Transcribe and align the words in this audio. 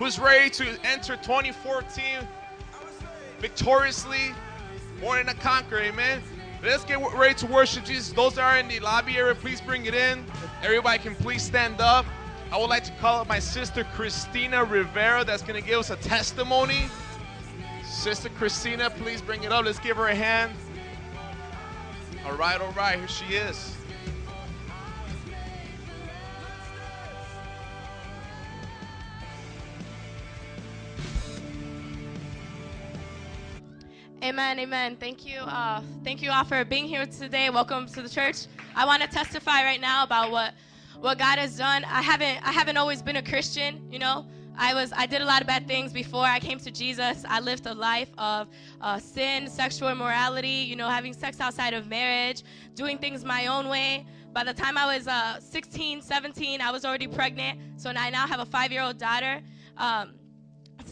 who's 0.00 0.18
ready 0.18 0.48
to 0.48 0.64
enter 0.82 1.14
2014 1.16 2.26
victoriously, 3.38 4.32
more 4.98 5.16
than 5.16 5.28
a 5.28 5.34
conqueror, 5.34 5.80
amen. 5.80 6.22
Let's 6.62 6.84
get 6.84 6.98
ready 7.14 7.34
to 7.34 7.46
worship 7.46 7.84
Jesus. 7.84 8.10
Those 8.12 8.34
that 8.34 8.42
are 8.42 8.58
in 8.58 8.66
the 8.66 8.80
lobby 8.80 9.18
area, 9.18 9.34
please 9.34 9.60
bring 9.60 9.84
it 9.84 9.94
in. 9.94 10.24
Everybody 10.62 10.98
can 10.98 11.14
please 11.14 11.42
stand 11.42 11.82
up. 11.82 12.06
I 12.50 12.58
would 12.58 12.70
like 12.70 12.84
to 12.84 12.92
call 12.92 13.20
up 13.20 13.28
my 13.28 13.38
sister 13.38 13.84
Christina 13.94 14.64
Rivera 14.64 15.22
that's 15.22 15.42
going 15.42 15.60
to 15.60 15.66
give 15.66 15.78
us 15.78 15.90
a 15.90 15.96
testimony. 15.96 16.86
Sister 17.84 18.30
Christina, 18.30 18.88
please 18.88 19.20
bring 19.20 19.44
it 19.44 19.52
up. 19.52 19.66
Let's 19.66 19.78
give 19.78 19.98
her 19.98 20.08
a 20.08 20.14
hand. 20.14 20.52
All 22.24 22.36
right, 22.36 22.58
all 22.58 22.72
right, 22.72 22.98
here 22.98 23.08
she 23.08 23.26
is. 23.34 23.76
Amen, 34.30 34.60
amen. 34.60 34.94
Thank 34.94 35.26
you. 35.26 35.40
Uh, 35.40 35.82
thank 36.04 36.22
you 36.22 36.30
all 36.30 36.44
for 36.44 36.64
being 36.64 36.84
here 36.84 37.04
today. 37.04 37.50
Welcome 37.50 37.88
to 37.88 38.00
the 38.00 38.08
church. 38.08 38.46
I 38.76 38.86
want 38.86 39.02
to 39.02 39.08
testify 39.08 39.64
right 39.64 39.80
now 39.80 40.04
about 40.04 40.30
what 40.30 40.54
what 41.00 41.18
God 41.18 41.40
has 41.40 41.58
done. 41.58 41.82
I 41.84 42.00
haven't 42.00 42.38
I 42.46 42.52
haven't 42.52 42.76
always 42.76 43.02
been 43.02 43.16
a 43.16 43.24
Christian, 43.24 43.84
you 43.90 43.98
know. 43.98 44.24
I 44.56 44.72
was 44.72 44.92
I 44.96 45.06
did 45.06 45.20
a 45.20 45.24
lot 45.24 45.40
of 45.40 45.48
bad 45.48 45.66
things 45.66 45.92
before 45.92 46.22
I 46.22 46.38
came 46.38 46.60
to 46.60 46.70
Jesus. 46.70 47.24
I 47.28 47.40
lived 47.40 47.66
a 47.66 47.74
life 47.74 48.10
of 48.18 48.46
uh, 48.80 49.00
sin, 49.00 49.48
sexual 49.48 49.88
immorality, 49.88 50.64
you 50.70 50.76
know, 50.76 50.88
having 50.88 51.12
sex 51.12 51.40
outside 51.40 51.74
of 51.74 51.88
marriage, 51.88 52.44
doing 52.76 52.98
things 52.98 53.24
my 53.24 53.48
own 53.48 53.66
way. 53.66 54.06
By 54.32 54.44
the 54.44 54.54
time 54.54 54.78
I 54.78 54.96
was 54.96 55.08
uh, 55.08 55.40
16, 55.40 56.02
17, 56.02 56.60
I 56.60 56.70
was 56.70 56.84
already 56.84 57.08
pregnant. 57.08 57.58
So 57.80 57.90
I 57.90 58.10
now 58.10 58.28
have 58.28 58.38
a 58.38 58.46
five-year-old 58.46 58.96
daughter. 58.96 59.42
Um, 59.76 60.19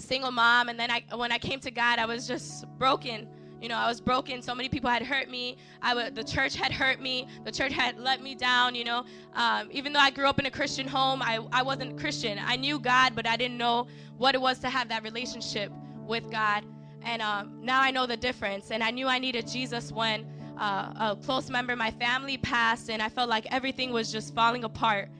single 0.08 0.30
mom, 0.32 0.68
and 0.70 0.80
then 0.80 0.90
I, 0.90 1.04
when 1.14 1.30
I 1.30 1.38
came 1.38 1.60
to 1.60 1.70
God, 1.70 1.98
I 1.98 2.06
was 2.06 2.26
just 2.26 2.66
broken. 2.78 3.28
You 3.60 3.68
know, 3.68 3.76
I 3.76 3.88
was 3.88 4.00
broken. 4.00 4.40
So 4.40 4.54
many 4.54 4.68
people 4.68 4.88
had 4.88 5.02
hurt 5.02 5.28
me. 5.28 5.56
I 5.82 5.90
w- 5.90 6.10
the 6.10 6.24
church 6.24 6.54
had 6.54 6.72
hurt 6.72 7.00
me. 7.00 7.26
The 7.44 7.52
church 7.52 7.72
had 7.72 7.98
let 7.98 8.22
me 8.22 8.34
down. 8.34 8.74
You 8.74 8.84
know, 8.84 9.04
um, 9.34 9.68
even 9.70 9.92
though 9.92 10.00
I 10.00 10.10
grew 10.10 10.26
up 10.26 10.38
in 10.38 10.46
a 10.46 10.50
Christian 10.50 10.86
home, 10.86 11.20
I, 11.22 11.40
I 11.52 11.62
wasn't 11.62 11.98
Christian. 11.98 12.38
I 12.38 12.56
knew 12.56 12.78
God, 12.78 13.14
but 13.14 13.26
I 13.26 13.36
didn't 13.36 13.58
know 13.58 13.86
what 14.16 14.34
it 14.34 14.40
was 14.40 14.60
to 14.60 14.70
have 14.70 14.88
that 14.88 15.02
relationship 15.02 15.72
with 16.06 16.30
God. 16.30 16.64
And 17.02 17.20
um, 17.20 17.58
now 17.62 17.80
I 17.80 17.90
know 17.90 18.06
the 18.06 18.16
difference. 18.16 18.70
And 18.70 18.82
I 18.82 18.90
knew 18.90 19.08
I 19.08 19.18
needed 19.18 19.46
Jesus 19.46 19.92
when 19.92 20.24
uh, 20.58 21.12
a 21.12 21.16
close 21.16 21.50
member 21.50 21.72
of 21.72 21.78
my 21.78 21.90
family 21.90 22.38
passed, 22.38 22.90
and 22.90 23.00
I 23.02 23.08
felt 23.08 23.28
like 23.28 23.46
everything 23.52 23.92
was 23.92 24.10
just 24.10 24.34
falling 24.34 24.64
apart, 24.64 25.10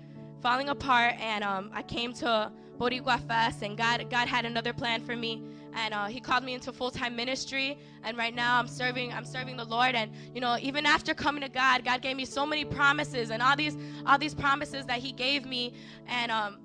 falling 0.42 0.68
apart. 0.68 1.14
And 1.20 1.44
um, 1.44 1.70
I 1.74 1.82
came 1.82 2.12
to 2.14 2.50
Boricua 2.78 3.20
Fest, 3.26 3.62
and 3.62 3.76
God, 3.76 4.08
God 4.08 4.28
had 4.28 4.44
another 4.44 4.72
plan 4.72 5.00
for 5.02 5.16
me. 5.16 5.42
And 5.74 5.92
uh, 5.92 6.06
He 6.06 6.20
called 6.20 6.44
me 6.44 6.54
into 6.54 6.72
full-time 6.72 7.14
ministry. 7.14 7.78
And 8.02 8.16
right 8.16 8.34
now, 8.34 8.58
I'm 8.58 8.68
serving. 8.68 9.12
I'm 9.12 9.24
serving 9.24 9.56
the 9.56 9.64
Lord. 9.64 9.94
And 9.94 10.10
you 10.34 10.40
know, 10.40 10.56
even 10.60 10.86
after 10.86 11.14
coming 11.14 11.42
to 11.42 11.48
God, 11.48 11.84
God 11.84 12.00
gave 12.02 12.16
me 12.16 12.24
so 12.24 12.46
many 12.46 12.64
promises, 12.64 13.30
and 13.30 13.42
all 13.42 13.56
these, 13.56 13.76
all 14.06 14.18
these 14.18 14.34
promises 14.34 14.86
that 14.86 14.98
He 14.98 15.12
gave 15.12 15.44
me. 15.44 15.74
And 16.06 16.30
um, 16.32 16.58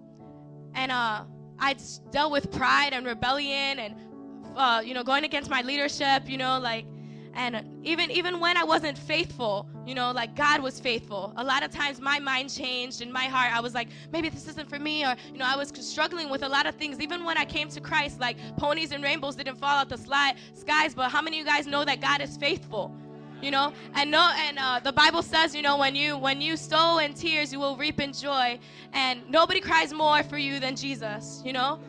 and 0.73 0.91
uh, 0.91 1.23
I 1.59 1.75
dealt 2.11 2.31
with 2.31 2.51
pride 2.51 2.93
and 2.93 3.05
rebellion, 3.05 3.79
and 3.79 3.95
uh, 4.55 4.81
you 4.83 4.93
know, 4.93 5.03
going 5.03 5.23
against 5.23 5.49
my 5.49 5.61
leadership. 5.61 6.29
You 6.29 6.37
know, 6.37 6.59
like 6.59 6.85
and 7.35 7.63
even 7.83 8.11
even 8.11 8.39
when 8.39 8.57
I 8.57 8.63
wasn't 8.63 8.97
faithful, 8.97 9.67
you 9.85 9.95
know, 9.95 10.11
like 10.11 10.35
God 10.35 10.61
was 10.61 10.79
faithful. 10.79 11.33
A 11.37 11.43
lot 11.43 11.63
of 11.63 11.71
times 11.71 11.99
my 11.99 12.19
mind 12.19 12.53
changed 12.53 13.01
in 13.01 13.11
my 13.11 13.25
heart. 13.25 13.55
I 13.55 13.59
was 13.59 13.73
like, 13.73 13.89
maybe 14.11 14.29
this 14.29 14.47
isn't 14.47 14.69
for 14.69 14.79
me, 14.79 15.03
or 15.05 15.15
you 15.31 15.39
know, 15.39 15.45
I 15.45 15.55
was 15.55 15.71
struggling 15.79 16.29
with 16.29 16.43
a 16.43 16.49
lot 16.49 16.65
of 16.65 16.75
things. 16.75 16.99
Even 16.99 17.23
when 17.23 17.37
I 17.37 17.45
came 17.45 17.69
to 17.69 17.81
Christ, 17.81 18.19
like 18.19 18.37
ponies 18.57 18.91
and 18.91 19.03
rainbows 19.03 19.35
didn't 19.35 19.55
fall 19.55 19.77
out 19.77 19.89
the 19.89 19.97
sly, 19.97 20.35
skies. 20.53 20.93
But 20.93 21.11
how 21.11 21.21
many 21.21 21.39
of 21.39 21.45
you 21.45 21.51
guys 21.51 21.65
know 21.65 21.83
that 21.85 22.01
God 22.01 22.21
is 22.21 22.37
faithful? 22.37 22.95
You 23.41 23.51
know, 23.51 23.73
and 23.95 24.09
no, 24.09 24.31
and 24.37 24.57
uh, 24.57 24.79
the 24.79 24.93
Bible 24.93 25.21
says, 25.21 25.53
you 25.53 25.61
know, 25.61 25.77
when 25.77 25.95
you 25.95 26.17
when 26.17 26.39
you 26.39 26.55
sow 26.55 26.99
in 26.99 27.13
tears, 27.13 27.51
you 27.51 27.59
will 27.59 27.75
reap 27.75 27.99
in 27.99 28.13
joy, 28.13 28.59
and 28.93 29.27
nobody 29.29 29.59
cries 29.59 29.91
more 29.91 30.23
for 30.23 30.37
you 30.37 30.59
than 30.59 30.75
Jesus. 30.75 31.41
You 31.43 31.51
know, 31.51 31.79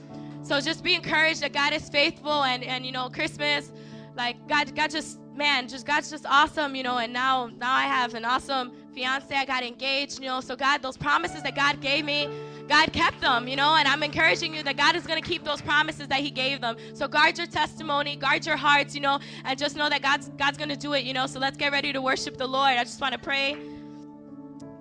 so 0.42 0.60
just 0.60 0.82
be 0.82 0.94
encouraged 0.94 1.42
that 1.42 1.52
God 1.52 1.72
is 1.72 1.88
faithful, 1.88 2.42
and 2.42 2.64
and 2.64 2.84
you 2.84 2.90
know, 2.90 3.08
Christmas, 3.08 3.70
like 4.16 4.48
God, 4.48 4.74
God 4.74 4.90
just 4.90 5.20
man, 5.34 5.68
just 5.68 5.86
God's 5.86 6.10
just 6.10 6.26
awesome, 6.26 6.74
you 6.74 6.82
know, 6.82 6.98
and 6.98 7.12
now 7.12 7.50
now 7.58 7.72
I 7.74 7.84
have 7.84 8.14
an 8.14 8.24
awesome 8.24 8.72
fiance. 8.94 9.34
I 9.34 9.44
got 9.44 9.62
engaged, 9.62 10.20
you 10.20 10.26
know. 10.26 10.40
So 10.40 10.56
God, 10.56 10.82
those 10.82 10.96
promises 10.96 11.42
that 11.42 11.56
God 11.56 11.80
gave 11.80 12.04
me, 12.04 12.28
God 12.68 12.92
kept 12.92 13.20
them, 13.20 13.48
you 13.48 13.56
know, 13.56 13.74
and 13.74 13.86
I'm 13.88 14.02
encouraging 14.02 14.54
you 14.54 14.62
that 14.62 14.76
God 14.76 14.96
is 14.96 15.06
going 15.06 15.20
to 15.20 15.28
keep 15.28 15.44
those 15.44 15.60
promises 15.60 16.08
that 16.08 16.20
he 16.20 16.30
gave 16.30 16.60
them. 16.60 16.76
So 16.94 17.08
guard 17.08 17.36
your 17.38 17.46
testimony, 17.46 18.16
guard 18.16 18.46
your 18.46 18.56
hearts, 18.56 18.94
you 18.94 19.00
know, 19.00 19.18
and 19.44 19.58
just 19.58 19.76
know 19.76 19.88
that 19.88 20.02
God's 20.02 20.28
God's 20.30 20.56
going 20.56 20.70
to 20.70 20.76
do 20.76 20.92
it, 20.94 21.04
you 21.04 21.12
know. 21.12 21.26
So 21.26 21.38
let's 21.40 21.56
get 21.56 21.72
ready 21.72 21.92
to 21.92 22.00
worship 22.00 22.36
the 22.36 22.46
Lord. 22.46 22.76
I 22.76 22.84
just 22.84 23.00
want 23.00 23.12
to 23.12 23.18
pray. 23.18 23.56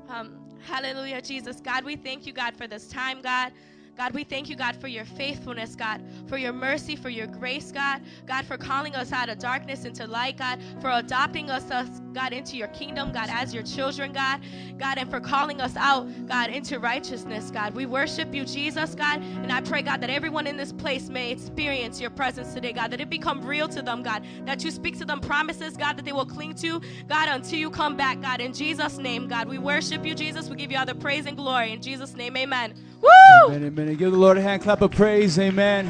Um, 0.10 0.38
hallelujah, 0.62 1.22
Jesus. 1.22 1.60
God, 1.60 1.84
we 1.84 1.96
thank 1.96 2.28
you, 2.28 2.34
God, 2.34 2.56
for 2.56 2.68
this 2.68 2.88
time, 2.88 3.22
God. 3.22 3.52
God, 3.96 4.14
we 4.14 4.24
thank 4.24 4.50
you, 4.50 4.56
God, 4.56 4.76
for 4.76 4.88
your 4.88 5.06
faithfulness, 5.06 5.76
God, 5.76 6.02
for 6.28 6.38
your 6.38 6.52
mercy, 6.52 6.96
for 6.96 7.10
your 7.10 7.28
grace, 7.28 7.72
God. 7.72 8.02
God, 8.26 8.44
for 8.46 8.58
calling 8.58 8.96
us 8.96 9.12
out 9.12 9.30
of 9.30 9.38
darkness 9.38 9.86
into 9.86 10.08
light, 10.08 10.38
God, 10.38 10.60
for 10.82 10.90
adopting 10.90 11.52
us, 11.52 11.70
us, 11.70 12.02
God, 12.12 12.34
into 12.34 12.58
your 12.58 12.70
kingdom, 12.70 13.12
God, 13.12 13.30
as 13.30 13.54
your 13.54 13.62
children, 13.62 14.12
God. 14.12 14.42
God, 14.80 14.98
and 14.98 15.10
for 15.10 15.20
calling 15.20 15.62
us 15.62 15.76
out, 15.76 16.08
God, 16.28 16.50
into 16.50 16.80
righteousness, 16.80 17.52
God. 17.52 17.76
We 17.76 17.86
worship 17.86 18.34
you, 18.34 18.46
Jesus, 18.46 18.96
God. 18.96 19.22
And 19.22 19.52
I 19.52 19.62
pray, 19.62 19.84
God, 19.84 20.02
that 20.02 20.10
everyone 20.10 20.48
in 20.48 20.58
this 20.58 20.74
place 20.74 21.10
may 21.10 21.32
experience 21.32 22.02
your 22.02 22.10
presence 22.10 22.54
today, 22.54 22.74
God, 22.74 22.90
that 22.92 23.00
it 23.00 23.10
become 23.12 23.46
real 23.46 23.68
to 23.70 23.82
them, 23.84 24.02
God, 24.02 24.26
that 24.46 24.64
you 24.64 24.72
speak 24.72 24.98
to 25.00 25.06
them 25.06 25.20
promises, 25.20 25.78
God, 25.78 25.98
that 25.98 26.06
they 26.06 26.14
will 26.14 26.26
cling 26.26 26.56
to, 26.56 26.82
God, 27.08 27.30
until 27.30 27.60
you 27.60 27.70
come 27.70 27.96
back, 27.96 28.20
God. 28.22 28.42
In 28.42 28.54
Jesus' 28.54 28.98
name, 28.98 29.28
God, 29.28 29.48
we 29.48 29.60
worship 29.60 30.04
you, 30.04 30.16
Jesus. 30.16 30.50
We 30.50 30.56
give 30.56 30.72
you 30.72 30.80
all 30.80 30.86
the 30.86 30.96
praise 30.96 31.28
and 31.28 31.38
glory. 31.38 31.72
In 31.72 31.82
Jesus' 31.82 32.16
name, 32.16 32.36
amen. 32.36 32.74
Woo! 33.02 33.10
Amen, 33.48 33.66
amen. 33.66 33.83
And 33.90 33.98
give 33.98 34.14
the 34.14 34.18
Lord 34.18 34.38
a 34.38 34.42
hand 34.42 34.64
clap 34.64 34.82
of 34.82 34.92
praise. 34.92 35.38
Amen. 35.38 35.86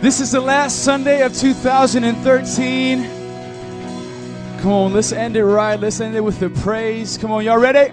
This 0.00 0.18
is 0.18 0.32
the 0.32 0.40
last 0.40 0.82
Sunday 0.82 1.22
of 1.22 1.32
2013. 1.32 3.04
Come 4.60 4.72
on, 4.72 4.92
let's 4.92 5.12
end 5.12 5.36
it 5.36 5.44
right. 5.44 5.78
Let's 5.78 6.00
end 6.00 6.16
it 6.16 6.20
with 6.20 6.40
the 6.40 6.50
praise. 6.50 7.16
Come 7.16 7.30
on, 7.30 7.44
y'all 7.44 7.58
ready? 7.58 7.92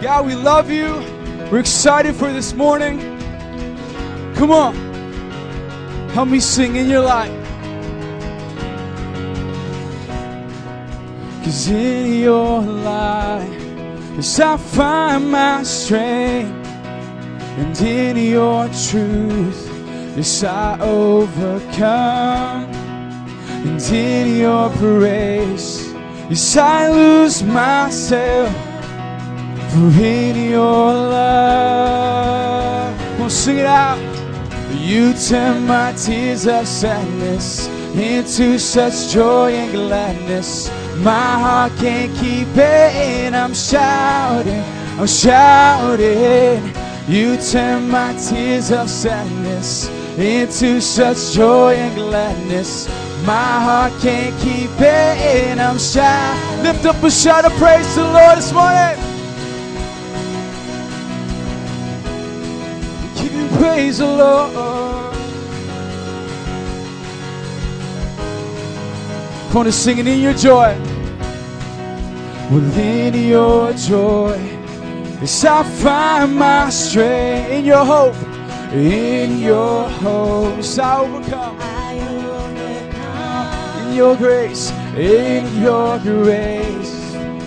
God, 0.00 0.26
we 0.26 0.34
love 0.36 0.70
you. 0.70 1.13
We're 1.54 1.60
excited 1.60 2.16
for 2.16 2.32
this 2.32 2.52
morning. 2.52 2.98
Come 4.34 4.50
on. 4.50 4.74
Help 6.10 6.28
me 6.28 6.40
sing 6.40 6.74
in 6.74 6.88
your 6.90 7.02
light. 7.02 7.30
Cause 11.44 11.68
in 11.68 12.22
your 12.22 12.60
light, 12.60 13.56
yes, 14.16 14.40
I 14.40 14.56
find 14.56 15.30
my 15.30 15.62
strength. 15.62 16.66
And 17.56 17.80
in 17.82 18.16
your 18.16 18.66
truth, 18.88 19.70
yes, 20.16 20.42
I 20.42 20.76
overcome. 20.80 22.64
And 23.64 23.80
in 23.92 24.38
your 24.38 24.70
praise, 24.70 25.92
yes, 26.28 26.56
I 26.56 26.88
lose 26.88 27.44
myself. 27.44 28.73
In 29.76 30.50
your 30.50 30.92
love, 30.94 32.30
on, 33.20 33.28
sing 33.28 33.58
it 33.58 33.66
out. 33.66 33.98
You 34.70 35.12
turn 35.14 35.66
my 35.66 35.92
tears 35.94 36.46
of 36.46 36.68
sadness 36.68 37.66
into 37.96 38.56
such 38.60 39.12
joy 39.12 39.50
and 39.52 39.72
gladness. 39.72 40.70
My 40.98 41.10
heart 41.10 41.72
can't 41.78 42.14
keep 42.18 42.46
it 42.56 42.94
in. 42.94 43.34
I'm 43.34 43.52
shouting, 43.52 44.62
I'm 44.96 45.08
shouting. 45.08 46.72
You 47.08 47.36
turn 47.36 47.88
my 47.88 48.12
tears 48.12 48.70
of 48.70 48.88
sadness 48.88 49.88
into 50.16 50.80
such 50.80 51.32
joy 51.32 51.74
and 51.74 51.96
gladness. 51.96 52.86
My 53.26 53.32
heart 53.34 53.92
can't 54.00 54.40
keep 54.40 54.70
it 54.78 55.48
in. 55.50 55.58
I'm 55.58 55.80
shouting. 55.80 56.62
Lift 56.62 56.86
up 56.86 57.02
a 57.02 57.10
shout 57.10 57.44
of 57.44 57.52
praise 57.54 57.92
to 57.94 58.02
the 58.02 58.12
Lord 58.12 58.38
this 58.38 58.52
morning. 58.52 59.13
Praise, 63.64 63.98
the 63.98 64.06
Lord. 64.06 64.52
Come 69.50 69.66
on, 69.66 69.72
singing 69.72 70.06
in 70.06 70.20
your 70.20 70.34
joy. 70.34 70.76
Within 72.52 73.14
your 73.14 73.72
joy, 73.72 74.36
yes, 75.20 75.44
I 75.44 75.62
find 75.62 76.36
my 76.36 76.68
strength. 76.68 77.50
In 77.56 77.64
your 77.64 77.84
hope, 77.84 78.16
in 78.72 79.38
your 79.38 79.88
hopes. 79.88 80.78
I 80.78 81.00
overcome 81.00 81.56
I 81.60 81.94
overcome. 82.18 83.88
in 83.88 83.96
your 83.96 84.14
grace, 84.16 84.70
in 84.94 85.62
your 85.62 85.98
grace. 86.00 86.94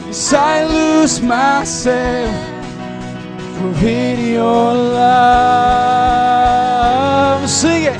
Yes, 0.07 0.33
I 0.33 0.65
lose 0.65 1.21
myself 1.21 2.56
in 3.61 4.33
your 4.33 4.73
love. 4.73 5.57
Sing 7.49 7.83
it. 7.83 7.99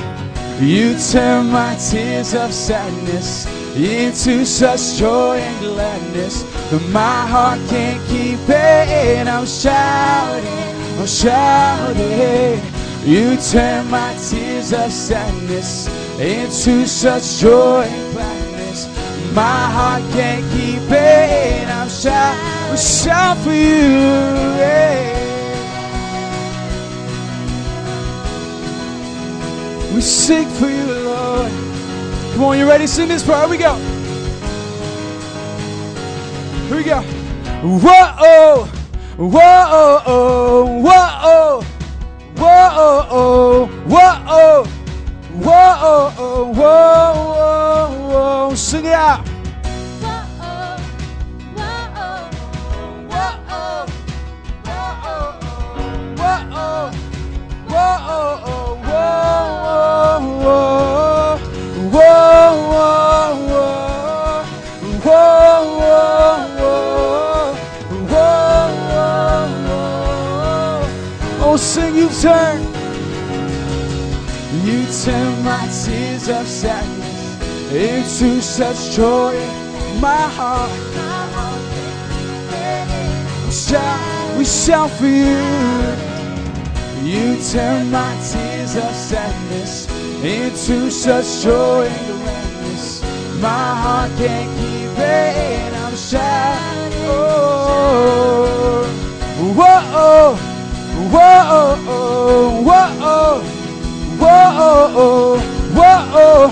You 0.62 0.98
turn 1.12 1.52
my 1.52 1.76
tears 1.76 2.34
of 2.34 2.52
sadness 2.54 3.46
into 3.76 4.46
such 4.46 4.98
joy 4.98 5.38
and 5.38 5.60
gladness 5.60 6.44
that 6.72 6.82
my 6.90 7.28
heart 7.28 7.60
can't 7.70 8.02
keep 8.08 8.40
it. 8.50 9.28
I'm 9.28 9.46
shouting, 9.46 11.00
I'm 11.00 11.06
shouting. 11.06 12.60
You 13.06 13.38
turn 13.38 13.88
my 13.90 14.16
tears 14.16 14.74
of 14.74 14.92
sadness 14.92 15.88
into 16.20 16.88
such 16.88 17.38
joy 17.40 17.84
and 17.84 18.14
gladness. 18.14 18.88
My 19.34 19.70
heart 19.70 20.02
can't 20.14 20.44
keep 20.52 20.90
it. 20.92 21.68
I'm 21.70 21.88
shouting, 21.88 22.72
I'm 22.72 22.78
shout 22.78 23.38
for 23.38 23.52
you. 23.52 24.58
yeah. 24.58 25.27
We 29.98 30.02
seek 30.02 30.48
for 30.48 30.70
you, 30.70 30.86
Lord. 30.86 31.52
Come 32.34 32.44
on, 32.44 32.60
you 32.60 32.70
ready? 32.70 32.86
Sing 32.86 33.08
this 33.08 33.24
prayer. 33.24 33.40
Here 33.40 33.50
we 33.50 33.58
go. 33.58 33.74
Here 36.68 36.78
we 36.78 36.84
go. 36.84 37.02
Whoa, 37.82 38.06
whoa, 38.22 38.68
whoa, 39.18 39.98
whoa, 40.84 41.62
whoa, 42.38 42.86
whoa, 43.08 43.66
whoa. 43.88 44.66
Whoa, 45.34 46.12
whoa, 46.14 46.54
whoa, 46.54 47.14
whoa, 47.34 47.90
whoa. 48.50 48.54
Sing 48.54 48.86
it 48.86 48.94
out. 48.94 49.28
Whoa, 49.28 49.42
whoa, 56.28 56.92
whoa, 57.68 58.38
whoa. 58.46 58.67
Oh, 71.58 71.60
sing, 71.60 71.96
you 71.96 72.08
turn. 72.22 72.62
You 74.64 74.86
turn 75.04 75.44
my 75.44 75.66
tears 75.84 76.30
of 76.30 76.48
sadness 76.48 77.74
into 77.74 78.44
such 78.44 78.96
joy. 78.96 79.34
My 80.00 80.30
heart, 80.38 80.70
we 83.44 83.52
shout, 83.52 84.38
we 84.38 84.46
shout 84.46 84.92
for 84.92 85.08
you. 85.08 85.42
You 87.02 87.42
turn 87.42 87.90
my 87.90 88.14
tears 88.30 88.76
of 88.76 88.94
sadness 88.94 89.90
into 90.24 90.92
such 90.92 91.44
joy 91.44 91.88
and 91.88 92.22
gladness. 92.22 93.02
My 93.42 93.74
heart 93.82 94.12
can't 94.20 94.52
keep 94.60 94.96
it, 95.00 95.74
I'm 95.74 95.96
shouting. 95.96 97.02
Oh, 97.10 98.86
whoa, 99.56 99.82
whoa, 100.36 100.47
whoa, 101.12 102.62
whoa, 102.64 103.42
whoa, 104.20 104.52
whoa, 105.76 106.52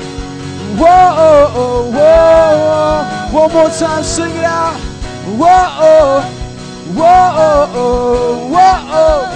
whoa, 0.77 1.91
whoa. 1.91 2.25
One 3.33 3.51
more 3.51 3.69
time, 3.69 4.03
sing 4.03 4.31
it 4.31 4.43
out. 4.43 4.79
Whoa, 5.37 6.21
whoa, 6.93 7.67
whoa, 7.73 8.49
whoa. 8.49 9.31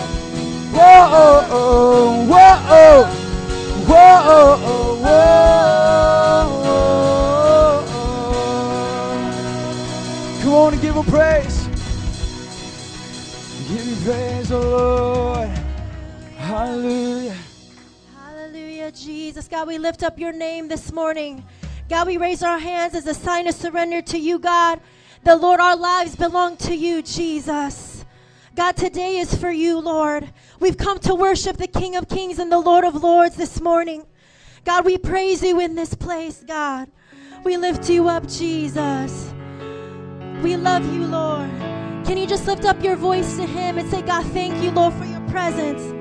Whoa, 0.72 2.26
whoa, 2.30 2.30
whoa. 2.30 3.20
Come 10.42 10.54
on 10.54 10.74
and 10.74 10.82
give 10.82 10.96
him 10.96 11.04
praise. 11.04 11.59
Oh 14.52 14.62
Lord. 14.62 15.50
Hallelujah. 16.38 17.36
Hallelujah, 18.18 18.92
Jesus. 18.92 19.48
God, 19.48 19.68
we 19.68 19.78
lift 19.78 20.02
up 20.02 20.18
your 20.18 20.32
name 20.32 20.68
this 20.68 20.92
morning. 20.92 21.46
God, 21.88 22.08
we 22.08 22.18
raise 22.18 22.42
our 22.42 22.58
hands 22.58 22.96
as 22.96 23.06
a 23.06 23.14
sign 23.14 23.48
of 23.48 23.54
surrender 23.54 24.02
to 24.02 24.18
you, 24.18 24.40
God. 24.40 24.82
The 25.24 25.36
Lord, 25.36 25.60
our 25.60 25.76
lives 25.76 26.16
belong 26.16 26.58
to 26.58 26.76
you, 26.76 27.04
Jesus. 27.04 28.06
God, 28.56 28.76
today 28.76 29.18
is 29.18 29.36
for 29.36 29.52
you, 29.52 29.80
Lord. 29.80 30.34
We've 30.60 30.78
come 30.78 30.98
to 31.00 31.14
worship 31.14 31.58
the 31.58 31.68
King 31.68 31.96
of 31.96 32.10
Kings 32.10 32.40
and 32.40 32.52
the 32.52 32.60
Lord 32.60 32.86
of 32.86 32.96
Lords 32.96 33.36
this 33.36 33.62
morning. 33.62 34.08
God, 34.66 34.84
we 34.84 34.98
praise 34.98 35.44
you 35.44 35.60
in 35.60 35.76
this 35.76 35.94
place, 35.94 36.44
God. 36.48 36.90
We 37.44 37.56
lift 37.58 37.88
you 37.88 38.08
up, 38.08 38.28
Jesus. 38.28 39.32
We 40.42 40.58
love 40.58 40.92
you, 40.92 41.06
Lord. 41.06 41.79
Can 42.10 42.18
you 42.18 42.26
just 42.26 42.48
lift 42.48 42.66
up 42.66 42.84
your 42.84 42.96
voice 42.96 43.38
to 43.38 43.46
Him 43.46 43.78
and 43.78 43.88
say, 43.88 44.02
God, 44.02 44.26
thank 44.34 44.64
you, 44.64 44.72
Lord, 44.72 44.96
for 44.96 45.06
your 45.06 45.22
presence. 45.30 45.94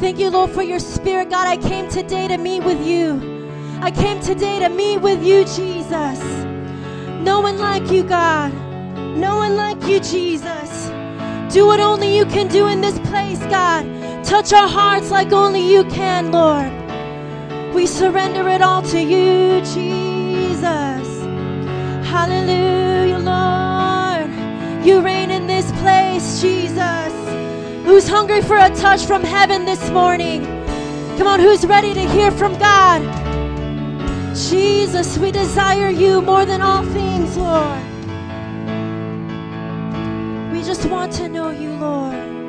Thank 0.00 0.18
you, 0.18 0.30
Lord, 0.30 0.50
for 0.50 0.62
your 0.62 0.78
spirit. 0.78 1.28
God, 1.28 1.46
I 1.46 1.58
came 1.58 1.90
today 1.90 2.26
to 2.26 2.38
meet 2.38 2.64
with 2.64 2.80
you. 2.80 3.78
I 3.82 3.90
came 3.90 4.18
today 4.18 4.60
to 4.60 4.70
meet 4.70 5.02
with 5.02 5.22
you, 5.22 5.44
Jesus. 5.44 6.18
No 7.20 7.42
one 7.42 7.58
like 7.58 7.90
you, 7.90 8.02
God. 8.02 8.50
No 9.14 9.36
one 9.36 9.54
like 9.54 9.76
you, 9.82 10.00
Jesus. 10.00 10.88
Do 11.52 11.66
what 11.66 11.80
only 11.80 12.16
you 12.16 12.24
can 12.24 12.48
do 12.48 12.68
in 12.68 12.80
this 12.80 12.98
place, 13.00 13.40
God. 13.40 13.84
Touch 14.24 14.54
our 14.54 14.66
hearts 14.66 15.10
like 15.10 15.32
only 15.32 15.70
you 15.70 15.84
can, 15.84 16.32
Lord. 16.32 16.72
We 17.74 17.86
surrender 17.86 18.48
it 18.48 18.62
all 18.62 18.80
to 18.84 18.98
you, 18.98 19.60
Jesus. 19.60 21.06
Hallelujah, 22.08 23.18
Lord. 23.18 23.72
You 24.84 25.00
reign 25.00 25.30
in 25.30 25.41
this 25.62 25.80
place, 25.80 26.40
Jesus. 26.40 27.12
Who's 27.84 28.08
hungry 28.08 28.42
for 28.42 28.56
a 28.56 28.70
touch 28.70 29.04
from 29.06 29.22
heaven 29.22 29.64
this 29.64 29.90
morning? 29.90 30.44
Come 31.18 31.26
on, 31.26 31.40
who's 31.40 31.64
ready 31.66 31.94
to 31.94 32.00
hear 32.00 32.30
from 32.30 32.58
God? 32.58 33.00
Jesus, 34.34 35.18
we 35.18 35.30
desire 35.30 35.90
you 35.90 36.22
more 36.22 36.44
than 36.44 36.62
all 36.62 36.84
things, 36.84 37.36
Lord. 37.36 37.82
We 40.52 40.62
just 40.62 40.86
want 40.86 41.12
to 41.14 41.28
know 41.28 41.50
you, 41.50 41.72
Lord. 41.74 42.41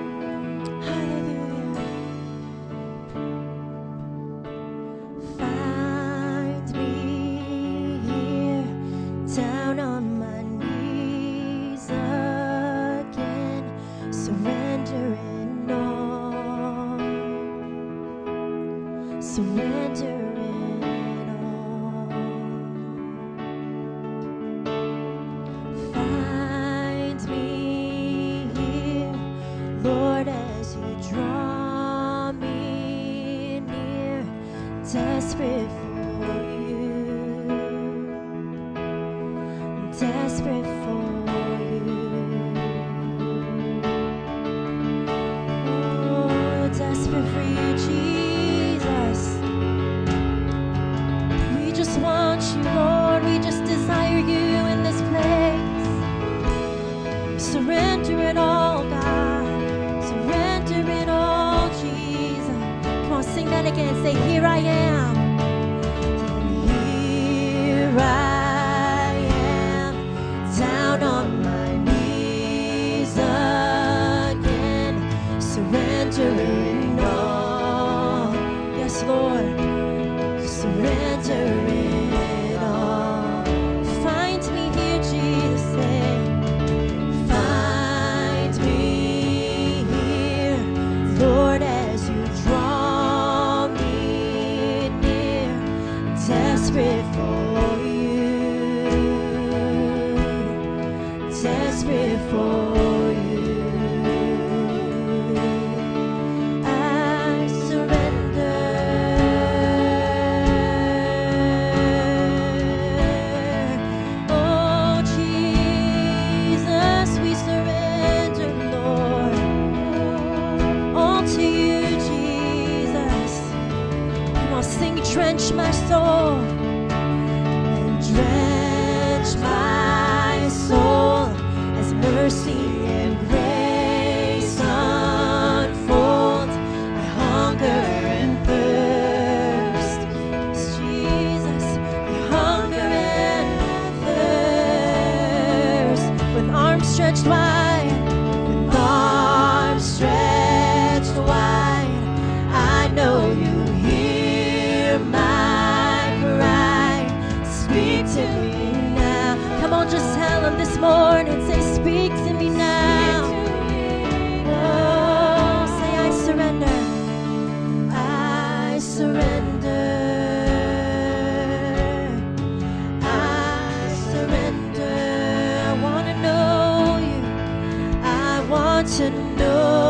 know. 179.37 179.82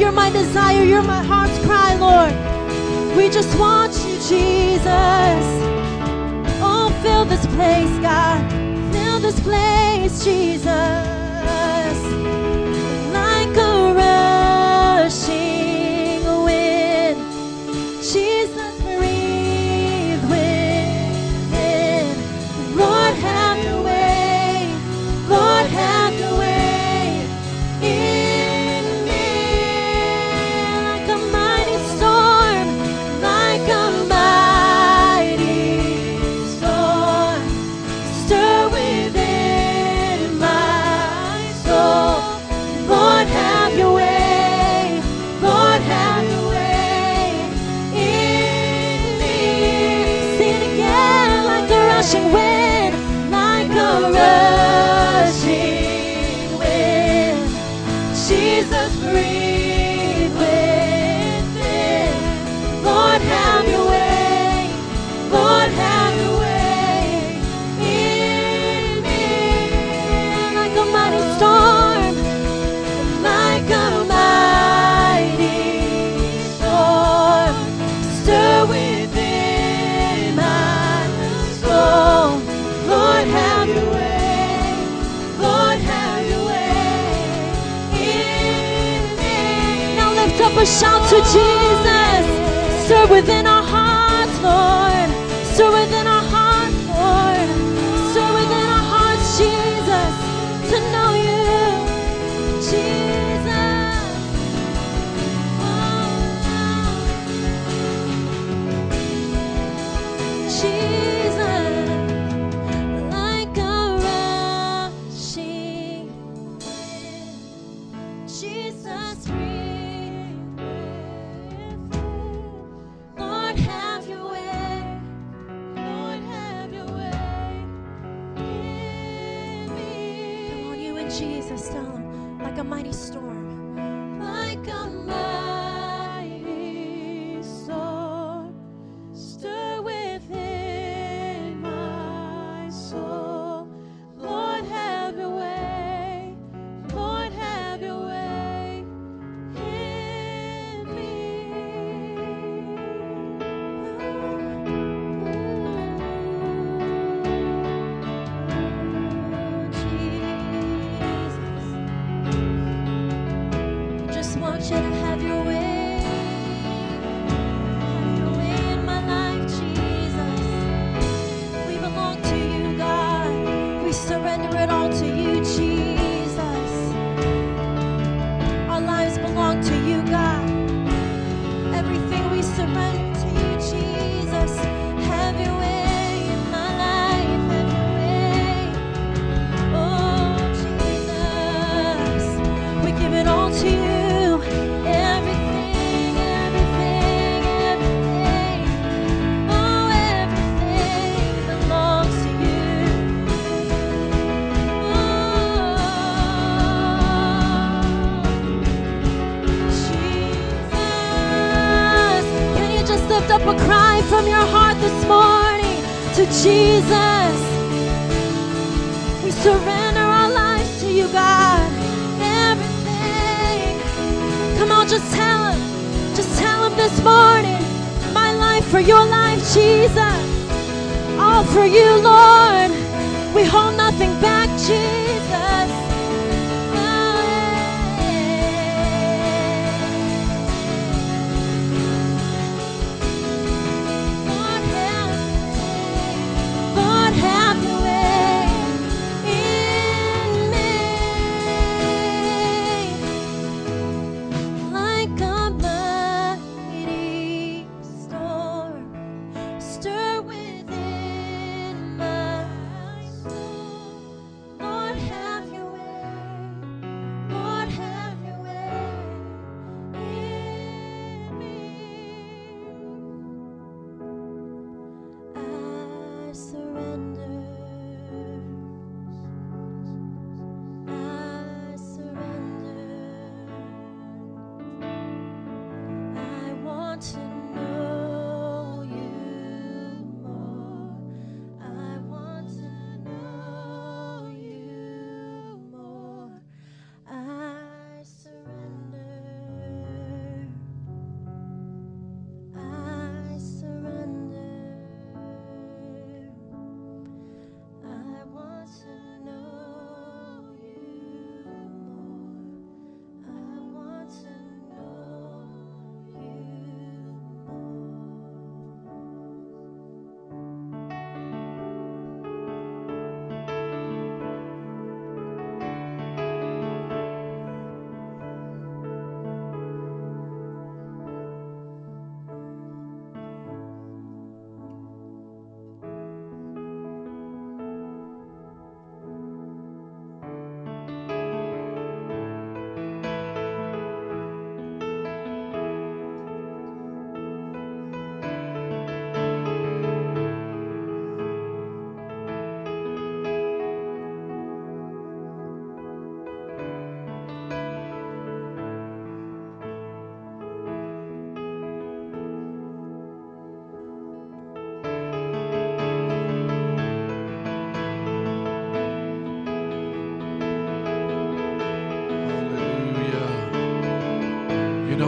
You're 0.00 0.12
my 0.12 0.30
desire. 0.30 0.82
You're 0.82 1.02
my 1.02 1.22
heart's 1.22 1.58
cry, 1.58 1.94
Lord. 1.96 2.32
We 3.14 3.28
just 3.28 3.54
want 3.58 3.92
you, 3.98 4.14
Jesus. 4.30 5.44
Oh, 6.62 6.88
fill 7.02 7.26
this 7.26 7.46
place, 7.48 7.90
God. 7.98 8.40
Fill 8.94 9.20
this 9.20 9.38
place, 9.40 10.24
Jesus. 10.24 11.09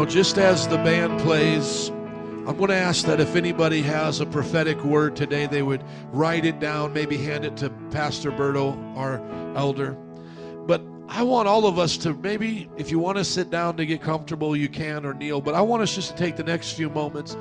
Know, 0.03 0.11
just 0.11 0.37
as 0.37 0.67
the 0.67 0.79
band 0.79 1.21
plays, 1.21 1.89
I'm 1.89 2.57
going 2.57 2.71
to 2.71 2.77
ask 2.77 3.07
that 3.07 3.21
if 3.21 3.37
anybody 3.37 3.83
has 3.83 4.21
a 4.21 4.27
prophetic 4.27 4.83
word 4.83 5.15
today, 5.15 5.47
they 5.47 5.63
would 5.63 5.85
write 6.11 6.45
it 6.45 6.59
down, 6.59 6.93
maybe 6.93 7.17
hand 7.17 7.45
it 7.45 7.57
to 7.59 7.71
Pastor 7.93 8.33
Berto, 8.33 8.77
our 8.97 9.23
elder. 9.57 9.93
But 10.67 10.83
I 11.09 11.23
want 11.23 11.47
all 11.47 11.67
of 11.67 11.79
us 11.79 11.97
to 11.99 12.15
maybe, 12.15 12.69
if 12.77 12.91
you 12.91 12.99
want 12.99 13.19
to 13.19 13.25
sit 13.25 13.49
down 13.49 13.77
to 13.77 13.87
get 13.87 14.03
comfortable, 14.03 14.57
you 14.57 14.69
can 14.69 15.07
or 15.07 15.15
kneel. 15.15 15.41
But 15.41 15.55
I 15.55 15.61
want 15.61 15.83
us 15.85 15.95
just 15.95 16.11
to 16.11 16.17
take 16.17 16.35
the 16.35 16.43
next 16.43 16.73
few 16.73 16.91
moments 16.91 17.37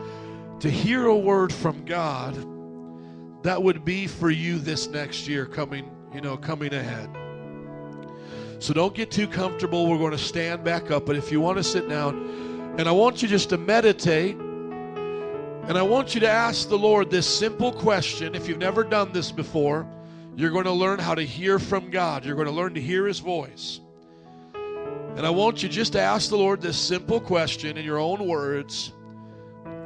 to 0.60 0.69
hear 0.69 1.08
a 1.08 1.17
word 1.17 1.52
from 1.52 1.84
God 1.86 2.36
that 3.43 3.63
would 3.63 3.84
be 3.84 4.06
for 4.06 4.30
you 4.30 4.60
this 4.60 4.88
next 4.88 5.28
year 5.28 5.47
coming, 5.47 5.89
you 6.13 6.21
know, 6.21 6.38
coming 6.38 6.76
ahead. 6.76 7.10
So 8.60 8.71
don't 8.76 8.93
get 8.93 9.10
too 9.10 9.28
comfortable. 9.28 9.88
We're 9.88 9.97
going 9.97 10.12
to 10.12 10.19
stand 10.19 10.63
back 10.63 10.91
up. 10.91 11.08
But 11.08 11.15
if 11.15 11.32
you 11.32 11.41
want 11.41 11.58
to 11.58 11.63
sit 11.63 11.89
down, 11.89 12.50
and 12.77 12.88
I 12.88 12.91
want 12.91 13.21
you 13.21 13.27
just 13.27 13.49
to 13.49 13.57
meditate, 13.57 14.36
and 14.36 15.77
I 15.77 15.81
want 15.81 16.15
you 16.15 16.21
to 16.21 16.29
ask 16.29 16.69
the 16.69 16.77
Lord 16.77 17.10
this 17.10 17.27
simple 17.27 17.71
question. 17.71 18.34
If 18.34 18.47
you've 18.47 18.57
never 18.57 18.84
done 18.84 19.12
this 19.12 19.31
before, 19.31 19.88
you're 20.36 20.51
going 20.51 20.65
to 20.65 20.71
learn 20.71 20.99
how 20.99 21.13
to 21.13 21.21
hear 21.21 21.60
from 21.60 21.89
God. 21.89 22.25
You're 22.25 22.36
going 22.36 22.47
to 22.47 22.53
learn 22.53 22.73
to 22.75 22.81
hear 22.81 23.05
His 23.05 23.19
voice. 23.19 23.81
And 25.15 25.25
I 25.25 25.29
want 25.29 25.62
you 25.62 25.69
just 25.69 25.93
to 25.93 25.99
ask 25.99 26.29
the 26.29 26.38
Lord 26.38 26.62
this 26.62 26.77
simple 26.77 27.19
question 27.19 27.77
in 27.77 27.86
your 27.86 27.99
own 27.99 28.25
words 28.25 28.93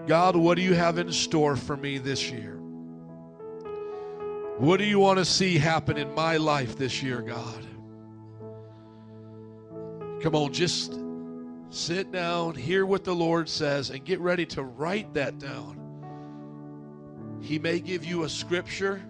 God, 0.05 0.35
what 0.35 0.55
do 0.55 0.61
you 0.61 0.75
have 0.75 0.99
in 0.99 1.11
store 1.11 1.55
for 1.55 1.75
me 1.75 1.97
this 1.97 2.29
year? 2.29 2.57
What 4.57 4.77
do 4.77 4.85
you 4.85 4.99
want 4.99 5.17
to 5.17 5.25
see 5.25 5.57
happen 5.57 5.97
in 5.97 6.13
my 6.13 6.37
life 6.37 6.77
this 6.77 7.01
year, 7.01 7.21
God? 7.21 7.65
Come 10.21 10.35
on, 10.35 10.53
just 10.53 10.93
sit 11.75 12.09
down, 12.11 12.55
hear 12.55 12.85
what 12.85 13.03
the 13.03 13.13
Lord 13.13 13.49
says, 13.49 13.89
and 13.89 14.03
get 14.05 14.19
ready 14.21 14.45
to 14.47 14.63
write 14.63 15.13
that 15.13 15.39
down. 15.39 15.81
He 17.41 17.59
may 17.59 17.79
give 17.79 18.05
you 18.05 18.23
a 18.23 18.29
scripture, 18.29 19.01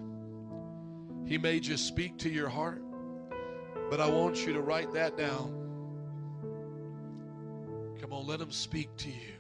He 1.26 1.38
may 1.38 1.60
just 1.60 1.88
speak 1.88 2.18
to 2.20 2.30
your 2.30 2.50
heart, 2.50 2.82
but 3.90 4.02
I 4.02 4.08
want 4.08 4.46
you 4.46 4.54
to 4.54 4.62
write 4.62 4.92
that 4.94 5.16
down. 5.16 5.54
Come 8.02 8.12
on, 8.12 8.26
let 8.26 8.42
Him 8.42 8.52
speak 8.52 8.90
to 8.98 9.10
you. 9.10 9.34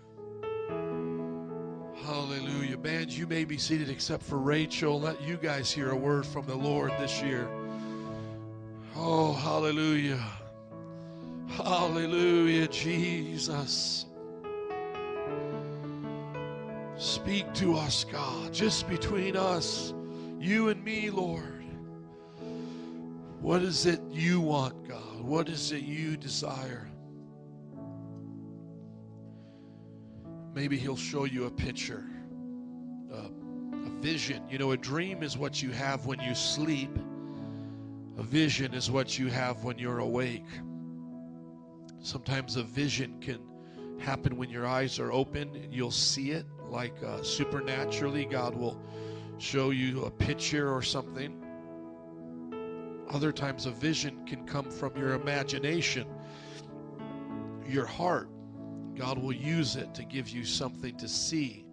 Hallelujah. 2.04 2.78
Band, 2.78 3.12
you 3.12 3.26
may 3.26 3.44
be 3.44 3.58
seated 3.58 3.90
except 3.90 4.22
for 4.22 4.38
Rachel. 4.38 5.02
Let 5.02 5.20
you 5.24 5.38
guys 5.38 5.72
hear 5.72 5.90
a 5.90 5.96
word 5.96 6.28
from 6.28 6.46
the 6.46 6.56
Lord 6.56 6.92
this 7.00 7.24
year. 7.24 7.50
Oh, 8.96 9.34
hallelujah. 9.34 10.24
Hallelujah, 11.48 12.68
Jesus. 12.68 14.06
Speak 16.98 17.54
to 17.56 17.76
us, 17.76 18.04
God, 18.06 18.54
just 18.54 18.88
between 18.88 19.36
us, 19.36 19.94
you 20.40 20.70
and 20.70 20.84
me, 20.84 21.10
Lord. 21.10 21.64
What 23.42 23.62
is 23.62 23.86
it 23.86 24.02
you 24.12 24.42
want, 24.42 24.88
God? 24.88 25.22
What 25.22 25.50
is 25.50 25.72
it 25.72 25.84
you 25.84 26.18
desire? 26.18 26.90
Maybe 30.54 30.78
He'll 30.78 30.96
show 30.96 31.26
you 31.26 31.46
a 31.46 31.52
picture, 31.52 32.06
a, 33.12 33.18
a 33.18 33.90
vision. 34.02 34.42
You 34.50 34.58
know, 34.58 34.72
a 34.72 34.78
dream 34.78 35.22
is 35.22 35.38
what 35.38 35.62
you 35.62 35.72
have 35.72 36.06
when 36.06 36.20
you 36.22 36.34
sleep, 36.34 36.90
a 38.18 38.24
vision 38.24 38.74
is 38.74 38.90
what 38.90 39.20
you 39.20 39.28
have 39.28 39.64
when 39.64 39.78
you're 39.78 40.00
awake. 40.00 40.46
Sometimes 42.06 42.56
a 42.56 42.62
vision 42.62 43.20
can 43.20 43.40
happen 43.98 44.38
when 44.38 44.52
your 44.52 44.68
eyes 44.68 45.00
are 45.00 45.12
open. 45.12 45.68
You'll 45.72 45.90
see 45.90 46.30
it 46.30 46.46
like 46.70 46.94
uh, 47.04 47.24
supernaturally. 47.24 48.26
God 48.26 48.54
will 48.56 48.80
show 49.40 49.72
you 49.72 50.06
a 50.06 50.12
picture 50.12 50.72
or 50.72 50.84
something. 50.84 51.44
Other 53.10 53.32
times, 53.32 53.66
a 53.66 53.72
vision 53.72 54.24
can 54.28 54.46
come 54.46 54.70
from 54.70 54.96
your 54.96 55.14
imagination, 55.16 56.06
your 57.68 57.88
heart. 57.88 58.30
God 58.94 59.18
will 59.18 59.34
use 59.34 59.76
it 59.76 59.96
to 59.96 60.04
give 60.04 60.30
you 60.30 60.46
something 60.46 60.96
to 60.98 61.08
see. 61.08 61.66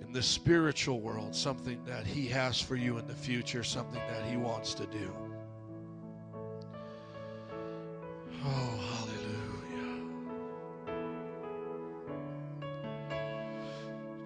In 0.00 0.10
the 0.12 0.22
spiritual 0.24 1.00
world, 1.00 1.36
something 1.36 1.84
that 1.84 2.04
He 2.04 2.26
has 2.26 2.60
for 2.60 2.74
you 2.74 2.98
in 2.98 3.06
the 3.06 3.14
future, 3.14 3.62
something 3.62 4.02
that 4.08 4.28
He 4.28 4.36
wants 4.36 4.74
to 4.74 4.86
do. 4.86 5.14
Oh, 8.44 8.99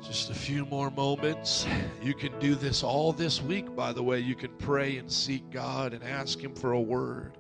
Just 0.07 0.29
a 0.29 0.35
few 0.35 0.67
more 0.67 0.91
moments. 0.91 1.67
You 2.03 2.15
can 2.15 2.39
do 2.39 2.55
this 2.55 2.83
all 2.83 3.13
this 3.13 3.41
week, 3.41 3.75
by 3.75 3.93
the 3.93 4.03
way. 4.03 4.21
You 4.21 4.35
can 4.35 4.51
pray 4.59 4.99
and 4.99 5.11
seek 5.11 5.51
God 5.51 5.95
and 5.95 6.05
ask 6.05 6.39
Him 6.39 6.55
for 6.55 6.73
a 6.73 6.81
word. 6.81 7.33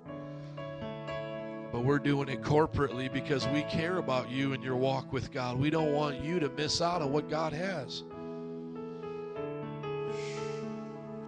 But 1.70 1.84
we're 1.84 1.98
doing 1.98 2.28
it 2.28 2.40
corporately 2.40 3.12
because 3.12 3.46
we 3.48 3.62
care 3.64 3.98
about 3.98 4.30
you 4.30 4.54
and 4.54 4.64
your 4.64 4.76
walk 4.76 5.12
with 5.12 5.30
God. 5.30 5.58
We 5.58 5.70
don't 5.70 5.92
want 5.92 6.24
you 6.24 6.40
to 6.40 6.48
miss 6.48 6.80
out 6.80 7.02
on 7.02 7.12
what 7.12 7.28
God 7.28 7.52
has. 7.52 8.04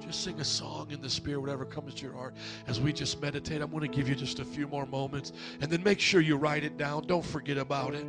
Just 0.00 0.22
sing 0.22 0.40
a 0.40 0.44
song 0.44 0.90
in 0.90 1.02
the 1.02 1.10
Spirit, 1.10 1.40
whatever 1.40 1.64
comes 1.64 1.94
to 1.94 2.04
your 2.04 2.14
heart. 2.14 2.34
As 2.66 2.80
we 2.80 2.92
just 2.92 3.20
meditate, 3.20 3.60
I'm 3.60 3.70
going 3.70 3.82
to 3.82 3.88
give 3.88 4.08
you 4.08 4.14
just 4.14 4.38
a 4.38 4.44
few 4.44 4.68
more 4.68 4.86
moments. 4.86 5.32
And 5.60 5.70
then 5.70 5.82
make 5.82 6.00
sure 6.00 6.20
you 6.20 6.36
write 6.36 6.64
it 6.64 6.76
down. 6.76 7.06
Don't 7.06 7.24
forget 7.24 7.58
about 7.58 7.94
it. 7.94 8.06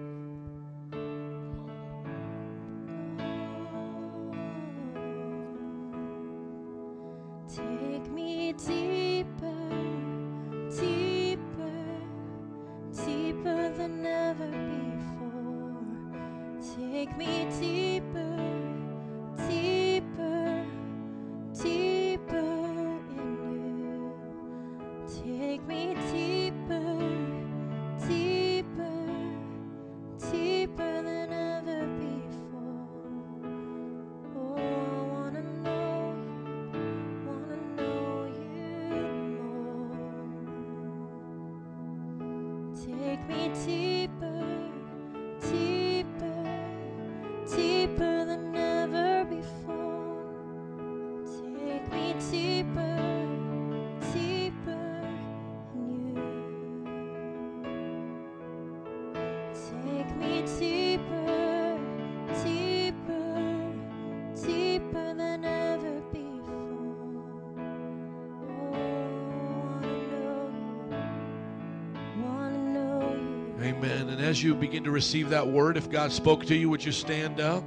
Amen. 73.61 74.09
And 74.09 74.21
as 74.21 74.43
you 74.43 74.53
begin 74.53 74.83
to 74.83 74.91
receive 74.91 75.29
that 75.31 75.47
word, 75.47 75.77
if 75.77 75.89
God 75.89 76.11
spoke 76.11 76.45
to 76.45 76.55
you, 76.55 76.69
would 76.69 76.85
you 76.85 76.91
stand 76.91 77.39
up? 77.39 77.63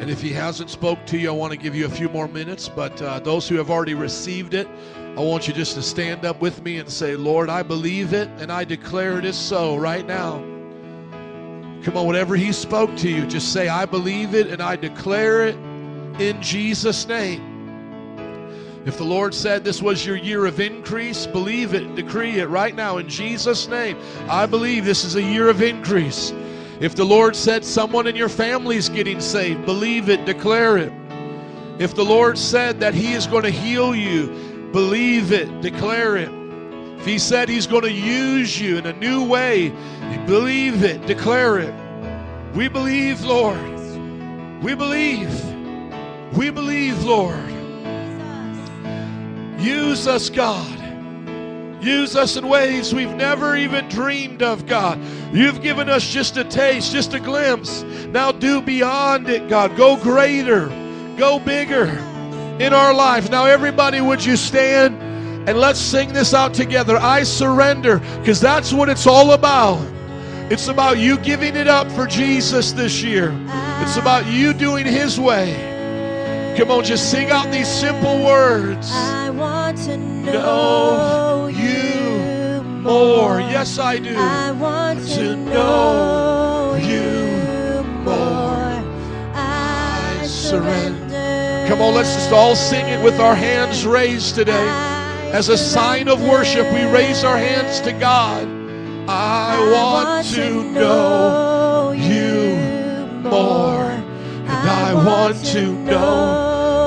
And 0.00 0.10
if 0.10 0.20
He 0.20 0.32
hasn't 0.32 0.68
spoke 0.68 1.06
to 1.06 1.16
you, 1.16 1.28
I 1.28 1.32
want 1.32 1.52
to 1.52 1.56
give 1.56 1.76
you 1.76 1.86
a 1.86 1.90
few 1.90 2.08
more 2.08 2.26
minutes. 2.26 2.68
But 2.68 3.00
uh, 3.00 3.20
those 3.20 3.48
who 3.48 3.54
have 3.54 3.70
already 3.70 3.94
received 3.94 4.54
it, 4.54 4.68
I 5.16 5.20
want 5.20 5.46
you 5.46 5.54
just 5.54 5.74
to 5.76 5.82
stand 5.82 6.24
up 6.24 6.40
with 6.40 6.60
me 6.62 6.78
and 6.78 6.90
say, 6.90 7.14
Lord, 7.14 7.48
I 7.48 7.62
believe 7.62 8.12
it 8.12 8.28
and 8.38 8.50
I 8.50 8.64
declare 8.64 9.16
it 9.16 9.24
is 9.24 9.36
so 9.36 9.76
right 9.76 10.04
now. 10.04 10.38
Come 11.82 11.96
on, 11.96 12.04
whatever 12.04 12.34
He 12.34 12.52
spoke 12.52 12.96
to 12.96 13.08
you, 13.08 13.26
just 13.26 13.52
say, 13.52 13.68
I 13.68 13.86
believe 13.86 14.34
it 14.34 14.48
and 14.48 14.60
I 14.60 14.74
declare 14.74 15.46
it 15.46 15.54
in 16.20 16.42
Jesus' 16.42 17.06
name. 17.06 17.55
If 18.86 18.98
the 18.98 19.04
Lord 19.04 19.34
said 19.34 19.64
this 19.64 19.82
was 19.82 20.06
your 20.06 20.16
year 20.16 20.46
of 20.46 20.60
increase, 20.60 21.26
believe 21.26 21.74
it 21.74 21.96
decree 21.96 22.38
it 22.38 22.46
right 22.48 22.72
now 22.72 22.98
in 22.98 23.08
Jesus' 23.08 23.66
name. 23.66 23.98
I 24.28 24.46
believe 24.46 24.84
this 24.84 25.04
is 25.04 25.16
a 25.16 25.22
year 25.22 25.48
of 25.48 25.60
increase. 25.60 26.32
If 26.78 26.94
the 26.94 27.04
Lord 27.04 27.34
said 27.34 27.64
someone 27.64 28.06
in 28.06 28.14
your 28.14 28.28
family 28.28 28.76
is 28.76 28.88
getting 28.88 29.20
saved, 29.20 29.66
believe 29.66 30.08
it, 30.08 30.24
declare 30.24 30.78
it. 30.78 30.92
If 31.80 31.96
the 31.96 32.04
Lord 32.04 32.38
said 32.38 32.78
that 32.78 32.94
He 32.94 33.12
is 33.14 33.26
going 33.26 33.42
to 33.42 33.50
heal 33.50 33.92
you, 33.92 34.28
believe 34.70 35.32
it, 35.32 35.62
declare 35.62 36.16
it. 36.16 36.30
If 37.00 37.06
He 37.06 37.18
said 37.18 37.48
He's 37.48 37.66
going 37.66 37.82
to 37.82 37.92
use 37.92 38.60
you 38.60 38.78
in 38.78 38.86
a 38.86 38.92
new 38.92 39.24
way, 39.24 39.70
believe 40.26 40.84
it, 40.84 41.04
declare 41.08 41.58
it. 41.58 41.74
We 42.54 42.68
believe, 42.68 43.24
Lord. 43.24 43.58
We 44.62 44.76
believe. 44.76 45.44
We 46.36 46.50
believe, 46.50 47.02
Lord. 47.02 47.55
Use 49.66 50.06
us, 50.06 50.30
God. 50.30 51.82
Use 51.82 52.14
us 52.14 52.36
in 52.36 52.48
ways 52.48 52.94
we've 52.94 53.14
never 53.16 53.56
even 53.56 53.88
dreamed 53.88 54.40
of, 54.40 54.64
God. 54.64 55.00
You've 55.32 55.60
given 55.60 55.90
us 55.90 56.08
just 56.08 56.36
a 56.36 56.44
taste, 56.44 56.92
just 56.92 57.14
a 57.14 57.18
glimpse. 57.18 57.82
Now 58.10 58.30
do 58.30 58.62
beyond 58.62 59.28
it, 59.28 59.48
God. 59.48 59.76
Go 59.76 59.96
greater, 59.96 60.68
go 61.18 61.40
bigger 61.40 61.86
in 62.60 62.72
our 62.72 62.94
life. 62.94 63.28
Now, 63.28 63.46
everybody, 63.46 64.00
would 64.00 64.24
you 64.24 64.36
stand 64.36 65.02
and 65.48 65.58
let's 65.58 65.80
sing 65.80 66.12
this 66.12 66.32
out 66.32 66.54
together? 66.54 66.96
I 66.96 67.24
surrender, 67.24 67.98
because 68.20 68.40
that's 68.40 68.72
what 68.72 68.88
it's 68.88 69.08
all 69.08 69.32
about. 69.32 69.84
It's 70.48 70.68
about 70.68 70.98
you 70.98 71.18
giving 71.18 71.56
it 71.56 71.66
up 71.66 71.90
for 71.90 72.06
Jesus 72.06 72.70
this 72.70 73.02
year, 73.02 73.36
it's 73.80 73.96
about 73.96 74.26
you 74.26 74.52
doing 74.52 74.86
His 74.86 75.18
way. 75.18 75.75
Come 76.56 76.70
on, 76.70 76.84
just 76.84 77.10
sing 77.10 77.30
out 77.30 77.52
these 77.52 77.68
simple 77.68 78.24
words. 78.24 78.90
I 78.90 79.28
want 79.28 79.76
to 79.84 79.98
know, 79.98 80.32
Know 80.32 81.46
you 81.48 82.62
More, 82.62 83.40
yes, 83.40 83.78
I 83.78 83.98
do. 83.98 84.16
I 84.16 84.52
want 84.52 85.00
to, 85.00 85.14
to 85.16 85.36
know 85.36 86.78
you 86.80 87.84
more. 88.04 88.82
I 89.34 90.24
surrender. 90.26 91.66
Come 91.68 91.82
on, 91.82 91.94
let's 91.94 92.14
just 92.14 92.32
all 92.32 92.56
sing 92.56 92.86
it 92.86 93.04
with 93.04 93.20
our 93.20 93.34
hands 93.34 93.84
raised 93.86 94.34
today. 94.34 94.66
As 95.34 95.50
a 95.50 95.58
sign 95.58 96.08
of 96.08 96.22
worship, 96.22 96.72
we 96.72 96.84
raise 96.84 97.22
our 97.22 97.36
hands 97.36 97.82
to 97.82 97.92
God. 97.92 98.48
I 99.10 99.58
want 99.72 100.26
to 100.28 100.62
know 100.72 101.92
you 101.94 102.56
more. 103.28 103.90
And 104.48 104.70
I 104.70 104.94
want 104.94 105.44
to 105.46 105.72
know. 105.84 106.45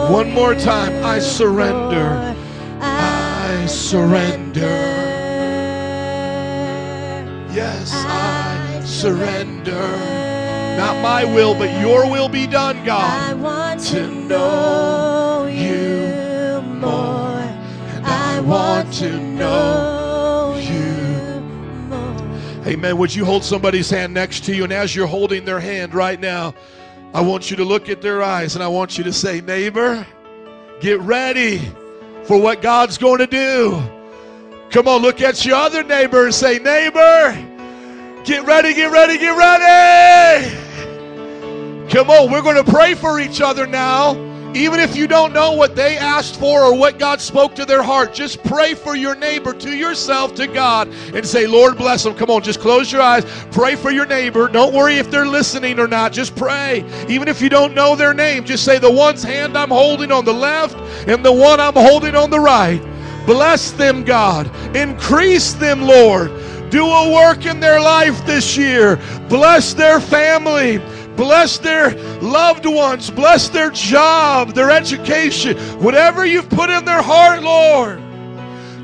One 0.10 0.32
more 0.32 0.56
time, 0.56 1.06
I 1.06 1.19
surrender. 1.19 2.36
I 2.82 3.65
surrender. 3.67 4.63
Yes, 7.54 7.93
I 7.93 8.82
surrender. 8.84 9.72
Not 10.80 11.00
my 11.04 11.26
will, 11.26 11.54
but 11.54 11.80
your 11.80 12.10
will 12.10 12.28
be 12.28 12.48
done, 12.48 12.84
God. 12.84 13.30
I 13.30 13.36
want 13.36 13.82
to 13.82 14.08
know 14.08 15.48
you 15.48 16.62
more. 16.80 17.41
And 17.93 18.04
I 18.04 18.39
want 18.39 18.91
to 18.95 19.15
know 19.15 20.60
you 20.60 21.39
more. 21.88 22.65
Amen. 22.65 22.98
Would 22.98 23.13
you 23.13 23.26
hold 23.26 23.43
somebody's 23.43 23.91
hand 23.91 24.15
next 24.15 24.43
to 24.45 24.56
you? 24.56 24.63
And 24.63 24.74
as 24.74 24.95
you're 24.95 25.06
holding 25.06 25.45
their 25.45 25.60
hand 25.60 25.93
right 25.93 26.19
now, 26.19 26.56
I 27.12 27.22
want 27.22 27.50
you 27.50 27.58
to 27.58 27.65
look 27.65 27.89
at 27.89 28.02
their 28.02 28.22
eyes 28.22 28.56
and 28.56 28.63
I 28.63 28.67
want 28.67 28.98
you 28.98 29.04
to 29.06 29.13
say, 29.13 29.41
Neighbor, 29.41 30.06
get 30.80 31.00
ready 31.00 31.60
for 32.26 32.39
what 32.39 32.62
God's 32.62 33.00
going 33.00 33.17
to 33.17 33.28
do. 33.28 33.82
Come 34.69 34.88
on, 34.88 35.02
look 35.02 35.19
at 35.19 35.43
your 35.43 35.56
other 35.56 35.84
neighbor 35.84 36.26
and 36.26 36.36
say, 36.36 36.60
Neighbor, 36.60 37.34
get 38.24 38.45
ready, 38.45 38.76
get 38.76 38.91
ready, 38.91 39.17
get 39.17 39.36
ready. 39.36 40.56
Come 41.89 42.12
on, 42.12 42.32
we're 42.32 42.43
going 42.43 42.63
to 42.63 42.72
pray 42.72 42.93
for 42.93 43.19
each 43.19 43.41
other 43.41 43.65
now. 43.65 44.29
Even 44.56 44.80
if 44.80 44.96
you 44.96 45.08
don't 45.08 45.32
know 45.32 45.52
what 45.52 45.76
they 45.76 45.96
asked 45.96 46.40
for 46.40 46.64
or 46.64 46.76
what 46.76 46.98
God 46.98 47.22
spoke 47.22 47.54
to 47.56 47.66
their 47.66 47.84
heart, 47.84 48.14
just 48.16 48.44
pray 48.44 48.74
for 48.74 48.96
your 48.96 49.14
neighbor, 49.14 49.54
to 49.54 49.76
yourself, 49.76 50.34
to 50.36 50.48
God, 50.48 50.88
and 51.14 51.26
say, 51.26 51.46
Lord, 51.46 51.78
bless 51.78 52.04
them. 52.04 52.16
Come 52.16 52.32
on, 52.32 52.42
just 52.42 52.60
close 52.60 52.92
your 52.92 53.02
eyes. 53.02 53.26
Pray 53.52 53.76
for 53.76 53.92
your 53.92 54.08
neighbor. 54.08 54.48
Don't 54.48 54.74
worry 54.74 54.96
if 54.96 55.12
they're 55.12 55.28
listening 55.28 55.80
or 55.80 55.88
not. 55.88 56.14
Just 56.14 56.36
pray. 56.36 56.84
Even 57.08 57.28
if 57.28 57.42
you 57.42 57.50
don't 57.50 57.76
know 57.76 57.96
their 57.96 58.14
name, 58.16 58.44
just 58.44 58.66
say, 58.66 58.80
The 58.80 58.92
one's 58.92 59.24
hand 59.24 59.56
I'm 59.56 59.70
holding 59.70 60.12
on 60.12 60.26
the 60.26 60.34
left 60.34 60.76
and 61.08 61.24
the 61.24 61.32
one 61.32 61.60
I'm 61.60 61.74
holding 61.74 62.16
on 62.16 62.32
the 62.32 62.40
right. 62.40 62.82
Bless 63.28 63.72
them, 63.72 64.04
God. 64.04 64.50
Increase 64.76 65.54
them, 65.54 65.84
Lord. 65.84 66.32
Do 66.72 66.86
a 66.86 67.14
work 67.14 67.46
in 67.46 67.60
their 67.60 67.80
life 67.80 68.26
this 68.26 68.58
year. 68.58 69.00
Bless 69.28 69.74
their 69.74 70.00
family. 70.00 70.80
Bless 71.19 71.58
their 71.58 71.91
loved 72.21 72.65
ones. 72.65 73.12
Bless 73.12 73.49
their 73.49 73.71
job, 73.71 74.53
their 74.53 74.71
education, 74.71 75.58
whatever 75.84 76.25
you've 76.25 76.49
put 76.49 76.69
in 76.69 76.86
their 76.86 77.01
heart, 77.01 77.43
Lord. 77.43 77.97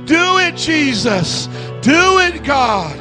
Do 0.05 0.39
it, 0.39 0.57
Jesus. 0.57 1.47
Do 1.81 2.19
it, 2.19 2.43
God. 2.43 2.93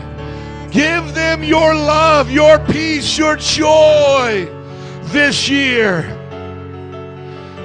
Give 0.70 1.12
them 1.16 1.42
your 1.42 1.74
love, 1.74 2.30
your 2.30 2.60
peace, 2.60 3.18
your 3.18 3.34
joy 3.34 4.48
this 5.06 5.48
year. 5.48 6.02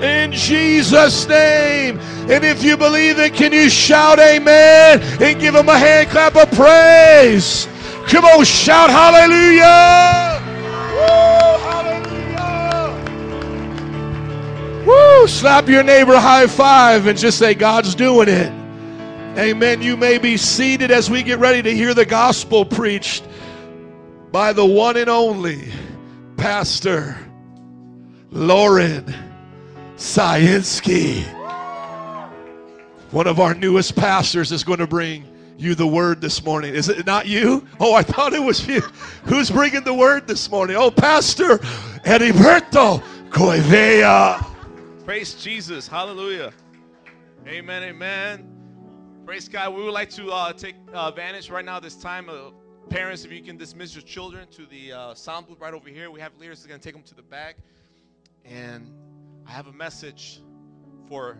In 0.01 0.31
Jesus' 0.31 1.27
name. 1.27 1.99
And 2.31 2.43
if 2.43 2.63
you 2.63 2.77
believe 2.77 3.19
it, 3.19 3.35
can 3.35 3.53
you 3.53 3.69
shout 3.69 4.17
amen 4.17 5.01
and 5.21 5.39
give 5.39 5.53
them 5.53 5.69
a 5.69 5.77
hand 5.77 6.09
clap 6.09 6.35
of 6.35 6.49
praise? 6.49 7.67
Come 8.07 8.25
on, 8.25 8.43
shout 8.43 8.89
hallelujah! 8.89 10.48
Hallelujah! 11.61 12.95
Woo! 14.85 15.27
Slap 15.27 15.67
your 15.67 15.83
neighbor 15.83 16.17
high 16.17 16.47
five 16.47 17.07
and 17.07 17.17
just 17.17 17.37
say, 17.37 17.53
God's 17.53 17.95
doing 17.95 18.29
it. 18.29 18.51
Amen. 19.37 19.81
You 19.81 19.95
may 19.95 20.17
be 20.17 20.35
seated 20.37 20.91
as 20.91 21.09
we 21.09 21.23
get 21.23 21.39
ready 21.39 21.61
to 21.61 21.73
hear 21.73 21.93
the 21.93 22.05
gospel 22.05 22.65
preached 22.65 23.23
by 24.31 24.53
the 24.53 24.65
one 24.65 24.97
and 24.97 25.09
only 25.09 25.71
Pastor 26.35 27.17
Lauren 28.31 29.13
Scienski. 29.95 31.23
One 33.11 33.27
of 33.27 33.39
our 33.39 33.53
newest 33.53 33.95
pastors 33.95 34.51
is 34.51 34.63
going 34.63 34.79
to 34.79 34.87
bring 34.87 35.25
you 35.59 35.75
the 35.75 35.87
word 35.87 36.21
this 36.21 36.43
morning. 36.43 36.73
Is 36.73 36.87
it 36.87 37.05
not 37.05 37.27
you? 37.27 37.67
Oh, 37.79 37.93
I 37.93 38.01
thought 38.01 38.33
it 38.33 38.41
was 38.41 38.65
you. 38.65 38.79
Who's 39.25 39.51
bringing 39.51 39.83
the 39.83 39.93
word 39.93 40.25
this 40.27 40.49
morning? 40.49 40.77
Oh, 40.77 40.89
Pastor 40.89 41.57
Heriberto 42.05 43.03
Coivea. 43.29 44.45
Praise 45.03 45.33
Jesus. 45.33 45.87
Hallelujah. 45.87 46.53
Amen. 47.45 47.83
Amen. 47.83 49.21
Praise 49.25 49.49
God. 49.49 49.75
We 49.75 49.83
would 49.83 49.93
like 49.93 50.09
to 50.11 50.31
uh, 50.31 50.53
take 50.53 50.75
uh, 50.93 51.09
advantage 51.09 51.49
right 51.49 51.65
now, 51.65 51.79
this 51.79 51.95
time. 51.95 52.29
Uh, 52.29 52.51
parents, 52.89 53.25
if 53.25 53.31
you 53.31 53.41
can 53.41 53.57
dismiss 53.57 53.93
your 53.93 54.03
children 54.03 54.47
to 54.51 54.65
the 54.65 54.93
uh, 54.93 55.13
sound 55.13 55.47
booth 55.47 55.59
right 55.59 55.73
over 55.73 55.89
here. 55.89 56.09
We 56.09 56.21
have 56.21 56.35
leaders 56.37 56.65
going 56.65 56.79
to 56.79 56.83
take 56.83 56.95
them 56.95 57.03
to 57.03 57.15
the 57.15 57.21
back. 57.21 57.57
And 58.45 58.91
I 59.45 59.51
have 59.51 59.67
a 59.67 59.73
message 59.73 60.41
for 61.07 61.37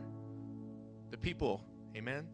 the 1.10 1.18
people. 1.18 1.64
Amen. 1.96 2.28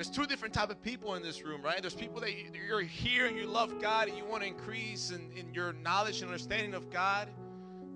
There's 0.00 0.08
two 0.08 0.24
different 0.24 0.54
type 0.54 0.70
of 0.70 0.82
people 0.82 1.14
in 1.16 1.22
this 1.22 1.42
room, 1.42 1.60
right? 1.60 1.82
There's 1.82 1.92
people 1.92 2.22
that 2.22 2.32
you- 2.32 2.50
you're 2.66 2.80
here 2.80 3.26
and 3.26 3.36
you 3.36 3.44
love 3.44 3.78
God 3.82 4.08
and 4.08 4.16
you 4.16 4.24
want 4.24 4.42
to 4.42 4.48
increase 4.48 5.10
in, 5.10 5.30
in 5.32 5.52
your 5.52 5.74
knowledge 5.74 6.22
and 6.22 6.30
understanding 6.30 6.72
of 6.72 6.88
God, 6.88 7.28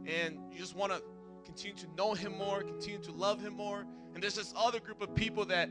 and 0.05 0.39
you 0.53 0.59
just 0.59 0.75
want 0.75 0.93
to 0.93 1.03
continue 1.47 1.75
to 1.79 1.87
know 1.97 2.13
Him 2.13 2.37
more, 2.37 2.63
continue 2.63 2.99
to 2.99 3.13
love 3.13 3.41
Him 3.41 3.55
more. 3.55 3.87
And 4.13 4.23
there's 4.23 4.35
this 4.35 4.53
other 4.55 4.81
group 4.81 5.01
of 5.01 5.15
people 5.15 5.47
that 5.47 5.71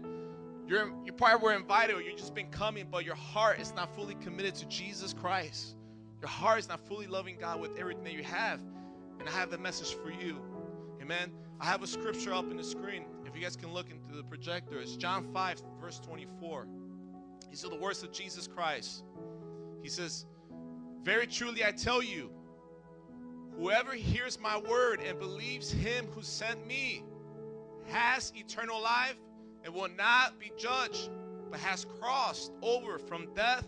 you're 0.66 0.92
you 1.06 1.14
probably 1.14 1.44
were 1.44 1.54
invited 1.54 1.96
or 1.96 2.02
you've 2.02 2.18
just 2.18 2.34
been 2.34 2.50
coming, 2.50 2.88
but 2.90 3.06
your 3.06 3.14
heart 3.14 3.60
is 3.60 3.72
not 3.76 3.94
fully 3.96 4.16
committed 4.16 4.56
to 4.56 4.66
Jesus 4.66 5.14
Christ. 5.14 5.76
Your 6.20 6.30
heart 6.30 6.58
is 6.58 6.68
not 6.68 6.80
fully 6.88 7.06
loving 7.06 7.38
God 7.38 7.62
with 7.62 7.78
everything 7.78 8.06
that 8.06 8.14
you 8.14 8.24
have. 8.24 8.60
And 9.20 9.30
I 9.30 9.32
have 9.34 9.52
the 9.52 9.60
message 9.60 9.94
for 9.94 10.10
you. 10.10 10.42
Amen. 11.00 11.32
I 11.60 11.66
have 11.66 11.84
a 11.84 11.88
scripture 11.88 12.34
up 12.34 12.50
in 12.50 12.58
the 12.58 12.64
screen. 12.64 13.06
If 13.34 13.40
you 13.40 13.44
guys 13.44 13.56
can 13.56 13.74
look 13.74 13.88
into 13.90 14.16
the 14.16 14.22
projector, 14.22 14.80
it's 14.80 14.96
John 14.96 15.34
5, 15.34 15.64
verse 15.82 16.00
24. 16.02 16.68
These 17.50 17.66
are 17.66 17.70
the 17.70 17.76
words 17.76 18.04
of 18.04 18.12
Jesus 18.12 18.46
Christ. 18.46 19.04
He 19.82 19.90
says, 19.90 20.28
Very 21.02 21.26
truly 21.26 21.66
I 21.66 21.72
tell 21.72 22.04
you, 22.04 22.30
whoever 23.58 23.94
hears 23.94 24.40
my 24.40 24.60
word 24.60 25.02
and 25.02 25.18
believes 25.18 25.72
him 25.72 26.06
who 26.14 26.22
sent 26.22 26.68
me 26.68 27.04
has 27.88 28.32
eternal 28.36 28.80
life 28.80 29.16
and 29.64 29.74
will 29.74 29.90
not 29.98 30.40
be 30.40 30.52
judged, 30.56 31.10
but 31.50 31.60
has 31.60 31.88
crossed 32.00 32.52
over 32.62 33.00
from 33.00 33.34
death 33.34 33.66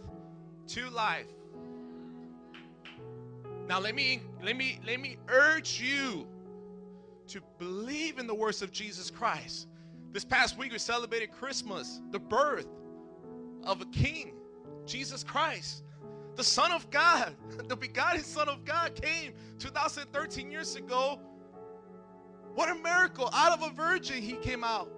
to 0.67 0.88
life. 0.91 1.34
Now 3.67 3.80
let 3.80 3.95
me 3.95 4.21
let 4.43 4.58
me 4.58 4.80
let 4.86 4.99
me 4.99 5.17
urge 5.28 5.82
you 5.82 6.28
to 7.27 7.41
believe 7.57 8.19
in 8.19 8.27
the 8.27 8.35
words 8.35 8.61
of 8.61 8.71
Jesus 8.71 9.09
Christ. 9.09 9.67
This 10.11 10.23
past 10.23 10.57
week 10.57 10.71
we 10.71 10.79
celebrated 10.79 11.31
Christmas, 11.31 12.01
the 12.11 12.19
birth 12.19 12.67
of 13.63 13.81
a 13.81 13.85
king, 13.85 14.33
Jesus 14.85 15.23
Christ, 15.23 15.83
the 16.35 16.43
Son 16.43 16.71
of 16.71 16.89
God, 16.89 17.35
the 17.67 17.75
begotten 17.75 18.23
Son 18.23 18.47
of 18.47 18.63
God 18.65 18.95
came 18.95 19.33
2013 19.59 20.51
years 20.51 20.75
ago. 20.75 21.19
What 22.53 22.69
a 22.69 22.75
miracle! 22.75 23.29
Out 23.33 23.59
of 23.59 23.69
a 23.69 23.73
virgin, 23.73 24.21
he 24.21 24.33
came 24.33 24.63
out. 24.63 24.89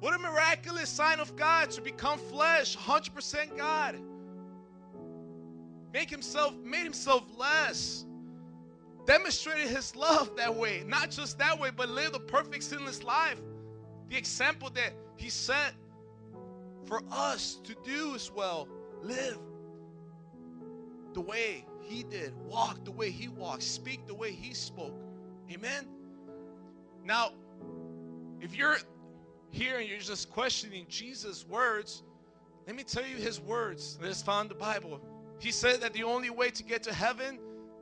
What 0.00 0.14
a 0.14 0.18
miraculous 0.18 0.88
sign 0.88 1.18
of 1.18 1.34
God 1.34 1.70
to 1.70 1.80
become 1.80 2.18
flesh, 2.18 2.76
100% 2.76 3.56
God. 3.56 3.98
Make 5.92 6.10
himself, 6.10 6.54
made 6.62 6.84
himself 6.84 7.24
less. 7.36 8.04
Demonstrated 9.08 9.68
his 9.68 9.96
love 9.96 10.36
that 10.36 10.54
way. 10.54 10.84
Not 10.86 11.10
just 11.10 11.38
that 11.38 11.58
way, 11.58 11.70
but 11.74 11.88
lived 11.88 12.14
a 12.14 12.20
perfect 12.20 12.62
sinless 12.62 13.02
life. 13.02 13.40
The 14.10 14.18
example 14.18 14.68
that 14.74 14.92
he 15.16 15.30
set 15.30 15.72
for 16.84 17.00
us 17.10 17.58
to 17.64 17.74
do 17.86 18.14
as 18.14 18.30
well. 18.30 18.68
Live 19.02 19.38
the 21.14 21.22
way 21.22 21.64
he 21.80 22.02
did, 22.02 22.34
walk 22.44 22.84
the 22.84 22.90
way 22.90 23.10
he 23.10 23.28
walked, 23.28 23.62
speak 23.62 24.06
the 24.06 24.14
way 24.14 24.30
he 24.30 24.52
spoke. 24.52 25.00
Amen. 25.50 25.86
Now, 27.02 27.30
if 28.42 28.54
you're 28.54 28.76
here 29.48 29.78
and 29.78 29.88
you're 29.88 30.00
just 30.00 30.28
questioning 30.28 30.84
Jesus' 30.86 31.46
words, 31.48 32.02
let 32.66 32.76
me 32.76 32.82
tell 32.82 33.06
you 33.06 33.16
his 33.16 33.40
words 33.40 33.96
that 34.02 34.10
is 34.10 34.20
found 34.20 34.50
in 34.50 34.58
the 34.58 34.62
Bible. 34.62 35.00
He 35.38 35.50
said 35.50 35.80
that 35.80 35.94
the 35.94 36.02
only 36.02 36.28
way 36.28 36.50
to 36.50 36.62
get 36.62 36.82
to 36.82 36.92
heaven 36.92 37.38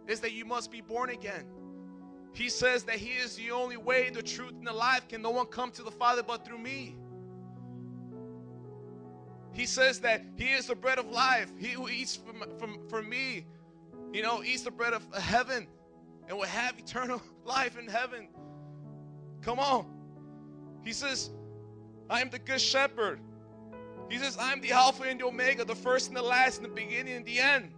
is 0.07 0.21
that 0.21 0.33
you 0.33 0.45
must 0.45 0.71
be 0.71 0.81
born 0.81 1.11
again. 1.11 1.47
He 2.33 2.49
says 2.49 2.83
that 2.85 2.97
he 2.97 3.13
is 3.13 3.37
the 3.37 3.51
only 3.51 3.77
way, 3.77 4.11
the 4.11 4.23
truth, 4.23 4.53
and 4.53 4.67
the 4.67 4.73
life. 4.73 5.09
Can 5.09 5.23
no 5.23 5.31
one 5.31 5.47
come 5.47 5.71
to 5.73 5.83
the 5.83 5.91
Father 5.91 6.23
but 6.23 6.45
through 6.45 6.59
me? 6.59 6.97
He 9.53 9.65
says 9.65 10.01
that 10.01 10.23
he 10.37 10.51
is 10.51 10.67
the 10.67 10.75
bread 10.75 10.99
of 10.99 11.11
life. 11.11 11.51
He 11.59 11.69
who 11.69 11.89
eats 11.89 12.15
from, 12.15 12.45
from, 12.59 12.87
from 12.89 13.09
me, 13.09 13.47
you 14.13 14.23
know, 14.23 14.43
eats 14.45 14.63
the 14.63 14.71
bread 14.71 14.93
of 14.93 15.03
heaven 15.15 15.67
and 16.29 16.37
will 16.37 16.45
have 16.45 16.79
eternal 16.79 17.23
life 17.45 17.79
in 17.79 17.89
heaven. 17.89 18.29
Come 19.41 19.59
on. 19.59 19.87
He 20.85 20.93
says, 20.93 21.31
I 22.11 22.21
am 22.21 22.29
the 22.29 22.39
good 22.39 22.61
shepherd. 22.61 23.19
He 24.11 24.19
says, 24.19 24.37
I 24.37 24.53
am 24.53 24.61
the 24.61 24.73
Alpha 24.73 25.05
and 25.05 25.19
the 25.19 25.25
Omega, 25.25 25.65
the 25.65 25.75
first 25.75 26.09
and 26.09 26.17
the 26.17 26.23
last, 26.23 26.59
and 26.59 26.67
the 26.67 26.75
beginning 26.75 27.15
and 27.15 27.25
the 27.25 27.39
end. 27.39 27.73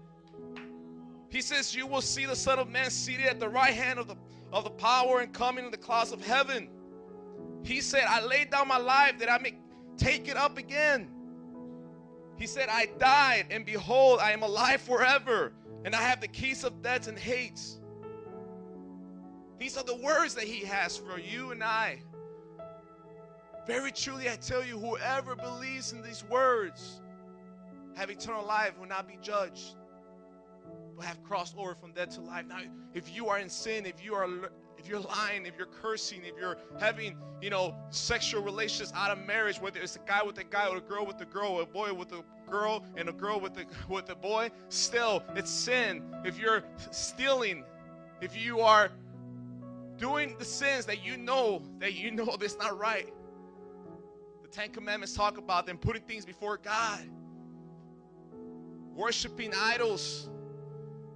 He 1.31 1.41
says, 1.41 1.75
You 1.75 1.87
will 1.87 2.01
see 2.01 2.27
the 2.27 2.37
Son 2.37 2.59
of 2.59 2.69
Man 2.69 2.91
seated 2.91 3.27
at 3.27 3.41
the 3.41 3.49
right 3.49 3.75
hand 3.75 3.99
of 3.99 4.09
the, 4.09 4.17
of 4.53 4.65
the 4.65 4.71
power 4.71 5.21
and 5.21 5.33
coming 5.33 5.65
in 5.65 5.71
the 5.71 5.77
clouds 5.77 6.13
of 6.13 6.25
heaven. 6.25 6.69
He 7.63 7.81
said, 7.81 8.05
I 8.09 8.25
laid 8.25 8.51
down 8.51 8.69
my 8.69 8.79
life 8.79 9.19
that 9.19 9.31
I 9.31 9.39
may 9.39 9.59
take 9.97 10.29
it 10.29 10.37
up 10.37 10.59
again. 10.59 11.11
He 12.37 12.47
said, 12.47 12.69
I 12.71 12.87
died, 12.99 13.47
and 13.51 13.67
behold, 13.67 14.21
I 14.21 14.31
am 14.31 14.43
alive 14.43 14.81
forever, 14.81 15.53
and 15.85 15.95
I 15.95 16.01
have 16.01 16.21
the 16.21 16.29
keys 16.29 16.63
of 16.65 16.83
death 16.83 17.09
and 17.09 17.19
Hades. 17.19 17.81
These 19.59 19.77
are 19.77 19.83
the 19.83 19.97
words 19.97 20.35
that 20.37 20.45
He 20.45 20.65
has 20.65 20.97
for 20.97 21.19
you 21.19 21.51
and 21.51 21.65
I. 21.65 21.99
Very 23.67 23.91
truly, 23.91 24.31
I 24.31 24.37
tell 24.37 24.65
you, 24.65 24.79
whoever 24.79 25.35
believes 25.35 25.93
in 25.93 26.01
these 26.01 26.25
words 26.25 27.03
have 27.97 28.09
eternal 28.09 28.47
life, 28.47 28.79
will 28.79 28.87
not 28.87 29.09
be 29.09 29.19
judged, 29.21 29.75
have 31.01 31.23
crossed 31.23 31.57
over 31.57 31.75
from 31.75 31.93
death 31.93 32.15
to 32.17 32.21
life. 32.21 32.47
Now, 32.47 32.61
if 32.95 33.15
you 33.15 33.29
are 33.29 33.39
in 33.39 33.49
sin, 33.49 33.87
if 33.87 34.05
you 34.05 34.15
are 34.15 34.29
if 34.79 34.89
you're 34.89 35.01
lying, 35.01 35.45
if 35.45 35.55
you're 35.59 35.67
cursing, 35.67 36.21
if 36.25 36.39
you're 36.39 36.57
having, 36.79 37.17
you 37.43 37.51
know, 37.51 37.75
sexual 37.91 38.43
relations 38.43 38.93
out 38.95 39.11
of 39.11 39.27
marriage, 39.27 39.61
whether 39.61 39.81
it's 39.81 39.97
a 39.97 40.01
guy 40.01 40.23
with 40.25 40.39
a 40.39 40.45
guy 40.45 40.69
or 40.69 40.77
a 40.77 40.81
girl 40.81 41.05
with 41.05 41.21
a 41.21 41.25
girl, 41.25 41.53
or 41.53 41.63
a 41.63 41.67
boy 41.67 41.93
with 41.93 42.13
a 42.13 42.23
girl 42.49 42.85
and 42.97 43.09
a 43.09 43.13
girl 43.13 43.41
with 43.41 43.59
a 43.59 43.67
with 43.93 44.09
a 44.11 44.15
boy, 44.15 44.51
still 44.69 45.23
it's 45.35 45.51
sin. 45.51 46.03
If 46.25 46.39
you're 46.39 46.63
stealing, 46.91 47.65
if 48.21 48.37
you 48.37 48.61
are 48.61 48.91
doing 49.97 50.37
the 50.39 50.45
sins 50.45 50.87
that 50.87 51.05
you 51.05 51.17
know 51.17 51.63
that 51.81 51.95
you 51.95 52.11
know 52.11 52.37
that's 52.39 52.59
not 52.59 52.79
right. 52.79 53.13
The 54.43 54.49
Ten 54.49 54.71
Commandments 54.71 55.15
talk 55.15 55.39
about 55.39 55.67
them 55.67 55.77
putting 55.77 56.03
things 56.03 56.25
before 56.25 56.57
God, 56.57 57.01
worshiping 58.95 59.53
idols. 59.55 60.31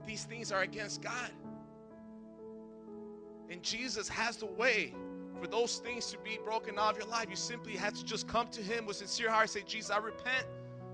These 0.07 0.25
things 0.25 0.53
are 0.53 0.62
against 0.62 1.03
God. 1.03 1.31
And 3.51 3.62
Jesus 3.62 4.09
has 4.09 4.37
the 4.37 4.47
way 4.47 4.95
for 5.41 5.47
those 5.47 5.79
things 5.79 6.07
to 6.07 6.19
be 6.19 6.38
broken 6.45 6.79
off 6.79 6.97
your 6.97 7.07
life. 7.07 7.27
You 7.29 7.37
simply 7.37 7.77
have 7.77 7.95
to 7.95 8.05
just 8.05 8.27
come 8.29 8.49
to 8.49 8.62
Him 8.62 8.87
with 8.87 8.97
sincere 8.97 9.31
heart. 9.31 9.51
Say, 9.51 9.62
Jesus, 9.67 9.91
I 9.91 9.99
repent. 9.99 10.47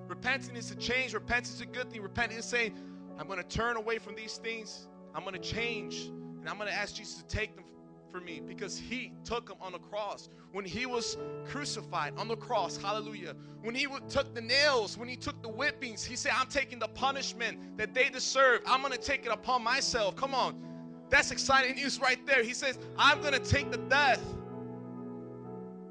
Repenting 0.09 0.57
is 0.57 0.71
a 0.71 0.77
change. 0.77 1.14
Repentance 1.14 1.55
is 1.55 1.61
a 1.61 1.66
good 1.66 1.90
thing. 1.90 2.03
Repenting 2.03 2.38
is 2.38 2.44
saying, 2.44 2.75
I'm 3.18 3.27
going 3.27 3.38
to 3.38 3.49
turn 3.49 3.77
away 3.77 3.99
from 3.99 4.14
these 4.14 4.38
things. 4.38 4.88
I'm 5.14 5.23
going 5.23 5.35
to 5.35 5.40
change, 5.40 6.07
and 6.07 6.49
I'm 6.49 6.57
going 6.57 6.68
to 6.68 6.75
ask 6.75 6.94
Jesus 6.94 7.23
to 7.23 7.27
take 7.27 7.55
them 7.57 7.64
for 8.11 8.21
me 8.21 8.40
because 8.40 8.79
he 8.79 9.12
took 9.25 9.49
them 9.49 9.57
on 9.61 9.73
the 9.73 9.79
cross. 9.79 10.29
When 10.53 10.64
he 10.64 10.87
was 10.87 11.16
crucified 11.47 12.14
on 12.16 12.29
the 12.29 12.37
cross, 12.37 12.77
hallelujah. 12.77 13.35
When 13.62 13.75
he 13.75 13.87
took 14.09 14.35
the 14.35 14.40
nails, 14.40 14.97
when 14.97 15.09
he 15.09 15.16
took 15.16 15.42
the 15.42 15.49
whippings, 15.49 16.05
he 16.05 16.16
said, 16.16 16.33
I'm 16.35 16.49
taking 16.49 16.79
the 16.79 16.88
punishment 16.88 17.77
that 17.77 17.94
they 17.94 18.09
deserve. 18.09 18.61
I'm 18.66 18.81
going 18.81 18.92
to 18.92 18.99
take 18.99 19.27
it 19.27 19.33
upon 19.33 19.62
myself. 19.62 20.16
Come 20.16 20.35
on. 20.35 20.62
That's 21.11 21.31
exciting 21.31 21.77
news 21.77 22.01
right 22.01 22.25
there. 22.27 22.42
He 22.42 22.55
says, 22.55 22.79
I'm 22.99 23.21
going 23.21 23.33
to 23.33 23.40
take 23.40 23.71
the 23.71 23.79
death 23.79 24.23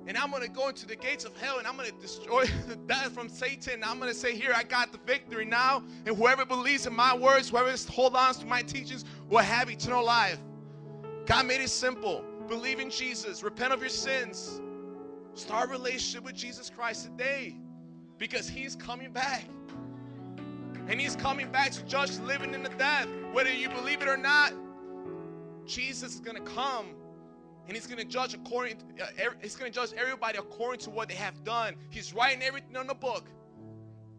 and 0.07 0.17
I'm 0.17 0.31
going 0.31 0.41
to 0.41 0.49
go 0.49 0.69
into 0.69 0.87
the 0.87 0.95
gates 0.95 1.25
of 1.25 1.35
hell 1.37 1.59
and 1.59 1.67
I'm 1.67 1.75
going 1.75 1.89
to 1.89 1.99
destroy 1.99 2.45
the 2.67 2.77
death 2.77 3.11
from 3.11 3.27
Satan. 3.27 3.83
I'm 3.83 3.99
going 3.99 4.09
to 4.09 4.17
say, 4.17 4.35
Here, 4.35 4.53
I 4.55 4.63
got 4.63 4.93
the 4.93 4.99
victory 5.05 5.45
now. 5.45 5.83
And 6.05 6.15
whoever 6.15 6.45
believes 6.45 6.87
in 6.87 6.95
my 6.95 7.15
words, 7.15 7.49
whoever 7.49 7.75
holds 7.91 8.15
on 8.15 8.33
to 8.35 8.45
my 8.45 8.61
teachings, 8.61 9.03
will 9.29 9.39
have 9.39 9.69
eternal 9.69 10.05
life. 10.05 10.39
God 11.27 11.45
made 11.45 11.59
it 11.59 11.69
simple. 11.69 12.23
Believe 12.47 12.79
in 12.79 12.89
Jesus, 12.89 13.43
repent 13.43 13.73
of 13.73 13.81
your 13.81 13.89
sins, 13.89 14.61
start 15.33 15.67
a 15.67 15.71
relationship 15.71 16.23
with 16.23 16.35
Jesus 16.35 16.69
Christ 16.69 17.03
today 17.03 17.57
because 18.17 18.47
He's 18.47 18.77
coming 18.77 19.11
back. 19.11 19.43
And 20.87 21.01
He's 21.01 21.17
coming 21.17 21.51
back 21.51 21.71
to 21.71 21.83
judge 21.83 22.17
living 22.19 22.53
in 22.53 22.63
the 22.63 22.69
death. 22.69 23.09
Whether 23.33 23.51
you 23.51 23.67
believe 23.67 24.01
it 24.01 24.07
or 24.07 24.15
not, 24.15 24.53
Jesus 25.65 26.15
is 26.15 26.19
going 26.21 26.37
to 26.37 26.51
come 26.53 26.87
and 27.67 27.75
he's 27.75 27.85
going 27.85 27.97
to 27.97 28.05
judge 28.05 28.33
according 28.33 28.77
uh, 29.01 29.05
he's 29.41 29.57
going 29.57 29.69
to 29.69 29.75
judge 29.75 29.91
everybody 29.97 30.37
according 30.37 30.79
to 30.79 30.89
what 30.89 31.09
they 31.09 31.15
have 31.15 31.43
done 31.43 31.75
he's 31.89 32.13
writing 32.13 32.41
everything 32.41 32.77
on 32.77 32.87
the 32.87 32.93
book 32.93 33.25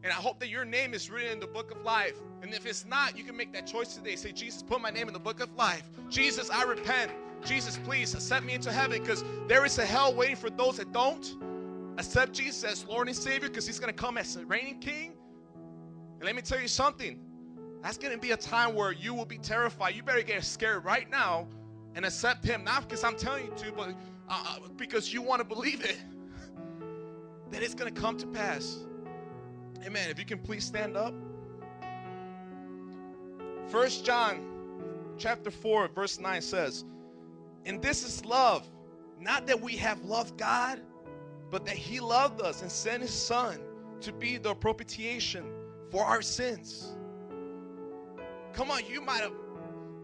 and 0.03 0.13
i 0.13 0.17
hope 0.17 0.39
that 0.41 0.49
your 0.49 0.65
name 0.65 0.95
is 0.95 1.11
written 1.11 1.33
in 1.33 1.41
the 1.41 1.47
book 1.47 1.71
of 1.71 1.83
life. 1.83 2.17
And 2.43 2.55
if 2.55 2.67
it's 2.67 2.87
not 2.87 3.17
you 3.19 3.25
can 3.25 3.37
make 3.37 3.53
that 3.53 3.67
choice 3.67 3.95
today. 3.95 4.17
Say 4.17 4.33
jesus 4.33 4.63
put 4.63 4.81
my 4.81 4.91
name 4.91 5.09
in 5.09 5.13
the 5.13 5.21
book 5.21 5.41
of 5.41 5.55
life. 5.57 5.85
Jesus 6.09 6.51
i 6.51 6.63
repent. 6.63 7.13
Jesus 7.45 7.79
please 7.85 8.15
accept 8.15 8.45
me 8.45 8.55
into 8.55 8.73
heaven. 8.73 9.01
Because 9.01 9.25
there 9.47 9.65
is 9.65 9.79
a 9.79 9.87
hell 9.87 10.13
waiting 10.15 10.37
for 10.37 10.51
those 10.51 10.77
that 10.79 10.93
don't 10.93 11.37
accept 11.99 12.33
jesus 12.33 12.65
as 12.65 12.87
lord 12.87 13.09
and 13.09 13.17
savior 13.17 13.49
because 13.49 13.67
he's 13.67 13.81
going 13.81 13.93
to 13.93 14.03
come 14.03 14.19
as 14.19 14.37
a 14.37 14.45
reigning 14.47 14.79
king. 14.79 15.13
And 16.15 16.25
let 16.25 16.35
me 16.35 16.43
tell 16.43 16.61
you 16.61 16.69
something. 16.69 17.21
That's 17.83 17.97
going 17.97 18.13
to 18.13 18.19
be 18.19 18.33
a 18.33 18.37
time 18.37 18.75
where 18.75 18.93
you 18.93 19.15
will 19.15 19.25
be 19.25 19.39
terrified. 19.39 19.95
You 19.95 20.03
better 20.03 20.23
get 20.23 20.43
scared 20.43 20.85
right 20.85 21.09
now 21.09 21.47
and 21.95 22.05
accept 22.05 22.45
Him, 22.45 22.65
not 22.65 22.83
because 22.83 23.05
I'm 23.05 23.17
telling 23.17 23.47
you 23.47 23.53
to, 23.57 23.73
but 23.73 23.89
uh, 24.29 24.45
uh 24.57 24.69
because 24.77 25.13
you 25.13 25.23
want 25.23 25.41
to 25.41 25.45
believe 25.45 25.85
it, 25.85 25.99
that 27.51 27.63
it's 27.63 27.75
going 27.75 27.93
to 27.93 28.01
come 28.01 28.17
to 28.19 28.27
pass. 28.27 28.79
Amen. 29.85 30.11
If 30.11 30.19
you 30.19 30.25
can 30.25 30.39
please 30.39 30.65
stand 30.65 30.97
up. 30.97 31.15
First 33.69 34.05
John 34.05 34.45
chapter 35.17 35.51
4 35.51 35.89
verse 35.89 36.19
9 36.19 36.41
says, 36.43 36.85
"And 37.65 37.83
this 37.83 38.05
is 38.05 38.25
love, 38.25 38.69
not 39.21 39.47
that 39.47 39.61
we 39.61 39.77
have 39.77 40.05
loved 40.05 40.37
God, 40.37 40.81
but 41.51 41.65
that 41.67 41.77
he 41.77 42.01
loved 42.01 42.41
us 42.41 42.63
and 42.63 42.71
sent 42.71 43.03
his 43.03 43.13
son 43.13 43.61
to 44.01 44.13
be 44.13 44.37
the 44.37 44.55
propitiation 44.55 45.45
for 45.91 46.05
our 46.05 46.23
sins." 46.23 46.97
Come 48.53 48.71
on, 48.71 48.85
you 48.87 49.01
might 49.01 49.21
have 49.21 49.35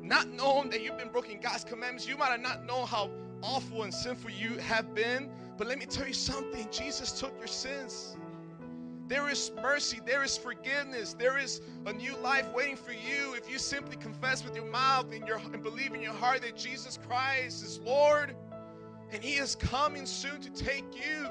not 0.01 0.29
known 0.29 0.69
that 0.71 0.83
you've 0.83 0.99
been 0.99 1.11
breaking 1.11 1.41
God's 1.41 1.65
commandments. 1.65 2.07
You 2.07 2.17
might 2.17 2.31
have 2.31 2.41
not 2.41 2.65
known 2.65 2.87
how 2.87 3.11
awful 3.43 3.83
and 3.83 3.93
sinful 3.93 4.31
you 4.31 4.59
have 4.59 4.95
been. 4.95 5.31
But 5.57 5.67
let 5.67 5.79
me 5.79 5.87
tell 5.87 6.07
you 6.07 6.13
something 6.13 6.69
Jesus 6.71 7.19
took 7.19 7.37
your 7.39 7.47
sins. 7.47 8.17
There 9.07 9.29
is 9.29 9.53
mercy, 9.61 10.01
there 10.07 10.23
is 10.23 10.37
forgiveness, 10.37 11.15
there 11.19 11.39
is 11.39 11.61
a 11.85 11.93
new 11.93 12.17
life 12.17 12.47
waiting 12.55 12.77
for 12.77 12.93
you 12.93 13.35
if 13.35 13.51
you 13.51 13.59
simply 13.59 13.97
confess 13.97 14.43
with 14.45 14.57
your 14.57 14.65
mouth 14.65 15.13
and, 15.13 15.27
your, 15.27 15.37
and 15.37 15.63
believe 15.63 15.93
in 15.93 16.01
your 16.01 16.15
heart 16.15 16.41
that 16.43 16.57
Jesus 16.57 16.99
Christ 17.07 17.63
is 17.63 17.79
Lord 17.81 18.35
and 19.13 19.23
He 19.23 19.35
is 19.35 19.55
coming 19.55 20.07
soon 20.07 20.41
to 20.41 20.51
take 20.51 20.85
you. 20.95 21.29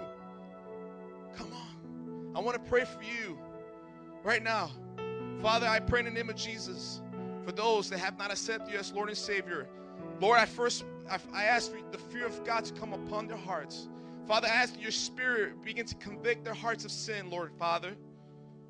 Come 1.35 1.51
on. 1.51 2.33
I 2.35 2.39
want 2.39 2.63
to 2.63 2.69
pray 2.69 2.85
for 2.85 3.01
you 3.01 3.37
right 4.23 4.43
now. 4.43 4.71
Father, 5.41 5.67
I 5.67 5.79
pray 5.79 5.99
in 5.99 6.05
the 6.05 6.11
name 6.11 6.29
of 6.29 6.35
Jesus 6.35 7.01
for 7.43 7.51
those 7.51 7.89
that 7.89 7.99
have 7.99 8.17
not 8.17 8.31
accepted 8.31 8.71
you 8.71 8.79
as 8.79 8.93
Lord 8.93 9.09
and 9.09 9.17
Savior. 9.17 9.67
Lord, 10.21 10.39
I 10.39 10.45
first 10.45 10.85
I, 11.09 11.43
ask 11.43 11.71
for 11.71 11.79
the 11.91 11.97
fear 11.97 12.25
of 12.25 12.43
God 12.45 12.65
to 12.65 12.73
come 12.73 12.93
upon 12.93 13.27
their 13.27 13.37
hearts. 13.37 13.89
Father, 14.27 14.47
I 14.47 14.51
ask 14.51 14.79
your 14.81 14.91
spirit 14.91 15.61
begin 15.63 15.85
to 15.85 15.95
convict 15.95 16.45
their 16.45 16.53
hearts 16.53 16.85
of 16.85 16.91
sin, 16.91 17.29
Lord 17.29 17.51
Father. 17.59 17.95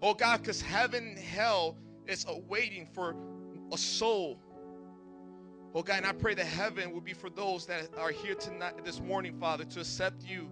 Oh 0.02 0.14
God, 0.14 0.42
because 0.42 0.62
heaven 0.62 1.10
and 1.10 1.18
hell 1.18 1.78
is 2.08 2.26
awaiting 2.28 2.88
for 2.94 3.16
a 3.72 3.78
soul. 3.78 4.40
Oh 5.76 5.82
God, 5.82 5.98
and 5.98 6.06
I 6.06 6.12
pray 6.12 6.34
that 6.34 6.46
heaven 6.46 6.92
will 6.92 7.02
be 7.02 7.14
for 7.14 7.30
those 7.30 7.66
that 7.68 7.90
are 7.98 8.12
here 8.12 8.36
tonight, 8.36 8.84
this 8.84 9.00
morning, 9.00 9.40
Father, 9.40 9.64
to 9.66 9.80
accept 9.80 10.24
you. 10.24 10.50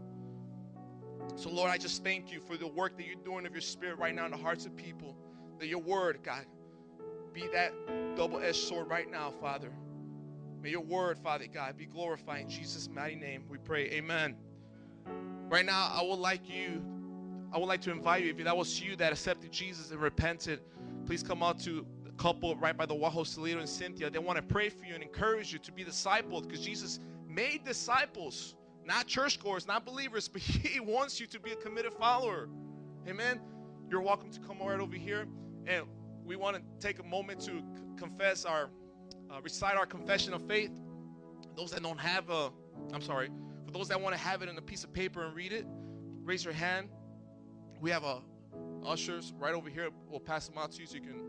So, 1.35 1.49
Lord, 1.49 1.69
I 1.69 1.77
just 1.77 2.03
thank 2.03 2.31
you 2.31 2.39
for 2.39 2.57
the 2.57 2.67
work 2.67 2.97
that 2.97 3.05
you're 3.05 3.23
doing 3.23 3.45
of 3.45 3.53
your 3.53 3.61
spirit 3.61 3.97
right 3.97 4.13
now 4.13 4.25
in 4.25 4.31
the 4.31 4.37
hearts 4.37 4.65
of 4.65 4.75
people. 4.75 5.15
That 5.59 5.67
your 5.67 5.79
word, 5.79 6.19
God, 6.23 6.45
be 7.33 7.47
that 7.53 7.73
double 8.15 8.39
edged 8.39 8.55
sword 8.55 8.87
right 8.87 9.09
now, 9.09 9.31
Father. 9.39 9.71
May 10.61 10.71
your 10.71 10.81
word, 10.81 11.17
Father 11.19 11.47
God, 11.51 11.77
be 11.77 11.85
glorified 11.85 12.41
in 12.41 12.49
Jesus' 12.49 12.89
mighty 12.89 13.15
name. 13.15 13.43
We 13.49 13.57
pray. 13.57 13.89
Amen. 13.91 14.35
Right 15.49 15.65
now, 15.65 15.91
I 15.93 16.01
would 16.01 16.19
like 16.19 16.49
you, 16.49 16.81
I 17.53 17.57
would 17.57 17.65
like 17.65 17.81
to 17.81 17.91
invite 17.91 18.23
you, 18.23 18.31
if 18.31 18.43
that 18.43 18.55
was 18.55 18.79
you 18.79 18.95
that 18.95 19.11
accepted 19.11 19.51
Jesus 19.51 19.91
and 19.91 19.99
repented, 20.01 20.61
please 21.05 21.21
come 21.21 21.43
out 21.43 21.59
to 21.61 21.85
the 22.03 22.11
couple 22.11 22.55
right 22.55 22.75
by 22.75 22.85
the 22.85 22.95
Wajo 22.95 23.23
Salito 23.25 23.59
and 23.59 23.67
Cynthia. 23.67 24.09
They 24.09 24.19
want 24.19 24.37
to 24.37 24.43
pray 24.43 24.69
for 24.69 24.85
you 24.85 24.93
and 24.93 25.03
encourage 25.03 25.51
you 25.51 25.59
to 25.59 25.71
be 25.71 25.83
disciples 25.83 26.45
because 26.45 26.63
Jesus 26.63 26.99
made 27.27 27.63
disciples, 27.65 28.55
not 28.85 29.07
churchgoers, 29.07 29.67
not 29.67 29.85
believers, 29.85 30.27
but 30.33 30.41
He 30.41 30.79
wants 30.79 31.19
you 31.19 31.27
to 31.27 31.39
be 31.39 31.51
a 31.51 31.55
committed 31.55 31.93
follower. 31.93 32.47
Amen. 33.07 33.39
You're 33.89 34.01
welcome 34.01 34.29
to 34.31 34.39
come 34.39 34.59
right 34.59 34.79
over 34.79 34.95
here. 34.95 35.25
And 35.67 35.85
we 36.23 36.35
want 36.37 36.55
to 36.55 36.61
take 36.79 36.99
a 36.99 37.03
moment 37.03 37.41
to 37.41 37.61
confess 37.97 38.45
our, 38.45 38.69
uh, 39.29 39.41
recite 39.41 39.75
our 39.75 39.85
confession 39.85 40.33
of 40.33 40.47
faith. 40.47 40.71
Those 41.57 41.71
that 41.71 41.83
don't 41.83 41.99
have 41.99 42.29
a, 42.29 42.51
I'm 42.93 43.01
sorry, 43.01 43.29
for 43.71 43.77
those 43.77 43.87
that 43.87 44.01
want 44.01 44.13
to 44.15 44.21
have 44.21 44.41
it 44.41 44.49
in 44.49 44.57
a 44.57 44.61
piece 44.61 44.83
of 44.83 44.91
paper 44.91 45.25
and 45.25 45.35
read 45.35 45.53
it, 45.53 45.65
raise 46.23 46.43
your 46.43 46.53
hand. 46.53 46.89
We 47.79 47.89
have 47.91 48.03
a 48.03 48.21
ushers 48.85 49.33
right 49.39 49.53
over 49.53 49.69
here. 49.69 49.89
We'll 50.09 50.19
pass 50.19 50.47
them 50.47 50.57
out 50.57 50.71
to 50.73 50.81
you 50.81 50.87
so 50.87 50.95
you 50.95 51.01
can 51.01 51.21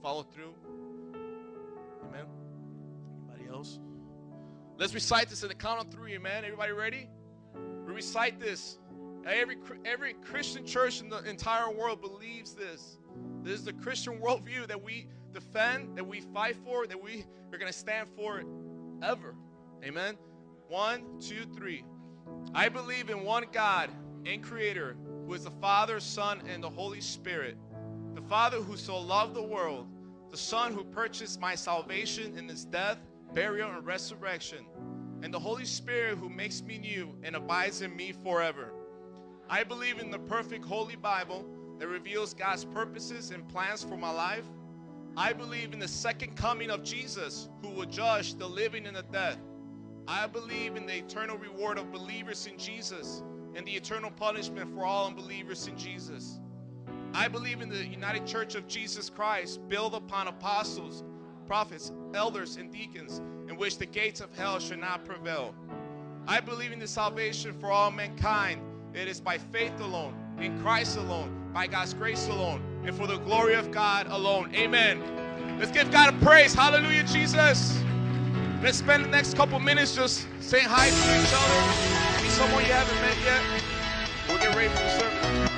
follow 0.00 0.22
through. 0.22 0.54
Amen. 2.08 2.24
Anybody 3.28 3.50
else? 3.50 3.78
Let's 4.78 4.94
recite 4.94 5.28
this 5.28 5.42
at 5.42 5.50
the 5.50 5.54
count 5.54 5.80
of 5.80 5.92
three, 5.92 6.14
amen. 6.14 6.44
Everybody 6.44 6.72
ready? 6.72 7.08
We 7.86 7.92
recite 7.92 8.40
this. 8.40 8.78
Every 9.26 9.56
every 9.84 10.14
Christian 10.14 10.66
church 10.66 11.00
in 11.00 11.08
the 11.08 11.22
entire 11.28 11.70
world 11.70 12.00
believes 12.00 12.54
this. 12.54 12.98
This 13.42 13.60
is 13.60 13.64
the 13.64 13.72
Christian 13.74 14.18
worldview 14.18 14.66
that 14.66 14.82
we 14.82 15.06
defend, 15.32 15.96
that 15.96 16.06
we 16.06 16.20
fight 16.20 16.56
for, 16.64 16.86
that 16.86 17.00
we 17.00 17.24
are 17.52 17.58
going 17.58 17.70
to 17.70 17.78
stand 17.78 18.08
for 18.16 18.42
ever. 19.02 19.34
Amen. 19.84 20.16
One, 20.72 21.02
two, 21.20 21.44
three. 21.54 21.84
I 22.54 22.70
believe 22.70 23.10
in 23.10 23.24
one 23.24 23.44
God 23.52 23.90
and 24.24 24.42
Creator, 24.42 24.96
who 25.26 25.34
is 25.34 25.44
the 25.44 25.50
Father, 25.50 26.00
Son, 26.00 26.40
and 26.48 26.64
the 26.64 26.70
Holy 26.70 27.02
Spirit. 27.02 27.58
The 28.14 28.22
Father 28.22 28.56
who 28.56 28.78
so 28.78 28.98
loved 28.98 29.34
the 29.34 29.42
world, 29.42 29.86
the 30.30 30.38
Son 30.38 30.72
who 30.72 30.82
purchased 30.82 31.38
my 31.38 31.54
salvation 31.54 32.38
in 32.38 32.48
his 32.48 32.64
death, 32.64 32.96
burial, 33.34 33.70
and 33.70 33.84
resurrection, 33.84 34.64
and 35.22 35.34
the 35.34 35.38
Holy 35.38 35.66
Spirit 35.66 36.16
who 36.16 36.30
makes 36.30 36.62
me 36.62 36.78
new 36.78 37.14
and 37.22 37.36
abides 37.36 37.82
in 37.82 37.94
me 37.94 38.12
forever. 38.24 38.72
I 39.50 39.64
believe 39.64 39.98
in 39.98 40.10
the 40.10 40.20
perfect 40.20 40.64
Holy 40.64 40.96
Bible 40.96 41.44
that 41.80 41.88
reveals 41.88 42.32
God's 42.32 42.64
purposes 42.64 43.30
and 43.30 43.46
plans 43.46 43.84
for 43.84 43.98
my 43.98 44.10
life. 44.10 44.46
I 45.18 45.34
believe 45.34 45.74
in 45.74 45.80
the 45.80 45.86
second 45.86 46.34
coming 46.34 46.70
of 46.70 46.82
Jesus 46.82 47.50
who 47.60 47.68
will 47.68 47.84
judge 47.84 48.36
the 48.36 48.48
living 48.48 48.86
and 48.86 48.96
the 48.96 49.02
dead. 49.02 49.36
I 50.08 50.26
believe 50.26 50.76
in 50.76 50.86
the 50.86 50.96
eternal 50.96 51.36
reward 51.36 51.78
of 51.78 51.92
believers 51.92 52.46
in 52.46 52.58
Jesus 52.58 53.22
and 53.54 53.66
the 53.66 53.72
eternal 53.72 54.10
punishment 54.10 54.74
for 54.74 54.84
all 54.84 55.06
unbelievers 55.06 55.66
in 55.66 55.76
Jesus. 55.76 56.40
I 57.14 57.28
believe 57.28 57.60
in 57.60 57.68
the 57.68 57.86
United 57.86 58.26
Church 58.26 58.54
of 58.54 58.66
Jesus 58.66 59.10
Christ, 59.10 59.60
built 59.68 59.94
upon 59.94 60.28
apostles, 60.28 61.04
prophets, 61.46 61.92
elders, 62.14 62.56
and 62.56 62.72
deacons, 62.72 63.20
in 63.48 63.56
which 63.56 63.78
the 63.78 63.86
gates 63.86 64.20
of 64.20 64.34
hell 64.36 64.58
shall 64.58 64.78
not 64.78 65.04
prevail. 65.04 65.54
I 66.26 66.40
believe 66.40 66.72
in 66.72 66.78
the 66.78 66.88
salvation 66.88 67.52
for 67.52 67.70
all 67.70 67.90
mankind. 67.90 68.62
It 68.94 69.08
is 69.08 69.20
by 69.20 69.38
faith 69.38 69.78
alone, 69.80 70.14
in 70.40 70.60
Christ 70.62 70.96
alone, 70.96 71.50
by 71.52 71.66
God's 71.66 71.94
grace 71.94 72.28
alone 72.28 72.62
and 72.84 72.96
for 72.96 73.06
the 73.06 73.18
glory 73.18 73.54
of 73.54 73.70
God 73.70 74.06
alone. 74.08 74.52
Amen. 74.54 75.02
Let's 75.58 75.70
give 75.70 75.90
God 75.90 76.14
a 76.14 76.24
praise. 76.24 76.54
Hallelujah, 76.54 77.04
Jesus. 77.04 77.82
Let's 78.62 78.78
spend 78.78 79.04
the 79.04 79.08
next 79.08 79.34
couple 79.36 79.58
minutes 79.58 79.96
just 79.96 80.24
saying 80.38 80.66
hi 80.68 80.88
to 80.88 80.94
each 80.94 81.34
other. 81.34 82.16
Maybe 82.16 82.28
someone 82.28 82.64
you 82.64 82.72
haven't 82.72 83.00
met 83.00 83.16
yet. 83.24 83.42
We'll 84.28 84.38
get 84.38 84.54
ready 84.54 84.68
for 84.68 84.82
the 84.84 84.98
service. 85.00 85.51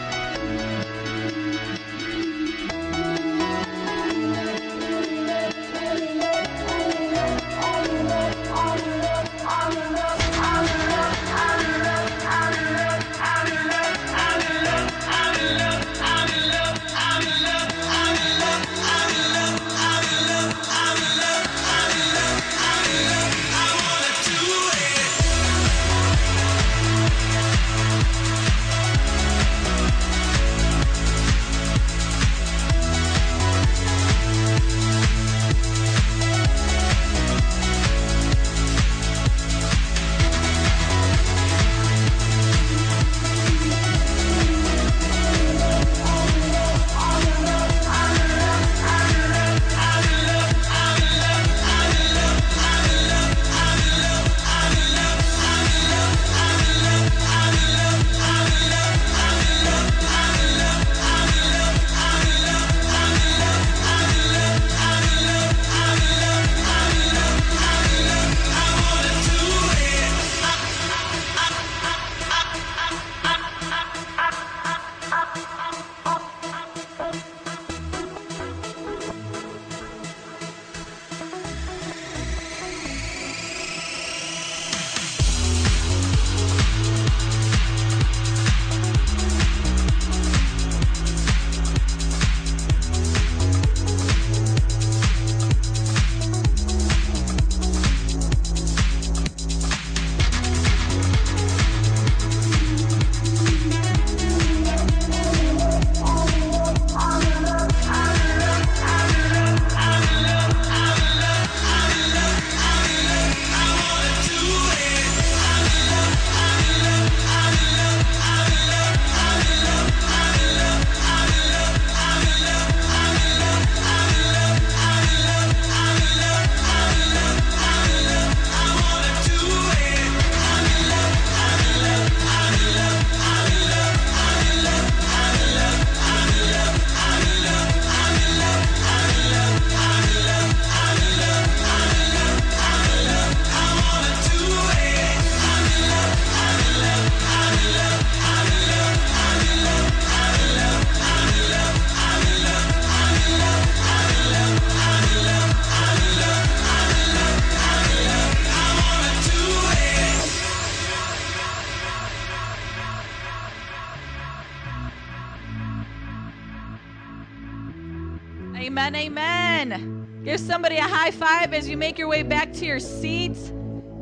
Amen. 169.65 170.21
Give 170.27 170.39
somebody 170.39 170.77
a 170.77 170.83
high 170.83 171.11
five 171.11 171.55
as 171.55 171.67
you 171.67 171.79
make 171.79 171.97
your 171.97 172.07
way 172.07 172.23
back 172.23 172.53
to 172.53 172.67
your 172.67 172.79
seats. 172.79 173.51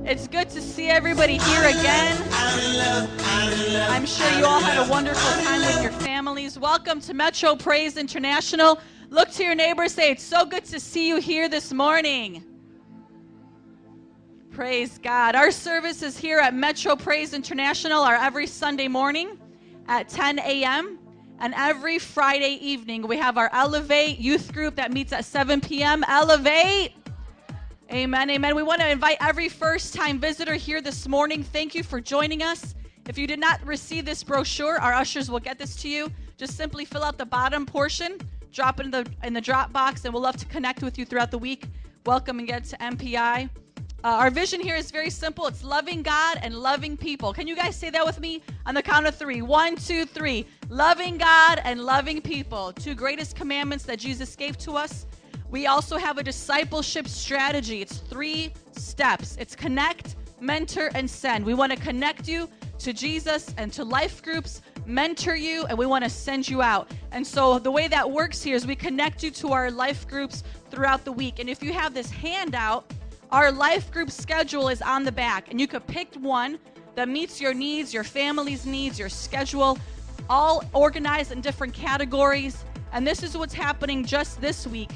It's 0.04 0.26
good 0.26 0.50
to 0.50 0.60
see 0.60 0.88
everybody 0.88 1.38
here 1.38 1.60
again. 1.60 2.20
I'm 3.88 4.04
sure 4.04 4.28
you 4.32 4.44
all 4.44 4.58
had 4.58 4.84
a 4.84 4.90
wonderful 4.90 5.44
time 5.44 5.60
with 5.60 5.80
your 5.80 5.92
families. 5.92 6.58
Welcome 6.58 7.00
to 7.02 7.14
Metro 7.14 7.54
Praise 7.54 7.96
International. 7.96 8.80
Look 9.10 9.30
to 9.34 9.44
your 9.44 9.54
neighbor, 9.54 9.86
say, 9.86 10.10
It's 10.10 10.24
so 10.24 10.44
good 10.44 10.64
to 10.64 10.80
see 10.80 11.06
you 11.06 11.20
here 11.20 11.48
this 11.48 11.72
morning. 11.72 12.42
Praise 14.50 14.98
God. 14.98 15.36
Our 15.36 15.52
services 15.52 16.18
here 16.18 16.40
at 16.40 16.54
Metro 16.54 16.96
Praise 16.96 17.34
International 17.34 18.02
are 18.02 18.16
every 18.16 18.48
Sunday 18.48 18.88
morning 18.88 19.38
at 19.86 20.08
10 20.08 20.40
a.m. 20.40 20.98
And 21.43 21.55
every 21.57 21.99
Friday 21.99 22.57
evening, 22.61 23.09
we 23.09 23.16
have 23.16 23.36
our 23.36 23.51
Elevate 23.53 24.20
youth 24.20 24.53
group 24.53 24.76
that 24.76 24.93
meets 24.93 25.12
at 25.12 25.24
7 25.24 25.61
p.m. 25.61 26.05
Elevate. 26.07 26.93
Amen, 27.90 28.30
amen. 28.30 28.55
We 28.55 28.62
want 28.62 28.80
to 28.80 28.88
invite 28.88 29.16
every 29.20 29.49
first 29.49 29.93
time 29.93 30.20
visitor 30.20 30.55
here 30.55 30.80
this 30.80 31.09
morning. 31.09 31.43
Thank 31.43 31.74
you 31.74 31.82
for 31.82 32.01
joining 32.01 32.45
us. 32.45 32.76
If 33.09 33.18
you 33.18 33.26
did 33.26 33.40
not 33.40 33.61
receive 33.66 34.05
this 34.05 34.22
brochure, 34.22 34.78
our 34.80 34.93
ushers 34.93 35.32
will 35.32 35.40
get 35.40 35.59
this 35.59 35.74
to 35.82 35.88
you. 35.88 36.12
Just 36.36 36.57
simply 36.57 36.84
fill 36.84 37.03
out 37.03 37.18
the 37.18 37.26
bottom 37.26 37.66
portion, 37.66 38.18
drop 38.53 38.78
it 38.78 38.86
in 38.86 38.93
the 38.93 39.05
in 39.24 39.34
the 39.34 39.40
drop 39.40 39.72
box, 39.72 40.05
and 40.05 40.14
we'll 40.14 40.22
love 40.22 40.36
to 40.36 40.47
connect 40.47 40.80
with 40.80 40.97
you 40.97 41.05
throughout 41.05 41.32
the 41.32 41.38
week. 41.38 41.64
Welcome 42.07 42.38
again 42.38 42.62
to 42.62 42.76
MPI. 42.76 43.51
Uh, 44.05 44.09
our 44.09 44.30
vision 44.30 44.61
here 44.61 44.74
is 44.74 44.90
very 44.90 45.11
simple. 45.11 45.46
It's 45.46 45.62
loving 45.62 46.03
God 46.03 46.40
and 46.42 46.57
loving 46.57 46.96
people. 46.96 47.32
Can 47.32 47.46
you 47.46 47.55
guys 47.55 47.76
say 47.76 47.88
that 47.90 48.05
with 48.05 48.18
me 48.18 48.42
on 48.66 48.74
the 48.74 48.82
count 48.82 49.07
of 49.07 49.14
three? 49.14 49.42
One, 49.42 49.76
two, 49.76 50.05
three. 50.07 50.44
Loving 50.68 51.18
God 51.18 51.61
and 51.62 51.80
loving 51.80 52.20
people. 52.20 52.72
Two 52.72 52.96
greatest 52.96 53.36
commandments 53.36 53.84
that 53.84 54.00
Jesus 54.00 54.34
gave 54.34 54.59
to 54.59 54.72
us. 54.72 55.07
We 55.53 55.68
also 55.68 55.98
have 55.98 56.18
a 56.18 56.22
discipleship 56.24 57.07
strategy. 57.07 57.80
It's 57.80 57.98
three 57.98 58.53
steps. 58.72 59.36
It's 59.38 59.55
connect, 59.55 60.16
mentor, 60.40 60.90
and 60.96 61.09
send. 61.09 61.44
We 61.44 61.55
want 61.55 61.70
to 61.70 61.78
connect 61.78 62.26
you 62.26 62.48
to 62.80 62.92
Jesus 62.92 63.55
and 63.57 63.72
to 63.72 63.84
life 63.84 64.20
groups, 64.20 64.62
mentor 64.84 65.36
you, 65.36 65.64
and 65.66 65.78
we 65.78 65.86
want 65.86 66.03
to 66.03 66.11
send 66.11 66.48
you 66.48 66.61
out. 66.61 66.90
And 67.12 67.24
so 67.24 67.61
the 67.61 67.70
way 67.70 67.86
that 67.86 68.11
works 68.11 68.42
here 68.42 68.57
is 68.57 68.66
we 68.66 68.74
connect 68.74 69.22
you 69.22 69.30
to 69.30 69.53
our 69.53 69.70
life 69.70 70.09
groups 70.09 70.42
throughout 70.72 71.05
the 71.05 71.12
week. 71.12 71.38
And 71.38 71.48
if 71.48 71.62
you 71.62 71.72
have 71.72 71.94
this 71.94 72.11
handout, 72.11 72.92
our 73.32 73.50
life 73.50 73.90
group 73.90 74.10
schedule 74.10 74.68
is 74.68 74.82
on 74.82 75.04
the 75.04 75.10
back, 75.10 75.50
and 75.50 75.58
you 75.58 75.66
could 75.66 75.86
pick 75.86 76.14
one 76.16 76.58
that 76.94 77.08
meets 77.08 77.40
your 77.40 77.54
needs, 77.54 77.94
your 77.94 78.04
family's 78.04 78.66
needs, 78.66 78.98
your 78.98 79.08
schedule, 79.08 79.78
all 80.28 80.62
organized 80.74 81.32
in 81.32 81.40
different 81.40 81.72
categories. 81.72 82.62
And 82.92 83.06
this 83.06 83.22
is 83.22 83.36
what's 83.36 83.54
happening 83.54 84.04
just 84.04 84.38
this 84.42 84.66
week 84.66 84.90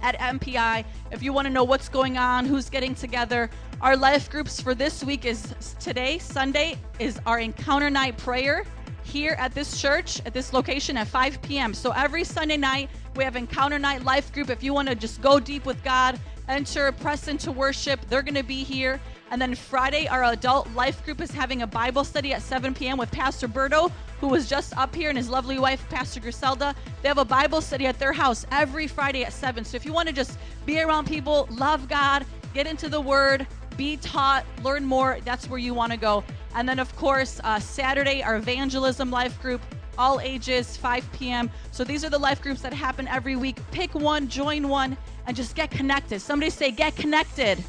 at 0.00 0.18
MPI. 0.18 0.86
If 1.10 1.22
you 1.22 1.34
want 1.34 1.46
to 1.46 1.52
know 1.52 1.64
what's 1.64 1.90
going 1.90 2.16
on, 2.16 2.46
who's 2.46 2.70
getting 2.70 2.94
together, 2.94 3.50
our 3.82 3.94
life 3.94 4.30
groups 4.30 4.58
for 4.58 4.74
this 4.74 5.04
week 5.04 5.26
is 5.26 5.54
today, 5.78 6.16
Sunday, 6.18 6.78
is 6.98 7.20
our 7.26 7.40
encounter 7.40 7.90
night 7.90 8.16
prayer 8.16 8.64
here 9.02 9.36
at 9.38 9.54
this 9.54 9.78
church, 9.78 10.22
at 10.24 10.32
this 10.32 10.54
location 10.54 10.96
at 10.96 11.08
5 11.08 11.42
p.m. 11.42 11.74
So 11.74 11.90
every 11.90 12.24
Sunday 12.24 12.56
night, 12.56 12.88
we 13.16 13.22
have 13.22 13.36
encounter 13.36 13.78
night 13.78 14.02
life 14.02 14.32
group. 14.32 14.48
If 14.48 14.62
you 14.62 14.72
want 14.72 14.88
to 14.88 14.94
just 14.94 15.20
go 15.20 15.38
deep 15.38 15.66
with 15.66 15.82
God, 15.84 16.18
enter, 16.48 16.92
press 16.92 17.28
into 17.28 17.50
worship. 17.52 18.00
They're 18.08 18.22
going 18.22 18.34
to 18.34 18.42
be 18.42 18.64
here. 18.64 19.00
And 19.30 19.40
then 19.40 19.54
Friday, 19.54 20.06
our 20.06 20.24
adult 20.24 20.70
life 20.74 21.04
group 21.04 21.20
is 21.20 21.30
having 21.30 21.62
a 21.62 21.66
Bible 21.66 22.04
study 22.04 22.32
at 22.32 22.42
7 22.42 22.74
p.m. 22.74 22.98
with 22.98 23.10
Pastor 23.10 23.48
Berto, 23.48 23.90
who 24.20 24.28
was 24.28 24.48
just 24.48 24.76
up 24.76 24.94
here, 24.94 25.08
and 25.08 25.18
his 25.18 25.28
lovely 25.28 25.58
wife, 25.58 25.88
Pastor 25.88 26.20
Griselda. 26.20 26.74
They 27.02 27.08
have 27.08 27.18
a 27.18 27.24
Bible 27.24 27.60
study 27.60 27.86
at 27.86 27.98
their 27.98 28.12
house 28.12 28.46
every 28.52 28.86
Friday 28.86 29.24
at 29.24 29.32
7. 29.32 29.64
So 29.64 29.76
if 29.76 29.84
you 29.84 29.92
want 29.92 30.08
to 30.08 30.14
just 30.14 30.38
be 30.66 30.80
around 30.80 31.06
people, 31.06 31.48
love 31.50 31.88
God, 31.88 32.26
get 32.52 32.66
into 32.66 32.88
the 32.88 33.00
Word, 33.00 33.46
be 33.76 33.96
taught, 33.96 34.44
learn 34.62 34.84
more, 34.84 35.18
that's 35.24 35.48
where 35.48 35.58
you 35.58 35.74
want 35.74 35.92
to 35.92 35.98
go. 35.98 36.22
And 36.54 36.68
then, 36.68 36.78
of 36.78 36.94
course, 36.96 37.40
uh, 37.42 37.58
Saturday, 37.58 38.22
our 38.22 38.36
evangelism 38.36 39.10
life 39.10 39.40
group, 39.42 39.60
all 39.98 40.20
ages, 40.20 40.76
5 40.76 41.10
p.m. 41.12 41.50
So 41.72 41.84
these 41.84 42.04
are 42.04 42.10
the 42.10 42.18
life 42.18 42.40
groups 42.40 42.62
that 42.62 42.72
happen 42.72 43.08
every 43.08 43.36
week. 43.36 43.58
Pick 43.70 43.94
one, 43.94 44.28
join 44.28 44.68
one, 44.68 44.96
and 45.26 45.36
just 45.36 45.54
get 45.54 45.70
connected. 45.70 46.20
Somebody 46.20 46.50
say, 46.50 46.70
get 46.70 46.96
connected. 46.96 47.62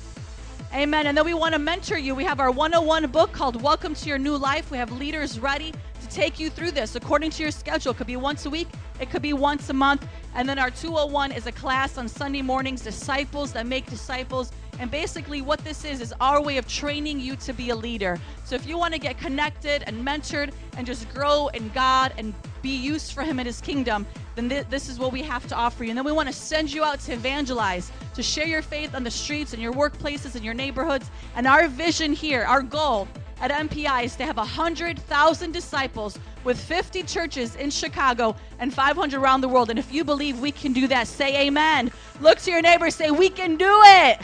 Amen. 0.74 1.08
And 1.08 1.18
then 1.18 1.26
we 1.26 1.34
want 1.34 1.54
to 1.54 1.60
mentor 1.60 1.98
you. 1.98 2.16
We 2.16 2.26
have 2.26 2.40
our 2.40 2.52
101 2.52 3.08
book 3.12 3.32
called 3.32 3.62
Welcome 3.62 3.96
to 3.96 4.10
Your 4.10 4.18
New 4.18 4.36
Life. 4.36 4.72
We 4.72 4.78
have 4.78 4.92
leaders 4.92 5.40
ready 5.40 5.74
take 6.16 6.40
you 6.40 6.50
through 6.50 6.72
this 6.72 6.96
according 6.96 7.30
to 7.30 7.44
your 7.44 7.52
schedule. 7.52 7.92
It 7.92 7.98
could 7.98 8.08
be 8.08 8.16
once 8.16 8.46
a 8.46 8.50
week, 8.50 8.70
it 9.02 9.10
could 9.12 9.22
be 9.22 9.34
once 9.34 9.70
a 9.70 9.74
month. 9.74 10.08
And 10.34 10.48
then 10.48 10.58
our 10.58 10.72
201 10.72 11.34
is 11.34 11.46
a 11.46 11.52
class 11.52 11.98
on 11.98 12.08
Sunday 12.08 12.42
mornings, 12.42 12.82
disciples 12.82 13.52
that 13.52 13.66
make 13.68 13.86
disciples. 13.90 14.52
And 14.80 14.90
basically, 14.90 15.42
what 15.42 15.60
this 15.60 15.84
is, 15.84 16.00
is 16.02 16.14
our 16.22 16.42
way 16.42 16.58
of 16.58 16.68
training 16.68 17.20
you 17.20 17.36
to 17.38 17.54
be 17.54 17.70
a 17.70 17.76
leader. 17.76 18.18
So 18.46 18.56
if 18.56 18.66
you 18.66 18.78
want 18.78 18.94
to 18.94 19.00
get 19.00 19.18
connected 19.18 19.84
and 19.88 20.06
mentored 20.06 20.52
and 20.78 20.88
just 20.88 21.14
grow 21.14 21.48
in 21.50 21.70
God 21.70 22.14
and 22.18 22.34
be 22.62 22.76
used 22.76 23.12
for 23.12 23.22
Him 23.22 23.40
in 23.40 23.46
His 23.46 23.60
kingdom, 23.60 24.06
then 24.36 24.50
th- 24.50 24.68
this 24.70 24.88
is 24.90 25.00
what 25.00 25.12
we 25.12 25.22
have 25.22 25.48
to 25.48 25.56
offer 25.56 25.84
you. 25.84 25.92
And 25.92 25.98
then 25.98 26.06
we 26.06 26.12
want 26.14 26.28
to 26.28 26.34
send 26.34 26.72
you 26.74 26.84
out 26.84 27.00
to 27.02 27.14
evangelize, 27.14 27.92
to 28.14 28.24
share 28.24 28.48
your 28.48 28.62
faith 28.62 28.96
on 28.96 29.04
the 29.04 29.12
streets 29.12 29.54
and 29.54 29.62
your 29.62 29.74
workplaces 29.74 30.36
and 30.36 30.44
your 30.44 30.54
neighborhoods. 30.54 31.10
And 31.36 31.46
our 31.46 31.68
vision 31.68 32.14
here, 32.14 32.44
our 32.44 32.62
goal 32.62 33.08
at 33.42 33.52
MPI 33.52 34.06
is 34.06 34.16
to 34.16 34.26
have 34.26 34.38
100,000 34.38 35.52
disciples 35.52 36.18
with 36.44 36.60
50 36.60 37.04
churches 37.04 37.56
in 37.56 37.70
Chicago 37.70 38.36
and 38.60 38.74
500 38.74 39.20
around 39.20 39.42
the 39.42 39.48
world. 39.48 39.70
And 39.70 39.78
if 39.78 39.94
you 39.94 40.04
believe 40.04 40.40
we 40.40 40.52
can 40.52 40.74
do 40.74 40.88
that, 40.88 41.08
say 41.08 41.48
amen. 41.48 41.92
Look 42.22 42.40
to 42.40 42.52
your 42.52 42.62
neighbor, 42.62 42.90
say, 42.90 43.12
We 43.12 43.30
can 43.30 43.58
do 43.58 43.72
it. 43.84 44.22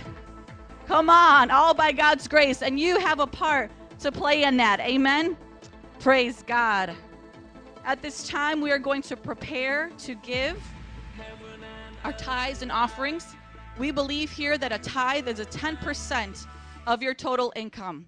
Come 0.88 1.09
on, 1.09 1.51
all 1.51 1.74
by 1.74 1.91
God's 1.91 2.28
grace. 2.28 2.62
And 2.62 2.80
you 2.80 2.99
have 2.99 3.20
a 3.20 3.28
part 3.28 3.72
to 3.99 4.12
play 4.12 4.43
in 4.43 4.57
that. 4.57 4.80
Amen. 4.80 5.38
Praise 5.99 6.43
God. 6.47 6.95
At 7.86 8.01
this 8.01 8.28
time, 8.28 8.62
we 8.62 8.72
are 8.72 8.80
going 8.80 9.01
to 9.03 9.18
prepare 9.18 9.89
to 9.99 10.16
give 10.16 10.62
our 12.03 12.14
tithes 12.14 12.62
and 12.62 12.72
offerings. 12.72 13.36
We 13.78 13.91
believe 13.91 14.32
here 14.32 14.57
that 14.57 14.72
a 14.72 14.80
tithe 14.80 15.28
is 15.28 15.39
a 15.39 15.45
10% 15.45 16.47
of 16.88 17.01
your 17.01 17.14
total 17.14 17.53
income. 17.55 18.05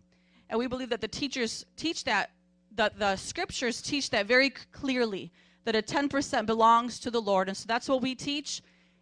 And 0.54 0.60
we 0.60 0.68
believe 0.68 0.89
that 0.89 1.01
the 1.01 1.08
teachers 1.08 1.66
teach 1.78 2.04
that, 2.04 2.30
that 2.76 2.99
the 2.99 3.16
scriptures 3.16 3.82
teach 3.82 4.12
that 4.12 4.28
very 4.28 4.51
clearly, 4.51 5.32
that 5.64 5.76
a 5.76 5.82
10% 5.82 6.45
belongs 6.45 6.99
to 6.99 7.10
the 7.10 7.20
Lord. 7.20 7.47
And 7.47 7.58
so 7.58 7.66
that's 7.68 7.89
what 7.89 8.04
we 8.04 8.14
teach. 8.14 8.62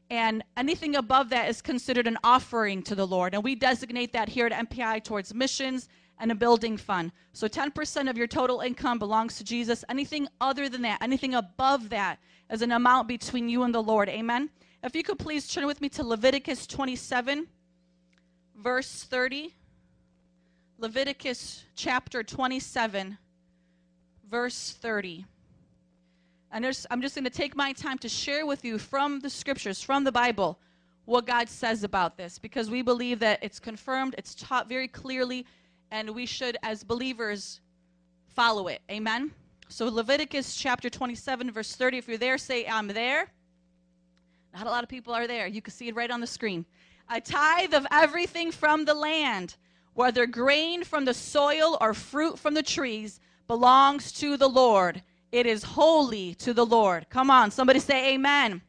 And 0.09 0.45
anything 0.55 0.95
above 0.95 1.27
that 1.31 1.49
is 1.49 1.61
considered 1.61 2.07
an 2.07 2.17
offering 2.23 2.81
to 2.83 2.95
the 2.95 3.05
Lord. 3.05 3.33
And 3.33 3.43
we 3.43 3.55
designate 3.55 4.13
that 4.13 4.29
here 4.29 4.45
at 4.45 4.69
MPI 4.69 5.03
towards 5.03 5.33
missions 5.33 5.89
and 6.19 6.31
a 6.31 6.35
building 6.35 6.77
fund. 6.77 7.11
So 7.33 7.49
10% 7.49 8.09
of 8.09 8.17
your 8.17 8.27
total 8.27 8.61
income 8.61 8.97
belongs 8.97 9.35
to 9.35 9.43
Jesus. 9.43 9.83
Anything 9.89 10.29
other 10.39 10.69
than 10.69 10.83
that, 10.83 11.03
anything 11.03 11.35
above 11.35 11.89
that, 11.89 12.19
is 12.49 12.61
an 12.61 12.71
amount 12.71 13.09
between 13.09 13.49
you 13.49 13.63
and 13.63 13.75
the 13.75 13.83
Lord. 13.83 14.07
Amen. 14.07 14.49
If 14.85 14.95
you 14.95 15.03
could 15.03 15.19
please 15.19 15.49
turn 15.49 15.65
with 15.65 15.81
me 15.81 15.89
to 15.89 16.03
Leviticus 16.05 16.65
27, 16.65 17.45
verse 18.55 19.03
30. 19.03 19.53
Leviticus 20.81 21.63
chapter 21.75 22.23
27, 22.23 23.15
verse 24.27 24.75
30. 24.81 25.23
And 26.51 26.65
I'm 26.89 27.03
just 27.03 27.13
going 27.13 27.23
to 27.23 27.29
take 27.29 27.55
my 27.55 27.71
time 27.71 27.99
to 27.99 28.09
share 28.09 28.47
with 28.47 28.65
you 28.65 28.79
from 28.79 29.19
the 29.19 29.29
scriptures, 29.29 29.83
from 29.83 30.03
the 30.03 30.11
Bible, 30.11 30.57
what 31.05 31.27
God 31.27 31.49
says 31.49 31.83
about 31.83 32.17
this, 32.17 32.39
because 32.39 32.71
we 32.71 32.81
believe 32.81 33.19
that 33.19 33.37
it's 33.43 33.59
confirmed, 33.59 34.15
it's 34.17 34.33
taught 34.33 34.67
very 34.67 34.87
clearly, 34.87 35.45
and 35.91 36.09
we 36.09 36.25
should, 36.25 36.57
as 36.63 36.83
believers, 36.83 37.61
follow 38.29 38.67
it. 38.67 38.81
Amen? 38.89 39.29
So, 39.67 39.85
Leviticus 39.85 40.55
chapter 40.55 40.89
27, 40.89 41.51
verse 41.51 41.75
30. 41.75 41.99
If 41.99 42.07
you're 42.07 42.17
there, 42.17 42.39
say, 42.39 42.65
I'm 42.65 42.87
there. 42.87 43.27
Not 44.51 44.65
a 44.65 44.69
lot 44.71 44.81
of 44.81 44.89
people 44.89 45.13
are 45.13 45.27
there. 45.27 45.45
You 45.45 45.61
can 45.61 45.73
see 45.73 45.89
it 45.89 45.95
right 45.95 46.09
on 46.09 46.21
the 46.21 46.27
screen. 46.27 46.65
A 47.07 47.21
tithe 47.21 47.75
of 47.75 47.85
everything 47.91 48.51
from 48.51 48.85
the 48.85 48.95
land, 48.95 49.57
whether 49.93 50.25
grain 50.25 50.83
from 50.83 51.05
the 51.05 51.13
soil 51.13 51.77
or 51.81 51.93
fruit 51.93 52.39
from 52.39 52.53
the 52.53 52.63
trees, 52.63 53.19
belongs 53.47 54.11
to 54.13 54.37
the 54.37 54.47
Lord. 54.47 55.01
It 55.31 55.45
is 55.45 55.63
holy 55.63 56.35
to 56.35 56.53
the 56.53 56.65
Lord. 56.65 57.07
Come 57.09 57.29
on, 57.29 57.51
somebody 57.51 57.79
say 57.79 58.13
amen. 58.13 58.61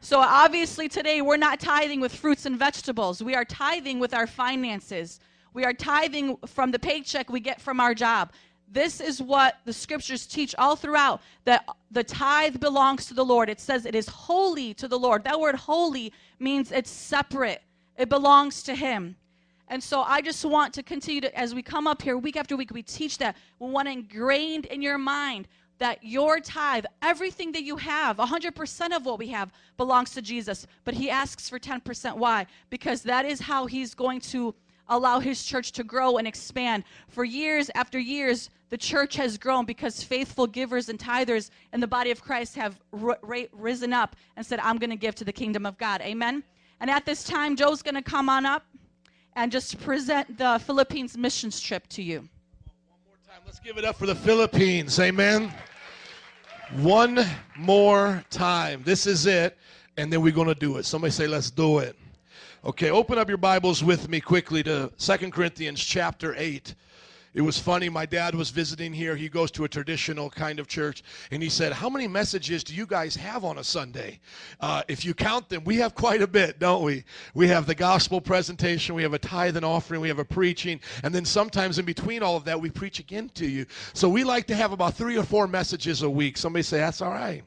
So, 0.00 0.20
obviously, 0.20 0.88
today 0.88 1.22
we're 1.22 1.36
not 1.36 1.58
tithing 1.58 2.00
with 2.00 2.14
fruits 2.14 2.46
and 2.46 2.56
vegetables. 2.56 3.20
We 3.20 3.34
are 3.34 3.44
tithing 3.44 3.98
with 3.98 4.14
our 4.14 4.28
finances. 4.28 5.18
We 5.54 5.64
are 5.64 5.72
tithing 5.72 6.36
from 6.46 6.70
the 6.70 6.78
paycheck 6.78 7.30
we 7.30 7.40
get 7.40 7.60
from 7.60 7.80
our 7.80 7.94
job. 7.94 8.32
This 8.70 9.00
is 9.00 9.20
what 9.20 9.56
the 9.64 9.72
scriptures 9.72 10.26
teach 10.26 10.54
all 10.56 10.76
throughout 10.76 11.22
that 11.44 11.66
the 11.90 12.04
tithe 12.04 12.60
belongs 12.60 13.06
to 13.06 13.14
the 13.14 13.24
Lord. 13.24 13.48
It 13.48 13.60
says 13.60 13.86
it 13.86 13.94
is 13.94 14.08
holy 14.08 14.74
to 14.74 14.86
the 14.86 14.98
Lord. 14.98 15.24
That 15.24 15.40
word 15.40 15.54
holy 15.54 16.12
means 16.38 16.70
it's 16.70 16.90
separate, 16.90 17.62
it 17.96 18.08
belongs 18.08 18.62
to 18.64 18.74
Him. 18.74 19.16
And 19.68 19.82
so 19.82 20.02
I 20.02 20.20
just 20.20 20.44
want 20.44 20.74
to 20.74 20.82
continue 20.82 21.20
to, 21.20 21.38
as 21.38 21.54
we 21.54 21.62
come 21.62 21.86
up 21.86 22.02
here 22.02 22.16
week 22.16 22.36
after 22.36 22.56
week, 22.56 22.70
we 22.72 22.82
teach 22.82 23.18
that. 23.18 23.36
We 23.58 23.70
want 23.70 23.88
ingrained 23.88 24.66
in 24.66 24.82
your 24.82 24.98
mind 24.98 25.48
that 25.78 26.02
your 26.02 26.40
tithe, 26.40 26.86
everything 27.02 27.52
that 27.52 27.62
you 27.62 27.76
have, 27.76 28.16
100% 28.16 28.96
of 28.96 29.06
what 29.06 29.18
we 29.18 29.28
have 29.28 29.52
belongs 29.76 30.10
to 30.12 30.22
Jesus. 30.22 30.66
But 30.84 30.94
he 30.94 31.10
asks 31.10 31.48
for 31.48 31.58
10%. 31.58 32.16
Why? 32.16 32.46
Because 32.70 33.02
that 33.02 33.24
is 33.24 33.40
how 33.40 33.66
he's 33.66 33.94
going 33.94 34.20
to 34.22 34.54
allow 34.88 35.20
his 35.20 35.44
church 35.44 35.72
to 35.72 35.84
grow 35.84 36.16
and 36.16 36.26
expand. 36.26 36.84
For 37.08 37.24
years 37.24 37.70
after 37.74 37.98
years, 37.98 38.50
the 38.70 38.78
church 38.78 39.16
has 39.16 39.38
grown 39.38 39.64
because 39.64 40.02
faithful 40.02 40.46
givers 40.46 40.88
and 40.88 40.98
tithers 40.98 41.50
in 41.72 41.80
the 41.80 41.86
body 41.86 42.10
of 42.10 42.22
Christ 42.22 42.56
have 42.56 42.78
r- 42.92 43.18
risen 43.52 43.92
up 43.92 44.16
and 44.36 44.44
said, 44.44 44.60
I'm 44.60 44.78
going 44.78 44.90
to 44.90 44.96
give 44.96 45.14
to 45.16 45.24
the 45.24 45.32
kingdom 45.32 45.64
of 45.66 45.78
God. 45.78 46.00
Amen. 46.00 46.42
And 46.80 46.90
at 46.90 47.04
this 47.04 47.24
time, 47.24 47.56
Joe's 47.56 47.82
going 47.82 47.96
to 47.96 48.02
come 48.02 48.28
on 48.28 48.46
up 48.46 48.64
and 49.38 49.52
just 49.52 49.78
present 49.78 50.36
the 50.36 50.58
Philippines 50.66 51.16
missions 51.16 51.60
trip 51.60 51.86
to 51.86 52.02
you. 52.02 52.16
One 52.18 52.98
more 53.06 53.14
time. 53.24 53.40
Let's 53.46 53.60
give 53.60 53.78
it 53.78 53.84
up 53.84 53.94
for 53.94 54.06
the 54.06 54.14
Philippines. 54.16 54.98
Amen. 54.98 55.54
One 56.78 57.24
more 57.56 58.24
time. 58.30 58.82
This 58.84 59.06
is 59.06 59.26
it. 59.26 59.56
And 59.96 60.12
then 60.12 60.22
we're 60.22 60.32
going 60.32 60.48
to 60.48 60.56
do 60.56 60.78
it. 60.78 60.86
Somebody 60.86 61.12
say, 61.12 61.28
let's 61.28 61.52
do 61.52 61.78
it. 61.78 61.96
Okay, 62.64 62.90
open 62.90 63.16
up 63.16 63.28
your 63.28 63.38
Bibles 63.38 63.84
with 63.84 64.08
me 64.08 64.20
quickly 64.20 64.64
to 64.64 64.92
Second 64.96 65.32
Corinthians 65.32 65.84
chapter 65.84 66.34
8. 66.36 66.74
It 67.34 67.42
was 67.42 67.58
funny. 67.58 67.88
My 67.88 68.06
dad 68.06 68.34
was 68.34 68.50
visiting 68.50 68.92
here. 68.92 69.14
He 69.14 69.28
goes 69.28 69.50
to 69.52 69.64
a 69.64 69.68
traditional 69.68 70.30
kind 70.30 70.58
of 70.58 70.66
church, 70.66 71.02
and 71.30 71.42
he 71.42 71.50
said, 71.50 71.72
"How 71.72 71.90
many 71.90 72.08
messages 72.08 72.64
do 72.64 72.74
you 72.74 72.86
guys 72.86 73.14
have 73.16 73.44
on 73.44 73.58
a 73.58 73.64
Sunday? 73.64 74.20
Uh, 74.60 74.82
if 74.88 75.04
you 75.04 75.12
count 75.12 75.48
them, 75.48 75.62
we 75.64 75.76
have 75.76 75.94
quite 75.94 76.22
a 76.22 76.26
bit, 76.26 76.58
don't 76.58 76.82
we? 76.82 77.04
We 77.34 77.46
have 77.48 77.66
the 77.66 77.74
gospel 77.74 78.20
presentation, 78.20 78.94
we 78.94 79.02
have 79.02 79.12
a 79.12 79.18
tithe 79.18 79.56
and 79.56 79.64
offering, 79.64 80.00
we 80.00 80.08
have 80.08 80.18
a 80.18 80.24
preaching, 80.24 80.80
and 81.02 81.14
then 81.14 81.24
sometimes 81.24 81.78
in 81.78 81.84
between 81.84 82.22
all 82.22 82.36
of 82.36 82.44
that, 82.44 82.60
we 82.60 82.70
preach 82.70 82.98
again 82.98 83.30
to 83.34 83.46
you. 83.46 83.66
So 83.92 84.08
we 84.08 84.24
like 84.24 84.46
to 84.46 84.54
have 84.54 84.72
about 84.72 84.94
three 84.94 85.18
or 85.18 85.24
four 85.24 85.46
messages 85.46 86.02
a 86.02 86.10
week. 86.10 86.38
Somebody 86.38 86.62
say 86.62 86.78
that's 86.78 87.02
all 87.02 87.12
right." 87.12 87.44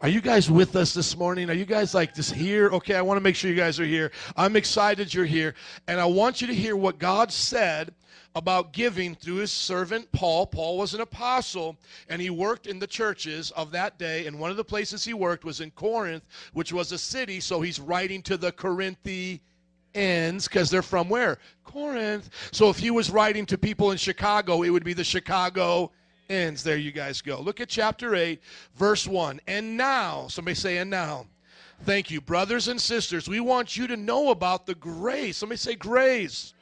Are 0.00 0.08
you 0.08 0.20
guys 0.20 0.50
with 0.50 0.74
us 0.74 0.94
this 0.94 1.16
morning? 1.16 1.48
Are 1.48 1.54
you 1.54 1.64
guys 1.64 1.94
like 1.94 2.12
just 2.12 2.34
here? 2.34 2.70
Okay, 2.70 2.96
I 2.96 3.02
want 3.02 3.18
to 3.18 3.22
make 3.22 3.36
sure 3.36 3.48
you 3.48 3.56
guys 3.56 3.78
are 3.78 3.84
here. 3.84 4.10
I'm 4.36 4.56
excited 4.56 5.14
you're 5.14 5.24
here. 5.24 5.54
And 5.86 6.00
I 6.00 6.06
want 6.06 6.40
you 6.40 6.48
to 6.48 6.54
hear 6.54 6.74
what 6.74 6.98
God 6.98 7.30
said 7.30 7.94
about 8.34 8.72
giving 8.72 9.14
through 9.14 9.36
his 9.36 9.52
servant 9.52 10.10
Paul. 10.12 10.46
Paul 10.46 10.78
was 10.78 10.94
an 10.94 11.00
apostle, 11.00 11.76
and 12.08 12.20
he 12.20 12.30
worked 12.30 12.66
in 12.66 12.78
the 12.78 12.86
churches 12.86 13.50
of 13.52 13.70
that 13.72 13.98
day. 13.98 14.26
And 14.26 14.38
one 14.38 14.50
of 14.50 14.56
the 14.56 14.64
places 14.64 15.04
he 15.04 15.14
worked 15.14 15.44
was 15.44 15.60
in 15.60 15.70
Corinth, 15.72 16.26
which 16.52 16.72
was 16.72 16.92
a 16.92 16.98
city. 16.98 17.40
So 17.40 17.60
he's 17.60 17.78
writing 17.78 18.22
to 18.22 18.36
the 18.36 18.52
Corinthians 18.52 19.40
because 19.92 20.70
they're 20.70 20.82
from 20.82 21.08
where? 21.08 21.38
Corinth. 21.64 22.30
So 22.52 22.70
if 22.70 22.78
he 22.78 22.90
was 22.90 23.10
writing 23.10 23.44
to 23.46 23.58
people 23.58 23.90
in 23.90 23.98
Chicago, 23.98 24.62
it 24.62 24.70
would 24.70 24.84
be 24.84 24.94
the 24.94 25.04
Chicago 25.04 25.90
ends. 26.30 26.62
There 26.62 26.78
you 26.78 26.92
guys 26.92 27.20
go. 27.20 27.40
Look 27.40 27.60
at 27.60 27.68
chapter 27.68 28.14
8, 28.14 28.40
verse 28.76 29.06
1. 29.06 29.40
And 29.46 29.76
now, 29.76 30.26
somebody 30.28 30.54
say, 30.54 30.78
and 30.78 30.90
now. 30.90 31.26
Thank 31.84 32.10
you. 32.10 32.20
Brothers 32.20 32.68
and 32.68 32.80
sisters, 32.80 33.28
we 33.28 33.40
want 33.40 33.76
you 33.76 33.88
to 33.88 33.96
know 33.96 34.30
about 34.30 34.66
the 34.66 34.76
grace. 34.76 35.38
Somebody 35.38 35.58
say, 35.58 35.74
grace. 35.74 36.54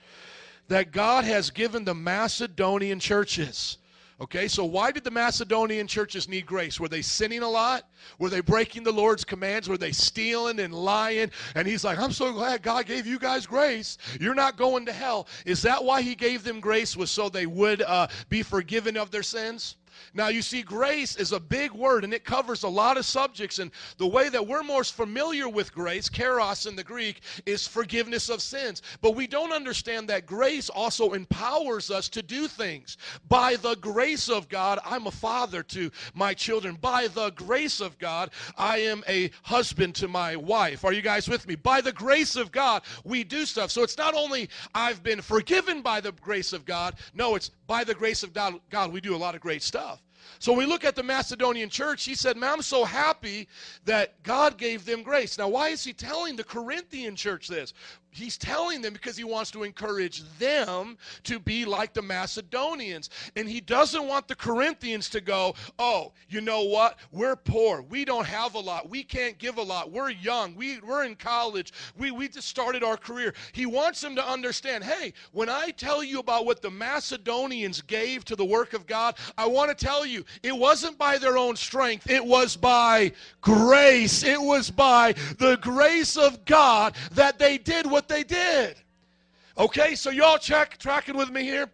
That 0.70 0.92
God 0.92 1.24
has 1.24 1.50
given 1.50 1.84
the 1.84 1.94
Macedonian 1.94 3.00
churches. 3.00 3.78
Okay, 4.20 4.46
so 4.46 4.64
why 4.64 4.92
did 4.92 5.02
the 5.02 5.10
Macedonian 5.10 5.88
churches 5.88 6.28
need 6.28 6.46
grace? 6.46 6.78
Were 6.78 6.88
they 6.88 7.02
sinning 7.02 7.42
a 7.42 7.48
lot? 7.48 7.88
Were 8.20 8.28
they 8.28 8.40
breaking 8.40 8.84
the 8.84 8.92
Lord's 8.92 9.24
commands? 9.24 9.68
Were 9.68 9.76
they 9.76 9.90
stealing 9.90 10.60
and 10.60 10.72
lying? 10.72 11.32
And 11.56 11.66
he's 11.66 11.82
like, 11.82 11.98
I'm 11.98 12.12
so 12.12 12.32
glad 12.32 12.62
God 12.62 12.86
gave 12.86 13.04
you 13.04 13.18
guys 13.18 13.46
grace. 13.46 13.98
You're 14.20 14.36
not 14.36 14.56
going 14.56 14.86
to 14.86 14.92
hell. 14.92 15.26
Is 15.44 15.60
that 15.62 15.82
why 15.82 16.02
he 16.02 16.14
gave 16.14 16.44
them 16.44 16.60
grace? 16.60 16.96
Was 16.96 17.10
so 17.10 17.28
they 17.28 17.46
would 17.46 17.82
uh, 17.82 18.06
be 18.28 18.44
forgiven 18.44 18.96
of 18.96 19.10
their 19.10 19.24
sins? 19.24 19.74
Now, 20.14 20.28
you 20.28 20.42
see, 20.42 20.62
grace 20.62 21.16
is 21.16 21.32
a 21.32 21.40
big 21.40 21.72
word 21.72 22.04
and 22.04 22.12
it 22.12 22.24
covers 22.24 22.62
a 22.62 22.68
lot 22.68 22.96
of 22.96 23.04
subjects. 23.04 23.58
And 23.58 23.70
the 23.98 24.06
way 24.06 24.28
that 24.28 24.46
we're 24.46 24.62
most 24.62 24.94
familiar 24.94 25.48
with 25.48 25.72
grace, 25.72 26.08
charis 26.08 26.66
in 26.66 26.76
the 26.76 26.84
Greek, 26.84 27.20
is 27.46 27.66
forgiveness 27.66 28.28
of 28.28 28.42
sins. 28.42 28.82
But 29.00 29.14
we 29.14 29.26
don't 29.26 29.52
understand 29.52 30.08
that 30.08 30.26
grace 30.26 30.68
also 30.68 31.12
empowers 31.12 31.90
us 31.90 32.08
to 32.10 32.22
do 32.22 32.48
things. 32.48 32.96
By 33.28 33.56
the 33.56 33.76
grace 33.76 34.28
of 34.28 34.48
God, 34.48 34.78
I'm 34.84 35.06
a 35.06 35.10
father 35.10 35.62
to 35.64 35.90
my 36.14 36.34
children. 36.34 36.76
By 36.80 37.08
the 37.08 37.30
grace 37.30 37.80
of 37.80 37.98
God, 37.98 38.30
I 38.56 38.78
am 38.78 39.02
a 39.08 39.30
husband 39.42 39.94
to 39.96 40.08
my 40.08 40.36
wife. 40.36 40.84
Are 40.84 40.92
you 40.92 41.02
guys 41.02 41.28
with 41.28 41.46
me? 41.46 41.54
By 41.54 41.80
the 41.80 41.92
grace 41.92 42.36
of 42.36 42.52
God, 42.52 42.82
we 43.04 43.24
do 43.24 43.44
stuff. 43.44 43.70
So 43.70 43.82
it's 43.82 43.98
not 43.98 44.14
only 44.14 44.48
I've 44.74 45.02
been 45.02 45.20
forgiven 45.20 45.82
by 45.82 46.00
the 46.00 46.12
grace 46.12 46.52
of 46.52 46.64
God, 46.64 46.94
no, 47.14 47.34
it's 47.34 47.50
by 47.66 47.84
the 47.84 47.94
grace 47.94 48.22
of 48.22 48.32
God, 48.32 48.54
God 48.70 48.92
we 48.92 49.00
do 49.00 49.14
a 49.14 49.18
lot 49.18 49.34
of 49.34 49.40
great 49.40 49.62
stuff. 49.62 49.89
So 50.38 50.52
we 50.52 50.66
look 50.66 50.84
at 50.84 50.94
the 50.94 51.02
Macedonian 51.02 51.68
church, 51.68 52.04
he 52.04 52.14
said, 52.14 52.36
Man, 52.36 52.50
I'm 52.50 52.62
so 52.62 52.84
happy 52.84 53.48
that 53.84 54.22
God 54.22 54.56
gave 54.56 54.84
them 54.84 55.02
grace. 55.02 55.38
Now, 55.38 55.48
why 55.48 55.68
is 55.68 55.84
he 55.84 55.92
telling 55.92 56.36
the 56.36 56.44
Corinthian 56.44 57.16
church 57.16 57.48
this? 57.48 57.74
He's 58.10 58.36
telling 58.36 58.80
them 58.80 58.92
because 58.92 59.16
he 59.16 59.24
wants 59.24 59.50
to 59.52 59.62
encourage 59.62 60.22
them 60.38 60.98
to 61.24 61.38
be 61.38 61.64
like 61.64 61.92
the 61.94 62.02
Macedonians. 62.02 63.10
And 63.36 63.48
he 63.48 63.60
doesn't 63.60 64.06
want 64.06 64.28
the 64.28 64.34
Corinthians 64.34 65.08
to 65.10 65.20
go, 65.20 65.54
oh, 65.78 66.12
you 66.28 66.40
know 66.40 66.62
what? 66.62 66.98
We're 67.12 67.36
poor. 67.36 67.82
We 67.82 68.04
don't 68.04 68.26
have 68.26 68.54
a 68.54 68.60
lot. 68.60 68.88
We 68.88 69.02
can't 69.02 69.38
give 69.38 69.58
a 69.58 69.62
lot. 69.62 69.90
We're 69.90 70.10
young. 70.10 70.54
We, 70.54 70.80
we're 70.80 71.04
in 71.04 71.16
college. 71.16 71.72
We, 71.96 72.10
we 72.10 72.28
just 72.28 72.48
started 72.48 72.82
our 72.82 72.96
career. 72.96 73.34
He 73.52 73.66
wants 73.66 74.00
them 74.00 74.14
to 74.16 74.28
understand 74.28 74.84
hey, 74.84 75.12
when 75.32 75.48
I 75.48 75.70
tell 75.70 76.02
you 76.02 76.18
about 76.18 76.46
what 76.46 76.62
the 76.62 76.70
Macedonians 76.70 77.80
gave 77.82 78.24
to 78.26 78.36
the 78.36 78.44
work 78.44 78.72
of 78.72 78.86
God, 78.86 79.16
I 79.36 79.46
want 79.46 79.76
to 79.76 79.84
tell 79.84 80.04
you 80.04 80.24
it 80.42 80.56
wasn't 80.56 80.98
by 80.98 81.18
their 81.18 81.36
own 81.36 81.56
strength, 81.56 82.08
it 82.10 82.24
was 82.24 82.56
by 82.56 83.12
grace. 83.40 84.22
It 84.22 84.40
was 84.40 84.70
by 84.70 85.14
the 85.38 85.58
grace 85.60 86.16
of 86.16 86.44
God 86.44 86.94
that 87.12 87.38
they 87.38 87.58
did 87.58 87.90
what 87.90 87.99
what 88.00 88.08
they 88.08 88.24
did. 88.24 88.76
Okay, 89.58 89.94
so 89.94 90.08
y'all 90.08 90.38
check 90.38 90.78
tracking 90.78 91.18
with 91.18 91.30
me 91.30 91.42
here. 91.42 91.68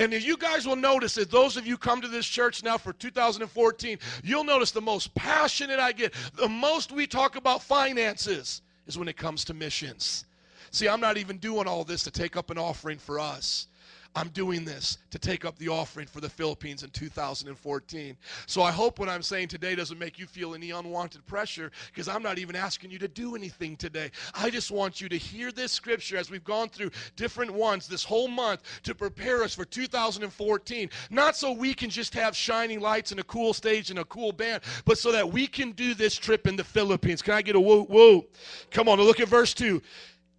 And 0.00 0.12
you 0.12 0.36
guys 0.36 0.66
will 0.66 0.74
notice 0.74 1.14
that 1.14 1.30
those 1.30 1.56
of 1.56 1.68
you 1.68 1.78
come 1.78 2.00
to 2.00 2.08
this 2.08 2.26
church 2.26 2.64
now 2.64 2.76
for 2.78 2.92
2014, 2.92 3.98
you'll 4.24 4.42
notice 4.42 4.72
the 4.72 4.80
most 4.80 5.14
passionate 5.14 5.78
I 5.78 5.92
get, 5.92 6.14
the 6.34 6.48
most 6.48 6.90
we 6.90 7.06
talk 7.06 7.36
about 7.36 7.62
finances 7.62 8.62
is 8.88 8.98
when 8.98 9.06
it 9.06 9.16
comes 9.16 9.44
to 9.44 9.54
missions. 9.54 10.24
See, 10.72 10.88
I'm 10.88 11.00
not 11.00 11.16
even 11.16 11.36
doing 11.36 11.68
all 11.68 11.84
this 11.84 12.02
to 12.02 12.10
take 12.10 12.36
up 12.36 12.50
an 12.50 12.58
offering 12.58 12.98
for 12.98 13.20
us. 13.20 13.68
I'm 14.14 14.28
doing 14.30 14.64
this 14.64 14.98
to 15.10 15.18
take 15.18 15.44
up 15.44 15.56
the 15.58 15.68
offering 15.68 16.06
for 16.06 16.20
the 16.20 16.28
Philippines 16.28 16.82
in 16.82 16.90
2014. 16.90 18.16
So 18.46 18.62
I 18.62 18.72
hope 18.72 18.98
what 18.98 19.08
I'm 19.08 19.22
saying 19.22 19.48
today 19.48 19.74
doesn't 19.74 19.98
make 19.98 20.18
you 20.18 20.26
feel 20.26 20.54
any 20.54 20.70
unwanted 20.70 21.24
pressure 21.26 21.70
because 21.86 22.08
I'm 22.08 22.22
not 22.22 22.38
even 22.38 22.56
asking 22.56 22.90
you 22.90 22.98
to 22.98 23.08
do 23.08 23.36
anything 23.36 23.76
today. 23.76 24.10
I 24.34 24.50
just 24.50 24.70
want 24.70 25.00
you 25.00 25.08
to 25.08 25.16
hear 25.16 25.52
this 25.52 25.72
scripture 25.72 26.16
as 26.16 26.30
we've 26.30 26.42
gone 26.42 26.68
through 26.68 26.90
different 27.16 27.52
ones 27.52 27.86
this 27.86 28.02
whole 28.02 28.28
month 28.28 28.62
to 28.82 28.94
prepare 28.94 29.42
us 29.42 29.54
for 29.54 29.64
2014. 29.64 30.90
Not 31.10 31.36
so 31.36 31.52
we 31.52 31.72
can 31.74 31.90
just 31.90 32.14
have 32.14 32.34
shining 32.34 32.80
lights 32.80 33.12
and 33.12 33.20
a 33.20 33.24
cool 33.24 33.52
stage 33.52 33.90
and 33.90 34.00
a 34.00 34.04
cool 34.06 34.32
band, 34.32 34.62
but 34.84 34.98
so 34.98 35.12
that 35.12 35.30
we 35.30 35.46
can 35.46 35.72
do 35.72 35.94
this 35.94 36.16
trip 36.16 36.46
in 36.46 36.56
the 36.56 36.64
Philippines. 36.64 37.22
Can 37.22 37.34
I 37.34 37.42
get 37.42 37.56
a 37.56 37.60
woo 37.60 37.86
woo? 37.88 38.26
Come 38.70 38.88
on, 38.88 38.98
look 38.98 39.20
at 39.20 39.28
verse 39.28 39.54
2 39.54 39.80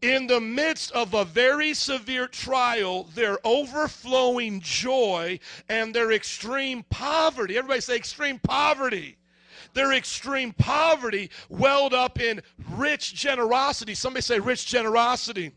in 0.01 0.27
the 0.27 0.39
midst 0.39 0.91
of 0.91 1.13
a 1.13 1.25
very 1.25 1.73
severe 1.73 2.27
trial, 2.27 3.03
their 3.15 3.37
overflowing 3.45 4.61
joy 4.61 5.39
and 5.67 5.93
their 5.93 6.11
extreme 6.11 6.83
poverty. 6.89 7.57
Everybody 7.57 7.81
say 7.81 7.95
extreme 7.95 8.39
poverty. 8.39 9.17
Their 9.73 9.93
extreme 9.93 10.53
poverty 10.53 11.29
welled 11.49 11.93
up 11.93 12.19
in 12.19 12.41
rich 12.71 13.13
generosity. 13.13 13.93
Somebody 13.93 14.21
say 14.21 14.39
rich 14.39 14.65
generosity. 14.65 15.51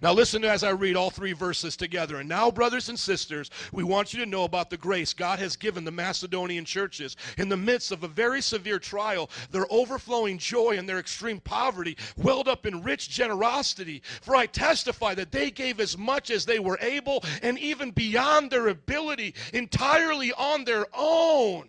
Now, 0.00 0.12
listen 0.12 0.44
as 0.44 0.64
I 0.64 0.70
read 0.70 0.96
all 0.96 1.10
three 1.10 1.32
verses 1.32 1.76
together. 1.76 2.18
And 2.18 2.28
now, 2.28 2.50
brothers 2.50 2.88
and 2.88 2.98
sisters, 2.98 3.50
we 3.72 3.84
want 3.84 4.12
you 4.12 4.20
to 4.20 4.30
know 4.30 4.44
about 4.44 4.70
the 4.70 4.76
grace 4.76 5.12
God 5.12 5.38
has 5.38 5.56
given 5.56 5.84
the 5.84 5.90
Macedonian 5.90 6.64
churches. 6.64 7.16
In 7.38 7.48
the 7.48 7.56
midst 7.56 7.92
of 7.92 8.02
a 8.02 8.08
very 8.08 8.42
severe 8.42 8.78
trial, 8.78 9.30
their 9.50 9.66
overflowing 9.70 10.38
joy 10.38 10.76
and 10.78 10.88
their 10.88 10.98
extreme 10.98 11.40
poverty 11.40 11.96
welled 12.16 12.48
up 12.48 12.66
in 12.66 12.82
rich 12.82 13.08
generosity. 13.08 14.02
For 14.20 14.36
I 14.36 14.46
testify 14.46 15.14
that 15.14 15.32
they 15.32 15.50
gave 15.50 15.80
as 15.80 15.96
much 15.96 16.30
as 16.30 16.44
they 16.44 16.58
were 16.58 16.78
able 16.80 17.24
and 17.42 17.58
even 17.58 17.90
beyond 17.90 18.50
their 18.50 18.68
ability, 18.68 19.34
entirely 19.52 20.32
on 20.32 20.64
their 20.64 20.86
own. 20.94 21.68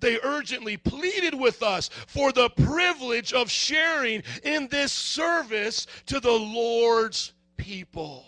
They 0.00 0.18
urgently 0.22 0.76
pleaded 0.76 1.34
with 1.34 1.62
us 1.62 1.88
for 2.06 2.32
the 2.32 2.50
privilege 2.50 3.32
of 3.32 3.50
sharing 3.50 4.22
in 4.42 4.68
this 4.68 4.92
service 4.92 5.86
to 6.06 6.20
the 6.20 6.32
Lord's 6.32 7.32
people. 7.58 8.24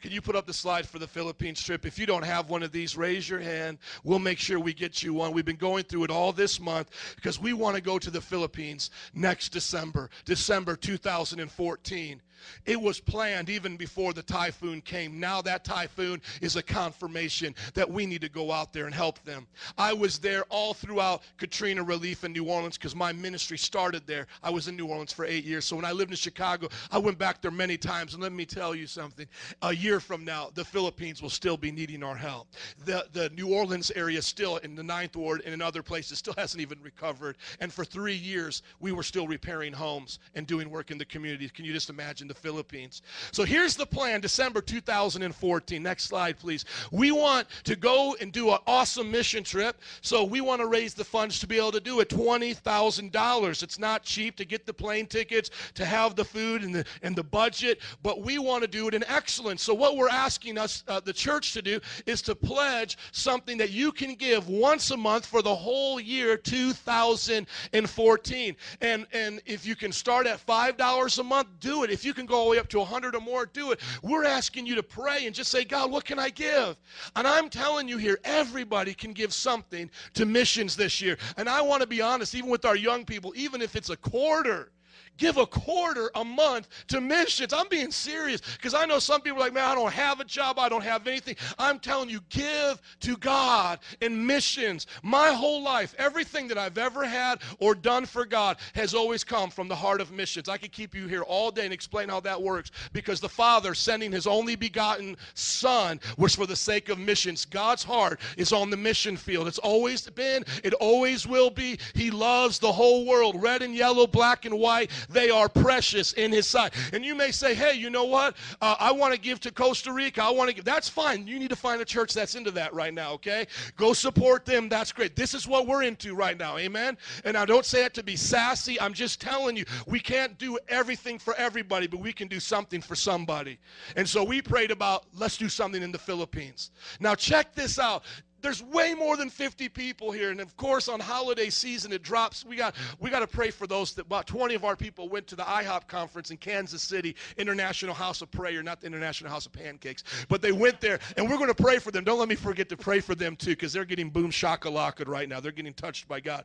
Can 0.00 0.10
you 0.10 0.20
put 0.20 0.34
up 0.34 0.46
the 0.46 0.52
slide 0.52 0.88
for 0.88 0.98
the 0.98 1.06
Philippines 1.06 1.62
trip? 1.62 1.86
If 1.86 1.96
you 1.96 2.06
don't 2.06 2.24
have 2.24 2.50
one 2.50 2.64
of 2.64 2.72
these, 2.72 2.96
raise 2.96 3.28
your 3.28 3.38
hand. 3.38 3.78
We'll 4.02 4.18
make 4.18 4.38
sure 4.38 4.58
we 4.58 4.74
get 4.74 5.00
you 5.00 5.14
one. 5.14 5.32
We've 5.32 5.44
been 5.44 5.54
going 5.54 5.84
through 5.84 6.04
it 6.04 6.10
all 6.10 6.32
this 6.32 6.58
month 6.58 6.90
because 7.14 7.38
we 7.38 7.52
want 7.52 7.76
to 7.76 7.82
go 7.82 8.00
to 8.00 8.10
the 8.10 8.20
Philippines 8.20 8.90
next 9.14 9.50
December, 9.50 10.10
December 10.24 10.74
2014. 10.74 12.20
It 12.66 12.80
was 12.80 13.00
planned 13.00 13.50
even 13.50 13.76
before 13.76 14.12
the 14.12 14.22
typhoon 14.22 14.80
came. 14.80 15.20
Now 15.20 15.42
that 15.42 15.64
typhoon 15.64 16.20
is 16.40 16.56
a 16.56 16.62
confirmation 16.62 17.54
that 17.74 17.90
we 17.90 18.06
need 18.06 18.20
to 18.22 18.28
go 18.28 18.52
out 18.52 18.72
there 18.72 18.86
and 18.86 18.94
help 18.94 19.22
them. 19.24 19.46
I 19.78 19.92
was 19.92 20.18
there 20.18 20.44
all 20.48 20.74
throughout 20.74 21.22
Katrina 21.36 21.82
relief 21.82 22.24
in 22.24 22.32
New 22.32 22.44
Orleans 22.44 22.76
because 22.78 22.94
my 22.94 23.12
ministry 23.12 23.58
started 23.58 24.06
there. 24.06 24.26
I 24.42 24.50
was 24.50 24.68
in 24.68 24.76
New 24.76 24.86
Orleans 24.86 25.12
for 25.12 25.24
eight 25.24 25.44
years. 25.44 25.64
So 25.64 25.76
when 25.76 25.84
I 25.84 25.92
lived 25.92 26.10
in 26.10 26.16
Chicago, 26.16 26.68
I 26.90 26.98
went 26.98 27.18
back 27.18 27.42
there 27.42 27.50
many 27.50 27.76
times. 27.76 28.14
And 28.14 28.22
let 28.22 28.32
me 28.32 28.44
tell 28.44 28.74
you 28.74 28.86
something 28.86 29.26
a 29.62 29.74
year 29.74 30.00
from 30.00 30.24
now, 30.24 30.50
the 30.54 30.64
Philippines 30.64 31.22
will 31.22 31.30
still 31.30 31.56
be 31.56 31.70
needing 31.70 32.02
our 32.02 32.16
help. 32.16 32.48
The, 32.84 33.06
the 33.12 33.30
New 33.30 33.52
Orleans 33.52 33.90
area, 33.94 34.22
still 34.22 34.56
in 34.58 34.74
the 34.74 34.82
Ninth 34.82 35.16
Ward 35.16 35.42
and 35.44 35.54
in 35.54 35.62
other 35.62 35.82
places, 35.82 36.18
still 36.18 36.34
hasn't 36.36 36.60
even 36.60 36.78
recovered. 36.82 37.36
And 37.60 37.72
for 37.72 37.84
three 37.84 38.14
years, 38.14 38.62
we 38.80 38.92
were 38.92 39.02
still 39.02 39.26
repairing 39.26 39.72
homes 39.72 40.18
and 40.34 40.46
doing 40.46 40.70
work 40.70 40.90
in 40.90 40.98
the 40.98 41.04
community. 41.04 41.48
Can 41.48 41.64
you 41.64 41.72
just 41.72 41.90
imagine 41.90 42.28
the 42.32 42.40
Philippines? 42.40 43.02
So 43.30 43.44
here's 43.44 43.76
the 43.76 43.86
plan 43.86 44.20
December 44.20 44.60
2014. 44.60 45.82
Next 45.82 46.04
slide, 46.04 46.38
please. 46.38 46.64
We 46.90 47.12
want 47.12 47.46
to 47.64 47.76
go 47.76 48.16
and 48.20 48.32
do 48.32 48.50
an 48.50 48.58
awesome 48.66 49.10
mission 49.10 49.44
trip. 49.44 49.80
So 50.00 50.24
we 50.24 50.40
want 50.40 50.60
to 50.60 50.66
raise 50.66 50.94
the 50.94 51.04
funds 51.04 51.38
to 51.40 51.46
be 51.46 51.58
able 51.58 51.72
to 51.72 51.80
do 51.80 52.00
it 52.00 52.08
$20,000. 52.08 53.62
It's 53.62 53.78
not 53.78 54.02
cheap 54.02 54.36
to 54.36 54.44
get 54.44 54.66
the 54.66 54.72
plane 54.72 55.06
tickets, 55.06 55.50
to 55.74 55.84
have 55.84 56.16
the 56.16 56.24
food 56.24 56.62
and 56.62 56.74
the, 56.74 56.84
and 57.02 57.14
the 57.14 57.22
budget, 57.22 57.80
but 58.02 58.22
we 58.22 58.38
want 58.38 58.62
to 58.62 58.68
do 58.68 58.88
it 58.88 58.94
in 58.94 59.04
excellence. 59.04 59.62
So 59.62 59.74
what 59.74 59.96
we're 59.96 60.08
asking 60.08 60.58
us, 60.58 60.82
uh, 60.88 61.00
the 61.00 61.12
church, 61.12 61.52
to 61.52 61.62
do 61.62 61.80
is 62.06 62.22
to 62.22 62.34
pledge 62.34 62.96
something 63.10 63.58
that 63.58 63.70
you 63.70 63.92
can 63.92 64.14
give 64.14 64.48
once 64.48 64.90
a 64.90 64.96
month 64.96 65.26
for 65.26 65.42
the 65.42 65.54
whole 65.54 66.00
year 66.00 66.36
2014. 66.36 68.56
And, 68.80 69.06
and 69.12 69.42
if 69.44 69.66
you 69.66 69.76
can 69.76 69.92
start 69.92 70.26
at 70.26 70.44
$5 70.44 71.18
a 71.18 71.22
month, 71.22 71.48
do 71.60 71.84
it. 71.84 71.90
If 71.90 72.04
you 72.04 72.14
can 72.14 72.21
go 72.26 72.36
all 72.36 72.44
the 72.44 72.50
way 72.52 72.58
up 72.58 72.68
to 72.68 72.78
100 72.78 73.14
or 73.14 73.20
more, 73.20 73.46
do 73.46 73.72
it. 73.72 73.80
We're 74.02 74.24
asking 74.24 74.66
you 74.66 74.74
to 74.76 74.82
pray 74.82 75.26
and 75.26 75.34
just 75.34 75.50
say, 75.50 75.64
God, 75.64 75.90
what 75.90 76.04
can 76.04 76.18
I 76.18 76.30
give? 76.30 76.76
And 77.16 77.26
I'm 77.26 77.48
telling 77.48 77.88
you 77.88 77.98
here, 77.98 78.18
everybody 78.24 78.94
can 78.94 79.12
give 79.12 79.32
something 79.32 79.90
to 80.14 80.26
missions 80.26 80.76
this 80.76 81.00
year. 81.00 81.18
And 81.36 81.48
I 81.48 81.60
want 81.62 81.82
to 81.82 81.86
be 81.86 82.00
honest, 82.00 82.34
even 82.34 82.50
with 82.50 82.64
our 82.64 82.76
young 82.76 83.04
people, 83.04 83.32
even 83.36 83.62
if 83.62 83.76
it's 83.76 83.90
a 83.90 83.96
quarter, 83.96 84.70
give 85.16 85.36
a 85.36 85.46
quarter 85.46 86.10
a 86.14 86.24
month 86.24 86.68
to 86.88 87.00
missions. 87.00 87.52
I'm 87.52 87.68
being 87.68 87.90
serious 87.90 88.40
because 88.40 88.74
I 88.74 88.86
know 88.86 88.98
some 88.98 89.20
people 89.20 89.38
are 89.38 89.42
like, 89.42 89.52
man, 89.52 89.64
I 89.64 89.74
don't 89.74 89.92
have 89.92 90.20
a 90.20 90.24
job, 90.24 90.58
I 90.58 90.68
don't 90.68 90.84
have 90.84 91.06
anything. 91.06 91.36
I'm 91.58 91.78
telling 91.78 92.08
you, 92.08 92.20
give 92.28 92.80
to 93.00 93.16
God 93.16 93.78
in 94.00 94.26
missions. 94.26 94.86
My 95.02 95.32
whole 95.32 95.62
life, 95.62 95.94
everything 95.98 96.48
that 96.48 96.58
I've 96.58 96.78
ever 96.78 97.04
had 97.04 97.40
or 97.58 97.74
done 97.74 98.06
for 98.06 98.24
God 98.24 98.58
has 98.74 98.94
always 98.94 99.24
come 99.24 99.50
from 99.50 99.68
the 99.68 99.76
heart 99.76 100.00
of 100.00 100.12
missions. 100.12 100.48
I 100.48 100.56
could 100.56 100.72
keep 100.72 100.94
you 100.94 101.06
here 101.06 101.22
all 101.22 101.50
day 101.50 101.64
and 101.64 101.72
explain 101.72 102.08
how 102.08 102.20
that 102.20 102.40
works 102.40 102.70
because 102.92 103.20
the 103.20 103.28
Father 103.28 103.74
sending 103.74 104.12
his 104.12 104.26
only 104.26 104.56
begotten 104.56 105.16
Son 105.34 106.00
was 106.16 106.34
for 106.34 106.46
the 106.46 106.56
sake 106.56 106.88
of 106.88 106.98
missions. 106.98 107.44
God's 107.44 107.82
heart 107.82 108.20
is 108.36 108.52
on 108.52 108.70
the 108.70 108.76
mission 108.76 109.16
field. 109.16 109.48
It's 109.48 109.58
always 109.58 110.08
been, 110.10 110.44
it 110.64 110.74
always 110.74 111.26
will 111.26 111.50
be. 111.50 111.78
He 111.94 112.10
loves 112.10 112.58
the 112.58 112.72
whole 112.72 113.06
world, 113.06 113.40
red 113.42 113.62
and 113.62 113.74
yellow, 113.74 114.06
black 114.06 114.44
and 114.44 114.58
white. 114.58 114.90
They 115.08 115.30
are 115.30 115.48
precious 115.48 116.12
in 116.14 116.32
His 116.32 116.46
sight. 116.46 116.74
And 116.92 117.04
you 117.04 117.14
may 117.14 117.30
say, 117.30 117.54
hey, 117.54 117.74
you 117.74 117.90
know 117.90 118.04
what? 118.04 118.36
Uh, 118.60 118.76
I 118.78 118.92
want 118.92 119.14
to 119.14 119.20
give 119.20 119.40
to 119.40 119.52
Costa 119.52 119.92
Rica. 119.92 120.22
I 120.22 120.30
want 120.30 120.50
to 120.50 120.54
give. 120.54 120.64
That's 120.64 120.88
fine. 120.88 121.26
You 121.26 121.38
need 121.38 121.50
to 121.50 121.56
find 121.56 121.80
a 121.80 121.84
church 121.84 122.14
that's 122.14 122.34
into 122.34 122.50
that 122.52 122.72
right 122.74 122.92
now, 122.92 123.12
okay? 123.12 123.46
Go 123.76 123.92
support 123.92 124.44
them. 124.44 124.68
That's 124.68 124.92
great. 124.92 125.16
This 125.16 125.34
is 125.34 125.46
what 125.46 125.66
we're 125.66 125.82
into 125.82 126.14
right 126.14 126.38
now. 126.38 126.58
Amen? 126.58 126.96
And 127.24 127.36
I 127.36 127.44
don't 127.44 127.64
say 127.64 127.82
that 127.82 127.94
to 127.94 128.02
be 128.02 128.16
sassy. 128.16 128.80
I'm 128.80 128.92
just 128.92 129.20
telling 129.20 129.56
you, 129.56 129.64
we 129.86 130.00
can't 130.00 130.38
do 130.38 130.58
everything 130.68 131.18
for 131.18 131.34
everybody, 131.34 131.86
but 131.86 132.00
we 132.00 132.12
can 132.12 132.28
do 132.28 132.40
something 132.40 132.80
for 132.80 132.94
somebody. 132.94 133.58
And 133.96 134.08
so 134.08 134.24
we 134.24 134.42
prayed 134.42 134.70
about, 134.70 135.04
let's 135.14 135.36
do 135.36 135.48
something 135.48 135.82
in 135.82 135.92
the 135.92 135.98
Philippines. 135.98 136.70
Now, 137.00 137.14
check 137.14 137.54
this 137.54 137.78
out 137.78 138.04
there's 138.42 138.62
way 138.62 138.94
more 138.94 139.16
than 139.16 139.30
50 139.30 139.68
people 139.68 140.10
here 140.12 140.30
and 140.30 140.40
of 140.40 140.56
course 140.56 140.88
on 140.88 141.00
holiday 141.00 141.50
season 141.50 141.92
it 141.92 142.02
drops. 142.02 142.44
We 142.44 142.56
got 142.56 142.74
we 143.00 143.10
got 143.10 143.20
to 143.20 143.26
pray 143.26 143.50
for 143.50 143.66
those 143.66 143.94
that 143.94 144.06
about 144.06 144.26
20 144.26 144.54
of 144.54 144.64
our 144.64 144.76
people 144.76 145.08
went 145.08 145.26
to 145.28 145.36
the 145.36 145.44
ihop 145.44 145.86
conference 145.86 146.30
in 146.30 146.36
kansas 146.36 146.82
city 146.82 147.14
international 147.36 147.94
house 147.94 148.22
of 148.22 148.30
prayer 148.30 148.62
not 148.62 148.80
the 148.80 148.86
international 148.86 149.30
house 149.30 149.46
of 149.46 149.52
pancakes 149.52 150.04
but 150.28 150.42
they 150.42 150.52
went 150.52 150.80
there 150.80 150.98
and 151.16 151.28
we're 151.28 151.36
going 151.36 151.48
to 151.48 151.54
pray 151.54 151.78
for 151.78 151.90
them. 151.90 152.04
Don't 152.04 152.18
let 152.18 152.28
me 152.28 152.34
forget 152.34 152.68
to 152.68 152.76
pray 152.76 153.00
for 153.00 153.14
them 153.14 153.36
too 153.36 153.50
because 153.50 153.72
they're 153.72 153.84
getting 153.84 154.10
boom 154.10 154.30
shakalaka 154.30 155.06
right 155.06 155.28
now. 155.28 155.40
They're 155.40 155.52
getting 155.52 155.74
touched 155.74 156.08
by 156.08 156.20
god. 156.20 156.44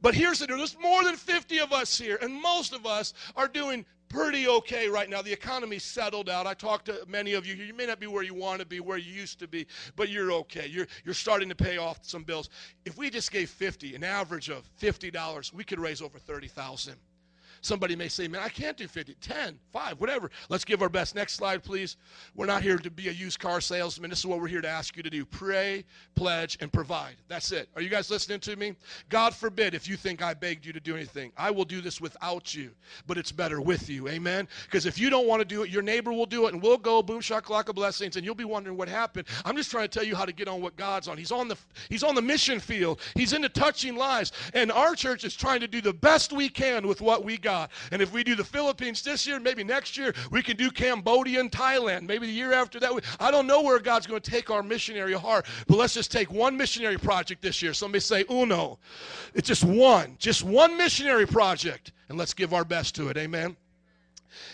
But 0.00 0.14
here's 0.14 0.38
the 0.38 0.46
deal. 0.46 0.58
There's 0.58 0.76
more 0.80 1.04
than 1.04 1.16
50 1.16 1.58
of 1.58 1.72
us 1.72 1.98
here 1.98 2.18
and 2.22 2.34
most 2.34 2.72
of 2.72 2.86
us 2.86 3.14
are 3.36 3.48
doing 3.48 3.84
pretty 4.10 4.46
okay 4.48 4.88
right 4.88 5.08
now. 5.08 5.22
The 5.22 5.32
economy's 5.32 5.84
settled 5.84 6.28
out. 6.28 6.46
I 6.46 6.52
talked 6.52 6.86
to 6.86 7.02
many 7.08 7.32
of 7.32 7.46
you. 7.46 7.54
You 7.54 7.72
may 7.72 7.86
not 7.86 7.98
be 7.98 8.06
where 8.06 8.22
you 8.22 8.34
want 8.34 8.60
to 8.60 8.66
be, 8.66 8.80
where 8.80 8.98
you 8.98 9.12
used 9.12 9.38
to 9.38 9.48
be, 9.48 9.66
but 9.96 10.10
you're 10.10 10.32
okay. 10.32 10.66
You're, 10.66 10.88
you're 11.04 11.14
starting 11.14 11.48
to 11.48 11.54
pay 11.54 11.78
off 11.78 12.00
some 12.02 12.24
bills. 12.24 12.50
If 12.84 12.98
we 12.98 13.08
just 13.08 13.32
gave 13.32 13.48
50, 13.48 13.94
an 13.94 14.04
average 14.04 14.50
of 14.50 14.68
$50, 14.80 15.54
we 15.54 15.64
could 15.64 15.78
raise 15.78 16.02
over 16.02 16.18
30,000. 16.18 16.96
Somebody 17.62 17.94
may 17.96 18.08
say, 18.08 18.28
man, 18.28 18.40
I 18.42 18.48
can't 18.48 18.76
do 18.76 18.88
50, 18.88 19.16
10, 19.20 19.58
5, 19.72 20.00
whatever. 20.00 20.30
Let's 20.48 20.64
give 20.64 20.82
our 20.82 20.88
best. 20.88 21.14
Next 21.14 21.34
slide, 21.34 21.62
please. 21.62 21.96
We're 22.34 22.46
not 22.46 22.62
here 22.62 22.78
to 22.78 22.90
be 22.90 23.08
a 23.08 23.12
used 23.12 23.38
car 23.38 23.60
salesman. 23.60 24.10
This 24.10 24.20
is 24.20 24.26
what 24.26 24.40
we're 24.40 24.48
here 24.48 24.60
to 24.60 24.68
ask 24.68 24.96
you 24.96 25.02
to 25.02 25.10
do 25.10 25.24
pray, 25.24 25.84
pledge, 26.14 26.56
and 26.60 26.72
provide. 26.72 27.16
That's 27.28 27.52
it. 27.52 27.68
Are 27.76 27.82
you 27.82 27.88
guys 27.88 28.10
listening 28.10 28.40
to 28.40 28.56
me? 28.56 28.74
God 29.08 29.34
forbid 29.34 29.74
if 29.74 29.88
you 29.88 29.96
think 29.96 30.22
I 30.22 30.34
begged 30.34 30.64
you 30.64 30.72
to 30.72 30.80
do 30.80 30.96
anything. 30.96 31.32
I 31.36 31.50
will 31.50 31.64
do 31.64 31.80
this 31.80 32.00
without 32.00 32.54
you, 32.54 32.70
but 33.06 33.18
it's 33.18 33.32
better 33.32 33.60
with 33.60 33.90
you. 33.90 34.08
Amen? 34.08 34.48
Because 34.64 34.86
if 34.86 34.98
you 34.98 35.10
don't 35.10 35.26
want 35.26 35.40
to 35.40 35.44
do 35.44 35.62
it, 35.62 35.70
your 35.70 35.82
neighbor 35.82 36.12
will 36.12 36.26
do 36.26 36.46
it, 36.46 36.54
and 36.54 36.62
we'll 36.62 36.78
go 36.78 37.02
boom 37.02 37.20
shakalaka 37.20 37.74
blessings, 37.74 38.16
and 38.16 38.24
you'll 38.24 38.34
be 38.34 38.44
wondering 38.44 38.76
what 38.76 38.88
happened. 38.88 39.26
I'm 39.44 39.56
just 39.56 39.70
trying 39.70 39.88
to 39.88 39.98
tell 39.98 40.06
you 40.06 40.16
how 40.16 40.24
to 40.24 40.32
get 40.32 40.48
on 40.48 40.62
what 40.62 40.76
God's 40.76 41.08
on. 41.08 41.18
He's 41.18 41.32
on 41.32 41.48
the 41.48 41.56
He's 41.88 42.02
on 42.02 42.14
the 42.14 42.22
mission 42.22 42.60
field. 42.60 43.00
He's 43.14 43.32
into 43.32 43.48
touching 43.48 43.96
lives, 43.96 44.32
and 44.54 44.70
our 44.72 44.94
church 44.94 45.24
is 45.24 45.34
trying 45.34 45.60
to 45.60 45.68
do 45.68 45.80
the 45.80 45.92
best 45.92 46.32
we 46.32 46.48
can 46.48 46.86
with 46.86 47.00
what 47.00 47.24
we 47.24 47.36
got. 47.36 47.49
God. 47.50 47.70
And 47.90 48.00
if 48.00 48.12
we 48.12 48.22
do 48.22 48.36
the 48.36 48.44
Philippines 48.44 49.02
this 49.02 49.26
year, 49.26 49.40
maybe 49.40 49.64
next 49.64 49.96
year, 49.96 50.14
we 50.30 50.40
can 50.40 50.56
do 50.56 50.70
Cambodia 50.70 51.40
and 51.40 51.50
Thailand. 51.50 52.02
Maybe 52.02 52.26
the 52.28 52.32
year 52.32 52.52
after 52.52 52.78
that. 52.78 52.92
I 53.18 53.32
don't 53.32 53.48
know 53.48 53.60
where 53.62 53.80
God's 53.80 54.06
going 54.06 54.20
to 54.20 54.30
take 54.30 54.50
our 54.50 54.62
missionary 54.62 55.14
heart, 55.14 55.46
but 55.66 55.76
let's 55.76 55.94
just 55.94 56.12
take 56.12 56.30
one 56.30 56.56
missionary 56.56 56.96
project 56.96 57.42
this 57.42 57.60
year. 57.60 57.74
Somebody 57.74 58.00
say 58.00 58.24
uno. 58.30 58.78
It's 59.34 59.48
just 59.48 59.64
one, 59.64 60.14
just 60.18 60.44
one 60.44 60.76
missionary 60.76 61.26
project, 61.26 61.90
and 62.08 62.16
let's 62.16 62.34
give 62.34 62.54
our 62.54 62.64
best 62.64 62.94
to 62.96 63.08
it. 63.08 63.16
Amen. 63.16 63.56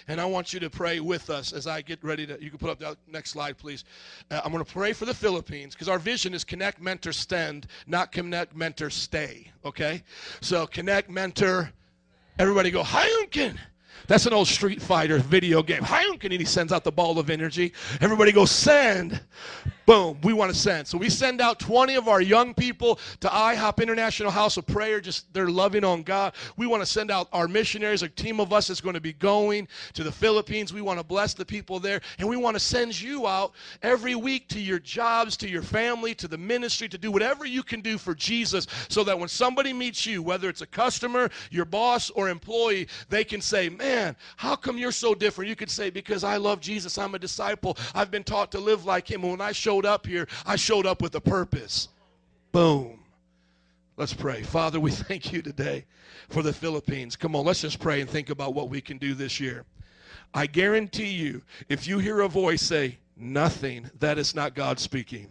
And 0.09 0.19
I 0.19 0.25
want 0.25 0.55
you 0.55 0.61
to 0.61 0.71
pray 0.71 1.01
with 1.01 1.29
us 1.29 1.53
as 1.53 1.67
I 1.67 1.83
get 1.83 2.03
ready 2.03 2.27
to. 2.27 2.43
You 2.43 2.49
can 2.49 2.59
put 2.59 2.71
up 2.71 2.79
the 2.79 2.97
next 3.13 3.33
slide, 3.33 3.59
please. 3.59 3.85
Uh, 4.31 4.41
I'm 4.43 4.53
going 4.53 4.65
to 4.65 4.73
pray 4.73 4.95
for 4.95 5.05
the 5.05 5.13
Philippines 5.13 5.75
because 5.75 5.89
our 5.89 5.99
vision 5.99 6.33
is 6.33 6.45
connect, 6.45 6.81
mentor, 6.81 7.13
stand, 7.13 7.67
not 7.87 8.11
connect, 8.11 8.57
mentor, 8.57 8.89
stay. 8.89 9.51
Okay? 9.67 10.03
So 10.41 10.67
connect, 10.67 11.11
mentor, 11.11 11.73
Everybody 12.39 12.71
go, 12.71 12.83
Hadouken. 12.83 13.57
That's 14.07 14.27
an 14.27 14.33
old 14.33 14.49
Street 14.49 14.81
Fighter 14.81 15.19
video 15.19 15.63
game. 15.63 15.85
And 15.89 16.33
he 16.33 16.45
sends 16.45 16.73
out 16.73 16.85
the 16.85 16.93
ball 16.93 17.19
of 17.19 17.31
energy. 17.31 17.73
Everybody 18.01 18.33
go, 18.33 18.45
send. 18.45 19.21
Boom, 19.87 20.19
we 20.25 20.33
want 20.33 20.53
to 20.53 20.59
send. 20.59 20.89
So 20.89 20.99
we 20.99 21.09
send 21.09 21.41
out 21.41 21.61
20 21.61 21.95
of 21.95 22.09
our 22.09 22.21
young 22.21 22.55
people 22.55 22.99
to 23.21 23.29
IHOP 23.29 23.81
International 23.81 24.33
House 24.33 24.57
of 24.57 24.67
Prayer. 24.67 25.01
Just 25.01 25.33
they're 25.33 25.49
loving 25.49 25.85
on 25.85 26.03
God. 26.03 26.35
We 26.57 26.67
want 26.67 26.83
to 26.83 26.87
send 26.87 27.13
out 27.13 27.29
our 27.33 27.47
missionaries. 27.47 28.03
A 28.03 28.09
team 28.09 28.41
of 28.41 28.53
us 28.53 28.69
is 28.69 28.81
going 28.81 28.97
to 28.97 29.01
be 29.01 29.13
going 29.13 29.69
to 29.95 30.03
the 30.03 30.11
Philippines. 30.11 30.73
We 30.73 30.81
want 30.81 30.99
to 30.99 31.05
bless 31.05 31.35
the 31.35 31.45
people 31.45 31.79
there. 31.79 32.01
And 32.19 32.29
we 32.29 32.37
want 32.37 32.57
to 32.57 32.61
send 32.61 33.01
you 33.01 33.29
out 33.29 33.53
every 33.81 34.17
week 34.17 34.49
to 34.49 34.61
your 34.61 34.81
jobs, 34.81 35.37
to 35.37 35.49
your 35.49 35.63
family, 35.63 36.17
to 36.17 36.27
the 36.27 36.39
ministry, 36.39 36.89
to 36.89 36.99
do 36.99 37.13
whatever 37.13 37.47
you 37.47 37.63
can 37.63 37.81
do 37.81 37.97
for 37.97 38.13
Jesus 38.13 38.67
so 38.89 39.05
that 39.05 39.17
when 39.17 39.29
somebody 39.29 39.73
meets 39.73 40.05
you, 40.05 40.21
whether 40.21 40.49
it's 40.49 40.63
a 40.63 40.67
customer, 40.67 41.31
your 41.53 41.65
boss, 41.65 42.11
or 42.11 42.29
employee, 42.29 42.89
they 43.09 43.23
can 43.23 43.41
say, 43.41 43.69
Man, 43.69 43.86
how 44.37 44.57
come 44.57 44.79
you're 44.79 44.93
so 44.93 45.15
different? 45.15 45.49
You 45.49 45.57
could 45.57 45.71
say, 45.71 45.91
Because 45.91 46.25
I 46.25 46.37
love 46.37 46.61
Jesus. 46.61 46.99
I'm 46.99 47.15
a 47.15 47.19
disciple. 47.19 47.77
I've 47.95 48.11
been 48.11 48.25
taught 48.25 48.53
to 48.53 48.59
live 48.59 48.85
like 48.85 49.11
him. 49.11 49.23
When 49.23 49.41
I 49.41 49.53
showed 49.53 49.87
up 49.87 50.07
here, 50.07 50.29
I 50.45 50.57
showed 50.57 50.87
up 50.87 51.03
with 51.03 51.15
a 51.15 51.21
purpose. 51.21 51.89
Boom. 52.53 53.01
Let's 53.97 54.15
pray. 54.15 54.43
Father, 54.43 54.79
we 54.79 54.91
thank 54.93 55.33
you 55.33 55.43
today 55.43 55.85
for 56.29 56.43
the 56.43 56.53
Philippines. 56.53 57.17
Come 57.17 57.35
on, 57.35 57.45
let's 57.45 57.63
just 57.63 57.81
pray 57.81 58.01
and 58.01 58.11
think 58.11 58.31
about 58.31 58.55
what 58.55 58.69
we 58.69 58.81
can 58.81 58.99
do 58.99 59.15
this 59.15 59.41
year. 59.41 59.65
I 60.35 60.47
guarantee 60.47 61.13
you, 61.13 61.43
if 61.69 61.87
you 61.87 61.99
hear 61.99 62.21
a 62.21 62.29
voice 62.29 62.63
say, 62.63 62.99
nothing, 63.17 63.91
that 64.01 64.19
is 64.19 64.35
not 64.35 64.55
God 64.55 64.79
speaking. 64.79 65.29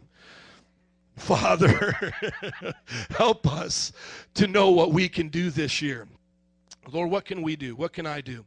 Father, 1.15 2.11
help 3.11 3.47
us 3.47 3.91
to 4.33 4.47
know 4.47 4.71
what 4.71 4.91
we 4.91 5.07
can 5.07 5.29
do 5.29 5.49
this 5.49 5.81
year. 5.81 6.07
Lord, 6.91 7.09
what 7.09 7.25
can 7.25 7.41
we 7.41 7.55
do? 7.55 7.75
What 7.75 7.93
can 7.93 8.05
I 8.05 8.21
do? 8.21 8.45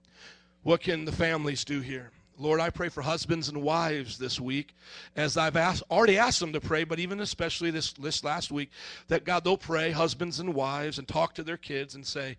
What 0.62 0.80
can 0.80 1.04
the 1.04 1.12
families 1.12 1.64
do 1.64 1.80
here? 1.80 2.10
Lord, 2.40 2.60
I 2.60 2.70
pray 2.70 2.88
for 2.88 3.02
husbands 3.02 3.48
and 3.48 3.62
wives 3.62 4.16
this 4.16 4.40
week, 4.40 4.74
as 5.16 5.36
I've 5.36 5.56
asked, 5.56 5.82
already 5.90 6.18
asked 6.18 6.38
them 6.38 6.52
to 6.52 6.60
pray, 6.60 6.84
but 6.84 7.00
even 7.00 7.20
especially 7.20 7.72
this, 7.72 7.92
this 7.94 8.22
last 8.22 8.52
week, 8.52 8.70
that 9.08 9.24
God, 9.24 9.42
they'll 9.42 9.56
pray, 9.56 9.90
husbands 9.90 10.38
and 10.38 10.54
wives, 10.54 10.98
and 10.98 11.08
talk 11.08 11.34
to 11.34 11.42
their 11.42 11.56
kids 11.56 11.96
and 11.96 12.06
say, 12.06 12.36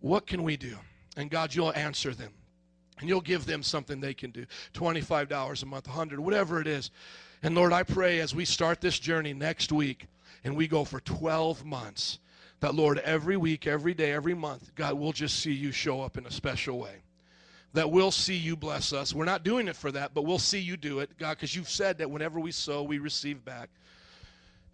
What 0.00 0.26
can 0.26 0.42
we 0.42 0.56
do? 0.56 0.76
And 1.16 1.30
God, 1.30 1.54
you'll 1.54 1.74
answer 1.74 2.14
them. 2.14 2.32
And 3.00 3.08
you'll 3.08 3.20
give 3.20 3.44
them 3.44 3.62
something 3.62 4.00
they 4.00 4.14
can 4.14 4.30
do 4.30 4.46
$25 4.74 5.62
a 5.62 5.66
month, 5.66 5.86
100 5.86 6.18
whatever 6.18 6.60
it 6.60 6.66
is. 6.66 6.90
And 7.42 7.54
Lord, 7.54 7.72
I 7.72 7.82
pray 7.82 8.20
as 8.20 8.34
we 8.34 8.44
start 8.44 8.80
this 8.80 8.98
journey 8.98 9.32
next 9.34 9.70
week 9.70 10.06
and 10.42 10.56
we 10.56 10.66
go 10.66 10.84
for 10.84 11.00
12 11.00 11.64
months, 11.64 12.18
that 12.60 12.74
Lord, 12.74 12.98
every 12.98 13.36
week, 13.36 13.66
every 13.66 13.94
day, 13.94 14.12
every 14.12 14.34
month, 14.34 14.74
God, 14.74 14.94
we'll 14.94 15.12
just 15.12 15.40
see 15.40 15.52
you 15.52 15.70
show 15.70 16.00
up 16.00 16.18
in 16.18 16.26
a 16.26 16.30
special 16.30 16.78
way. 16.78 17.02
That 17.74 17.90
we'll 17.90 18.10
see 18.10 18.34
you 18.34 18.56
bless 18.56 18.92
us. 18.92 19.14
We're 19.14 19.24
not 19.24 19.44
doing 19.44 19.68
it 19.68 19.76
for 19.76 19.92
that, 19.92 20.14
but 20.14 20.22
we'll 20.22 20.38
see 20.38 20.58
you 20.58 20.76
do 20.76 21.00
it, 21.00 21.16
God, 21.18 21.36
because 21.36 21.54
you've 21.54 21.68
said 21.68 21.98
that 21.98 22.10
whenever 22.10 22.40
we 22.40 22.50
sow, 22.50 22.82
we 22.82 22.98
receive 22.98 23.44
back. 23.44 23.68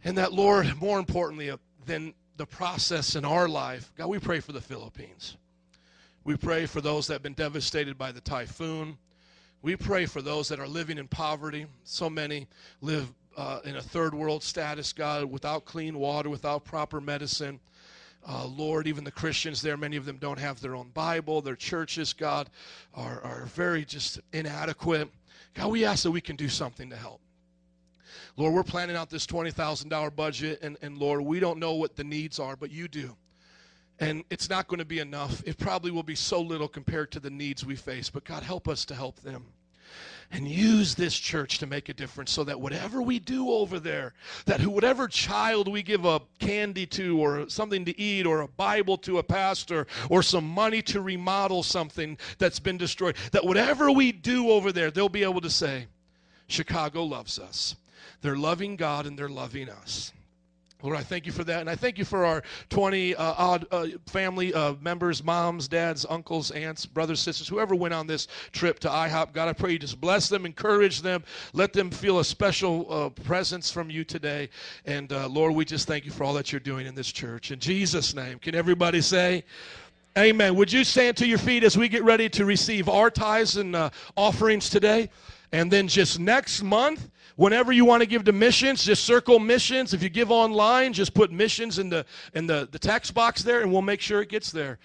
And 0.05 0.17
that, 0.19 0.33
Lord, 0.33 0.81
more 0.81 0.99
importantly 0.99 1.51
uh, 1.51 1.57
than 1.87 2.15
the 2.37 2.47
process 2.47 3.17
in 3.17 3.25
our 3.25 3.49
life, 3.49 3.93
God, 3.97 4.07
we 4.07 4.19
pray 4.19 4.41
for 4.41 4.53
the 4.53 4.61
Philippines. 4.61 5.37
We 6.25 6.37
pray 6.37 6.67
for 6.67 6.81
those 6.81 7.07
that 7.07 7.15
have 7.15 7.23
been 7.23 7.35
devastated 7.35 7.99
by 7.99 8.13
the 8.13 8.21
typhoon. 8.21 8.97
We 9.61 9.77
pray 9.77 10.07
for 10.07 10.23
those 10.23 10.49
that 10.49 10.61
are 10.61 10.69
living 10.69 10.99
in 10.99 11.09
poverty. 11.09 11.67
So 11.85 12.09
many 12.09 12.47
live 12.81 13.13
uh, 13.37 13.61
in 13.65 13.77
a 13.77 13.83
third 13.83 14.15
world 14.15 14.43
status, 14.43 14.93
God, 14.93 15.25
without 15.25 15.65
clean 15.65 15.99
water, 15.99 16.31
without 16.31 16.65
proper 16.65 17.01
medicine. 17.01 17.61
Uh, 18.27 18.47
Lord, 18.47 18.87
even 18.87 19.05
the 19.05 19.11
Christians 19.11 19.61
there, 19.61 19.77
many 19.77 19.97
of 19.97 20.07
them 20.07 20.17
don't 20.17 20.39
have 20.39 20.61
their 20.61 20.75
own 20.75 20.89
Bible. 20.91 21.43
Their 21.43 21.57
churches, 21.57 22.13
God, 22.13 22.49
are, 22.95 23.21
are 23.23 23.45
very 23.47 23.85
just 23.85 24.21
inadequate. 24.33 25.11
God, 25.55 25.71
we 25.71 25.85
ask 25.85 26.03
that 26.05 26.11
we 26.11 26.21
can 26.21 26.37
do 26.37 26.49
something 26.49 26.89
to 26.91 26.97
help. 26.97 27.21
Lord, 28.37 28.55
we're 28.55 28.65
planning 28.65 28.97
out 28.97 29.11
this 29.11 29.27
$20,000 29.27 30.17
budget, 30.17 30.59
and, 30.63 30.77
and 30.83 30.99
Lord, 30.99 31.21
we 31.21 31.39
don't 31.39 31.59
know 31.59 31.75
what 31.75 31.97
the 31.97 32.03
needs 32.03 32.41
are, 32.41 32.57
but 32.57 32.71
you 32.71 32.89
do. 32.89 33.15
And 34.01 34.25
it's 34.31 34.51
not 34.51 34.67
going 34.67 34.81
to 34.81 34.85
be 34.85 34.99
enough. 34.99 35.43
It 35.47 35.57
probably 35.57 35.93
will 35.93 36.03
be 36.03 36.17
so 36.17 36.41
little 36.41 36.67
compared 36.67 37.13
to 37.13 37.21
the 37.21 37.31
needs 37.31 37.65
we 37.65 37.77
face, 37.77 38.11
but 38.11 38.25
God, 38.25 38.43
help 38.43 38.69
us 38.69 38.85
to 38.87 38.95
help 38.95 39.21
them 39.21 39.45
and 40.31 40.49
use 40.49 40.95
this 40.95 41.17
church 41.17 41.59
to 41.59 41.67
make 41.67 41.89
a 41.89 41.95
difference 41.95 42.31
so 42.31 42.45
that 42.45 42.61
whatever 42.61 43.03
we 43.03 43.19
do 43.19 43.51
over 43.51 43.79
there, 43.79 44.15
that 44.47 44.67
whatever 44.67 45.09
child 45.09 45.69
we 45.69 45.83
give 45.83 46.05
a 46.05 46.21
candy 46.39 46.87
to 46.87 47.19
or 47.19 47.49
something 47.49 47.85
to 47.85 48.01
eat 48.01 48.27
or 48.27 48.41
a 48.41 48.49
Bible 48.49 48.97
to 48.99 49.19
a 49.19 49.23
pastor 49.23 49.87
or 50.11 50.23
some 50.23 50.47
money 50.47 50.83
to 50.83 51.01
remodel 51.01 51.63
something 51.63 52.19
that's 52.39 52.59
been 52.59 52.77
destroyed, 52.77 53.17
that 53.33 53.45
whatever 53.45 53.91
we 53.91 54.13
do 54.13 54.51
over 54.51 54.73
there, 54.73 54.91
they'll 54.91 55.09
be 55.09 55.23
able 55.23 55.41
to 55.41 55.51
say, 55.51 55.87
Chicago 56.47 57.05
loves 57.05 57.39
us. 57.39 57.77
They're 58.21 58.37
loving 58.37 58.77
God 58.77 59.07
and 59.07 59.19
they're 59.19 59.29
loving 59.29 59.69
us. 59.69 60.13
Lord, 60.85 60.99
I 60.99 61.03
thank 61.03 61.25
you 61.25 61.33
for 61.33 61.45
that. 61.45 61.61
And 61.61 61.71
I 61.71 61.77
thank 61.77 61.97
you 61.97 62.05
for 62.05 62.27
our 62.27 62.43
20 62.69 63.17
uh, 63.17 63.35
odd 63.39 63.67
uh, 63.71 63.87
family 64.05 64.53
uh, 64.53 64.75
members, 64.83 65.25
moms, 65.25 65.67
dads, 65.67 66.05
uncles, 66.11 66.51
aunts, 66.51 66.85
brothers, 66.85 67.21
sisters, 67.21 67.49
whoever 67.49 67.75
went 67.75 67.95
on 67.95 68.07
this 68.07 68.29
trip 68.53 68.79
to 68.81 68.89
IHOP. 68.89 69.33
God, 69.33 69.49
I 69.49 69.55
pray 69.55 69.73
you 69.73 69.79
just 69.79 69.99
bless 69.99 70.29
them, 70.29 70.45
encourage 70.45 71.01
them, 71.01 71.25
let 71.55 71.73
them 71.73 71.91
feel 71.91 72.19
a 72.19 72.25
special 72.25 72.87
uh, 72.93 73.09
presence 73.09 73.71
from 73.71 73.89
you 73.89 74.05
today. 74.05 74.51
And 74.85 75.11
uh, 75.11 75.27
Lord, 75.27 75.55
we 75.55 75.65
just 75.65 75.89
thank 75.89 76.05
you 76.05 76.11
for 76.11 76.23
all 76.23 76.35
that 76.35 76.53
you're 76.53 76.61
doing 76.61 76.87
in 76.87 76.95
this 76.95 77.11
church. 77.11 77.51
In 77.51 77.61
Jesus' 77.61 78.15
name, 78.15 78.39
can 78.39 78.55
everybody 78.55 79.01
say, 79.01 79.45
Amen. 80.19 80.55
Would 80.55 80.71
you 80.71 80.85
stand 80.85 81.17
to 81.17 81.27
your 81.27 81.39
feet 81.39 81.65
as 81.65 81.77
we 81.77 81.89
get 81.89 82.05
ready 82.05 82.29
to 82.29 82.45
receive 82.45 82.89
our 82.89 83.11
tithes 83.11 83.57
and 83.57 83.75
uh, 83.75 83.91
offerings 84.17 84.71
today? 84.71 85.09
And 85.51 85.71
then 85.71 85.89
just 85.89 86.21
next 86.21 86.63
month, 86.63 87.11
Whenever 87.37 87.73
you 87.73 87.85
want 87.85 88.01
to 88.01 88.07
give 88.07 88.25
to 88.25 88.33
missions, 88.33 88.85
just 88.85 89.05
circle 89.05 89.39
missions. 89.39 89.93
If 89.93 90.03
you 90.03 90.09
give 90.09 90.31
online, 90.31 90.93
just 90.93 91.15
put 91.15 91.33
missions 91.33 91.79
in 91.79 91.89
the 91.89 92.07
in 92.35 92.47
the, 92.47 92.69
the 92.71 92.79
text 92.79 93.13
box 93.13 93.43
there, 93.43 93.63
and 93.63 93.73
we'll 93.73 93.83
make 93.83 94.01
sure 94.01 94.23
it 94.23 94.29
gets 94.29 94.53
there. 94.53 94.79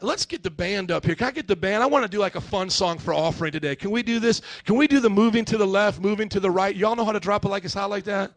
Let's 0.00 0.26
get 0.26 0.42
the 0.42 0.50
band 0.50 0.90
up 0.90 1.06
here. 1.06 1.14
Can 1.14 1.28
I 1.28 1.30
get 1.30 1.46
the 1.46 1.54
band? 1.54 1.80
I 1.80 1.86
want 1.86 2.04
to 2.04 2.10
do 2.10 2.18
like 2.18 2.34
a 2.34 2.40
fun 2.40 2.68
song 2.68 2.98
for 2.98 3.14
offering 3.14 3.52
today. 3.52 3.76
Can 3.76 3.92
we 3.92 4.02
do 4.02 4.18
this? 4.18 4.42
Can 4.64 4.76
we 4.76 4.88
do 4.88 4.98
the 4.98 5.08
moving 5.08 5.44
to 5.44 5.56
the 5.56 5.66
left, 5.66 6.00
moving 6.00 6.28
to 6.30 6.40
the 6.40 6.50
right? 6.50 6.74
Y'all 6.74 6.96
know 6.96 7.04
how 7.04 7.12
to 7.12 7.20
drop 7.20 7.44
it 7.44 7.48
like 7.48 7.64
it's 7.64 7.74
hot 7.74 7.88
like 7.88 8.04
that? 8.04 8.32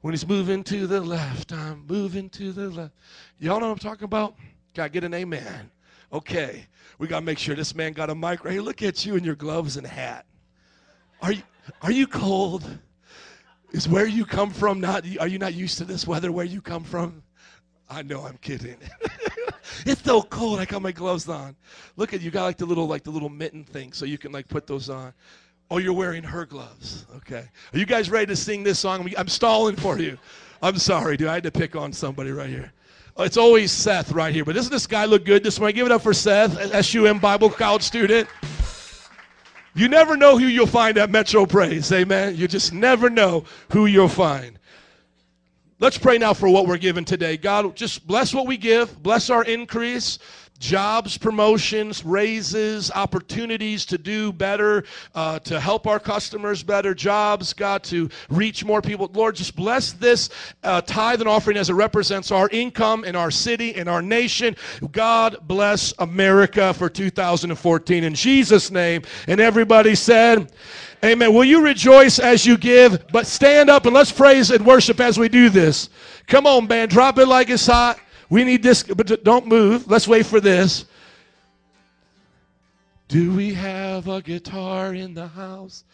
When 0.00 0.12
he's 0.12 0.26
moving 0.26 0.64
to 0.64 0.88
the 0.88 1.00
left, 1.00 1.52
I'm 1.52 1.86
moving 1.86 2.28
to 2.30 2.50
the 2.50 2.70
left. 2.70 2.92
Y'all 3.38 3.60
know 3.60 3.68
what 3.68 3.72
I'm 3.72 3.78
talking 3.78 4.04
about? 4.04 4.34
I 4.76 4.88
get 4.88 5.04
an 5.04 5.14
amen? 5.14 5.70
Okay. 6.12 6.66
We 6.98 7.06
got 7.06 7.20
to 7.20 7.24
make 7.24 7.38
sure 7.38 7.54
this 7.54 7.74
man 7.74 7.92
got 7.92 8.10
a 8.10 8.14
mic 8.14 8.44
right 8.44 8.52
here. 8.52 8.62
Look 8.62 8.82
at 8.82 9.04
you 9.06 9.16
in 9.16 9.24
your 9.24 9.34
gloves 9.34 9.76
and 9.76 9.86
hat. 9.86 10.26
Are 11.22 11.32
you 11.32 11.42
are 11.82 11.92
you 11.92 12.06
cold? 12.06 12.64
Is 13.72 13.88
where 13.88 14.06
you 14.06 14.24
come 14.24 14.50
from 14.50 14.80
not 14.80 15.04
are 15.20 15.26
you 15.26 15.38
not 15.38 15.54
used 15.54 15.78
to 15.78 15.84
this 15.84 16.06
weather 16.06 16.32
where 16.32 16.44
you 16.44 16.60
come 16.60 16.84
from? 16.84 17.22
I 17.88 18.02
know 18.02 18.22
I'm 18.22 18.38
kidding. 18.38 18.76
it's 19.86 20.02
so 20.02 20.22
cold. 20.22 20.58
I 20.58 20.64
got 20.64 20.82
my 20.82 20.92
gloves 20.92 21.28
on. 21.28 21.56
Look 21.96 22.14
at 22.14 22.20
you 22.20 22.30
got 22.30 22.44
like 22.44 22.56
the 22.56 22.66
little 22.66 22.86
like 22.86 23.04
the 23.04 23.10
little 23.10 23.28
mitten 23.28 23.64
thing 23.64 23.92
so 23.92 24.04
you 24.04 24.18
can 24.18 24.32
like 24.32 24.48
put 24.48 24.66
those 24.66 24.88
on. 24.90 25.12
Oh, 25.70 25.78
you're 25.78 25.92
wearing 25.92 26.22
her 26.22 26.46
gloves. 26.46 27.06
Okay. 27.16 27.44
Are 27.72 27.78
you 27.78 27.86
guys 27.86 28.08
ready 28.08 28.26
to 28.26 28.36
sing 28.36 28.62
this 28.62 28.78
song? 28.78 29.12
I'm 29.18 29.28
stalling 29.28 29.76
for 29.76 29.98
you. 29.98 30.16
I'm 30.62 30.78
sorry, 30.78 31.16
dude. 31.16 31.28
I 31.28 31.34
had 31.34 31.42
to 31.42 31.50
pick 31.50 31.74
on 31.74 31.92
somebody 31.92 32.30
right 32.30 32.48
here. 32.48 32.72
Oh, 33.16 33.24
it's 33.24 33.36
always 33.36 33.72
Seth 33.72 34.12
right 34.12 34.32
here. 34.32 34.44
But 34.44 34.54
doesn't 34.54 34.70
this 34.70 34.86
guy 34.86 35.06
look 35.06 35.24
good 35.24 35.42
this 35.42 35.58
morning? 35.58 35.74
Give 35.74 35.86
it 35.86 35.92
up 35.92 36.02
for 36.02 36.14
Seth, 36.14 36.84
SUM 36.84 37.18
Bible 37.18 37.50
College 37.50 37.82
student. 37.82 38.28
You 39.76 39.88
never 39.88 40.16
know 40.16 40.38
who 40.38 40.46
you'll 40.46 40.66
find 40.66 40.96
at 40.96 41.10
Metro 41.10 41.44
Praise. 41.44 41.92
Amen. 41.92 42.34
You 42.34 42.48
just 42.48 42.72
never 42.72 43.10
know 43.10 43.44
who 43.70 43.84
you'll 43.84 44.08
find. 44.08 44.58
Let's 45.78 45.98
pray 45.98 46.16
now 46.16 46.32
for 46.32 46.48
what 46.48 46.66
we're 46.66 46.78
given 46.78 47.04
today. 47.04 47.36
God, 47.36 47.76
just 47.76 48.06
bless 48.06 48.32
what 48.32 48.46
we 48.46 48.56
give, 48.56 49.02
bless 49.02 49.28
our 49.28 49.44
increase 49.44 50.18
jobs, 50.58 51.18
promotions, 51.18 52.04
raises, 52.04 52.90
opportunities 52.90 53.84
to 53.86 53.98
do 53.98 54.32
better, 54.32 54.84
uh, 55.14 55.38
to 55.40 55.60
help 55.60 55.86
our 55.86 56.00
customers 56.00 56.62
better, 56.62 56.94
jobs, 56.94 57.52
God, 57.52 57.82
to 57.84 58.08
reach 58.28 58.64
more 58.64 58.82
people. 58.82 59.10
Lord, 59.12 59.36
just 59.36 59.56
bless 59.56 59.92
this 59.92 60.30
uh, 60.62 60.80
tithe 60.80 61.20
and 61.20 61.28
offering 61.28 61.56
as 61.56 61.70
it 61.70 61.74
represents 61.74 62.30
our 62.30 62.48
income 62.50 63.04
in 63.04 63.16
our 63.16 63.30
city, 63.30 63.74
in 63.74 63.88
our 63.88 64.02
nation. 64.02 64.56
God 64.92 65.36
bless 65.42 65.92
America 65.98 66.74
for 66.74 66.88
2014. 66.88 68.04
In 68.04 68.14
Jesus' 68.14 68.70
name. 68.70 69.02
And 69.28 69.40
everybody 69.40 69.94
said, 69.94 70.50
Amen. 71.04 71.34
Will 71.34 71.44
you 71.44 71.62
rejoice 71.62 72.18
as 72.18 72.46
you 72.46 72.56
give? 72.56 73.06
But 73.12 73.26
stand 73.26 73.68
up 73.68 73.84
and 73.84 73.94
let's 73.94 74.10
praise 74.10 74.50
and 74.50 74.64
worship 74.64 74.98
as 74.98 75.18
we 75.18 75.28
do 75.28 75.50
this. 75.50 75.90
Come 76.26 76.46
on, 76.46 76.66
band. 76.66 76.90
Drop 76.90 77.18
it 77.18 77.26
like 77.26 77.50
it's 77.50 77.66
hot. 77.66 78.00
We 78.28 78.44
need 78.44 78.62
this, 78.62 78.82
but 78.82 79.22
don't 79.24 79.46
move. 79.46 79.88
Let's 79.88 80.08
wait 80.08 80.26
for 80.26 80.40
this. 80.40 80.86
Do 83.08 83.32
we 83.34 83.54
have 83.54 84.08
a 84.08 84.20
guitar 84.20 84.94
in 84.94 85.14
the 85.14 85.28
house? 85.28 85.84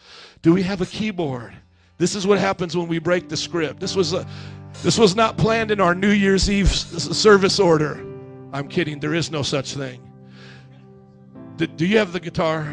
Do 0.41 0.53
we 0.53 0.63
have 0.63 0.81
a 0.81 0.85
keyboard? 0.85 1.53
This 1.99 2.15
is 2.15 2.25
what 2.25 2.39
happens 2.39 2.75
when 2.75 2.87
we 2.87 2.97
break 2.97 3.29
the 3.29 3.37
script. 3.37 3.79
This 3.79 3.95
was 3.95 4.13
a 4.13 4.27
this 4.81 4.97
was 4.97 5.15
not 5.15 5.37
planned 5.37 5.69
in 5.69 5.79
our 5.79 5.93
New 5.93 6.09
Year's 6.09 6.49
Eve 6.49 6.69
service 6.69 7.59
order. 7.59 8.03
I'm 8.51 8.67
kidding. 8.67 8.99
There 8.99 9.13
is 9.13 9.29
no 9.29 9.43
such 9.43 9.75
thing. 9.75 10.01
Do, 11.57 11.67
do 11.67 11.85
you 11.85 11.99
have 11.99 12.11
the 12.11 12.19
guitar? 12.19 12.63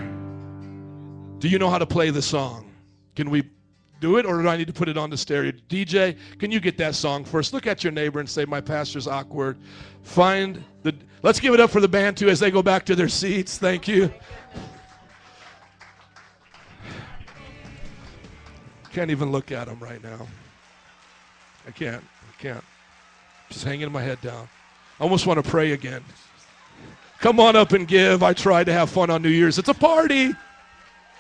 Do 1.39 1.49
you 1.49 1.59
know 1.59 1.69
how 1.69 1.79
to 1.79 1.87
play 1.87 2.11
the 2.11 2.23
song? 2.23 2.73
Can 3.15 3.29
we 3.29 3.45
do 4.01 4.17
it, 4.17 4.27
or 4.27 4.43
do 4.43 4.49
I 4.49 4.57
need 4.57 4.67
to 4.67 4.73
put 4.73 4.89
it 4.89 4.97
on 4.97 5.11
the 5.11 5.17
stereo? 5.17 5.53
DJ, 5.69 6.17
can 6.39 6.51
you 6.51 6.59
get 6.59 6.77
that 6.79 6.95
song 6.95 7.25
first? 7.25 7.53
Look 7.53 7.67
at 7.67 7.85
your 7.85 7.93
neighbor 7.93 8.19
and 8.19 8.29
say, 8.29 8.45
My 8.45 8.61
pastor's 8.61 9.07
awkward. 9.07 9.59
Find 10.03 10.65
the. 10.83 10.95
Let's 11.23 11.39
give 11.39 11.53
it 11.53 11.61
up 11.61 11.71
for 11.71 11.81
the 11.81 11.89
band 11.89 12.17
too 12.17 12.31
as 12.31 12.41
they 12.41 12.51
go 12.51 12.63
back 12.63 12.87
to 12.87 12.97
their 12.97 13.09
seats. 13.09 13.59
Thank 13.59 13.87
you. 13.87 14.13
Can't 18.93 19.11
even 19.11 19.31
look 19.31 19.53
at 19.53 19.67
them 19.67 19.79
right 19.79 20.03
now. 20.03 20.27
I 21.69 21.71
can't. 21.71 22.03
I 22.03 22.43
can't. 22.43 22.65
Just 23.51 23.65
hanging 23.65 23.93
my 23.93 24.03
head 24.03 24.21
down. 24.23 24.49
I 24.99 25.03
almost 25.03 25.27
want 25.27 25.43
to 25.43 25.49
pray 25.49 25.73
again. 25.73 26.03
Come 27.21 27.39
on 27.39 27.55
up 27.55 27.73
and 27.73 27.87
give. 27.87 28.23
I 28.23 28.33
tried 28.33 28.65
to 28.65 28.73
have 28.73 28.89
fun 28.89 29.11
on 29.11 29.21
New 29.21 29.29
Year's. 29.29 29.59
It's 29.59 29.69
a 29.69 29.75
party. 29.75 30.33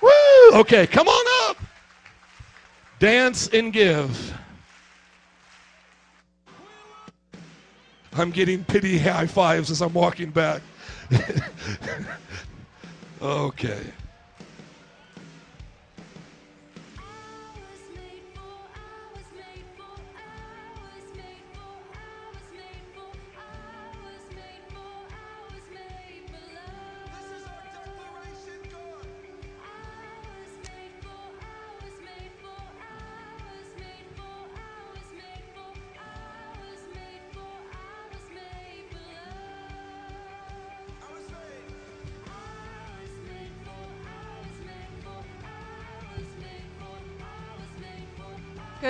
Woo! 0.00 0.10
Okay, 0.54 0.86
come 0.86 1.06
on 1.06 1.50
up. 1.50 1.58
Dance 3.00 3.48
and 3.48 3.72
give. 3.72 4.34
I'm 8.12 8.30
getting 8.30 8.62
pity 8.62 8.98
high 8.98 9.26
fives 9.26 9.70
as 9.70 9.80
I'm 9.80 9.94
walking 9.94 10.30
back. 10.30 10.60
okay. 13.22 13.80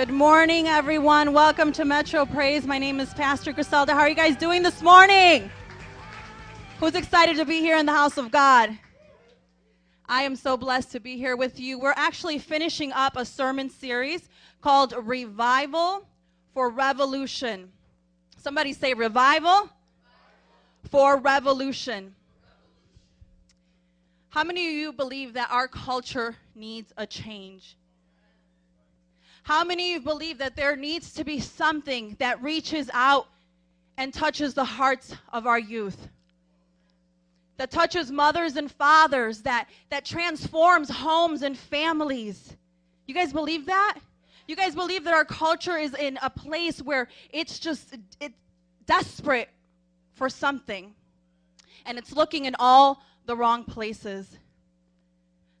Good 0.01 0.09
morning, 0.09 0.67
everyone. 0.67 1.31
Welcome 1.31 1.71
to 1.73 1.85
Metro 1.85 2.25
Praise. 2.25 2.65
My 2.65 2.79
name 2.79 2.99
is 2.99 3.13
Pastor 3.13 3.53
Griselda. 3.53 3.93
How 3.93 3.99
are 3.99 4.09
you 4.09 4.15
guys 4.15 4.35
doing 4.35 4.63
this 4.63 4.81
morning? 4.81 5.47
Who's 6.79 6.95
excited 6.95 7.37
to 7.37 7.45
be 7.45 7.59
here 7.59 7.77
in 7.77 7.85
the 7.85 7.91
house 7.91 8.17
of 8.17 8.31
God? 8.31 8.75
I 10.07 10.23
am 10.23 10.35
so 10.35 10.57
blessed 10.57 10.91
to 10.93 10.99
be 10.99 11.17
here 11.17 11.35
with 11.35 11.59
you. 11.59 11.77
We're 11.77 11.93
actually 11.95 12.39
finishing 12.39 12.91
up 12.91 13.15
a 13.15 13.23
sermon 13.23 13.69
series 13.69 14.27
called 14.59 14.95
Revival 14.97 16.07
for 16.55 16.71
Revolution. 16.71 17.71
Somebody 18.37 18.73
say 18.73 18.95
revival 18.95 19.69
for 20.89 21.17
revolution. 21.17 22.15
How 24.29 24.43
many 24.43 24.65
of 24.65 24.73
you 24.73 24.93
believe 24.93 25.33
that 25.33 25.51
our 25.51 25.67
culture 25.67 26.37
needs 26.55 26.91
a 26.97 27.05
change? 27.05 27.77
How 29.43 29.63
many 29.63 29.93
of 29.95 30.01
you 30.01 30.07
believe 30.07 30.37
that 30.37 30.55
there 30.55 30.75
needs 30.75 31.13
to 31.13 31.23
be 31.23 31.39
something 31.39 32.15
that 32.19 32.41
reaches 32.41 32.89
out 32.93 33.27
and 33.97 34.13
touches 34.13 34.53
the 34.53 34.65
hearts 34.65 35.15
of 35.33 35.47
our 35.47 35.59
youth? 35.59 36.09
That 37.57 37.71
touches 37.71 38.11
mothers 38.11 38.55
and 38.55 38.71
fathers, 38.71 39.41
that, 39.43 39.69
that 39.89 40.05
transforms 40.05 40.89
homes 40.89 41.41
and 41.41 41.57
families. 41.57 42.55
You 43.07 43.13
guys 43.13 43.33
believe 43.33 43.65
that? 43.65 43.99
You 44.47 44.55
guys 44.55 44.75
believe 44.75 45.03
that 45.05 45.13
our 45.13 45.25
culture 45.25 45.77
is 45.77 45.93
in 45.93 46.19
a 46.21 46.29
place 46.29 46.81
where 46.81 47.07
it's 47.31 47.59
just 47.59 47.95
it's 48.19 48.37
desperate 48.85 49.49
for 50.13 50.29
something 50.29 50.93
and 51.85 51.97
it's 51.97 52.11
looking 52.13 52.45
in 52.45 52.55
all 52.59 53.03
the 53.25 53.35
wrong 53.35 53.63
places. 53.63 54.37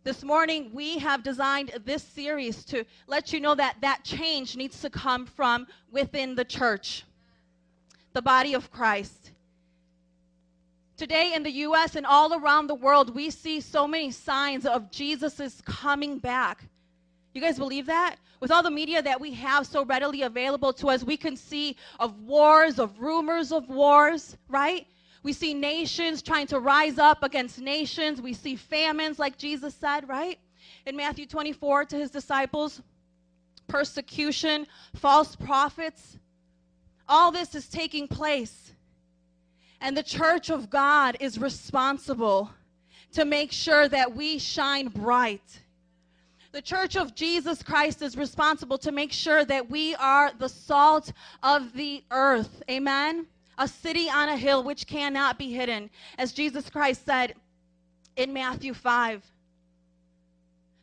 This 0.03 0.23
morning, 0.23 0.71
we 0.73 0.97
have 0.97 1.21
designed 1.21 1.71
this 1.85 2.01
series 2.01 2.65
to 2.65 2.85
let 3.05 3.31
you 3.31 3.39
know 3.39 3.53
that 3.53 3.75
that 3.81 4.03
change 4.03 4.57
needs 4.57 4.81
to 4.81 4.89
come 4.89 5.27
from 5.27 5.67
within 5.91 6.33
the 6.33 6.43
church, 6.43 7.03
the 8.13 8.21
body 8.21 8.55
of 8.55 8.71
Christ. 8.71 9.29
Today 10.97 11.33
in 11.35 11.43
the 11.43 11.51
U.S. 11.51 11.95
and 11.95 12.07
all 12.07 12.33
around 12.33 12.65
the 12.65 12.75
world, 12.75 13.13
we 13.13 13.29
see 13.29 13.61
so 13.61 13.87
many 13.87 14.09
signs 14.09 14.65
of 14.65 14.89
Jesus' 14.89 15.61
coming 15.65 16.17
back. 16.17 16.63
You 17.35 17.41
guys 17.41 17.59
believe 17.59 17.85
that? 17.85 18.15
With 18.39 18.49
all 18.49 18.63
the 18.63 18.71
media 18.71 19.03
that 19.03 19.21
we 19.21 19.31
have 19.33 19.67
so 19.67 19.85
readily 19.85 20.23
available 20.23 20.73
to 20.73 20.89
us, 20.89 21.03
we 21.03 21.15
can 21.15 21.37
see 21.37 21.75
of 21.99 22.19
wars, 22.23 22.79
of 22.79 22.99
rumors 22.99 23.51
of 23.51 23.69
wars, 23.69 24.35
right? 24.49 24.87
We 25.23 25.33
see 25.33 25.53
nations 25.53 26.21
trying 26.21 26.47
to 26.47 26.59
rise 26.59 26.97
up 26.97 27.23
against 27.23 27.59
nations. 27.59 28.21
We 28.21 28.33
see 28.33 28.55
famines, 28.55 29.19
like 29.19 29.37
Jesus 29.37 29.75
said, 29.75 30.09
right? 30.09 30.39
In 30.85 30.95
Matthew 30.95 31.27
24 31.27 31.85
to 31.85 31.97
his 31.97 32.09
disciples, 32.09 32.81
persecution, 33.67 34.65
false 34.95 35.35
prophets. 35.35 36.17
All 37.07 37.31
this 37.31 37.53
is 37.53 37.67
taking 37.67 38.07
place. 38.07 38.73
And 39.79 39.95
the 39.95 40.03
church 40.03 40.49
of 40.49 40.69
God 40.69 41.17
is 41.19 41.37
responsible 41.37 42.51
to 43.13 43.25
make 43.25 43.51
sure 43.51 43.87
that 43.87 44.15
we 44.15 44.39
shine 44.39 44.87
bright. 44.87 45.59
The 46.51 46.61
church 46.61 46.95
of 46.95 47.13
Jesus 47.15 47.61
Christ 47.61 48.01
is 48.01 48.17
responsible 48.17 48.77
to 48.79 48.91
make 48.91 49.11
sure 49.11 49.45
that 49.45 49.69
we 49.69 49.95
are 49.95 50.31
the 50.37 50.49
salt 50.49 51.13
of 51.43 51.73
the 51.73 52.03
earth. 52.11 52.63
Amen 52.69 53.27
a 53.61 53.67
city 53.67 54.09
on 54.09 54.27
a 54.27 54.35
hill 54.35 54.63
which 54.63 54.87
cannot 54.87 55.37
be 55.37 55.51
hidden, 55.51 55.87
as 56.17 56.33
Jesus 56.33 56.67
Christ 56.67 57.05
said 57.05 57.35
in 58.15 58.33
Matthew 58.33 58.73
5. 58.73 59.23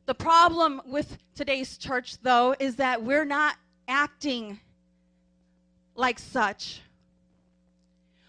The 0.07 0.15
problem 0.15 0.81
with 0.87 1.19
today's 1.35 1.77
church, 1.77 2.23
though, 2.23 2.55
is 2.61 2.77
that 2.77 3.03
we're 3.03 3.25
not 3.25 3.57
acting 3.89 4.61
like 5.97 6.21
such. 6.21 6.81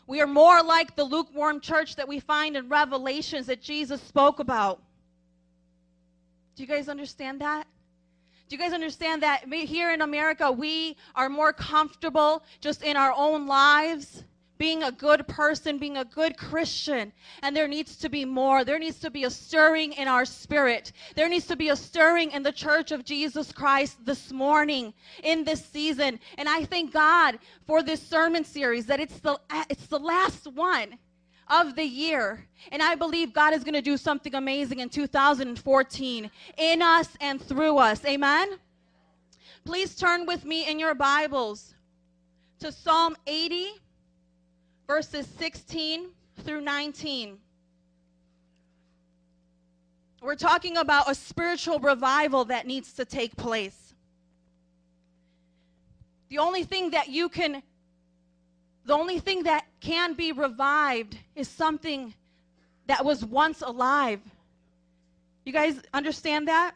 We 0.08 0.20
are 0.20 0.28
more 0.28 0.64
like 0.64 0.96
the 0.96 1.04
lukewarm 1.04 1.60
church 1.60 1.96
that 1.98 2.08
we 2.08 2.20
find 2.20 2.58
in 2.58 2.70
Revelations 2.70 3.46
that 3.46 3.62
Jesus 3.62 4.02
spoke 4.02 4.40
about. 4.40 4.82
Do 6.56 6.64
you 6.64 6.68
guys 6.68 6.90
understand 6.90 7.40
that? 7.42 7.68
Do 8.48 8.56
you 8.56 8.60
guys 8.60 8.74
understand 8.74 9.22
that 9.22 9.44
here 9.54 9.92
in 9.92 10.02
America, 10.02 10.52
we 10.52 10.98
are 11.14 11.30
more 11.30 11.54
comfortable 11.54 12.44
just 12.62 12.82
in 12.82 12.98
our 12.98 13.14
own 13.16 13.46
lives? 13.46 14.24
Being 14.60 14.84
a 14.84 14.92
good 14.92 15.26
person, 15.28 15.80
being 15.80 15.98
a 15.98 16.06
good 16.06 16.38
Christian. 16.38 17.12
And 17.42 17.56
there 17.56 17.68
needs 17.68 17.96
to 17.96 18.10
be 18.10 18.26
more. 18.26 18.64
There 18.64 18.78
needs 18.78 19.00
to 19.00 19.10
be 19.10 19.24
a 19.24 19.30
stirring 19.30 19.94
in 19.94 20.08
our 20.08 20.26
spirit. 20.26 20.92
There 21.16 21.30
needs 21.30 21.48
to 21.48 21.56
be 21.56 21.70
a 21.70 21.76
stirring 21.76 22.32
in 22.32 22.44
the 22.44 22.52
church 22.52 22.92
of 22.92 23.06
Jesus 23.06 23.52
Christ 23.52 24.06
this 24.06 24.32
morning, 24.32 24.94
in 25.24 25.46
this 25.46 25.66
season. 25.66 26.20
And 26.38 26.48
I 26.48 26.66
thank 26.66 26.94
God 26.94 27.40
for 27.66 27.82
this 27.82 28.02
sermon 28.02 28.44
series 28.44 28.86
that 28.88 29.00
it's 29.00 29.20
the 29.20 29.40
it's 29.70 29.88
the 29.88 29.98
last 29.98 30.46
one 30.46 31.00
of 31.48 31.76
the 31.76 31.86
year. 31.86 32.46
And 32.72 32.84
I 32.84 32.96
believe 32.96 33.34
God 33.34 33.54
is 33.54 33.64
going 33.64 33.74
to 33.74 33.82
do 33.82 33.96
something 33.96 34.36
amazing 34.36 34.80
in 34.80 34.90
2014 34.90 36.30
in 36.58 36.82
us 36.82 37.08
and 37.22 37.42
through 37.42 37.78
us. 37.78 38.04
Amen. 38.06 38.58
Please 39.64 39.96
turn 39.96 40.26
with 40.26 40.44
me 40.44 40.70
in 40.70 40.80
your 40.80 40.96
Bibles 40.96 41.74
to 42.60 42.74
Psalm 42.74 43.16
80 43.26 43.70
verses 44.90 45.28
16 45.38 46.08
through 46.44 46.62
19. 46.62 47.38
We're 50.20 50.34
talking 50.34 50.78
about 50.78 51.10
a 51.10 51.14
spiritual 51.14 51.78
revival 51.78 52.46
that 52.46 52.66
needs 52.66 52.94
to 52.94 53.06
take 53.06 53.36
place. 53.38 53.94
The 56.30 56.40
only 56.40 56.64
thing 56.64 56.90
that 56.90 57.08
you 57.08 57.30
can, 57.30 57.62
the 58.84 58.96
only 58.96 59.20
thing 59.20 59.44
that 59.44 59.68
can 59.80 60.16
be 60.16 60.32
revived 60.32 61.16
is 61.36 61.48
something 61.48 62.16
that 62.88 63.06
was 63.06 63.24
once 63.24 63.62
alive. 63.62 64.22
You 65.46 65.54
guys 65.54 65.80
understand 65.94 66.48
that? 66.48 66.74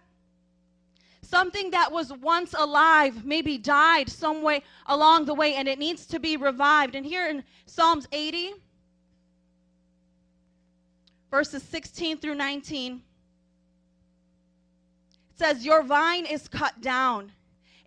Something 1.23 1.71
that 1.71 1.91
was 1.91 2.11
once 2.11 2.53
alive 2.53 3.25
maybe 3.25 3.57
died 3.57 4.09
some 4.09 4.41
way 4.41 4.61
along 4.87 5.25
the 5.25 5.33
way 5.33 5.55
and 5.55 5.69
it 5.69 5.79
needs 5.79 6.05
to 6.07 6.19
be 6.19 6.35
revived. 6.35 6.95
And 6.95 7.05
here 7.05 7.27
in 7.27 7.43
Psalms 7.65 8.07
80, 8.11 8.53
verses 11.31 11.63
16 11.63 12.17
through 12.17 12.35
19, 12.35 13.01
it 15.31 15.39
says, 15.39 15.65
Your 15.65 15.81
vine 15.81 16.25
is 16.25 16.49
cut 16.49 16.81
down, 16.81 17.31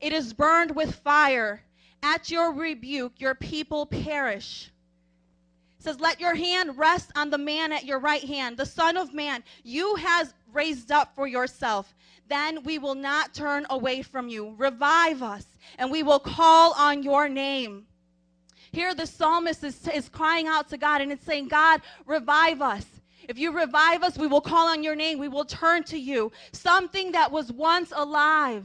it 0.01 0.12
is 0.12 0.32
burned 0.32 0.74
with 0.74 0.95
fire. 0.97 1.62
At 2.03 2.30
your 2.30 2.53
rebuke, 2.53 3.20
your 3.20 3.34
people 3.34 3.87
perish. 3.87 4.70
It 5.78 5.82
says, 5.82 5.99
Let 5.99 6.20
your 6.20 6.34
hand 6.34 6.78
rest 6.78 7.11
on 7.16 7.30
the 7.30 7.39
man 7.39 7.72
at 7.72 7.84
your 7.84 7.99
right 7.99 8.22
hand, 8.22 8.57
the 8.57 8.66
Son 8.66 8.97
of 8.97 9.12
Man, 9.12 9.43
you 9.64 9.97
has 9.97 10.32
raised 10.57 10.90
up 10.90 11.14
for 11.14 11.26
yourself 11.26 11.94
then 12.28 12.62
we 12.64 12.78
will 12.78 12.94
not 12.94 13.34
turn 13.34 13.66
away 13.70 14.02
from 14.02 14.28
you. 14.28 14.54
Revive 14.57 15.22
us, 15.22 15.44
and 15.78 15.90
we 15.90 16.02
will 16.02 16.18
call 16.18 16.72
on 16.74 17.02
your 17.02 17.28
name. 17.28 17.86
Here, 18.72 18.94
the 18.94 19.07
psalmist 19.07 19.62
is, 19.64 19.86
is 19.88 20.09
crying 20.09 20.48
out 20.48 20.68
to 20.70 20.76
God 20.76 21.00
and 21.00 21.11
it's 21.11 21.24
saying, 21.24 21.48
God, 21.48 21.80
revive 22.04 22.61
us. 22.61 22.84
If 23.28 23.38
you 23.38 23.52
revive 23.52 24.02
us, 24.02 24.18
we 24.18 24.26
will 24.26 24.40
call 24.40 24.68
on 24.68 24.82
your 24.82 24.94
name. 24.94 25.18
We 25.18 25.28
will 25.28 25.44
turn 25.44 25.84
to 25.84 25.98
you. 25.98 26.30
Something 26.52 27.12
that 27.12 27.30
was 27.32 27.50
once 27.50 27.92
alive 27.94 28.64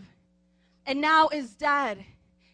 and 0.85 0.99
now 0.99 1.29
is 1.29 1.53
dead 1.53 2.03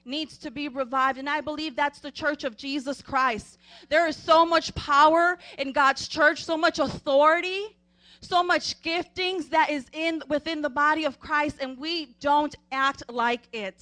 needs 0.05 0.37
to 0.39 0.51
be 0.51 0.67
revived. 0.67 1.17
And 1.17 1.29
I 1.29 1.41
believe 1.41 1.75
that's 1.75 1.99
the 1.99 2.11
church 2.11 2.43
of 2.43 2.57
Jesus 2.57 3.01
Christ. 3.01 3.57
There 3.89 4.07
is 4.07 4.15
so 4.15 4.45
much 4.45 4.75
power 4.75 5.37
in 5.57 5.71
God's 5.71 6.07
church, 6.07 6.45
so 6.45 6.57
much 6.57 6.79
authority 6.79 7.75
so 8.21 8.43
much 8.43 8.81
giftings 8.81 9.49
that 9.49 9.69
is 9.69 9.85
in 9.93 10.21
within 10.27 10.61
the 10.61 10.69
body 10.69 11.05
of 11.05 11.19
Christ 11.19 11.57
and 11.61 11.77
we 11.77 12.15
don't 12.19 12.55
act 12.71 13.03
like 13.09 13.47
it. 13.53 13.81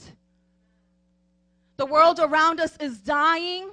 The 1.77 1.85
world 1.85 2.19
around 2.21 2.59
us 2.59 2.77
is 2.79 2.99
dying. 2.99 3.71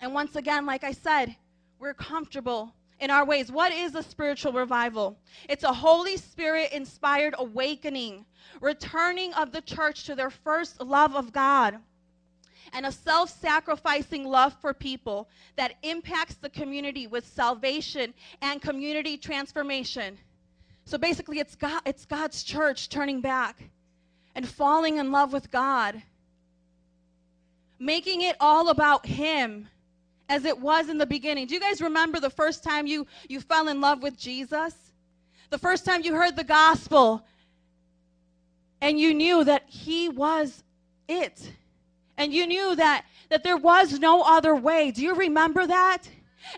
And 0.00 0.14
once 0.14 0.36
again, 0.36 0.64
like 0.64 0.84
I 0.84 0.92
said, 0.92 1.36
we're 1.78 1.94
comfortable 1.94 2.72
in 3.00 3.10
our 3.10 3.24
ways. 3.24 3.52
What 3.52 3.72
is 3.72 3.94
a 3.94 4.02
spiritual 4.02 4.52
revival? 4.52 5.18
It's 5.48 5.64
a 5.64 5.72
Holy 5.72 6.16
Spirit 6.16 6.72
inspired 6.72 7.34
awakening, 7.38 8.24
returning 8.60 9.34
of 9.34 9.52
the 9.52 9.60
church 9.60 10.04
to 10.04 10.14
their 10.14 10.30
first 10.30 10.80
love 10.80 11.14
of 11.14 11.32
God 11.32 11.78
and 12.72 12.86
a 12.86 12.92
self 12.92 13.30
sacrificing 13.40 14.24
love 14.24 14.54
for 14.60 14.72
people 14.72 15.28
that 15.56 15.74
impacts 15.82 16.34
the 16.34 16.50
community 16.50 17.06
with 17.06 17.26
salvation 17.26 18.14
and 18.42 18.62
community 18.62 19.16
transformation. 19.16 20.18
So 20.84 20.96
basically, 20.96 21.38
it's, 21.38 21.54
God, 21.54 21.82
it's 21.84 22.04
God's 22.06 22.42
church 22.42 22.88
turning 22.88 23.20
back 23.20 23.62
and 24.34 24.48
falling 24.48 24.96
in 24.96 25.12
love 25.12 25.32
with 25.32 25.50
God, 25.50 26.02
making 27.78 28.22
it 28.22 28.36
all 28.40 28.70
about 28.70 29.04
Him 29.04 29.68
as 30.28 30.44
it 30.44 30.58
was 30.58 30.88
in 30.88 30.98
the 30.98 31.06
beginning. 31.06 31.46
Do 31.46 31.54
you 31.54 31.60
guys 31.60 31.80
remember 31.80 32.20
the 32.20 32.30
first 32.30 32.62
time 32.62 32.86
you, 32.86 33.06
you 33.28 33.40
fell 33.40 33.68
in 33.68 33.80
love 33.80 34.02
with 34.02 34.18
Jesus? 34.18 34.74
The 35.50 35.58
first 35.58 35.84
time 35.84 36.02
you 36.02 36.14
heard 36.14 36.36
the 36.36 36.44
gospel 36.44 37.24
and 38.80 38.98
you 38.98 39.14
knew 39.14 39.44
that 39.44 39.64
He 39.66 40.08
was 40.08 40.62
it. 41.08 41.52
And 42.18 42.34
you 42.34 42.46
knew 42.46 42.76
that, 42.76 43.06
that 43.30 43.42
there 43.42 43.56
was 43.56 43.98
no 43.98 44.22
other 44.22 44.54
way. 44.54 44.90
Do 44.90 45.02
you 45.02 45.14
remember 45.14 45.66
that? 45.66 46.08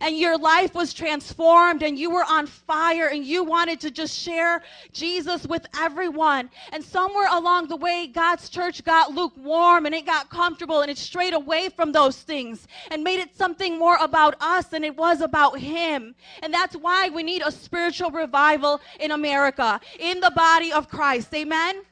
and 0.01 0.17
your 0.17 0.39
life 0.39 0.75
was 0.75 0.93
transformed 0.93 1.83
and 1.83 1.99
you 1.99 2.11
were 2.11 2.25
on 2.25 2.47
fire 2.47 3.09
and 3.09 3.25
you 3.25 3.45
wanted 3.45 3.81
to 3.81 3.91
just 3.91 4.17
share 4.17 4.63
Jesus 4.93 5.47
with 5.47 5.67
everyone. 5.79 6.51
And 6.73 6.83
somewhere 6.83 7.29
along 7.31 7.69
the 7.69 7.77
way, 7.77 8.07
God's 8.07 8.49
church 8.49 8.85
got 8.85 9.13
lukewarm 9.13 9.87
and 9.87 9.95
it 9.95 10.07
got 10.07 10.31
comfortable 10.31 10.83
and 10.83 10.91
it 10.91 10.99
strayed 10.99 11.35
away 11.35 11.69
from 11.69 11.93
those 11.93 12.21
things 12.23 12.69
and 12.91 13.03
made 13.03 13.21
it 13.21 13.37
something 13.37 13.79
more 13.79 13.97
about 14.01 14.37
us 14.41 14.67
than 14.67 14.85
it 14.85 14.97
was 14.97 15.21
about 15.21 15.59
Him. 15.59 16.15
And 16.43 16.53
that's 16.53 16.77
why 16.77 17.09
we 17.09 17.23
need 17.23 17.43
a 17.45 17.53
spiritual 17.53 18.11
revival 18.11 18.81
in 18.99 19.11
America, 19.11 19.81
in 19.99 20.21
the 20.21 20.31
body 20.31 20.73
of 20.73 20.89
Christ. 20.89 21.35
Amen 21.35 21.83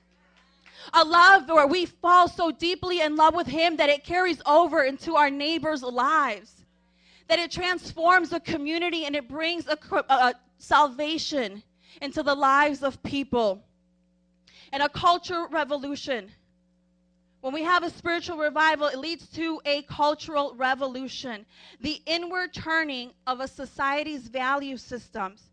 a 0.92 1.04
love 1.04 1.48
where 1.48 1.66
we 1.66 1.86
fall 1.86 2.28
so 2.28 2.50
deeply 2.50 3.00
in 3.00 3.16
love 3.16 3.34
with 3.34 3.46
Him 3.46 3.76
that 3.76 3.88
it 3.88 4.04
carries 4.04 4.40
over 4.46 4.82
into 4.82 5.16
our 5.16 5.30
neighbors' 5.30 5.82
lives 5.82 6.58
that 7.28 7.38
it 7.38 7.50
transforms 7.50 8.30
the 8.30 8.40
community 8.40 9.04
and 9.04 9.14
it 9.14 9.28
brings 9.28 9.66
a, 9.68 9.78
a 10.08 10.34
salvation 10.58 11.62
into 12.02 12.22
the 12.22 12.34
lives 12.34 12.82
of 12.82 13.02
people. 13.02 13.62
And 14.72 14.82
a 14.82 14.88
culture 14.88 15.46
revolution. 15.50 16.30
When 17.40 17.54
we 17.54 17.62
have 17.62 17.84
a 17.84 17.90
spiritual 17.90 18.36
revival, 18.36 18.88
it 18.88 18.98
leads 18.98 19.28
to 19.30 19.60
a 19.64 19.82
cultural 19.82 20.54
revolution. 20.56 21.46
The 21.80 22.02
inward 22.04 22.52
turning 22.52 23.12
of 23.26 23.40
a 23.40 23.48
society's 23.48 24.28
value 24.28 24.76
systems 24.76 25.44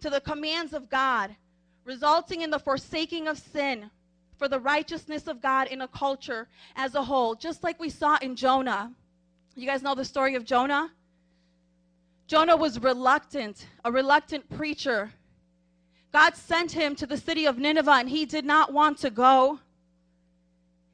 to 0.00 0.10
the 0.10 0.20
commands 0.20 0.72
of 0.72 0.88
God, 0.88 1.36
resulting 1.84 2.40
in 2.40 2.50
the 2.50 2.58
forsaking 2.58 3.28
of 3.28 3.38
sin 3.38 3.90
for 4.36 4.48
the 4.48 4.58
righteousness 4.58 5.26
of 5.26 5.40
God 5.40 5.68
in 5.68 5.80
a 5.80 5.88
culture 5.88 6.48
as 6.76 6.94
a 6.94 7.02
whole, 7.02 7.34
just 7.34 7.62
like 7.62 7.78
we 7.78 7.90
saw 7.90 8.18
in 8.20 8.36
Jonah. 8.36 8.92
You 9.54 9.66
guys 9.66 9.82
know 9.82 9.94
the 9.94 10.04
story 10.04 10.34
of 10.34 10.44
Jonah? 10.44 10.90
Jonah 12.26 12.56
was 12.56 12.80
reluctant, 12.80 13.66
a 13.84 13.92
reluctant 13.92 14.48
preacher. 14.56 15.12
God 16.12 16.36
sent 16.36 16.72
him 16.72 16.94
to 16.96 17.06
the 17.06 17.16
city 17.16 17.46
of 17.46 17.58
Nineveh, 17.58 17.90
and 17.90 18.08
he 18.08 18.24
did 18.24 18.44
not 18.44 18.72
want 18.72 18.98
to 18.98 19.10
go. 19.10 19.60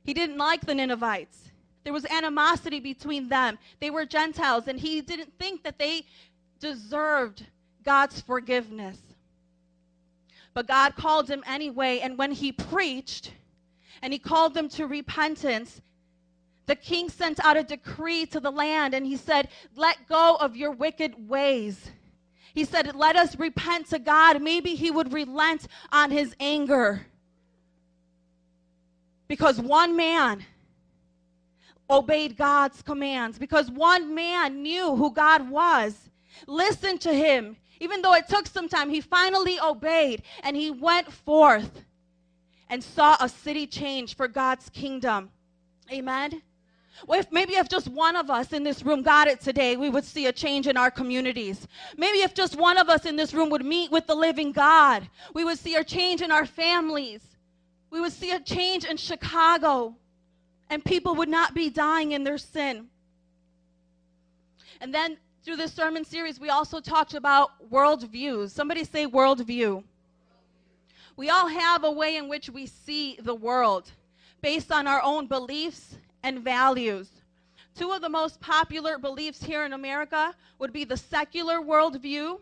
He 0.04 0.14
didn't 0.14 0.38
like 0.38 0.62
the 0.62 0.74
Ninevites. 0.74 1.50
There 1.84 1.92
was 1.92 2.04
animosity 2.06 2.80
between 2.80 3.28
them. 3.28 3.58
They 3.80 3.90
were 3.90 4.04
Gentiles, 4.04 4.66
and 4.66 4.78
he 4.78 5.00
didn't 5.00 5.32
think 5.38 5.62
that 5.62 5.78
they 5.78 6.04
deserved 6.58 7.46
God's 7.84 8.20
forgiveness. 8.20 8.98
But 10.54 10.66
God 10.66 10.96
called 10.96 11.28
him 11.28 11.44
anyway, 11.46 12.00
and 12.00 12.18
when 12.18 12.32
he 12.32 12.52
preached 12.52 13.32
and 14.02 14.12
he 14.12 14.18
called 14.18 14.54
them 14.54 14.68
to 14.70 14.86
repentance, 14.86 15.80
the 16.66 16.76
king 16.76 17.08
sent 17.08 17.44
out 17.44 17.56
a 17.56 17.62
decree 17.62 18.26
to 18.26 18.40
the 18.40 18.50
land 18.50 18.94
and 18.94 19.04
he 19.04 19.16
said, 19.16 19.48
Let 19.76 20.08
go 20.08 20.36
of 20.40 20.56
your 20.56 20.70
wicked 20.70 21.28
ways. 21.28 21.90
He 22.54 22.64
said, 22.64 22.94
Let 22.94 23.16
us 23.16 23.38
repent 23.38 23.88
to 23.90 23.98
God. 23.98 24.42
Maybe 24.42 24.74
he 24.74 24.90
would 24.90 25.12
relent 25.12 25.66
on 25.92 26.10
his 26.10 26.34
anger. 26.40 27.06
Because 29.28 29.60
one 29.60 29.96
man 29.96 30.44
obeyed 31.88 32.36
God's 32.36 32.82
commands, 32.82 33.38
because 33.38 33.70
one 33.70 34.14
man 34.14 34.62
knew 34.62 34.96
who 34.96 35.12
God 35.12 35.48
was, 35.50 36.10
listened 36.46 37.00
to 37.02 37.12
him. 37.12 37.56
Even 37.80 38.02
though 38.02 38.14
it 38.14 38.28
took 38.28 38.46
some 38.46 38.68
time, 38.68 38.90
he 38.90 39.00
finally 39.00 39.58
obeyed 39.58 40.22
and 40.42 40.54
he 40.54 40.70
went 40.70 41.10
forth 41.10 41.82
and 42.68 42.84
saw 42.84 43.16
a 43.20 43.28
city 43.28 43.66
change 43.66 44.14
for 44.14 44.28
God's 44.28 44.68
kingdom. 44.68 45.30
Amen. 45.90 46.42
Well, 47.06 47.18
if 47.18 47.32
maybe 47.32 47.54
if 47.54 47.68
just 47.68 47.88
one 47.88 48.14
of 48.14 48.30
us 48.30 48.52
in 48.52 48.62
this 48.62 48.82
room 48.82 49.02
got 49.02 49.26
it 49.26 49.40
today, 49.40 49.76
we 49.76 49.88
would 49.88 50.04
see 50.04 50.26
a 50.26 50.32
change 50.32 50.66
in 50.66 50.76
our 50.76 50.90
communities. 50.90 51.66
Maybe 51.96 52.18
if 52.18 52.34
just 52.34 52.56
one 52.56 52.76
of 52.76 52.88
us 52.88 53.06
in 53.06 53.16
this 53.16 53.32
room 53.32 53.48
would 53.50 53.64
meet 53.64 53.90
with 53.90 54.06
the 54.06 54.14
living 54.14 54.52
God, 54.52 55.08
we 55.32 55.44
would 55.44 55.58
see 55.58 55.76
a 55.76 55.84
change 55.84 56.20
in 56.20 56.30
our 56.30 56.44
families. 56.44 57.22
We 57.90 58.00
would 58.00 58.12
see 58.12 58.32
a 58.32 58.40
change 58.40 58.84
in 58.84 58.98
Chicago, 58.98 59.96
and 60.68 60.84
people 60.84 61.14
would 61.16 61.28
not 61.28 61.54
be 61.54 61.70
dying 61.70 62.12
in 62.12 62.22
their 62.22 62.38
sin. 62.38 62.88
And 64.80 64.94
then 64.94 65.16
through 65.44 65.56
this 65.56 65.72
sermon 65.72 66.04
series, 66.04 66.38
we 66.38 66.50
also 66.50 66.80
talked 66.80 67.14
about 67.14 67.70
worldviews. 67.70 68.50
Somebody 68.50 68.84
say 68.84 69.06
worldview. 69.06 69.82
We 71.16 71.30
all 71.30 71.48
have 71.48 71.84
a 71.84 71.90
way 71.90 72.16
in 72.16 72.28
which 72.28 72.50
we 72.50 72.66
see 72.66 73.18
the 73.22 73.34
world 73.34 73.90
based 74.42 74.70
on 74.70 74.86
our 74.86 75.02
own 75.02 75.26
beliefs 75.26 75.96
and 76.22 76.40
values. 76.40 77.08
Two 77.74 77.92
of 77.92 78.02
the 78.02 78.08
most 78.08 78.40
popular 78.40 78.98
beliefs 78.98 79.42
here 79.42 79.64
in 79.64 79.72
America 79.72 80.34
would 80.58 80.72
be 80.72 80.84
the 80.84 80.96
secular 80.96 81.60
worldview 81.60 82.40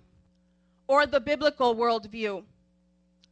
or 0.89 1.07
the 1.07 1.21
biblical 1.21 1.77
worldview. 1.77 2.43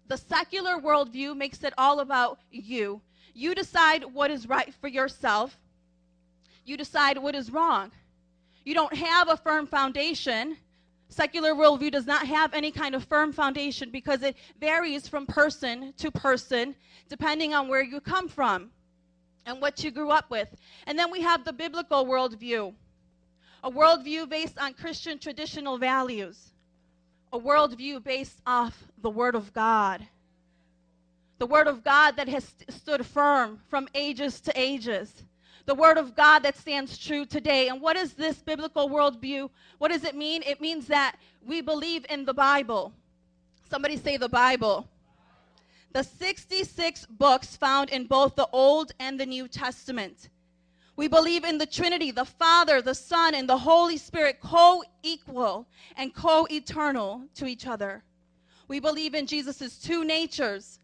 The 0.08 0.16
secular 0.16 0.76
worldview 0.76 1.36
makes 1.36 1.64
it 1.64 1.74
all 1.76 2.00
about 2.00 2.38
you. 2.50 3.00
You 3.34 3.54
decide 3.54 4.04
what 4.04 4.30
is 4.30 4.48
right 4.48 4.72
for 4.80 4.88
yourself, 4.88 5.58
you 6.64 6.76
decide 6.76 7.18
what 7.18 7.34
is 7.34 7.50
wrong. 7.50 7.90
You 8.66 8.74
don't 8.74 8.94
have 8.94 9.28
a 9.28 9.36
firm 9.36 9.68
foundation. 9.68 10.56
Secular 11.08 11.54
worldview 11.54 11.92
does 11.92 12.04
not 12.04 12.26
have 12.26 12.52
any 12.52 12.72
kind 12.72 12.96
of 12.96 13.04
firm 13.04 13.32
foundation 13.32 13.90
because 13.92 14.22
it 14.22 14.36
varies 14.60 15.06
from 15.06 15.24
person 15.24 15.94
to 15.98 16.10
person 16.10 16.74
depending 17.08 17.54
on 17.54 17.68
where 17.68 17.84
you 17.84 18.00
come 18.00 18.28
from 18.28 18.72
and 19.46 19.62
what 19.62 19.84
you 19.84 19.92
grew 19.92 20.10
up 20.10 20.30
with. 20.30 20.48
And 20.88 20.98
then 20.98 21.12
we 21.12 21.20
have 21.20 21.44
the 21.44 21.52
biblical 21.52 22.04
worldview 22.04 22.74
a 23.62 23.70
worldview 23.70 24.28
based 24.28 24.58
on 24.58 24.74
Christian 24.74 25.18
traditional 25.18 25.78
values, 25.78 26.52
a 27.32 27.38
worldview 27.38 28.02
based 28.02 28.40
off 28.46 28.84
the 29.02 29.10
Word 29.10 29.34
of 29.34 29.52
God. 29.52 30.06
The 31.38 31.46
Word 31.46 31.66
of 31.66 31.82
God 31.82 32.16
that 32.16 32.28
has 32.28 32.44
st- 32.44 32.72
stood 32.72 33.06
firm 33.06 33.60
from 33.68 33.88
ages 33.94 34.40
to 34.42 34.52
ages. 34.54 35.24
The 35.66 35.74
Word 35.74 35.98
of 35.98 36.16
God 36.16 36.40
that 36.44 36.56
stands 36.56 36.96
true 36.96 37.26
today. 37.26 37.68
And 37.68 37.80
what 37.80 37.96
is 37.96 38.14
this 38.14 38.38
biblical 38.38 38.88
worldview? 38.88 39.50
What 39.78 39.90
does 39.90 40.04
it 40.04 40.14
mean? 40.14 40.42
It 40.46 40.60
means 40.60 40.86
that 40.86 41.16
we 41.44 41.60
believe 41.60 42.06
in 42.08 42.24
the 42.24 42.34
Bible. 42.34 42.92
Somebody 43.68 43.96
say 43.96 44.16
the 44.16 44.28
Bible 44.28 44.88
the 45.96 46.04
66 46.04 47.06
books 47.06 47.56
found 47.56 47.88
in 47.88 48.06
both 48.06 48.36
the 48.36 48.48
Old 48.52 48.92
and 49.00 49.18
the 49.18 49.24
New 49.24 49.48
Testament. 49.48 50.28
We 50.94 51.08
believe 51.08 51.42
in 51.42 51.56
the 51.56 51.64
Trinity, 51.64 52.10
the 52.10 52.26
Father, 52.26 52.82
the 52.82 52.94
Son, 52.94 53.34
and 53.34 53.48
the 53.48 53.56
Holy 53.56 53.96
Spirit, 53.96 54.38
co 54.42 54.84
equal 55.02 55.66
and 55.96 56.14
co 56.14 56.46
eternal 56.50 57.22
to 57.36 57.46
each 57.46 57.66
other. 57.66 58.04
We 58.68 58.78
believe 58.78 59.14
in 59.14 59.26
Jesus' 59.26 59.78
two 59.78 60.04
natures 60.04 60.80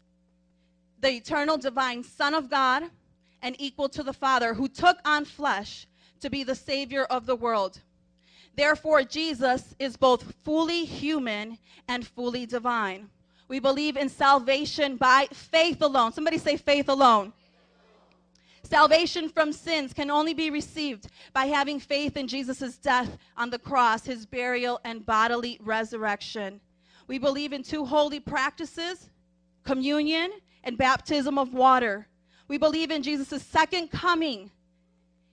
the 0.99 1.11
eternal 1.11 1.57
divine 1.57 2.03
Son 2.03 2.33
of 2.33 2.49
God 2.49 2.89
and 3.43 3.55
equal 3.59 3.89
to 3.89 4.01
the 4.01 4.13
Father, 4.13 4.55
who 4.55 4.67
took 4.67 4.97
on 5.05 5.25
flesh 5.25 5.85
to 6.21 6.29
be 6.31 6.43
the 6.43 6.55
Savior 6.55 7.03
of 7.03 7.27
the 7.27 7.35
world. 7.35 7.79
Therefore, 8.55 9.03
Jesus 9.03 9.75
is 9.77 9.97
both 9.97 10.33
fully 10.43 10.85
human 10.85 11.59
and 11.87 12.07
fully 12.07 12.45
divine. 12.45 13.09
We 13.47 13.59
believe 13.59 13.97
in 13.97 14.09
salvation 14.09 14.95
by 14.95 15.27
faith 15.31 15.81
alone. 15.81 16.13
Somebody 16.13 16.37
say 16.37 16.57
faith 16.57 16.89
alone. 16.89 17.33
Salvation 18.63 19.27
from 19.27 19.51
sins 19.51 19.93
can 19.93 20.09
only 20.09 20.33
be 20.33 20.49
received 20.49 21.07
by 21.33 21.45
having 21.45 21.79
faith 21.79 22.15
in 22.15 22.27
Jesus' 22.27 22.77
death 22.77 23.17
on 23.35 23.49
the 23.49 23.59
cross, 23.59 24.05
his 24.05 24.25
burial, 24.25 24.79
and 24.85 25.05
bodily 25.05 25.59
resurrection. 25.61 26.61
We 27.07 27.19
believe 27.19 27.53
in 27.53 27.61
two 27.61 27.85
holy 27.85 28.19
practices 28.19 29.09
communion 29.63 30.31
and 30.63 30.77
baptism 30.77 31.37
of 31.37 31.53
water. 31.53 32.07
We 32.47 32.57
believe 32.57 32.91
in 32.91 33.03
Jesus' 33.03 33.43
second 33.43 33.89
coming. 33.91 34.51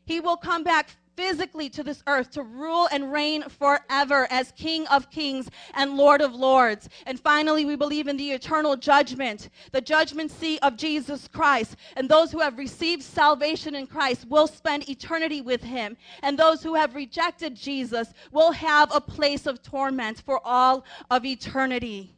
He 0.07 0.21
will 0.21 0.37
come 0.37 0.65
back 0.65 0.91
physically 1.21 1.69
to 1.69 1.83
this 1.83 2.03
earth 2.07 2.31
to 2.31 2.43
rule 2.43 2.89
and 2.91 3.13
reign 3.13 3.43
forever 3.43 4.27
as 4.31 4.53
King 4.53 4.87
of 4.87 5.11
kings 5.11 5.51
and 5.75 5.97
Lord 5.97 6.23
of 6.23 6.35
lords. 6.35 6.89
And 7.05 7.21
finally, 7.21 7.67
we 7.67 7.77
believe 7.77 8.09
in 8.09 8.17
the 8.17 8.31
eternal 8.31 8.75
judgment, 8.75 9.51
the 9.71 9.83
judgment 9.83 10.31
seat 10.31 10.61
of 10.63 10.79
Jesus 10.79 11.29
Christ. 11.29 11.77
And 11.97 12.09
those 12.09 12.33
who 12.33 12.41
have 12.41 12.57
received 12.57 13.03
salvation 13.03 13.75
in 13.75 13.87
Christ 13.87 14.27
will 14.29 14.47
spend 14.47 14.89
eternity 14.89 15.43
with 15.43 15.63
him. 15.63 15.97
And 16.23 16.39
those 16.39 16.63
who 16.63 16.75
have 16.75 16.95
rejected 16.95 17.55
Jesus 17.55 18.15
will 18.33 18.53
have 18.53 18.95
a 18.95 19.01
place 19.01 19.47
of 19.47 19.63
torment 19.63 20.23
for 20.23 20.41
all 20.43 20.85
of 21.11 21.27
eternity. 21.27 22.15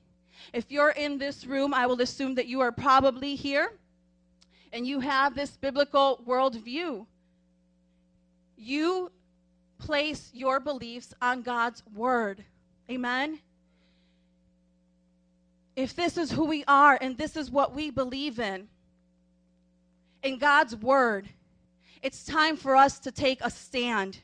If 0.52 0.70
you're 0.70 0.90
in 0.90 1.18
this 1.18 1.44
room, 1.44 1.74
I 1.74 1.86
will 1.86 2.00
assume 2.02 2.36
that 2.36 2.46
you 2.46 2.60
are 2.60 2.72
probably 2.72 3.34
here 3.34 3.72
and 4.72 4.86
you 4.86 5.00
have 5.00 5.34
this 5.34 5.56
biblical 5.56 6.22
worldview 6.26 7.06
you 8.62 9.10
place 9.78 10.30
your 10.32 10.60
beliefs 10.60 11.12
on 11.20 11.42
God's 11.42 11.82
word. 11.94 12.44
Amen? 12.88 13.40
If 15.74 15.96
this 15.96 16.16
is 16.16 16.30
who 16.30 16.44
we 16.44 16.64
are 16.68 16.96
and 17.00 17.18
this 17.18 17.36
is 17.36 17.50
what 17.50 17.74
we 17.74 17.90
believe 17.90 18.38
in, 18.38 18.68
in 20.22 20.38
God's 20.38 20.76
word, 20.76 21.28
It's 22.02 22.24
time 22.24 22.56
for 22.56 22.74
us 22.74 22.98
to 23.00 23.12
take 23.12 23.40
a 23.42 23.50
stand 23.50 24.18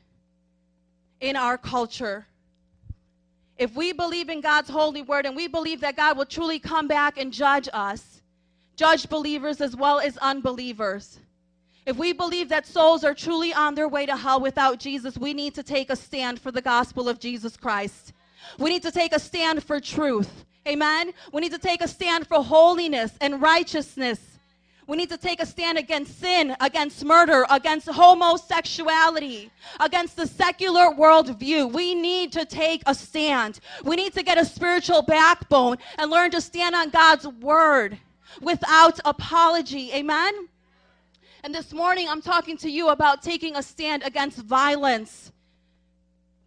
in 1.21 1.37
our 1.37 1.57
culture. 1.57 2.27
If 3.57 3.73
we 3.75 3.93
believe 3.93 4.29
in 4.29 4.41
God's 4.41 4.69
holy 4.69 5.01
word 5.01 5.25
and 5.25 5.35
we 5.35 5.47
believe 5.47 5.79
that 5.81 5.95
God 5.95 6.17
will 6.17 6.25
truly 6.25 6.59
come 6.59 6.87
back 6.87 7.17
and 7.17 7.31
judge 7.31 7.69
us, 7.71 8.18
judge 8.79 9.09
believers 9.09 9.59
as 9.59 9.75
well 9.75 9.99
as 9.99 10.15
unbelievers. 10.19 11.19
If 11.85 11.97
we 11.97 12.13
believe 12.13 12.47
that 12.47 12.65
souls 12.65 13.03
are 13.03 13.13
truly 13.13 13.53
on 13.53 13.75
their 13.75 13.89
way 13.89 14.05
to 14.05 14.15
hell 14.15 14.39
without 14.39 14.79
Jesus, 14.79 15.17
we 15.17 15.33
need 15.33 15.53
to 15.55 15.63
take 15.63 15.89
a 15.89 15.97
stand 15.97 16.39
for 16.39 16.49
the 16.49 16.61
gospel 16.61 17.09
of 17.09 17.19
Jesus 17.19 17.57
Christ. 17.57 18.13
We 18.57 18.69
need 18.69 18.83
to 18.83 18.91
take 18.91 19.13
a 19.13 19.19
stand 19.19 19.65
for 19.65 19.81
truth. 19.81 20.45
Amen. 20.65 21.11
We 21.33 21.41
need 21.41 21.51
to 21.51 21.57
take 21.59 21.81
a 21.81 21.89
stand 21.89 22.25
for 22.25 22.41
holiness 22.41 23.11
and 23.19 23.41
righteousness. 23.41 24.21
We 24.87 24.95
need 24.95 25.09
to 25.09 25.17
take 25.17 25.41
a 25.41 25.45
stand 25.45 25.77
against 25.77 26.17
sin, 26.17 26.55
against 26.61 27.03
murder, 27.03 27.45
against 27.49 27.89
homosexuality, 27.89 29.51
against 29.81 30.15
the 30.15 30.25
secular 30.25 30.95
worldview. 30.95 31.73
We 31.73 31.95
need 31.95 32.31
to 32.31 32.45
take 32.45 32.83
a 32.85 32.95
stand. 32.95 33.59
We 33.83 33.97
need 33.97 34.13
to 34.13 34.23
get 34.23 34.37
a 34.37 34.45
spiritual 34.45 35.01
backbone 35.01 35.79
and 35.97 36.09
learn 36.09 36.31
to 36.31 36.39
stand 36.39 36.75
on 36.75 36.91
God's 36.91 37.27
word 37.27 37.99
without 38.41 38.99
apology. 39.05 39.91
Amen? 39.93 40.47
And 41.43 41.55
this 41.55 41.73
morning, 41.73 42.07
I'm 42.09 42.21
talking 42.21 42.57
to 42.57 42.69
you 42.69 42.89
about 42.89 43.21
taking 43.21 43.55
a 43.55 43.63
stand 43.63 44.03
against 44.03 44.39
violence. 44.39 45.31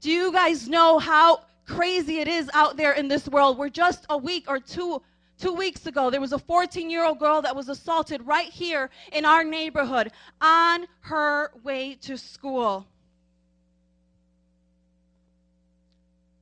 Do 0.00 0.10
you 0.10 0.32
guys 0.32 0.68
know 0.68 0.98
how 0.98 1.44
crazy 1.66 2.18
it 2.18 2.28
is 2.28 2.50
out 2.52 2.76
there 2.76 2.92
in 2.92 3.09
this 3.09 3.28
world? 3.28 3.56
We're 3.56 3.70
just 3.70 4.04
a 4.10 4.16
week 4.16 4.44
or 4.48 4.59
two 4.59 5.02
Two 5.42 5.54
weeks 5.54 5.86
ago, 5.86 6.09
there 6.09 6.20
was 6.20 6.32
a 6.32 6.38
14 6.38 6.88
year 6.88 7.04
old 7.04 7.18
girl 7.18 7.42
that 7.42 7.56
was 7.56 7.68
assaulted 7.68 8.24
right 8.24 8.48
here 8.48 8.90
in 9.10 9.24
our 9.24 9.42
neighborhood 9.42 10.12
on 10.40 10.86
her 11.00 11.50
way 11.64 11.96
to 12.02 12.16
school. 12.16 12.86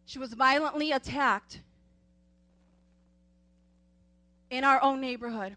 She 0.04 0.18
was 0.18 0.34
violently 0.34 0.92
attacked 0.92 1.62
in 4.50 4.64
our 4.64 4.82
own 4.82 5.00
neighborhood. 5.00 5.56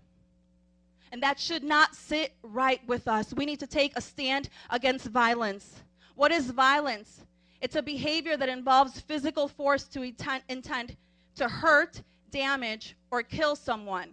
And 1.12 1.22
that 1.22 1.40
should 1.40 1.64
not 1.64 1.96
sit 1.96 2.34
right 2.42 2.82
with 2.88 3.08
us. 3.08 3.34
We 3.34 3.46
need 3.46 3.60
to 3.60 3.68
take 3.68 3.94
a 3.96 4.02
stand 4.02 4.50
against 4.70 5.08
violence. 5.08 5.84
What 6.16 6.32
is 6.32 6.50
violence? 6.50 7.22
It's 7.62 7.76
a 7.76 7.82
behavior 7.82 8.36
that 8.38 8.50
involves 8.50 9.00
physical 9.00 9.48
force 9.48 9.84
to 9.86 10.02
intent, 10.02 10.44
intent 10.50 10.96
to 11.36 11.48
hurt, 11.48 12.02
damage, 12.32 12.96
or 13.12 13.24
kill 13.24 13.56
someone 13.56 14.10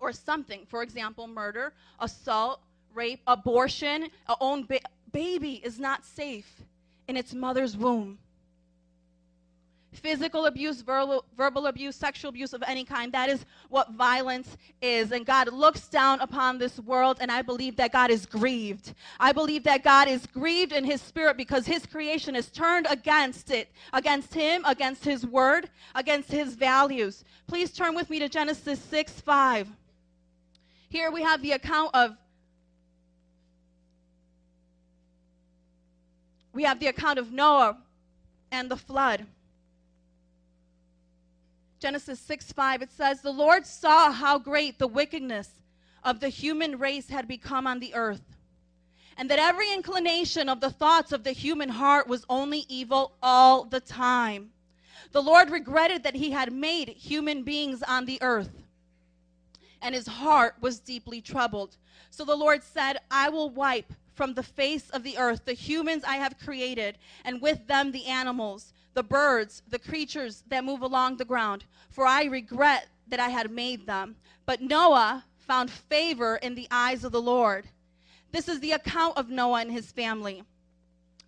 or 0.00 0.12
something. 0.12 0.66
For 0.68 0.82
example, 0.82 1.26
murder, 1.26 1.72
assault, 2.00 2.60
rape, 2.94 3.20
abortion. 3.26 4.08
A 4.28 4.36
own 4.40 4.64
ba- 4.64 4.80
baby 5.12 5.60
is 5.64 5.78
not 5.78 6.04
safe 6.04 6.62
in 7.06 7.16
its 7.16 7.32
mother's 7.32 7.76
womb. 7.76 8.18
Physical 9.92 10.46
abuse, 10.46 10.82
verbal, 10.82 11.24
verbal 11.36 11.66
abuse, 11.66 11.96
sexual 11.96 12.28
abuse 12.28 12.52
of 12.52 12.62
any 12.66 12.84
kind, 12.84 13.10
that 13.12 13.30
is 13.30 13.46
what 13.70 13.92
violence 13.92 14.58
is. 14.82 15.12
And 15.12 15.24
God 15.24 15.50
looks 15.50 15.88
down 15.88 16.20
upon 16.20 16.58
this 16.58 16.78
world, 16.80 17.16
and 17.20 17.32
I 17.32 17.40
believe 17.40 17.74
that 17.76 17.90
God 17.90 18.10
is 18.10 18.26
grieved. 18.26 18.94
I 19.18 19.32
believe 19.32 19.64
that 19.64 19.82
God 19.82 20.06
is 20.06 20.26
grieved 20.26 20.72
in 20.72 20.84
his 20.84 21.00
spirit 21.00 21.38
because 21.38 21.64
his 21.64 21.86
creation 21.86 22.36
is 22.36 22.50
turned 22.50 22.86
against 22.90 23.50
it, 23.50 23.72
against 23.94 24.34
him, 24.34 24.62
against 24.66 25.04
his 25.04 25.26
word, 25.26 25.70
against 25.94 26.30
his 26.30 26.54
values. 26.54 27.24
Please 27.46 27.72
turn 27.72 27.94
with 27.94 28.10
me 28.10 28.18
to 28.18 28.28
Genesis 28.28 28.78
6 28.78 29.20
5. 29.22 29.68
Here 30.90 31.10
we 31.10 31.22
have 31.22 31.40
the 31.40 31.52
account 31.52 31.94
of 31.94 32.14
we 36.52 36.64
have 36.64 36.78
the 36.80 36.88
account 36.88 37.18
of 37.18 37.32
Noah 37.32 37.78
and 38.50 38.70
the 38.70 38.76
flood. 38.76 39.26
Genesis 41.78 42.18
6 42.20 42.52
5, 42.52 42.82
it 42.82 42.92
says, 42.92 43.20
The 43.20 43.30
Lord 43.30 43.64
saw 43.64 44.10
how 44.10 44.38
great 44.38 44.78
the 44.78 44.88
wickedness 44.88 45.60
of 46.02 46.20
the 46.20 46.28
human 46.28 46.78
race 46.78 47.08
had 47.08 47.28
become 47.28 47.66
on 47.66 47.78
the 47.78 47.94
earth, 47.94 48.36
and 49.16 49.30
that 49.30 49.38
every 49.38 49.72
inclination 49.72 50.48
of 50.48 50.60
the 50.60 50.70
thoughts 50.70 51.12
of 51.12 51.22
the 51.22 51.32
human 51.32 51.68
heart 51.68 52.08
was 52.08 52.24
only 52.28 52.64
evil 52.68 53.16
all 53.22 53.64
the 53.64 53.80
time. 53.80 54.50
The 55.12 55.22
Lord 55.22 55.50
regretted 55.50 56.02
that 56.02 56.16
he 56.16 56.32
had 56.32 56.52
made 56.52 56.88
human 56.88 57.44
beings 57.44 57.82
on 57.84 58.06
the 58.06 58.20
earth, 58.22 58.50
and 59.80 59.94
his 59.94 60.06
heart 60.06 60.56
was 60.60 60.80
deeply 60.80 61.20
troubled. 61.20 61.76
So 62.10 62.24
the 62.24 62.36
Lord 62.36 62.62
said, 62.64 62.98
I 63.10 63.28
will 63.28 63.50
wipe 63.50 63.92
from 64.14 64.34
the 64.34 64.42
face 64.42 64.90
of 64.90 65.04
the 65.04 65.16
earth 65.16 65.44
the 65.44 65.52
humans 65.52 66.02
I 66.04 66.16
have 66.16 66.40
created, 66.40 66.98
and 67.24 67.40
with 67.40 67.68
them 67.68 67.92
the 67.92 68.06
animals 68.06 68.72
the 68.98 69.02
birds, 69.04 69.62
the 69.68 69.78
creatures 69.78 70.42
that 70.48 70.64
move 70.64 70.82
along 70.82 71.16
the 71.16 71.24
ground, 71.24 71.64
for 71.88 72.04
I 72.04 72.24
regret 72.24 72.88
that 73.06 73.20
I 73.20 73.28
had 73.28 73.48
made 73.48 73.86
them. 73.86 74.16
But 74.44 74.60
Noah 74.60 75.24
found 75.36 75.70
favor 75.70 76.34
in 76.42 76.56
the 76.56 76.66
eyes 76.72 77.04
of 77.04 77.12
the 77.12 77.22
Lord. 77.22 77.68
This 78.32 78.48
is 78.48 78.58
the 78.58 78.72
account 78.72 79.16
of 79.16 79.30
Noah 79.30 79.60
and 79.60 79.70
his 79.70 79.92
family. 79.92 80.42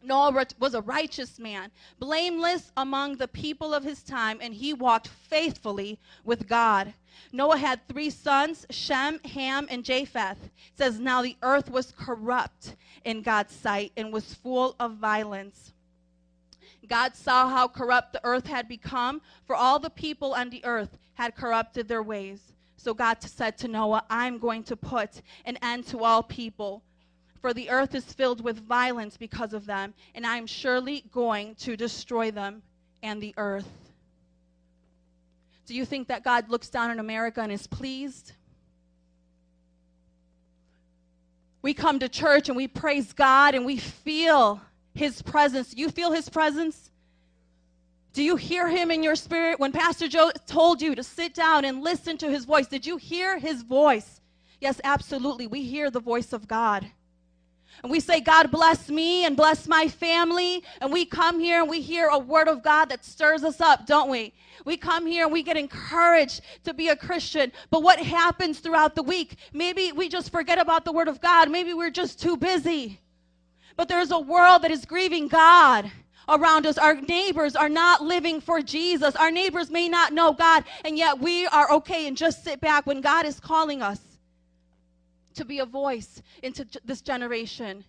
Noah 0.02 0.46
was 0.58 0.74
a 0.74 0.80
righteous 0.80 1.38
man, 1.38 1.70
blameless 2.00 2.72
among 2.76 3.18
the 3.18 3.28
people 3.28 3.72
of 3.72 3.84
his 3.84 4.02
time, 4.02 4.40
and 4.42 4.52
he 4.52 4.72
walked 4.72 5.06
faithfully 5.06 6.00
with 6.24 6.48
God. 6.48 6.92
Noah 7.30 7.58
had 7.58 7.86
three 7.86 8.10
sons, 8.10 8.66
Shem, 8.70 9.20
Ham, 9.26 9.68
and 9.70 9.84
Japheth. 9.84 10.42
It 10.42 10.50
says, 10.74 10.98
Now 10.98 11.22
the 11.22 11.36
earth 11.40 11.70
was 11.70 11.92
corrupt 11.92 12.74
in 13.04 13.22
God's 13.22 13.54
sight 13.54 13.92
and 13.96 14.12
was 14.12 14.34
full 14.34 14.74
of 14.80 14.96
violence. 14.96 15.72
God 16.90 17.14
saw 17.14 17.48
how 17.48 17.68
corrupt 17.68 18.12
the 18.12 18.20
earth 18.24 18.46
had 18.46 18.68
become, 18.68 19.22
for 19.46 19.54
all 19.54 19.78
the 19.78 19.88
people 19.88 20.34
on 20.34 20.50
the 20.50 20.62
earth 20.64 20.98
had 21.14 21.36
corrupted 21.36 21.86
their 21.86 22.02
ways. 22.02 22.52
So 22.76 22.92
God 22.92 23.22
said 23.22 23.56
to 23.58 23.68
Noah, 23.68 24.04
I'm 24.10 24.38
going 24.38 24.64
to 24.64 24.76
put 24.76 25.22
an 25.44 25.56
end 25.62 25.86
to 25.88 26.02
all 26.02 26.22
people, 26.22 26.82
for 27.40 27.54
the 27.54 27.70
earth 27.70 27.94
is 27.94 28.04
filled 28.04 28.42
with 28.42 28.66
violence 28.66 29.16
because 29.16 29.52
of 29.52 29.66
them, 29.66 29.94
and 30.16 30.26
I 30.26 30.36
am 30.36 30.48
surely 30.48 31.04
going 31.12 31.54
to 31.56 31.76
destroy 31.76 32.32
them 32.32 32.60
and 33.04 33.22
the 33.22 33.34
earth. 33.36 33.68
Do 35.66 35.76
you 35.76 35.84
think 35.84 36.08
that 36.08 36.24
God 36.24 36.48
looks 36.50 36.68
down 36.68 36.90
on 36.90 36.98
America 36.98 37.40
and 37.40 37.52
is 37.52 37.68
pleased? 37.68 38.32
We 41.62 41.72
come 41.72 42.00
to 42.00 42.08
church 42.08 42.48
and 42.48 42.56
we 42.56 42.66
praise 42.66 43.12
God 43.12 43.54
and 43.54 43.64
we 43.64 43.76
feel 43.76 44.60
his 44.94 45.22
presence. 45.22 45.74
You 45.76 45.90
feel 45.90 46.12
his 46.12 46.28
presence? 46.28 46.90
Do 48.12 48.22
you 48.22 48.36
hear 48.36 48.68
him 48.68 48.90
in 48.90 49.02
your 49.02 49.14
spirit? 49.14 49.60
When 49.60 49.72
Pastor 49.72 50.08
Joe 50.08 50.32
told 50.46 50.82
you 50.82 50.94
to 50.94 51.02
sit 51.02 51.34
down 51.34 51.64
and 51.64 51.82
listen 51.82 52.18
to 52.18 52.30
his 52.30 52.44
voice, 52.44 52.66
did 52.66 52.84
you 52.84 52.96
hear 52.96 53.38
his 53.38 53.62
voice? 53.62 54.20
Yes, 54.60 54.80
absolutely. 54.82 55.46
We 55.46 55.62
hear 55.62 55.90
the 55.90 56.00
voice 56.00 56.32
of 56.32 56.48
God. 56.48 56.90
And 57.82 57.90
we 57.90 58.00
say, 58.00 58.20
God 58.20 58.50
bless 58.50 58.90
me 58.90 59.24
and 59.24 59.36
bless 59.36 59.66
my 59.66 59.88
family. 59.88 60.62
And 60.80 60.92
we 60.92 61.06
come 61.06 61.40
here 61.40 61.62
and 61.62 61.70
we 61.70 61.80
hear 61.80 62.08
a 62.08 62.18
word 62.18 62.48
of 62.48 62.62
God 62.62 62.90
that 62.90 63.04
stirs 63.04 63.42
us 63.42 63.60
up, 63.60 63.86
don't 63.86 64.10
we? 64.10 64.34
We 64.66 64.76
come 64.76 65.06
here 65.06 65.24
and 65.24 65.32
we 65.32 65.42
get 65.42 65.56
encouraged 65.56 66.42
to 66.64 66.74
be 66.74 66.88
a 66.88 66.96
Christian. 66.96 67.52
But 67.70 67.82
what 67.82 67.98
happens 67.98 68.58
throughout 68.58 68.94
the 68.94 69.02
week? 69.02 69.36
Maybe 69.54 69.92
we 69.92 70.08
just 70.08 70.30
forget 70.30 70.58
about 70.58 70.84
the 70.84 70.92
word 70.92 71.08
of 71.08 71.20
God. 71.20 71.50
Maybe 71.50 71.72
we're 71.72 71.90
just 71.90 72.20
too 72.20 72.36
busy. 72.36 73.00
But 73.80 73.88
there's 73.88 74.10
a 74.10 74.20
world 74.20 74.60
that 74.60 74.70
is 74.70 74.84
grieving 74.84 75.26
God 75.26 75.90
around 76.28 76.66
us. 76.66 76.76
Our 76.76 76.96
neighbors 76.96 77.56
are 77.56 77.70
not 77.70 78.02
living 78.02 78.42
for 78.42 78.60
Jesus. 78.60 79.16
Our 79.16 79.30
neighbors 79.30 79.70
may 79.70 79.88
not 79.88 80.12
know 80.12 80.34
God, 80.34 80.64
and 80.84 80.98
yet 80.98 81.18
we 81.18 81.46
are 81.46 81.72
okay 81.72 82.06
and 82.06 82.14
just 82.14 82.44
sit 82.44 82.60
back 82.60 82.86
when 82.86 83.00
God 83.00 83.24
is 83.24 83.40
calling 83.40 83.80
us 83.80 83.98
to 85.32 85.46
be 85.46 85.60
a 85.60 85.64
voice 85.64 86.20
into 86.42 86.66
this 86.84 87.00
generation, 87.00 87.82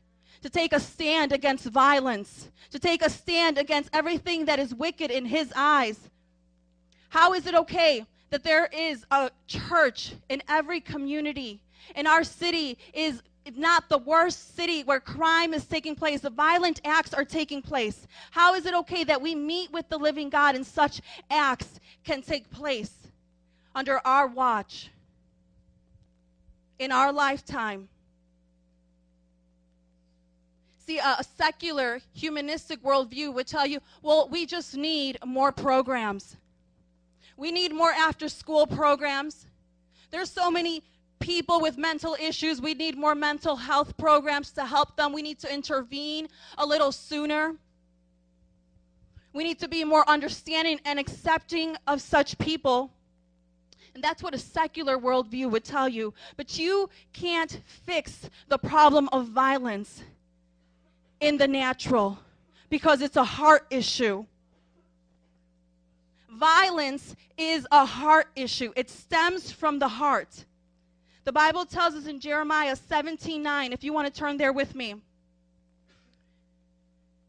to 0.43 0.49
take 0.49 0.71
a 0.71 0.79
stand 0.79 1.33
against 1.33 1.65
violence, 1.65 2.49
to 2.69 2.79
take 2.79 3.05
a 3.05 3.09
stand 3.09 3.57
against 3.57 3.89
everything 3.91 4.45
that 4.45 4.59
is 4.59 4.73
wicked 4.73 5.11
in 5.11 5.25
His 5.25 5.51
eyes. 5.57 5.99
How 7.09 7.33
is 7.33 7.45
it 7.47 7.53
okay 7.53 8.05
that 8.29 8.45
there 8.45 8.67
is 8.67 9.05
a 9.11 9.29
church 9.45 10.13
in 10.29 10.41
every 10.47 10.79
community? 10.79 11.59
In 11.97 12.07
our 12.07 12.23
city 12.23 12.77
is 12.93 13.21
not 13.55 13.89
the 13.89 13.97
worst 13.97 14.55
city 14.55 14.83
where 14.83 14.99
crime 14.99 15.53
is 15.53 15.65
taking 15.65 15.95
place, 15.95 16.21
the 16.21 16.29
violent 16.29 16.79
acts 16.85 17.13
are 17.13 17.25
taking 17.25 17.61
place. 17.61 18.07
How 18.31 18.53
is 18.53 18.65
it 18.65 18.73
okay 18.73 19.03
that 19.05 19.21
we 19.21 19.35
meet 19.35 19.71
with 19.71 19.89
the 19.89 19.97
living 19.97 20.29
God 20.29 20.55
and 20.55 20.65
such 20.65 21.01
acts 21.29 21.79
can 22.03 22.21
take 22.21 22.49
place 22.51 22.93
under 23.73 23.99
our 24.05 24.27
watch, 24.27 24.89
in 26.79 26.91
our 26.91 27.11
lifetime? 27.11 27.89
See, 30.85 30.99
a, 30.99 31.17
a 31.19 31.23
secular, 31.37 32.01
humanistic 32.13 32.83
worldview 32.83 33.33
would 33.33 33.47
tell 33.47 33.65
you, 33.65 33.79
well, 34.01 34.27
we 34.29 34.45
just 34.45 34.75
need 34.75 35.17
more 35.25 35.51
programs. 35.51 36.35
We 37.37 37.51
need 37.51 37.73
more 37.73 37.91
after 37.91 38.29
school 38.29 38.67
programs. 38.67 39.47
There's 40.11 40.29
so 40.29 40.51
many 40.51 40.83
people 41.21 41.61
with 41.61 41.77
mental 41.77 42.17
issues. 42.19 42.59
We 42.59 42.73
need 42.73 42.97
more 42.97 43.15
mental 43.15 43.55
health 43.55 43.95
programs 43.95 44.51
to 44.51 44.65
help 44.65 44.97
them. 44.97 45.13
We 45.13 45.21
need 45.21 45.39
to 45.39 45.53
intervene 45.53 46.27
a 46.57 46.65
little 46.65 46.91
sooner. 46.91 47.55
We 49.33 49.45
need 49.45 49.59
to 49.59 49.69
be 49.69 49.85
more 49.85 50.07
understanding 50.09 50.81
and 50.83 50.99
accepting 50.99 51.77
of 51.87 52.01
such 52.01 52.37
people. 52.37 52.91
And 53.93 54.03
that's 54.03 54.23
what 54.23 54.33
a 54.33 54.37
secular 54.37 54.97
worldview 54.97 55.49
would 55.51 55.63
tell 55.63 55.87
you. 55.87 56.13
But 56.35 56.57
you 56.57 56.89
can't 57.13 57.61
fix 57.85 58.29
the 58.49 58.57
problem 58.57 59.07
of 59.13 59.27
violence 59.27 60.03
in 61.21 61.37
the 61.37 61.47
natural 61.47 62.19
because 62.69 63.01
it's 63.01 63.17
a 63.17 63.23
heart 63.23 63.67
issue. 63.69 64.25
Violence 66.29 67.15
is 67.37 67.67
a 67.71 67.85
heart 67.85 68.27
issue, 68.35 68.71
it 68.75 68.89
stems 68.89 69.51
from 69.51 69.79
the 69.79 69.87
heart. 69.87 70.45
The 71.23 71.31
Bible 71.31 71.65
tells 71.65 71.93
us 71.93 72.07
in 72.07 72.19
Jeremiah 72.19 72.75
17 72.75 73.41
9, 73.41 73.73
if 73.73 73.83
you 73.83 73.93
want 73.93 74.11
to 74.11 74.19
turn 74.19 74.37
there 74.37 74.53
with 74.53 74.73
me. 74.75 74.95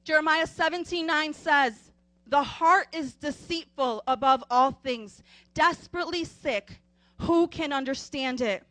Jeremiah 0.05 0.47
17 0.47 1.06
9 1.06 1.35
says, 1.35 1.93
The 2.27 2.43
heart 2.43 2.89
is 2.93 3.14
deceitful 3.14 4.02
above 4.06 4.43
all 4.51 4.73
things, 4.73 5.23
desperately 5.55 6.24
sick. 6.24 6.81
Who 7.20 7.47
can 7.47 7.73
understand 7.73 8.40
it? 8.40 8.64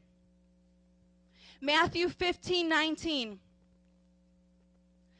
Matthew 1.61 2.09
15 2.09 2.67
19 2.67 3.39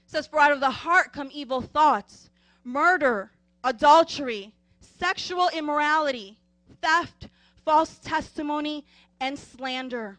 says, 0.08 0.28
For 0.28 0.40
out 0.40 0.52
of 0.52 0.60
the 0.60 0.72
heart 0.72 1.14
come 1.14 1.30
evil 1.32 1.62
thoughts, 1.62 2.32
murder, 2.64 3.32
adultery, 3.64 4.52
sexual 5.00 5.50
immorality, 5.54 6.38
theft, 6.82 7.30
false 7.64 8.00
testimony, 8.00 8.84
and 9.22 9.40
slander. 9.40 10.18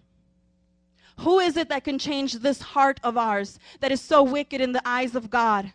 Who 1.19 1.41
is 1.41 1.59
it 1.59 1.69
that 1.69 1.85
can 1.85 1.99
change 1.99 2.33
this 2.35 2.63
heart 2.63 2.99
of 3.03 3.19
ours 3.19 3.59
that 3.81 3.93
is 3.93 4.01
so 4.01 4.23
wicked 4.23 4.63
in 4.63 4.73
the 4.73 4.89
eyes 4.89 5.15
of 5.15 5.29
God? 5.29 5.73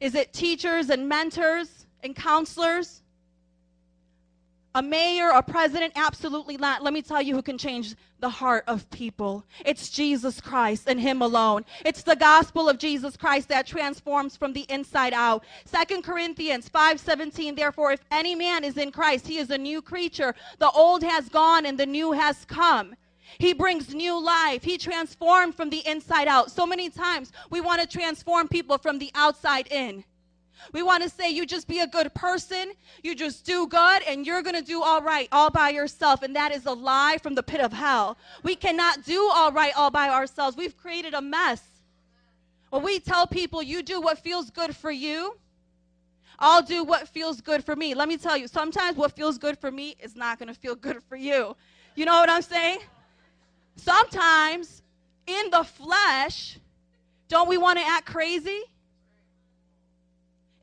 Is 0.00 0.14
it 0.14 0.32
teachers 0.32 0.88
and 0.88 1.08
mentors 1.08 1.86
and 2.02 2.16
counselors? 2.16 3.02
A 4.76 4.82
mayor, 4.82 5.28
a 5.28 5.40
president? 5.40 5.92
Absolutely 5.94 6.56
not. 6.56 6.82
Let 6.82 6.92
me 6.92 7.00
tell 7.00 7.22
you 7.22 7.34
who 7.36 7.42
can 7.42 7.56
change 7.56 7.94
the 8.18 8.28
heart 8.28 8.64
of 8.66 8.90
people. 8.90 9.44
It's 9.64 9.88
Jesus 9.88 10.40
Christ 10.40 10.88
and 10.88 10.98
Him 10.98 11.22
alone. 11.22 11.64
It's 11.84 12.02
the 12.02 12.16
gospel 12.16 12.68
of 12.68 12.78
Jesus 12.78 13.16
Christ 13.16 13.48
that 13.50 13.68
transforms 13.68 14.36
from 14.36 14.52
the 14.52 14.66
inside 14.68 15.12
out. 15.12 15.44
Second 15.64 16.02
Corinthians 16.02 16.68
5:17. 16.68 17.54
Therefore, 17.54 17.92
if 17.92 18.00
any 18.10 18.34
man 18.34 18.64
is 18.64 18.76
in 18.76 18.90
Christ, 18.90 19.28
he 19.28 19.38
is 19.38 19.50
a 19.50 19.58
new 19.58 19.80
creature. 19.80 20.34
The 20.58 20.70
old 20.70 21.04
has 21.04 21.28
gone 21.28 21.66
and 21.66 21.78
the 21.78 21.86
new 21.86 22.10
has 22.10 22.44
come. 22.44 22.96
He 23.38 23.52
brings 23.52 23.94
new 23.94 24.20
life. 24.20 24.64
He 24.64 24.76
transformed 24.76 25.54
from 25.54 25.70
the 25.70 25.86
inside 25.86 26.26
out. 26.26 26.50
So 26.50 26.66
many 26.66 26.90
times 26.90 27.32
we 27.48 27.60
want 27.60 27.80
to 27.80 27.86
transform 27.86 28.48
people 28.48 28.78
from 28.78 28.98
the 28.98 29.12
outside 29.14 29.68
in. 29.70 30.04
We 30.72 30.82
want 30.82 31.02
to 31.02 31.08
say 31.08 31.30
you 31.30 31.46
just 31.46 31.68
be 31.68 31.80
a 31.80 31.86
good 31.86 32.12
person, 32.14 32.72
you 33.02 33.14
just 33.14 33.44
do 33.44 33.66
good, 33.66 34.02
and 34.06 34.26
you're 34.26 34.42
going 34.42 34.56
to 34.56 34.62
do 34.62 34.82
all 34.82 35.02
right 35.02 35.28
all 35.32 35.50
by 35.50 35.70
yourself. 35.70 36.22
And 36.22 36.34
that 36.36 36.54
is 36.54 36.66
a 36.66 36.72
lie 36.72 37.18
from 37.22 37.34
the 37.34 37.42
pit 37.42 37.60
of 37.60 37.72
hell. 37.72 38.16
We 38.42 38.56
cannot 38.56 39.04
do 39.04 39.30
all 39.34 39.52
right 39.52 39.72
all 39.76 39.90
by 39.90 40.08
ourselves. 40.08 40.56
We've 40.56 40.76
created 40.76 41.14
a 41.14 41.20
mess. 41.20 41.62
When 42.70 42.82
we 42.82 42.98
tell 42.98 43.26
people 43.26 43.62
you 43.62 43.82
do 43.82 44.00
what 44.00 44.18
feels 44.18 44.50
good 44.50 44.74
for 44.74 44.90
you, 44.90 45.36
I'll 46.38 46.62
do 46.62 46.82
what 46.82 47.08
feels 47.08 47.40
good 47.40 47.64
for 47.64 47.76
me. 47.76 47.94
Let 47.94 48.08
me 48.08 48.16
tell 48.16 48.36
you, 48.36 48.48
sometimes 48.48 48.96
what 48.96 49.12
feels 49.12 49.38
good 49.38 49.58
for 49.58 49.70
me 49.70 49.96
is 50.00 50.16
not 50.16 50.38
going 50.38 50.48
to 50.52 50.58
feel 50.58 50.74
good 50.74 51.02
for 51.08 51.16
you. 51.16 51.56
You 51.94 52.04
know 52.04 52.14
what 52.14 52.28
I'm 52.28 52.42
saying? 52.42 52.80
Sometimes 53.76 54.82
in 55.26 55.50
the 55.50 55.62
flesh, 55.62 56.58
don't 57.28 57.48
we 57.48 57.58
want 57.58 57.78
to 57.78 57.86
act 57.86 58.06
crazy? 58.06 58.62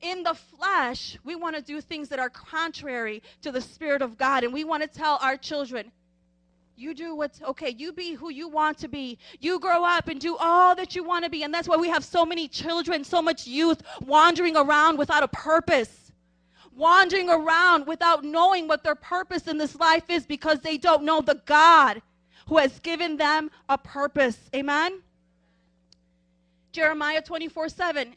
In 0.02 0.24
the 0.24 0.34
flesh, 0.34 1.18
we 1.24 1.36
want 1.36 1.56
to 1.56 1.62
do 1.62 1.82
things 1.82 2.10
that 2.10 2.20
are 2.20 2.30
contrary 2.30 3.22
to 3.42 3.52
the 3.52 3.62
Spirit 3.62 4.02
of 4.02 4.18
God. 4.18 4.44
And 4.44 4.54
we 4.54 4.64
want 4.64 4.84
to 4.84 4.88
tell 4.88 5.20
our 5.22 5.38
children, 5.38 5.92
you 6.76 6.94
do 6.94 7.16
what's 7.16 7.42
okay. 7.44 7.76
You 7.78 7.94
be 7.94 8.14
who 8.14 8.32
you 8.32 8.48
want 8.48 8.80
to 8.80 8.88
be. 8.88 9.20
You 9.40 9.60
grow 9.60 9.86
up 9.86 10.08
and 10.08 10.20
do 10.20 10.36
all 10.38 10.76
that 10.76 10.96
you 10.96 11.04
want 11.04 11.24
to 11.24 11.30
be. 11.30 11.44
And 11.44 11.54
that's 11.54 11.68
why 11.68 11.78
we 11.78 11.90
have 11.90 12.04
so 12.04 12.26
many 12.26 12.48
children, 12.48 13.04
so 13.04 13.22
much 13.22 13.46
youth 13.46 13.84
wandering 14.02 14.58
around 14.58 14.98
without 14.98 15.22
a 15.22 15.28
purpose, 15.28 16.12
wandering 16.76 17.30
around 17.30 17.86
without 17.86 18.24
knowing 18.24 18.68
what 18.68 18.84
their 18.84 18.96
purpose 18.96 19.48
in 19.48 19.60
this 19.60 19.76
life 19.76 20.10
is 20.10 20.26
because 20.26 20.60
they 20.62 20.78
don't 20.78 21.04
know 21.04 21.22
the 21.22 21.42
God 21.46 22.02
who 22.48 22.58
has 22.58 22.80
given 22.80 23.18
them 23.18 23.52
a 23.70 23.78
purpose. 23.78 24.38
Amen? 24.56 25.02
Jeremiah 26.72 27.22
24 27.22 27.70
7. 27.70 28.16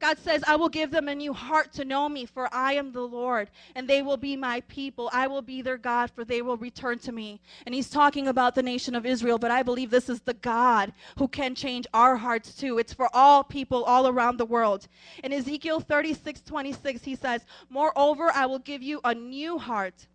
God 0.00 0.18
says, 0.18 0.44
I 0.46 0.56
will 0.56 0.68
give 0.68 0.90
them 0.90 1.08
a 1.08 1.14
new 1.14 1.32
heart 1.32 1.72
to 1.72 1.84
know 1.84 2.08
me, 2.08 2.24
for 2.24 2.48
I 2.54 2.74
am 2.74 2.92
the 2.92 3.02
Lord, 3.02 3.50
and 3.74 3.88
they 3.88 4.00
will 4.02 4.16
be 4.16 4.36
my 4.36 4.60
people. 4.62 5.10
I 5.12 5.26
will 5.26 5.42
be 5.42 5.60
their 5.60 5.76
God, 5.76 6.10
for 6.10 6.24
they 6.24 6.40
will 6.40 6.56
return 6.56 6.98
to 7.00 7.12
me. 7.12 7.40
And 7.66 7.74
he's 7.74 7.90
talking 7.90 8.28
about 8.28 8.54
the 8.54 8.62
nation 8.62 8.94
of 8.94 9.04
Israel, 9.04 9.38
but 9.38 9.50
I 9.50 9.62
believe 9.62 9.90
this 9.90 10.08
is 10.08 10.20
the 10.20 10.34
God 10.34 10.92
who 11.18 11.26
can 11.26 11.54
change 11.54 11.86
our 11.92 12.16
hearts 12.16 12.54
too. 12.54 12.78
It's 12.78 12.92
for 12.92 13.08
all 13.12 13.42
people 13.42 13.82
all 13.84 14.06
around 14.06 14.36
the 14.36 14.46
world. 14.46 14.86
In 15.24 15.32
Ezekiel 15.32 15.80
36 15.80 16.42
26, 16.42 17.02
he 17.02 17.16
says, 17.16 17.44
Moreover, 17.68 18.30
I 18.32 18.46
will 18.46 18.60
give 18.60 18.82
you 18.82 19.00
a 19.04 19.14
new 19.14 19.58
heart 19.58 20.06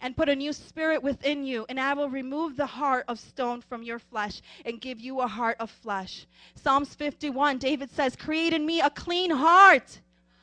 and 0.00 0.16
put 0.16 0.28
a 0.28 0.36
new 0.36 0.52
spirit 0.52 1.02
within 1.02 1.44
you, 1.44 1.66
and 1.68 1.78
I 1.78 1.94
will 1.94 2.08
remove 2.08 2.56
the 2.56 2.66
heart 2.66 3.04
of 3.08 3.18
stone 3.18 3.60
from 3.60 3.82
your 3.82 3.98
flesh 3.98 4.42
and 4.64 4.80
give 4.80 5.00
you 5.00 5.20
a 5.20 5.26
heart 5.26 5.56
of 5.60 5.70
flesh. 5.70 6.26
Psalms 6.54 6.94
51, 6.94 7.58
David 7.58 7.90
says, 7.90 8.16
Create 8.16 8.52
in 8.52 8.64
me 8.64 8.80
a 8.80 8.90
clean 8.90 9.30
heart, 9.30 10.00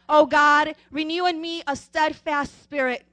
O 0.10 0.26
God, 0.26 0.76
renew 0.92 1.26
in 1.26 1.42
me 1.42 1.64
a 1.68 1.76
steadfast 1.76 2.64
spirit. 2.64 3.06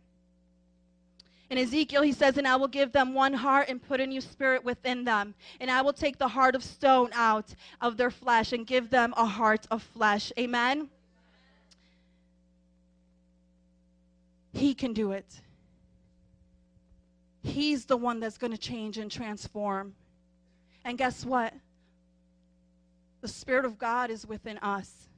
In 1.51 1.59
Ezekiel, 1.59 2.03
he 2.03 2.13
says, 2.13 2.39
And 2.39 2.47
I 2.47 2.55
will 2.55 2.69
give 2.69 2.93
them 2.93 3.13
one 3.13 3.35
heart 3.35 3.69
and 3.69 3.83
put 3.83 4.01
a 4.01 4.07
new 4.07 4.21
spirit 4.21 4.65
within 4.65 5.05
them. 5.05 5.35
And 5.59 5.69
I 5.71 5.83
will 5.83 5.93
take 5.93 6.17
the 6.17 6.29
heart 6.29 6.55
of 6.55 6.63
stone 6.63 7.11
out 7.13 7.53
of 7.81 7.97
their 7.97 8.11
flesh 8.11 8.53
and 8.53 8.65
give 8.65 8.89
them 8.89 9.13
a 9.17 9.27
heart 9.27 9.67
of 9.71 9.83
flesh. 9.83 10.33
Amen? 10.39 10.89
He 14.53 14.75
can 14.75 14.93
do 14.93 15.11
it. 15.13 15.27
He's 17.43 17.87
the 17.87 17.97
one 17.97 18.21
that's 18.21 18.39
going 18.39 18.53
to 18.53 18.59
change 18.59 18.99
and 18.99 19.11
transform. 19.11 19.95
And 20.85 20.99
guess 20.99 21.25
what? 21.25 21.55
The 23.21 23.29
Spirit 23.29 23.65
of 23.65 23.79
God 23.79 24.11
is 24.11 24.27
within 24.27 24.59
us. 24.59 25.09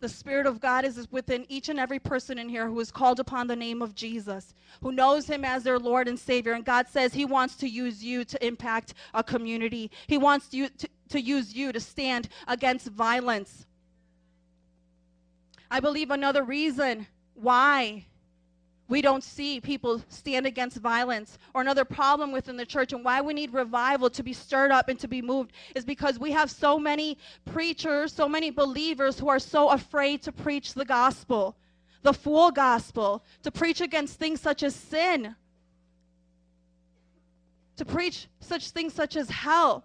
The 0.00 0.08
Spirit 0.08 0.46
of 0.46 0.60
God 0.60 0.84
is 0.84 1.08
within 1.10 1.46
each 1.48 1.68
and 1.68 1.78
every 1.78 1.98
person 1.98 2.38
in 2.38 2.48
here 2.48 2.68
who 2.68 2.78
is 2.80 2.90
called 2.90 3.20
upon 3.20 3.46
the 3.46 3.56
name 3.56 3.80
of 3.80 3.94
Jesus, 3.94 4.52
who 4.82 4.92
knows 4.92 5.26
Him 5.26 5.44
as 5.44 5.62
their 5.62 5.78
Lord 5.78 6.08
and 6.08 6.18
Savior. 6.18 6.52
And 6.52 6.64
God 6.64 6.88
says 6.88 7.14
He 7.14 7.24
wants 7.24 7.56
to 7.56 7.68
use 7.68 8.04
you 8.04 8.24
to 8.24 8.46
impact 8.46 8.94
a 9.14 9.22
community, 9.22 9.90
He 10.06 10.18
wants 10.18 10.52
you 10.52 10.68
to, 10.68 10.88
to 11.08 11.20
use 11.20 11.54
you 11.54 11.72
to 11.72 11.80
stand 11.80 12.28
against 12.48 12.88
violence. 12.88 13.66
I 15.70 15.80
believe 15.80 16.10
another 16.10 16.42
reason 16.42 17.06
why 17.34 18.04
we 18.88 19.00
don't 19.00 19.24
see 19.24 19.60
people 19.60 20.02
stand 20.08 20.46
against 20.46 20.76
violence 20.76 21.38
or 21.54 21.62
another 21.62 21.84
problem 21.84 22.32
within 22.32 22.56
the 22.56 22.66
church. 22.66 22.92
And 22.92 23.04
why 23.04 23.20
we 23.20 23.32
need 23.32 23.52
revival 23.52 24.10
to 24.10 24.22
be 24.22 24.32
stirred 24.32 24.70
up 24.70 24.88
and 24.88 24.98
to 25.00 25.08
be 25.08 25.22
moved 25.22 25.52
is 25.74 25.84
because 25.84 26.18
we 26.18 26.32
have 26.32 26.50
so 26.50 26.78
many 26.78 27.16
preachers 27.46 28.12
so 28.12 28.28
many 28.28 28.50
believers 28.50 29.18
who 29.18 29.28
are 29.28 29.38
so 29.38 29.70
afraid 29.70 30.22
to 30.22 30.32
preach 30.32 30.74
the 30.74 30.84
gospel 30.84 31.56
the 32.02 32.12
full 32.12 32.50
gospel 32.50 33.24
to 33.42 33.50
preach 33.50 33.80
against 33.80 34.18
things 34.18 34.40
such 34.40 34.62
as 34.62 34.74
sin 34.74 35.34
to 37.76 37.84
preach 37.84 38.28
such 38.40 38.70
things 38.70 38.92
such 38.92 39.16
as 39.16 39.28
hell 39.30 39.84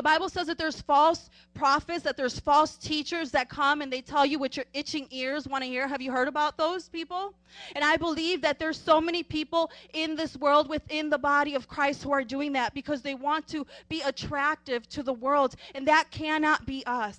the 0.00 0.04
Bible 0.04 0.30
says 0.30 0.46
that 0.46 0.56
there's 0.56 0.80
false 0.80 1.28
prophets, 1.52 2.04
that 2.04 2.16
there's 2.16 2.40
false 2.40 2.78
teachers 2.78 3.32
that 3.32 3.50
come 3.50 3.82
and 3.82 3.92
they 3.92 4.00
tell 4.00 4.24
you 4.24 4.38
what 4.38 4.56
your 4.56 4.64
itching 4.72 5.06
ears 5.10 5.46
want 5.46 5.62
to 5.62 5.68
hear. 5.68 5.86
Have 5.86 6.00
you 6.00 6.10
heard 6.10 6.26
about 6.26 6.56
those 6.56 6.88
people? 6.88 7.34
And 7.76 7.84
I 7.84 7.98
believe 7.98 8.40
that 8.40 8.58
there's 8.58 8.80
so 8.80 8.98
many 8.98 9.22
people 9.22 9.70
in 9.92 10.16
this 10.16 10.38
world 10.38 10.70
within 10.70 11.10
the 11.10 11.18
body 11.18 11.54
of 11.54 11.68
Christ 11.68 12.02
who 12.02 12.12
are 12.12 12.24
doing 12.24 12.54
that 12.54 12.72
because 12.72 13.02
they 13.02 13.14
want 13.14 13.46
to 13.48 13.66
be 13.90 14.00
attractive 14.00 14.88
to 14.88 15.02
the 15.02 15.12
world, 15.12 15.54
and 15.74 15.86
that 15.86 16.10
cannot 16.10 16.64
be 16.64 16.82
us. 16.86 17.18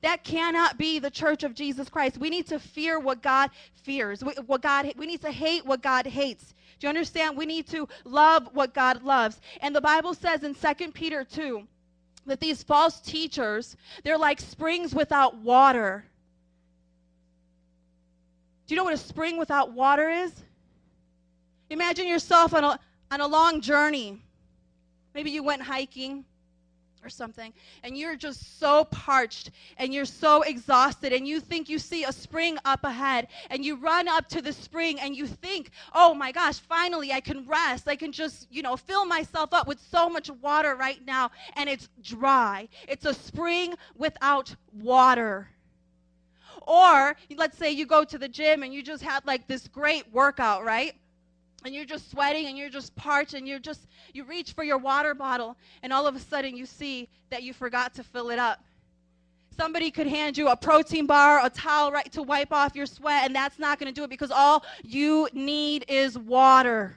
That 0.00 0.24
cannot 0.24 0.78
be 0.78 1.00
the 1.00 1.10
church 1.10 1.44
of 1.44 1.54
Jesus 1.54 1.90
Christ. 1.90 2.16
We 2.16 2.30
need 2.30 2.46
to 2.46 2.58
fear 2.58 2.98
what 2.98 3.20
God 3.20 3.50
fears. 3.82 4.24
What 4.24 4.62
God 4.62 4.90
we 4.96 5.04
need 5.04 5.20
to 5.20 5.30
hate 5.30 5.66
what 5.66 5.82
God 5.82 6.06
hates. 6.06 6.54
Do 6.78 6.86
you 6.86 6.88
understand? 6.88 7.36
We 7.36 7.44
need 7.44 7.66
to 7.68 7.86
love 8.04 8.48
what 8.54 8.72
God 8.72 9.02
loves. 9.02 9.38
And 9.60 9.76
the 9.76 9.82
Bible 9.82 10.14
says 10.14 10.44
in 10.44 10.54
2 10.54 10.92
Peter 10.92 11.24
2 11.24 11.66
that 12.26 12.40
these 12.40 12.62
false 12.62 13.00
teachers, 13.00 13.76
they're 14.02 14.18
like 14.18 14.40
springs 14.40 14.94
without 14.94 15.36
water. 15.38 16.04
Do 18.66 18.74
you 18.74 18.76
know 18.78 18.84
what 18.84 18.94
a 18.94 18.98
spring 18.98 19.38
without 19.38 19.72
water 19.72 20.08
is? 20.08 20.32
Imagine 21.70 22.06
yourself 22.06 22.54
on 22.54 22.64
a, 22.64 22.80
on 23.10 23.20
a 23.20 23.26
long 23.26 23.60
journey. 23.60 24.22
Maybe 25.14 25.30
you 25.30 25.42
went 25.42 25.62
hiking 25.62 26.24
or 27.04 27.08
something, 27.08 27.52
and 27.82 27.96
you're 27.96 28.16
just 28.16 28.58
so 28.58 28.84
parched 28.84 29.50
and 29.76 29.92
you're 29.92 30.04
so 30.04 30.42
exhausted, 30.42 31.12
and 31.12 31.28
you 31.28 31.40
think 31.40 31.68
you 31.68 31.78
see 31.78 32.04
a 32.04 32.12
spring 32.12 32.56
up 32.64 32.84
ahead, 32.84 33.28
and 33.50 33.64
you 33.64 33.76
run 33.76 34.08
up 34.08 34.28
to 34.28 34.40
the 34.40 34.52
spring 34.52 34.98
and 35.00 35.14
you 35.14 35.26
think, 35.26 35.70
oh 35.94 36.14
my 36.14 36.32
gosh, 36.32 36.58
finally 36.58 37.12
I 37.12 37.20
can 37.20 37.46
rest. 37.46 37.88
I 37.88 37.96
can 37.96 38.12
just, 38.12 38.46
you 38.50 38.62
know, 38.62 38.76
fill 38.76 39.04
myself 39.04 39.52
up 39.52 39.66
with 39.66 39.80
so 39.80 40.08
much 40.08 40.30
water 40.42 40.74
right 40.74 41.04
now, 41.04 41.30
and 41.56 41.68
it's 41.68 41.88
dry. 42.02 42.68
It's 42.88 43.04
a 43.04 43.14
spring 43.14 43.74
without 43.96 44.54
water. 44.72 45.48
Or 46.66 47.16
let's 47.36 47.58
say 47.58 47.72
you 47.72 47.84
go 47.84 48.04
to 48.04 48.16
the 48.16 48.28
gym 48.28 48.62
and 48.62 48.72
you 48.72 48.82
just 48.82 49.02
had 49.02 49.26
like 49.26 49.46
this 49.46 49.68
great 49.68 50.10
workout, 50.12 50.64
right? 50.64 50.94
And 51.64 51.74
you're 51.74 51.84
just 51.84 52.10
sweating 52.10 52.46
and 52.46 52.58
you're 52.58 52.68
just 52.68 52.94
parched 52.94 53.34
and 53.34 53.48
you're 53.48 53.58
just 53.58 53.86
you 54.12 54.24
reach 54.24 54.52
for 54.52 54.64
your 54.64 54.78
water 54.78 55.14
bottle 55.14 55.56
and 55.82 55.92
all 55.92 56.06
of 56.06 56.14
a 56.14 56.20
sudden 56.20 56.56
you 56.56 56.66
see 56.66 57.08
that 57.30 57.42
you 57.42 57.52
forgot 57.52 57.94
to 57.94 58.04
fill 58.04 58.30
it 58.30 58.38
up. 58.38 58.62
Somebody 59.56 59.90
could 59.90 60.06
hand 60.06 60.36
you 60.36 60.48
a 60.48 60.56
protein 60.56 61.06
bar 61.06 61.44
a 61.44 61.48
towel 61.48 61.90
right 61.90 62.10
to 62.12 62.22
wipe 62.22 62.52
off 62.52 62.76
your 62.76 62.86
sweat 62.86 63.24
and 63.24 63.34
that's 63.34 63.58
not 63.58 63.78
going 63.78 63.92
to 63.92 63.98
do 63.98 64.04
it 64.04 64.10
because 64.10 64.30
all 64.30 64.64
you 64.82 65.28
need 65.32 65.86
is 65.88 66.18
water. 66.18 66.96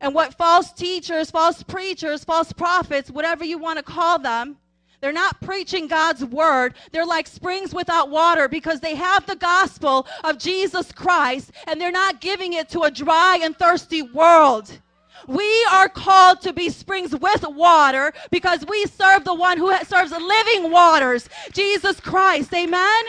And 0.00 0.14
what 0.14 0.34
false 0.34 0.72
teachers 0.72 1.30
false 1.30 1.62
preachers 1.62 2.24
false 2.24 2.52
prophets 2.52 3.10
whatever 3.10 3.44
you 3.44 3.58
want 3.58 3.76
to 3.78 3.82
call 3.82 4.18
them 4.18 4.56
they're 5.00 5.12
not 5.12 5.40
preaching 5.40 5.86
God's 5.86 6.24
word. 6.24 6.74
They're 6.92 7.06
like 7.06 7.26
springs 7.26 7.72
without 7.72 8.10
water 8.10 8.48
because 8.48 8.80
they 8.80 8.94
have 8.96 9.26
the 9.26 9.36
gospel 9.36 10.06
of 10.24 10.38
Jesus 10.38 10.90
Christ 10.92 11.52
and 11.66 11.80
they're 11.80 11.92
not 11.92 12.20
giving 12.20 12.54
it 12.54 12.68
to 12.70 12.82
a 12.82 12.90
dry 12.90 13.38
and 13.42 13.56
thirsty 13.56 14.02
world. 14.02 14.78
We 15.26 15.66
are 15.72 15.88
called 15.88 16.40
to 16.42 16.52
be 16.52 16.70
springs 16.70 17.14
with 17.14 17.46
water 17.46 18.12
because 18.30 18.64
we 18.66 18.86
serve 18.86 19.24
the 19.24 19.34
one 19.34 19.58
who 19.58 19.74
serves 19.84 20.12
living 20.12 20.70
waters, 20.70 21.28
Jesus 21.52 22.00
Christ. 22.00 22.52
Amen. 22.54 23.04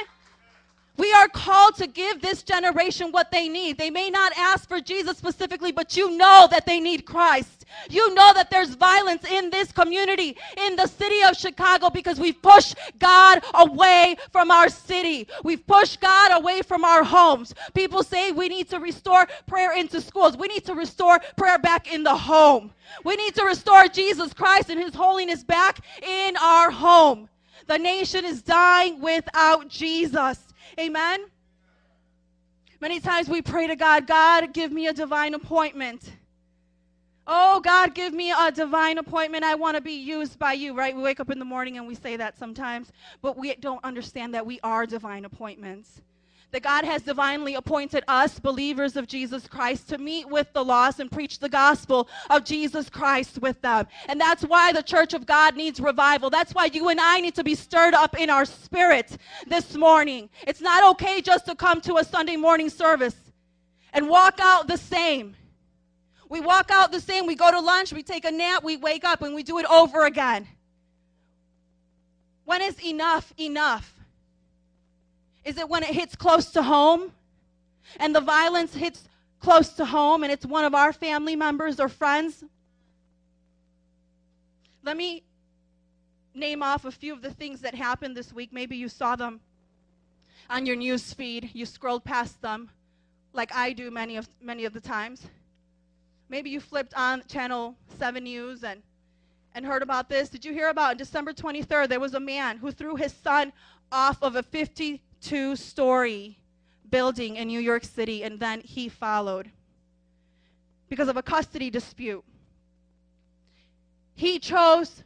We 1.00 1.14
are 1.14 1.30
called 1.30 1.76
to 1.78 1.88
give 1.88 2.22
this 2.22 2.44
generation 2.44 3.14
what 3.14 3.32
they 3.32 3.48
need. 3.48 3.78
They 3.78 3.90
may 3.90 4.10
not 4.10 4.34
ask 4.36 4.68
for 4.68 4.82
Jesus 4.82 5.18
specifically, 5.18 5.72
but 5.72 5.96
you 5.96 6.18
know 6.18 6.46
that 6.52 6.66
they 6.66 6.82
need 6.82 7.06
Christ. 7.06 7.66
You 7.90 8.14
know 8.14 8.34
that 8.34 8.50
there's 8.50 8.76
violence 8.76 9.24
in 9.24 9.50
this 9.50 9.72
community, 9.72 10.36
in 10.58 10.76
the 10.76 10.88
city 10.88 11.24
of 11.24 11.38
Chicago, 11.38 11.90
because 11.90 12.20
we've 12.20 12.42
pushed 12.42 12.76
God 13.00 13.42
away 13.54 14.18
from 14.34 14.52
our 14.52 14.68
city. 14.68 15.30
We've 15.42 15.66
pushed 15.66 16.02
God 16.02 16.38
away 16.38 16.64
from 16.64 16.84
our 16.84 17.06
homes. 17.06 17.54
People 17.74 18.04
say 18.04 18.34
we 18.34 18.50
need 18.50 18.70
to 18.70 18.80
restore 18.82 19.26
prayer 19.48 19.78
into 19.78 20.02
schools. 20.02 20.36
We 20.36 20.50
need 20.50 20.66
to 20.66 20.76
restore 20.76 21.20
prayer 21.38 21.60
back 21.60 21.94
in 21.94 22.04
the 22.04 22.16
home. 22.16 22.74
We 23.06 23.16
need 23.16 23.36
to 23.36 23.46
restore 23.46 23.88
Jesus 23.88 24.34
Christ 24.34 24.70
and 24.70 24.82
His 24.82 24.96
holiness 24.96 25.46
back 25.46 25.80
in 26.04 26.36
our 26.36 26.72
home. 26.72 27.30
The 27.68 27.78
nation 27.78 28.26
is 28.26 28.42
dying 28.42 29.00
without 29.00 29.70
Jesus. 29.70 30.49
Amen. 30.80 31.26
Many 32.80 33.02
times 33.02 33.28
we 33.28 33.42
pray 33.42 33.68
to 33.68 33.76
God, 33.76 34.08
God, 34.08 34.54
give 34.54 34.72
me 34.72 34.88
a 34.88 34.94
divine 34.94 35.34
appointment. 35.34 36.14
Oh, 37.28 37.60
God, 37.60 37.94
give 37.94 38.14
me 38.14 38.32
a 38.32 38.50
divine 38.50 38.98
appointment. 38.98 39.44
I 39.44 39.56
want 39.56 39.76
to 39.76 39.82
be 39.82 39.92
used 39.92 40.40
by 40.40 40.54
you, 40.54 40.74
right? 40.74 40.96
We 40.96 41.04
wake 41.04 41.20
up 41.20 41.30
in 41.30 41.38
the 41.38 41.46
morning 41.46 41.78
and 41.78 41.86
we 41.86 41.96
say 41.96 42.16
that 42.16 42.38
sometimes, 42.38 42.94
but 43.22 43.38
we 43.38 43.54
don't 43.56 43.84
understand 43.84 44.34
that 44.34 44.46
we 44.46 44.62
are 44.64 44.86
divine 44.86 45.26
appointments 45.26 46.02
that 46.52 46.64
God 46.64 46.84
has 46.84 47.04
divinely 47.04 47.56
appointed 47.56 48.04
us, 48.08 48.40
believers 48.40 48.96
of 48.96 49.08
Jesus 49.08 49.48
Christ, 49.48 49.90
to 49.90 49.98
meet 49.98 50.28
with 50.28 50.52
the 50.54 50.64
lost 50.64 51.00
and 51.00 51.12
preach 51.12 51.40
the 51.40 51.50
gospel 51.50 52.10
of 52.30 52.44
Jesus 52.44 52.90
Christ 52.90 53.40
with 53.40 53.62
them. 53.62 53.88
And 54.08 54.20
that's 54.20 54.44
why 54.44 54.74
the 54.74 54.82
church 54.82 55.14
of 55.14 55.26
God 55.26 55.56
needs 55.56 55.80
revival. 55.80 56.30
That's 56.30 56.54
why 56.54 56.66
you 56.66 56.90
and 56.90 57.00
I 57.00 57.20
need 57.20 57.36
to 57.36 57.44
be 57.44 57.56
stirred 57.56 57.94
up 57.94 58.20
in 58.20 58.30
our 58.30 58.46
spirit 58.46 59.18
this 59.48 59.76
morning. 59.76 60.30
It's 60.48 60.62
not 60.62 60.92
okay 60.92 61.22
just 61.22 61.46
to 61.46 61.56
come 61.56 61.82
to 61.82 61.98
a 61.98 62.04
Sunday 62.04 62.36
morning 62.36 62.70
service 62.70 63.16
and 63.94 64.10
walk 64.10 64.40
out 64.42 64.68
the 64.68 64.78
same. 64.78 65.36
We 66.30 66.42
walk 66.42 66.70
out 66.72 66.92
the 66.92 67.02
same. 67.02 67.26
We 67.26 67.36
go 67.36 67.52
to 67.52 67.60
lunch, 67.60 67.92
we 67.92 68.04
take 68.04 68.26
a 68.26 68.32
nap, 68.32 68.64
we 68.64 68.78
wake 68.78 69.04
up, 69.04 69.22
and 69.22 69.34
we 69.34 69.44
do 69.44 69.58
it 69.58 69.66
over 69.66 70.06
again. 70.06 70.48
When 72.46 72.62
is 72.62 72.84
enough 72.84 73.32
enough? 73.40 73.99
Is 75.50 75.58
it 75.58 75.68
when 75.68 75.82
it 75.82 75.96
hits 75.96 76.16
close 76.16 76.52
to 76.52 76.62
home 76.62 77.12
and 78.00 78.16
the 78.16 78.22
violence 78.22 78.76
hits 78.76 79.10
close 79.40 79.70
to 79.70 79.86
home 79.86 80.22
and 80.22 80.32
it's 80.32 80.46
one 80.46 80.64
of 80.64 80.76
our 80.76 80.94
family 80.94 81.36
members 81.36 81.80
or 81.80 81.90
friends? 81.90 82.44
Let 84.84 84.96
me 84.96 85.24
name 86.36 86.62
off 86.62 86.86
a 86.86 86.92
few 86.92 87.14
of 87.14 87.24
the 87.24 87.32
things 87.32 87.62
that 87.62 87.74
happened 87.74 88.16
this 88.16 88.32
week. 88.32 88.54
Maybe 88.54 88.78
you 88.78 88.88
saw 88.88 89.16
them 89.16 89.40
on 90.52 90.68
your 90.68 90.76
news 90.76 91.14
feed. 91.14 91.50
You 91.54 91.66
scrolled 91.66 92.04
past 92.04 92.40
them 92.44 92.70
like 93.34 93.52
I 93.52 93.74
do 93.74 93.90
many 93.90 94.18
of 94.18 94.30
many 94.40 94.66
of 94.66 94.74
the 94.74 94.80
times. 94.80 95.26
Maybe 96.30 96.52
you 96.52 96.60
flipped 96.60 96.94
on 96.94 97.24
channel 97.28 97.76
7 97.98 98.24
news 98.24 98.64
and 98.64 98.84
and 99.56 99.66
heard 99.66 99.82
about 99.82 100.10
this. 100.10 100.30
Did 100.30 100.46
you 100.46 100.54
hear 100.54 100.70
about 100.70 100.92
on 100.92 100.98
December 100.98 101.34
23rd 101.34 101.90
there 101.90 102.00
was 102.00 102.14
a 102.14 102.20
man 102.20 102.58
who 102.58 102.72
threw 102.72 102.96
his 102.96 103.14
son 103.14 103.52
off 103.92 104.22
of 104.22 104.36
a 104.36 104.44
50 104.44 105.02
two 105.22 105.56
story 105.56 106.38
building 106.90 107.36
in 107.36 107.48
New 107.48 107.60
York 107.60 107.84
City, 107.84 108.24
and 108.24 108.40
then 108.40 108.62
he 108.62 108.90
followed 108.90 109.52
because 110.90 111.08
of 111.08 111.18
a 111.18 111.22
custody 111.22 111.70
dispute. 111.70 112.24
He 114.16 114.40
chose 114.40 115.04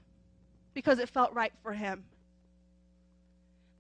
because 0.74 0.98
it 1.00 1.10
felt 1.10 1.34
right 1.34 1.54
for 1.62 1.74
him. 1.74 2.04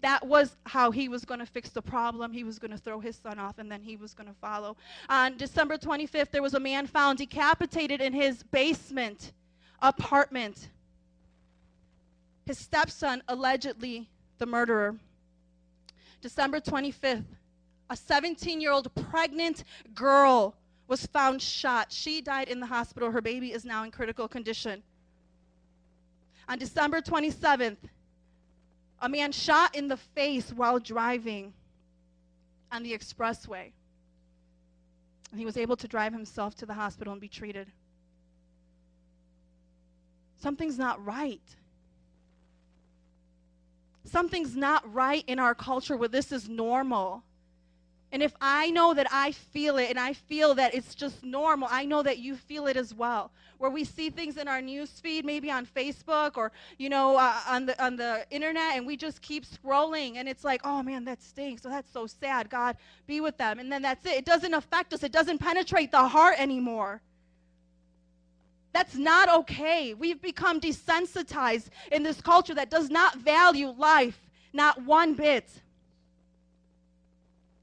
That 0.01 0.27
was 0.27 0.57
how 0.65 0.91
he 0.91 1.07
was 1.07 1.23
going 1.23 1.39
to 1.39 1.45
fix 1.45 1.69
the 1.69 1.81
problem. 1.81 2.33
He 2.33 2.43
was 2.43 2.59
going 2.59 2.71
to 2.71 2.77
throw 2.77 2.99
his 2.99 3.15
son 3.15 3.39
off 3.39 3.57
and 3.57 3.71
then 3.71 3.81
he 3.81 3.95
was 3.95 4.13
going 4.13 4.27
to 4.27 4.35
follow. 4.41 4.75
On 5.07 5.37
December 5.37 5.77
25th, 5.77 6.29
there 6.29 6.41
was 6.41 6.55
a 6.55 6.59
man 6.59 6.85
found 6.87 7.19
decapitated 7.19 8.01
in 8.01 8.11
his 8.11 8.43
basement 8.43 9.31
apartment. 9.81 10.69
His 12.45 12.57
stepson, 12.57 13.23
allegedly 13.29 14.09
the 14.39 14.45
murderer. 14.45 14.97
December 16.23 16.61
25th, 16.61 17.25
a 17.89 17.97
17 17.97 18.61
year 18.61 18.71
old 18.71 18.87
pregnant 18.95 19.65
girl 19.93 20.55
was 20.87 21.05
found 21.07 21.41
shot. 21.41 21.91
She 21.91 22.21
died 22.21 22.47
in 22.47 22.61
the 22.61 22.65
hospital. 22.65 23.11
Her 23.11 23.21
baby 23.21 23.51
is 23.51 23.65
now 23.65 23.83
in 23.83 23.91
critical 23.91 24.29
condition. 24.29 24.81
On 26.47 26.57
December 26.57 27.01
27th, 27.01 27.75
a 29.01 29.09
man 29.09 29.33
shot 29.33 29.75
in 29.75 29.89
the 29.89 29.97
face 29.97 30.53
while 30.53 30.79
driving 30.79 31.53
on 32.71 32.83
the 32.83 32.97
expressway. 32.97 33.73
And 35.31 35.39
he 35.39 35.45
was 35.45 35.57
able 35.57 35.75
to 35.75 35.89
drive 35.89 36.13
himself 36.13 36.55
to 36.55 36.65
the 36.65 36.73
hospital 36.73 37.11
and 37.11 37.19
be 37.19 37.27
treated. 37.27 37.67
Something's 40.37 40.77
not 40.77 41.03
right 41.05 41.41
something's 44.03 44.55
not 44.55 44.91
right 44.93 45.23
in 45.27 45.39
our 45.39 45.55
culture 45.55 45.97
where 45.97 46.09
this 46.09 46.31
is 46.31 46.49
normal. 46.49 47.23
And 48.11 48.21
if 48.21 48.33
I 48.39 48.69
know 48.69 48.93
that 48.93 49.07
I 49.11 49.31
feel 49.31 49.77
it 49.79 49.89
and 49.89 49.99
I 49.99 50.13
feel 50.13 50.53
that 50.53 50.75
it's 50.75 50.93
just 50.93 51.23
normal, 51.23 51.67
I 51.71 51.83
know 51.85 52.03
that 52.03 52.19
you 52.19 52.35
feel 52.35 52.67
it 52.67 52.77
as 52.77 52.93
well. 52.93 53.31
Where 53.57 53.71
we 53.71 53.83
see 53.83 54.11
things 54.11 54.37
in 54.37 54.47
our 54.47 54.61
news 54.61 54.99
feed, 54.99 55.25
maybe 55.25 55.49
on 55.49 55.65
Facebook 55.65 56.37
or 56.37 56.51
you 56.77 56.89
know 56.89 57.17
uh, 57.17 57.39
on 57.47 57.65
the 57.65 57.83
on 57.83 57.95
the 57.95 58.23
internet, 58.29 58.75
and 58.75 58.85
we 58.85 58.97
just 58.97 59.21
keep 59.21 59.45
scrolling, 59.45 60.17
and 60.17 60.29
it's 60.29 60.43
like, 60.43 60.61
oh 60.63 60.83
man, 60.83 61.05
that 61.05 61.23
stinks. 61.23 61.63
So 61.63 61.69
that's 61.69 61.91
so 61.91 62.05
sad. 62.05 62.49
God, 62.51 62.77
be 63.07 63.19
with 63.19 63.37
them, 63.37 63.57
and 63.57 63.71
then 63.71 63.81
that's 63.81 64.05
it. 64.05 64.11
It 64.11 64.25
doesn't 64.25 64.53
affect 64.53 64.93
us. 64.93 65.01
It 65.01 65.11
doesn't 65.11 65.39
penetrate 65.39 65.91
the 65.91 66.07
heart 66.07 66.35
anymore. 66.37 67.01
That's 68.73 68.95
not 68.95 69.29
okay. 69.41 69.93
We've 69.93 70.21
become 70.21 70.59
desensitized 70.59 71.69
in 71.91 72.01
this 72.01 72.19
culture 72.19 72.55
that 72.55 72.71
does 72.71 72.89
not 72.89 73.17
value 73.17 73.69
life, 73.69 74.19
not 74.51 74.81
one 74.83 75.13
bit. 75.13 75.47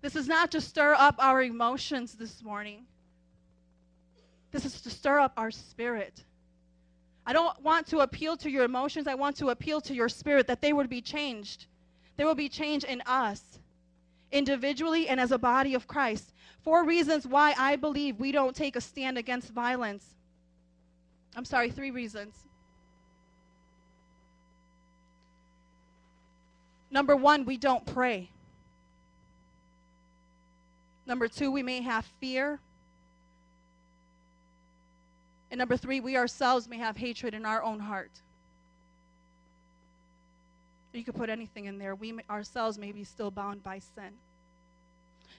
This 0.03 0.17
is 0.17 0.29
not 0.29 0.53
to 0.53 0.61
stir 0.61 0.95
up 0.95 1.17
our 1.19 1.43
emotions 1.43 2.15
this 2.15 2.43
morning. 2.43 2.87
This 4.53 4.65
is 4.65 4.81
to 4.83 4.91
stir 4.91 5.19
up 5.19 5.33
our 5.37 5.51
spirit. 5.51 6.25
I 7.27 7.33
don't 7.33 7.61
want 7.63 7.87
to 7.89 7.99
appeal 7.99 8.37
to 8.39 8.51
your 8.51 8.65
emotions. 8.65 9.07
I 9.07 9.15
want 9.15 9.37
to 9.37 9.51
appeal 9.51 9.81
to 9.83 9.95
your 9.95 10.09
spirit 10.09 10.47
that 10.47 10.63
they 10.63 10.73
would 10.73 10.89
be 10.89 11.03
changed. 11.03 11.67
There 12.17 12.27
will 12.27 12.35
be 12.35 12.49
change 12.49 12.85
in 12.85 13.03
us, 13.05 13.43
individually 14.33 15.09
and 15.09 15.21
as 15.21 15.33
a 15.33 15.39
body 15.39 15.75
of 15.75 15.87
Christ. 15.87 16.33
Four 16.63 16.85
reasons 16.85 17.27
why 17.27 17.55
I 17.59 17.77
believe 17.77 18.19
we 18.19 18.33
don't 18.33 18.55
take 18.55 18.77
a 18.77 18.81
stand 18.81 19.19
against 19.19 19.51
violence. 19.51 20.05
I'm 21.37 21.45
sorry, 21.45 21.71
three 21.71 21.91
reasons. 21.91 22.35
Number 26.91 27.15
one, 27.15 27.45
we 27.45 27.57
don't 27.57 27.87
pray. 27.87 28.31
Number 31.07 31.29
two, 31.29 31.51
we 31.51 31.63
may 31.63 31.81
have 31.83 32.05
fear. 32.21 32.59
And 35.51 35.59
number 35.59 35.77
three, 35.77 36.01
we 36.01 36.17
ourselves 36.17 36.69
may 36.69 36.79
have 36.79 36.97
hatred 36.97 37.35
in 37.35 37.45
our 37.45 37.63
own 37.63 37.81
heart. 37.81 38.11
You 40.93 41.05
could 41.05 41.15
put 41.15 41.31
anything 41.31 41.67
in 41.67 41.79
there. 41.79 41.95
We 41.95 42.13
may, 42.13 42.25
ourselves 42.29 42.79
may 42.79 42.91
be 42.91 43.05
still 43.05 43.31
bound 43.31 43.63
by 43.63 43.79
sin. 43.79 44.11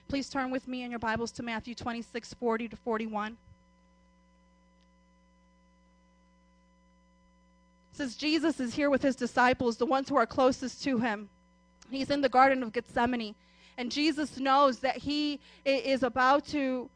Please 0.08 0.28
turn 0.28 0.50
with 0.50 0.66
me 0.66 0.82
in 0.82 0.90
your 0.90 0.98
Bibles 0.98 1.30
to 1.32 1.42
Matthew 1.42 1.74
26, 1.74 2.34
40 2.34 2.68
to 2.68 2.76
41. 2.76 3.36
Says 7.92 8.16
Jesus 8.16 8.58
is 8.58 8.74
here 8.74 8.90
with 8.90 9.02
his 9.02 9.16
disciples, 9.16 9.76
the 9.76 9.86
ones 9.86 10.08
who 10.08 10.16
are 10.16 10.26
closest 10.26 10.82
to 10.84 10.98
him. 10.98 11.28
He's 11.90 12.10
in 12.10 12.20
the 12.20 12.28
Garden 12.28 12.62
of 12.62 12.72
Gethsemane. 12.72 13.34
And 13.78 13.90
Jesus 13.90 14.38
knows 14.38 14.80
that 14.80 14.96
he 14.96 15.40
is 15.64 16.02
about 16.02 16.46
to 16.48 16.90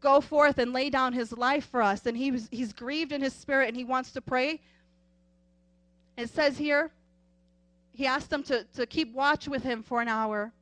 go 0.00 0.20
forth 0.20 0.58
and 0.58 0.72
lay 0.72 0.90
down 0.90 1.12
his 1.12 1.32
life 1.32 1.68
for 1.70 1.82
us. 1.82 2.06
And 2.06 2.16
he 2.16 2.30
was, 2.30 2.48
he's 2.50 2.72
grieved 2.72 3.12
in 3.12 3.20
his 3.20 3.34
spirit 3.34 3.68
and 3.68 3.76
he 3.76 3.84
wants 3.84 4.12
to 4.12 4.20
pray. 4.20 4.60
It 6.16 6.30
says 6.30 6.58
here, 6.58 6.90
he 7.92 8.06
asked 8.06 8.30
them 8.30 8.42
to, 8.44 8.64
to 8.74 8.86
keep 8.86 9.12
watch 9.12 9.48
with 9.48 9.62
him 9.62 9.82
for 9.82 10.00
an 10.00 10.08
hour. 10.08 10.52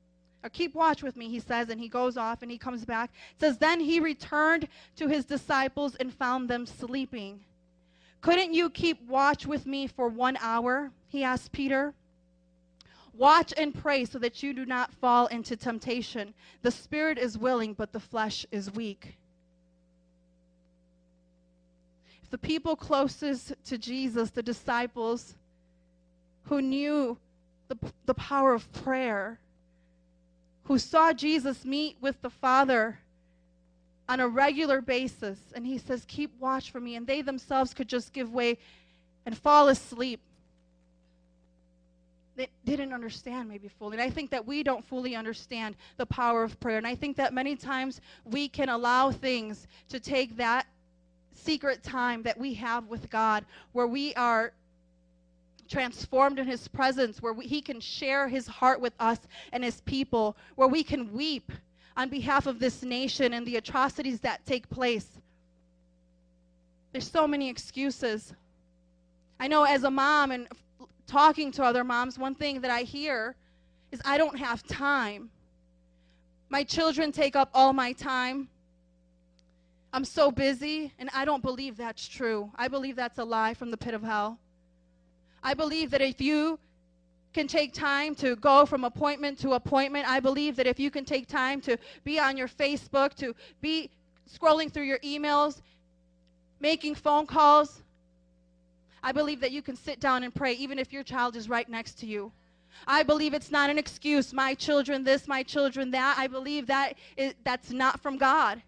Or 0.42 0.50
keep 0.50 0.74
watch 0.74 1.02
with 1.02 1.16
me, 1.16 1.28
he 1.28 1.40
says, 1.40 1.68
and 1.68 1.80
he 1.80 1.88
goes 1.88 2.16
off 2.16 2.42
and 2.42 2.50
he 2.50 2.58
comes 2.58 2.84
back. 2.84 3.10
It 3.34 3.40
says, 3.40 3.58
Then 3.58 3.80
he 3.80 3.98
returned 3.98 4.68
to 4.96 5.08
his 5.08 5.24
disciples 5.24 5.96
and 5.96 6.14
found 6.14 6.48
them 6.48 6.64
sleeping. 6.64 7.40
Couldn't 8.20 8.52
you 8.52 8.70
keep 8.70 9.00
watch 9.06 9.46
with 9.46 9.66
me 9.66 9.86
for 9.86 10.08
one 10.08 10.36
hour? 10.40 10.90
He 11.06 11.22
asked 11.22 11.52
Peter. 11.52 11.94
Watch 13.14 13.52
and 13.56 13.74
pray 13.74 14.04
so 14.04 14.18
that 14.18 14.42
you 14.42 14.52
do 14.52 14.64
not 14.64 14.92
fall 14.94 15.26
into 15.26 15.56
temptation. 15.56 16.34
The 16.62 16.70
spirit 16.70 17.18
is 17.18 17.36
willing, 17.36 17.74
but 17.74 17.92
the 17.92 18.00
flesh 18.00 18.46
is 18.52 18.72
weak. 18.72 19.16
If 22.22 22.30
the 22.30 22.38
people 22.38 22.76
closest 22.76 23.54
to 23.66 23.78
Jesus, 23.78 24.30
the 24.30 24.42
disciples 24.42 25.34
who 26.44 26.62
knew 26.62 27.18
the, 27.68 27.76
the 28.06 28.14
power 28.14 28.54
of 28.54 28.70
prayer, 28.72 29.40
who 30.64 30.78
saw 30.78 31.12
Jesus 31.12 31.64
meet 31.64 31.96
with 32.00 32.20
the 32.22 32.30
Father 32.30 32.98
on 34.08 34.20
a 34.20 34.28
regular 34.28 34.80
basis, 34.80 35.38
and 35.54 35.66
he 35.66 35.78
says, 35.78 36.04
Keep 36.08 36.38
watch 36.40 36.70
for 36.70 36.80
me, 36.80 36.96
and 36.96 37.06
they 37.06 37.22
themselves 37.22 37.74
could 37.74 37.88
just 37.88 38.12
give 38.12 38.32
way 38.32 38.58
and 39.26 39.36
fall 39.36 39.68
asleep 39.68 40.20
they 42.38 42.48
didn't 42.64 42.92
understand 42.92 43.48
maybe 43.48 43.68
fully. 43.68 43.96
And 43.96 44.02
I 44.02 44.10
think 44.10 44.30
that 44.30 44.46
we 44.46 44.62
don't 44.62 44.84
fully 44.84 45.16
understand 45.16 45.74
the 45.96 46.06
power 46.06 46.44
of 46.44 46.58
prayer. 46.60 46.78
And 46.78 46.86
I 46.86 46.94
think 46.94 47.16
that 47.16 47.34
many 47.34 47.56
times 47.56 48.00
we 48.24 48.48
can 48.48 48.68
allow 48.68 49.10
things 49.10 49.66
to 49.88 49.98
take 49.98 50.36
that 50.36 50.66
secret 51.34 51.82
time 51.82 52.22
that 52.22 52.38
we 52.38 52.54
have 52.54 52.86
with 52.86 53.10
God 53.10 53.44
where 53.72 53.88
we 53.88 54.14
are 54.14 54.52
transformed 55.68 56.38
in 56.38 56.46
his 56.46 56.68
presence, 56.68 57.20
where 57.20 57.32
we, 57.32 57.46
he 57.46 57.60
can 57.60 57.80
share 57.80 58.28
his 58.28 58.46
heart 58.46 58.80
with 58.80 58.94
us 59.00 59.18
and 59.52 59.64
his 59.64 59.80
people, 59.82 60.36
where 60.54 60.68
we 60.68 60.82
can 60.82 61.12
weep 61.12 61.50
on 61.98 62.08
behalf 62.08 62.46
of 62.46 62.60
this 62.60 62.84
nation 62.84 63.34
and 63.34 63.44
the 63.44 63.56
atrocities 63.56 64.20
that 64.20 64.46
take 64.46 64.70
place. 64.70 65.08
There's 66.92 67.10
so 67.10 67.26
many 67.26 67.50
excuses. 67.50 68.32
I 69.40 69.48
know 69.48 69.64
as 69.64 69.82
a 69.82 69.90
mom 69.90 70.30
and 70.30 70.46
talking 71.08 71.50
to 71.52 71.64
other 71.64 71.82
moms, 71.82 72.16
one 72.16 72.36
thing 72.36 72.60
that 72.60 72.70
I 72.70 72.82
hear 72.82 73.34
is 73.90 74.00
I 74.04 74.16
don't 74.16 74.38
have 74.38 74.62
time. 74.62 75.28
My 76.48 76.62
children 76.62 77.10
take 77.10 77.34
up 77.34 77.50
all 77.52 77.72
my 77.72 77.92
time. 77.92 78.48
I'm 79.92 80.04
so 80.04 80.30
busy, 80.30 80.92
and 81.00 81.10
I 81.12 81.24
don't 81.24 81.42
believe 81.42 81.76
that's 81.76 82.06
true. 82.06 82.52
I 82.54 82.68
believe 82.68 82.94
that's 82.94 83.18
a 83.18 83.24
lie 83.24 83.54
from 83.54 83.72
the 83.72 83.76
pit 83.76 83.94
of 83.94 84.04
hell. 84.04 84.38
I 85.42 85.54
believe 85.54 85.90
that 85.90 86.00
if 86.00 86.20
you 86.20 86.60
can 87.38 87.46
take 87.46 87.72
time 87.72 88.16
to 88.16 88.34
go 88.34 88.66
from 88.66 88.82
appointment 88.82 89.38
to 89.38 89.52
appointment, 89.52 90.04
I 90.08 90.18
believe 90.18 90.56
that 90.56 90.66
if 90.66 90.80
you 90.80 90.90
can 90.90 91.04
take 91.04 91.28
time 91.28 91.60
to 91.60 91.78
be 92.02 92.18
on 92.18 92.36
your 92.36 92.48
Facebook, 92.48 93.14
to 93.14 93.32
be 93.60 93.90
scrolling 94.28 94.72
through 94.72 94.86
your 94.86 94.98
emails, 95.04 95.62
making 96.58 96.96
phone 96.96 97.26
calls, 97.26 97.80
I 99.04 99.12
believe 99.12 99.40
that 99.42 99.52
you 99.52 99.62
can 99.62 99.76
sit 99.76 100.00
down 100.00 100.24
and 100.24 100.34
pray 100.34 100.54
even 100.54 100.80
if 100.80 100.92
your 100.92 101.04
child 101.04 101.36
is 101.36 101.48
right 101.48 101.68
next 101.68 102.00
to 102.00 102.06
you. 102.06 102.32
I 102.88 103.04
believe 103.04 103.34
it's 103.34 103.52
not 103.52 103.70
an 103.70 103.78
excuse. 103.78 104.32
My 104.32 104.52
children 104.54 105.04
this, 105.04 105.28
my 105.28 105.44
children 105.44 105.92
that. 105.92 106.16
I 106.18 106.26
believe 106.26 106.66
that 106.66 106.94
is, 107.16 107.34
that's 107.44 107.70
not 107.70 108.00
from 108.00 108.18
God. 108.18 108.60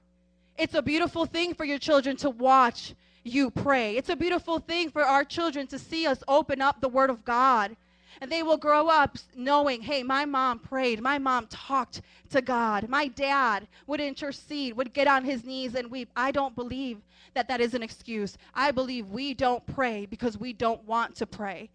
It's 0.57 0.75
a 0.75 0.83
beautiful 0.83 1.27
thing 1.27 1.55
for 1.55 1.65
your 1.65 1.81
children 1.81 2.17
to 2.19 2.31
watch 2.31 2.95
you 3.25 3.51
pray. 3.51 3.97
It's 3.97 4.11
a 4.11 4.17
beautiful 4.17 4.61
thing 4.61 4.91
for 4.91 5.03
our 5.03 5.25
children 5.25 5.67
to 5.67 5.79
see 5.79 6.07
us 6.07 6.23
open 6.29 6.63
up 6.63 6.81
the 6.81 6.89
Word 6.89 7.11
of 7.11 7.25
God. 7.25 7.77
And 8.21 8.31
they 8.31 8.43
will 8.43 8.57
grow 8.57 8.89
up 8.89 9.17
knowing, 9.35 9.83
hey, 9.83 10.03
my 10.03 10.25
mom 10.25 10.59
prayed. 10.59 11.01
My 11.01 11.19
mom 11.19 11.47
talked 11.49 12.03
to 12.31 12.43
God. 12.43 12.89
My 12.89 13.09
dad 13.09 13.67
would 13.87 14.01
intercede, 14.01 14.77
would 14.77 14.93
get 14.93 15.07
on 15.07 15.25
his 15.25 15.45
knees 15.45 15.75
and 15.75 15.91
weep. 15.91 16.11
I 16.17 16.31
don't 16.31 16.55
believe 16.55 16.99
that 17.35 17.49
that 17.49 17.61
is 17.61 17.75
an 17.75 17.83
excuse. 17.83 18.37
I 18.55 18.71
believe 18.71 19.09
we 19.09 19.35
don't 19.35 19.65
pray 19.67 20.07
because 20.07 20.39
we 20.39 20.53
don't 20.53 20.85
want 20.85 21.15
to 21.17 21.27
pray. 21.27 21.71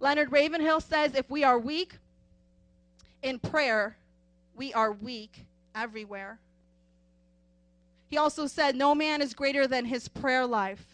Leonard 0.00 0.32
Ravenhill 0.32 0.80
says 0.80 1.14
if 1.14 1.30
we 1.30 1.44
are 1.44 1.58
weak 1.58 1.96
in 3.22 3.38
prayer, 3.38 3.96
we 4.56 4.74
are 4.74 4.92
weak 4.92 5.44
everywhere. 5.74 6.38
He 8.08 8.18
also 8.18 8.46
said, 8.46 8.76
No 8.76 8.94
man 8.94 9.22
is 9.22 9.32
greater 9.32 9.66
than 9.66 9.84
his 9.84 10.08
prayer 10.08 10.44
life. 10.44 10.84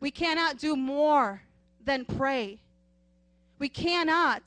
We 0.00 0.10
cannot 0.10 0.58
do 0.58 0.74
more 0.74 1.42
than 1.84 2.04
pray. 2.04 2.58
We 3.58 3.68
cannot. 3.68 4.42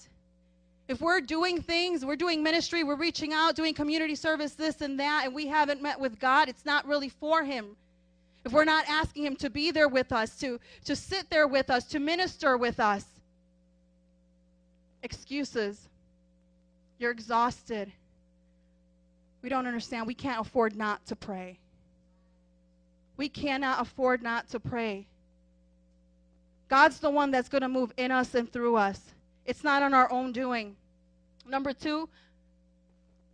If 0.87 1.01
we're 1.01 1.21
doing 1.21 1.61
things, 1.61 2.03
we're 2.03 2.15
doing 2.15 2.43
ministry, 2.43 2.83
we're 2.83 2.95
reaching 2.95 3.33
out, 3.33 3.55
doing 3.55 3.73
community 3.73 4.15
service, 4.15 4.53
this 4.53 4.81
and 4.81 4.99
that, 4.99 5.23
and 5.25 5.33
we 5.33 5.47
haven't 5.47 5.81
met 5.81 5.99
with 5.99 6.19
God, 6.19 6.49
it's 6.49 6.65
not 6.65 6.85
really 6.85 7.09
for 7.09 7.43
Him. 7.43 7.75
If 8.45 8.51
we're 8.51 8.65
not 8.65 8.85
asking 8.89 9.25
Him 9.25 9.35
to 9.37 9.49
be 9.49 9.71
there 9.71 9.87
with 9.87 10.11
us, 10.11 10.37
to, 10.39 10.59
to 10.83 10.95
sit 10.95 11.29
there 11.29 11.47
with 11.47 11.69
us, 11.69 11.85
to 11.85 11.99
minister 11.99 12.57
with 12.57 12.79
us, 12.79 13.05
excuses. 15.03 15.89
You're 16.97 17.11
exhausted. 17.11 17.91
We 19.41 19.49
don't 19.49 19.67
understand. 19.67 20.07
We 20.07 20.13
can't 20.13 20.39
afford 20.39 20.75
not 20.75 21.05
to 21.07 21.15
pray. 21.15 21.59
We 23.17 23.29
cannot 23.29 23.81
afford 23.81 24.23
not 24.23 24.49
to 24.49 24.59
pray. 24.59 25.05
God's 26.73 26.97
the 26.99 27.11
one 27.11 27.29
that's 27.29 27.49
going 27.49 27.61
to 27.61 27.69
move 27.69 27.93
in 27.97 28.09
us 28.09 28.33
and 28.33 28.51
through 28.51 28.77
us. 28.77 28.99
It's 29.45 29.63
not 29.63 29.83
on 29.83 29.93
our 29.93 30.11
own 30.11 30.31
doing. 30.31 30.75
Number 31.47 31.71
two, 31.71 32.09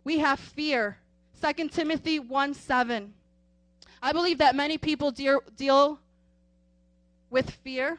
we 0.04 0.18
have 0.18 0.38
fear. 0.38 0.98
2 1.42 1.68
Timothy 1.68 2.18
1 2.18 2.52
7. 2.52 3.14
I 4.02 4.12
believe 4.12 4.36
that 4.36 4.54
many 4.54 4.76
people 4.76 5.10
deal, 5.10 5.40
deal 5.56 5.98
with 7.30 7.48
fear 7.48 7.98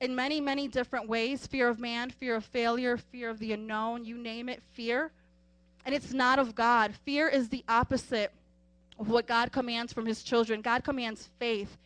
in 0.00 0.14
many, 0.14 0.40
many 0.40 0.66
different 0.66 1.06
ways 1.06 1.46
fear 1.46 1.68
of 1.68 1.78
man, 1.78 2.08
fear 2.08 2.36
of 2.36 2.44
failure, 2.46 2.96
fear 2.96 3.28
of 3.28 3.38
the 3.38 3.52
unknown, 3.52 4.06
you 4.06 4.16
name 4.16 4.48
it, 4.48 4.62
fear. 4.72 5.10
And 5.84 5.94
it's 5.94 6.14
not 6.14 6.38
of 6.38 6.54
God. 6.54 6.94
Fear 7.04 7.28
is 7.28 7.50
the 7.50 7.62
opposite 7.68 8.32
of 8.98 9.10
what 9.10 9.26
God 9.26 9.52
commands 9.52 9.92
from 9.92 10.06
his 10.06 10.22
children. 10.22 10.62
God 10.62 10.84
commands 10.84 11.28
faith. 11.38 11.76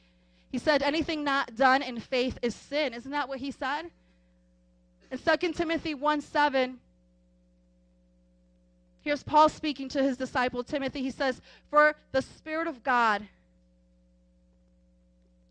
He 0.51 0.59
said, 0.59 0.83
anything 0.83 1.25
not 1.25 1.57
done 1.57 1.83
in 1.83 2.01
faith 2.01 2.39
is 2.43 2.55
sin. 2.55 2.95
Isn't 2.95 3.11
that 3.11 3.29
what 3.29 3.39
he 3.39 3.51
said? 3.51 3.91
In 5.11 5.19
2 5.19 5.53
Timothy 5.53 5.95
1 5.95 6.21
7, 6.21 6.79
here's 9.03 9.23
Paul 9.23 9.49
speaking 9.49 9.89
to 9.91 10.03
his 10.03 10.17
disciple 10.17 10.63
Timothy. 10.63 11.03
He 11.03 11.11
says, 11.11 11.41
For 11.71 11.95
the 12.13 12.23
Spirit 12.23 12.67
of 12.67 12.83
God, 12.83 13.27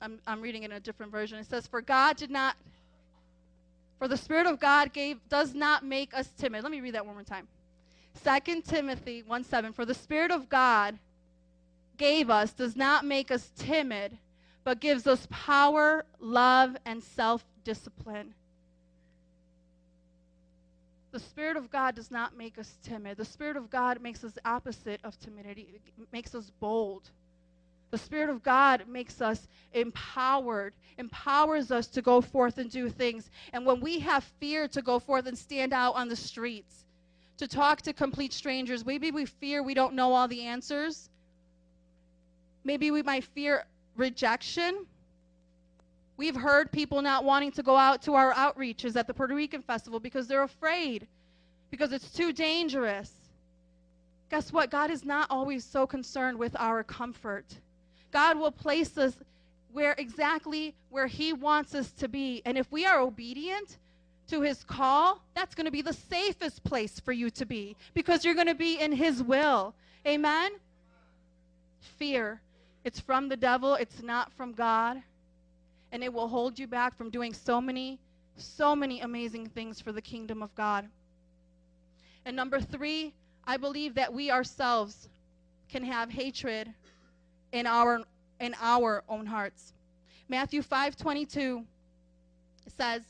I'm, 0.01 0.19
I'm 0.27 0.41
reading 0.41 0.63
in 0.63 0.73
a 0.73 0.79
different 0.79 1.11
version. 1.11 1.39
It 1.39 1.47
says, 1.47 1.65
For 1.65 1.81
God 1.81 2.17
did 2.17 2.29
not, 2.29 2.55
for 3.97 4.07
the 4.07 4.17
Spirit 4.17 4.45
of 4.45 4.59
God 4.59 4.93
gave, 4.93 5.17
does 5.29 5.55
not 5.55 5.83
make 5.83 6.15
us 6.15 6.29
timid. 6.37 6.61
Let 6.61 6.71
me 6.71 6.81
read 6.81 6.93
that 6.93 7.05
one 7.05 7.15
more 7.15 7.23
time. 7.23 7.47
2 8.23 8.61
Timothy 8.61 9.23
1 9.25 9.43
7, 9.43 9.73
For 9.73 9.85
the 9.85 9.93
Spirit 9.93 10.31
of 10.31 10.49
God 10.49 10.97
gave 11.97 12.29
us 12.29 12.51
does 12.51 12.75
not 12.75 13.05
make 13.05 13.31
us 13.31 13.51
timid, 13.57 14.17
but 14.67 14.81
gives 14.81 15.07
us 15.07 15.25
power, 15.31 16.03
love, 16.19 16.75
and 16.85 17.01
self 17.01 17.41
discipline. 17.63 18.33
The 21.13 21.21
Spirit 21.21 21.55
of 21.55 21.71
God 21.71 21.95
does 21.95 22.11
not 22.11 22.37
make 22.37 22.59
us 22.59 22.77
timid. 22.83 23.15
The 23.15 23.23
Spirit 23.23 23.55
of 23.55 23.69
God 23.69 24.01
makes 24.01 24.25
us 24.25 24.33
opposite 24.43 24.99
of 25.05 25.17
timidity, 25.21 25.69
it 25.73 26.07
makes 26.11 26.35
us 26.35 26.51
bold. 26.59 27.09
The 27.91 27.97
Spirit 27.97 28.29
of 28.29 28.43
God 28.43 28.89
makes 28.89 29.21
us 29.21 29.47
empowered, 29.71 30.73
empowers 30.97 31.71
us 31.71 31.87
to 31.87 32.01
go 32.01 32.19
forth 32.19 32.57
and 32.57 32.69
do 32.69 32.89
things. 32.89 33.29
And 33.53 33.65
when 33.65 33.79
we 33.79 33.99
have 33.99 34.25
fear 34.41 34.67
to 34.67 34.81
go 34.81 34.99
forth 34.99 35.27
and 35.27 35.37
stand 35.37 35.71
out 35.71 35.95
on 35.95 36.09
the 36.09 36.15
streets, 36.17 36.83
to 37.37 37.47
talk 37.47 37.83
to 37.83 37.93
complete 37.93 38.33
strangers. 38.33 38.85
Maybe 38.85 39.11
we 39.11 39.23
fear 39.27 39.63
we 39.63 39.75
don't 39.75 39.93
know 39.93 40.11
all 40.11 40.27
the 40.27 40.41
answers. 40.41 41.07
Maybe 42.65 42.91
we 42.91 43.01
might 43.01 43.23
fear 43.23 43.63
rejection. 43.97 44.85
We've 46.17 46.35
heard 46.35 46.71
people 46.71 47.01
not 47.01 47.23
wanting 47.23 47.51
to 47.53 47.63
go 47.63 47.75
out 47.75 48.01
to 48.03 48.15
our 48.15 48.33
outreaches 48.33 48.95
at 48.95 49.07
the 49.07 49.13
Puerto 49.13 49.35
Rican 49.35 49.61
Festival 49.61 49.99
because 49.99 50.27
they're 50.27 50.43
afraid, 50.43 51.07
because 51.69 51.91
it's 51.91 52.11
too 52.11 52.33
dangerous. 52.33 53.11
Guess 54.29 54.51
what? 54.51 54.71
God 54.71 54.91
is 54.91 55.05
not 55.05 55.27
always 55.29 55.63
so 55.63 55.85
concerned 55.85 56.37
with 56.37 56.55
our 56.59 56.83
comfort. 56.83 57.45
God 58.11 58.37
will 58.37 58.51
place 58.51 58.97
us 58.97 59.15
where 59.71 59.95
exactly 59.97 60.73
where 60.89 61.07
he 61.07 61.33
wants 61.33 61.75
us 61.75 61.91
to 61.91 62.07
be. 62.07 62.41
And 62.45 62.57
if 62.57 62.71
we 62.71 62.85
are 62.85 62.99
obedient 62.99 63.77
to 64.29 64.41
his 64.41 64.63
call, 64.63 65.21
that's 65.35 65.55
going 65.55 65.65
to 65.65 65.71
be 65.71 65.81
the 65.81 65.93
safest 65.93 66.63
place 66.63 66.99
for 66.99 67.11
you 67.11 67.29
to 67.31 67.45
be 67.45 67.75
because 67.93 68.25
you're 68.25 68.33
going 68.33 68.47
to 68.47 68.55
be 68.55 68.79
in 68.79 68.91
his 68.91 69.21
will. 69.21 69.73
Amen. 70.05 70.51
Fear. 71.79 72.41
It's 72.87 73.01
from 73.01 73.27
the 73.27 73.35
devil, 73.35 73.73
it's 73.73 74.01
not 74.01 74.31
from 74.31 74.53
God. 74.53 75.03
And 75.91 76.01
it 76.01 76.13
will 76.13 76.29
hold 76.29 76.57
you 76.57 76.67
back 76.67 76.97
from 76.97 77.09
doing 77.09 77.33
so 77.33 77.59
many 77.59 77.99
so 78.37 78.75
many 78.75 79.01
amazing 79.01 79.49
things 79.49 79.81
for 79.81 79.91
the 79.91 80.01
kingdom 80.01 80.41
of 80.41 80.55
God. 80.55 80.87
And 82.23 82.33
number 82.33 82.61
3, 82.61 83.13
I 83.45 83.57
believe 83.57 83.95
that 83.95 84.13
we 84.13 84.31
ourselves 84.31 85.09
can 85.69 85.83
have 85.83 86.09
hatred 86.09 86.71
in 87.51 87.65
our 87.67 88.03
in 88.39 88.55
our 88.61 89.03
own 89.09 89.25
hearts. 89.25 89.73
Matthew 90.29 90.61
5:22 90.61 91.65
says 92.77 93.01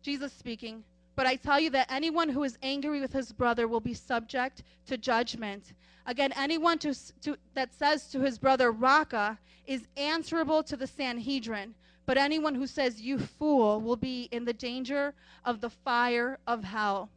Jesus 0.00 0.32
speaking, 0.32 0.82
"But 1.16 1.26
I 1.26 1.36
tell 1.36 1.58
you 1.58 1.70
that 1.70 1.90
anyone 1.90 2.28
who 2.28 2.44
is 2.44 2.58
angry 2.62 3.00
with 3.00 3.14
his 3.14 3.32
brother 3.32 3.66
will 3.66 3.80
be 3.80 3.94
subject 3.94 4.62
to 4.86 4.98
judgment. 4.98 5.72
Again, 6.04 6.32
anyone 6.36 6.78
to, 6.80 6.94
to, 7.22 7.38
that 7.54 7.74
says 7.74 8.06
to 8.08 8.20
his 8.20 8.38
brother 8.38 8.70
Raca 8.70 9.38
is 9.66 9.88
answerable 9.96 10.62
to 10.64 10.76
the 10.76 10.86
Sanhedrin, 10.86 11.74
but 12.04 12.18
anyone 12.18 12.54
who 12.54 12.66
says 12.66 13.00
you 13.00 13.18
fool 13.18 13.80
will 13.80 13.96
be 13.96 14.28
in 14.30 14.44
the 14.44 14.52
danger 14.52 15.14
of 15.44 15.60
the 15.62 15.70
fire 15.70 16.38
of 16.46 16.62
hell." 16.62 17.08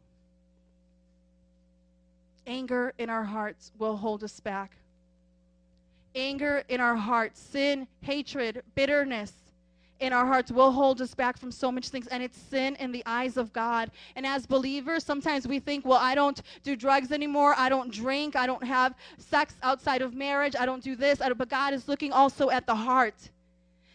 Anger 2.46 2.94
in 2.98 3.10
our 3.10 3.24
hearts 3.24 3.70
will 3.78 3.98
hold 3.98 4.24
us 4.24 4.40
back 4.40 4.76
anger 6.14 6.64
in 6.68 6.80
our 6.80 6.96
hearts, 6.96 7.40
sin, 7.40 7.86
hatred, 8.02 8.62
bitterness 8.74 9.39
in 10.00 10.12
our 10.12 10.26
hearts 10.26 10.50
will 10.50 10.72
hold 10.72 11.00
us 11.00 11.14
back 11.14 11.38
from 11.38 11.52
so 11.52 11.70
much 11.70 11.90
things 11.90 12.06
and 12.08 12.22
it's 12.22 12.38
sin 12.38 12.74
in 12.76 12.90
the 12.90 13.02
eyes 13.06 13.36
of 13.36 13.52
God. 13.52 13.90
And 14.16 14.26
as 14.26 14.46
believers, 14.46 15.04
sometimes 15.04 15.46
we 15.46 15.58
think, 15.58 15.84
well, 15.84 15.98
I 16.00 16.14
don't 16.14 16.40
do 16.62 16.74
drugs 16.74 17.12
anymore. 17.12 17.54
I 17.56 17.68
don't 17.68 17.92
drink. 17.92 18.34
I 18.34 18.46
don't 18.46 18.64
have 18.64 18.94
sex 19.18 19.54
outside 19.62 20.02
of 20.02 20.14
marriage. 20.14 20.56
I 20.58 20.66
don't 20.66 20.82
do 20.82 20.96
this. 20.96 21.18
Don't, 21.18 21.36
but 21.36 21.48
God 21.48 21.74
is 21.74 21.86
looking 21.86 22.12
also 22.12 22.50
at 22.50 22.66
the 22.66 22.74
heart. 22.74 23.30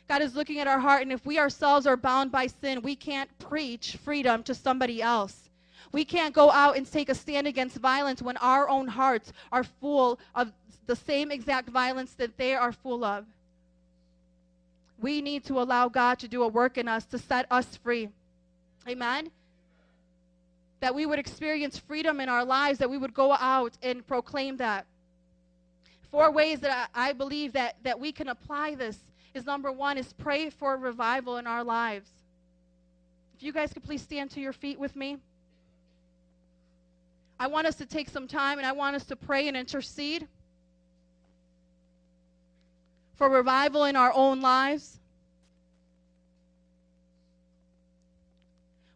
God 0.08 0.22
is 0.22 0.36
looking 0.36 0.60
at 0.60 0.68
our 0.68 0.80
heart 0.80 1.02
and 1.02 1.12
if 1.12 1.26
we 1.26 1.40
ourselves 1.40 1.88
are 1.88 1.98
bound 1.98 2.32
by 2.32 2.48
sin, 2.48 2.82
we 2.84 2.96
can't 2.96 3.30
preach 3.40 3.98
freedom 4.04 4.44
to 4.44 4.54
somebody 4.54 5.02
else. 5.02 5.50
We 5.92 6.06
can't 6.06 6.36
go 6.36 6.52
out 6.52 6.78
and 6.78 6.90
take 6.90 7.10
a 7.10 7.16
stand 7.16 7.48
against 7.48 7.78
violence 7.78 8.22
when 8.22 8.38
our 8.38 8.70
own 8.70 8.88
hearts 8.88 9.34
are 9.52 9.64
full 9.64 10.20
of 10.36 10.52
the 10.86 10.96
same 10.96 11.32
exact 11.32 11.70
violence 11.70 12.14
that 12.16 12.38
they 12.38 12.54
are 12.54 12.72
full 12.72 13.04
of. 13.04 13.26
We 15.00 15.22
need 15.22 15.44
to 15.46 15.60
allow 15.60 15.90
God 15.90 16.20
to 16.20 16.28
do 16.28 16.44
a 16.44 16.48
work 16.48 16.78
in 16.78 16.88
us 16.88 17.06
to 17.08 17.18
set 17.18 17.46
us 17.52 17.78
free. 17.78 18.10
Amen? 18.88 19.30
That 20.80 20.96
we 20.96 21.06
would 21.06 21.20
experience 21.20 21.78
freedom 21.78 22.20
in 22.20 22.30
our 22.30 22.46
lives, 22.46 22.80
that 22.80 22.90
we 22.90 22.98
would 22.98 23.14
go 23.14 23.34
out 23.34 23.74
and 23.82 24.06
proclaim 24.06 24.58
that. 24.58 24.86
Four 26.12 26.32
ways 26.32 26.62
that 26.62 26.90
I, 26.94 27.10
I 27.10 27.14
believe 27.14 27.54
that, 27.54 27.76
that 27.84 28.00
we 28.00 28.12
can 28.12 28.30
apply 28.30 28.76
this 28.76 29.00
is 29.34 29.46
number 29.46 29.72
one 29.72 29.98
is 29.98 30.14
pray 30.14 30.50
for 30.50 30.78
revival 30.78 31.38
in 31.38 31.46
our 31.46 31.64
lives. 31.64 32.10
If 33.36 33.44
you 33.44 33.52
guys 33.52 33.74
could 33.74 33.84
please 33.84 34.02
stand 34.02 34.32
to 34.32 34.40
your 34.40 34.54
feet 34.54 34.80
with 34.80 34.96
me. 34.96 35.18
I 37.38 37.48
want 37.48 37.68
us 37.68 37.76
to 37.76 37.86
take 37.86 38.10
some 38.10 38.30
time 38.30 38.60
and 38.60 38.66
I 38.66 38.72
want 38.72 38.96
us 38.96 39.04
to 39.06 39.18
pray 39.18 39.50
and 39.50 39.58
intercede 39.58 40.26
for 43.16 43.30
revival 43.30 43.86
in 43.86 43.96
our 43.96 44.12
own 44.14 44.42
lives. 44.42 45.00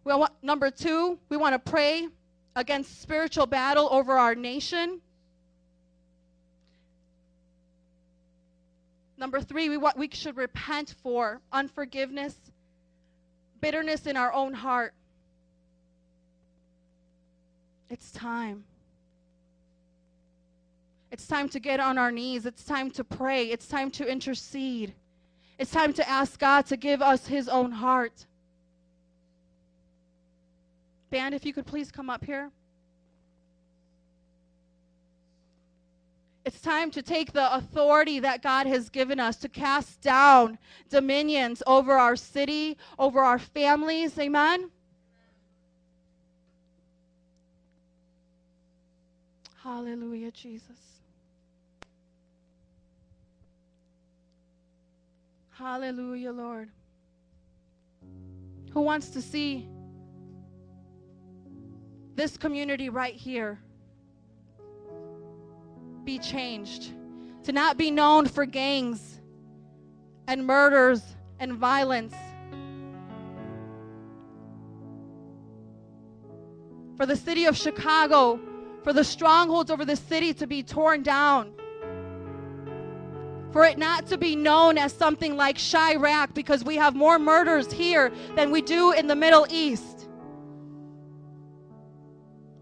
We 0.03 0.13
want, 0.13 0.33
number 0.41 0.71
two, 0.71 1.19
we 1.29 1.37
want 1.37 1.53
to 1.53 1.71
pray 1.71 2.07
against 2.55 3.01
spiritual 3.01 3.45
battle 3.45 3.87
over 3.91 4.13
our 4.13 4.35
nation. 4.35 5.01
Number 9.17 9.41
three, 9.41 9.69
we, 9.69 9.77
want, 9.77 9.97
we 9.97 10.09
should 10.11 10.37
repent 10.37 10.95
for 11.03 11.41
unforgiveness, 11.51 12.35
bitterness 13.61 14.07
in 14.07 14.17
our 14.17 14.33
own 14.33 14.53
heart. 14.53 14.93
It's 17.89 18.11
time. 18.11 18.63
It's 21.11 21.25
time 21.25 21.49
to 21.49 21.59
get 21.59 21.79
on 21.79 21.97
our 21.97 22.11
knees. 22.11 22.45
It's 22.45 22.63
time 22.63 22.91
to 22.91 23.03
pray. 23.03 23.45
It's 23.49 23.67
time 23.67 23.89
to 23.91 24.09
intercede. 24.09 24.93
It's 25.57 25.71
time 25.71 25.91
to 25.93 26.07
ask 26.07 26.39
God 26.39 26.65
to 26.67 26.77
give 26.77 27.01
us 27.01 27.27
His 27.27 27.49
own 27.49 27.71
heart. 27.71 28.25
Band, 31.09 31.33
if 31.33 31.45
you 31.45 31.53
could 31.53 31.65
please 31.65 31.91
come 31.91 32.09
up 32.09 32.23
here. 32.23 32.51
It's 36.45 36.61
time 36.61 36.89
to 36.91 37.01
take 37.01 37.33
the 37.33 37.53
authority 37.53 38.19
that 38.19 38.41
God 38.41 38.65
has 38.67 38.89
given 38.89 39.19
us 39.19 39.35
to 39.37 39.49
cast 39.49 40.01
down 40.01 40.57
dominions 40.89 41.61
over 41.67 41.93
our 41.93 42.15
city, 42.15 42.77
over 42.97 43.19
our 43.19 43.37
families. 43.37 44.17
Amen. 44.17 44.71
Hallelujah, 49.61 50.31
Jesus. 50.31 50.88
Hallelujah, 55.59 56.31
Lord. 56.31 56.69
Who 58.71 58.79
wants 58.79 59.09
to 59.09 59.21
see 59.21 59.67
this 62.15 62.37
community 62.37 62.87
right 62.87 63.13
here 63.13 63.59
be 66.05 66.17
changed? 66.17 66.93
To 67.43 67.51
not 67.51 67.75
be 67.75 67.91
known 67.91 68.25
for 68.25 68.45
gangs 68.45 69.19
and 70.29 70.47
murders 70.47 71.01
and 71.39 71.55
violence. 71.55 72.15
For 76.95 77.05
the 77.05 77.17
city 77.17 77.47
of 77.47 77.57
Chicago, 77.57 78.39
for 78.85 78.93
the 78.93 79.03
strongholds 79.03 79.69
over 79.69 79.83
the 79.83 79.97
city 79.97 80.33
to 80.35 80.47
be 80.47 80.63
torn 80.63 81.03
down 81.03 81.51
for 83.51 83.65
it 83.65 83.77
not 83.77 84.05
to 84.07 84.17
be 84.17 84.35
known 84.35 84.77
as 84.77 84.93
something 84.93 85.35
like 85.35 85.57
Chiraq 85.57 86.33
because 86.33 86.63
we 86.63 86.75
have 86.75 86.95
more 86.95 87.17
murders 87.17 87.71
here 87.71 88.11
than 88.35 88.51
we 88.51 88.61
do 88.61 88.91
in 88.91 89.07
the 89.07 89.15
Middle 89.15 89.47
East. 89.49 90.07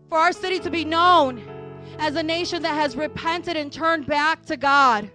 For 0.10 0.18
our 0.18 0.32
city 0.32 0.60
to 0.60 0.70
be 0.70 0.86
known 0.86 1.42
as 2.00 2.16
a 2.16 2.24
nation 2.24 2.62
that 2.62 2.76
has 2.76 2.96
repented 2.96 3.58
and 3.58 3.72
turned 3.72 4.06
back 4.06 4.46
to 4.46 4.56
God. 4.56 5.12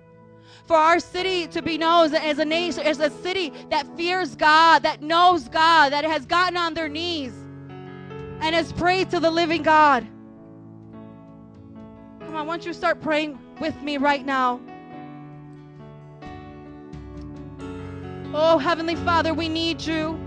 For 0.66 0.77
our 0.77 1.01
city 1.01 1.47
to 1.49 1.62
be 1.62 1.78
known 1.78 2.15
as 2.15 2.39
a 2.39 2.44
nation, 2.44 2.85
as 2.85 3.01
a 3.01 3.11
city 3.11 3.53
that 3.70 3.86
fears 3.97 4.36
God, 4.36 4.82
that 4.82 5.03
knows 5.03 5.49
God, 5.49 5.93
that 5.93 6.05
has 6.05 6.27
gotten 6.27 6.57
on 6.57 6.74
their 6.74 6.89
knees 6.89 7.32
and 8.40 8.55
has 8.55 8.73
prayed 8.73 9.11
to 9.11 9.20
the 9.20 9.31
living 9.31 9.62
God. 9.62 10.07
Come 12.20 12.36
on, 12.36 12.47
why 12.47 12.57
don't 12.57 12.66
you 12.66 12.73
start 12.73 13.01
praying 13.01 13.39
with 13.61 13.81
me 13.82 13.97
right 13.97 14.24
now? 14.24 14.61
Oh, 18.34 18.56
Heavenly 18.56 18.96
Father, 18.96 19.34
we 19.34 19.46
need 19.46 19.82
you. 19.82 20.18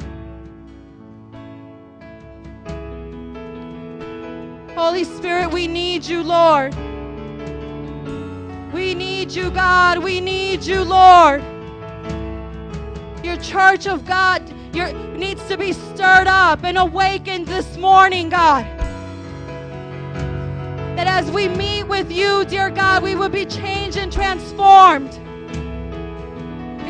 Holy 4.76 5.04
Spirit, 5.04 5.52
we 5.52 5.68
need 5.68 6.06
you, 6.06 6.22
Lord. 6.22 6.76
We 8.72 8.94
need 8.94 9.32
you, 9.32 9.50
God. 9.50 10.04
We 10.04 10.22
need 10.22 10.64
you, 10.64 10.84
Lord. 10.84 11.42
Your 13.24 13.38
church 13.38 13.88
of 13.88 14.06
God 14.06 14.44
your, 14.76 14.94
needs 15.18 15.44
to 15.48 15.58
be 15.58 15.74
stirred 15.74 16.28
up 16.28 16.64
and 16.64 16.78
awakened 16.78 17.48
this 17.48 17.76
morning, 17.78 18.30
God. 18.30 18.66
That 20.96 21.08
as 21.08 21.32
we 21.32 21.48
meet 21.48 21.86
with 21.86 22.12
you, 22.12 22.46
dear 22.46 22.70
God, 22.70 23.02
we 23.02 23.16
will 23.16 23.30
be 23.30 23.46
changed 23.46 23.98
and 23.98 24.14
transformed 24.14 25.20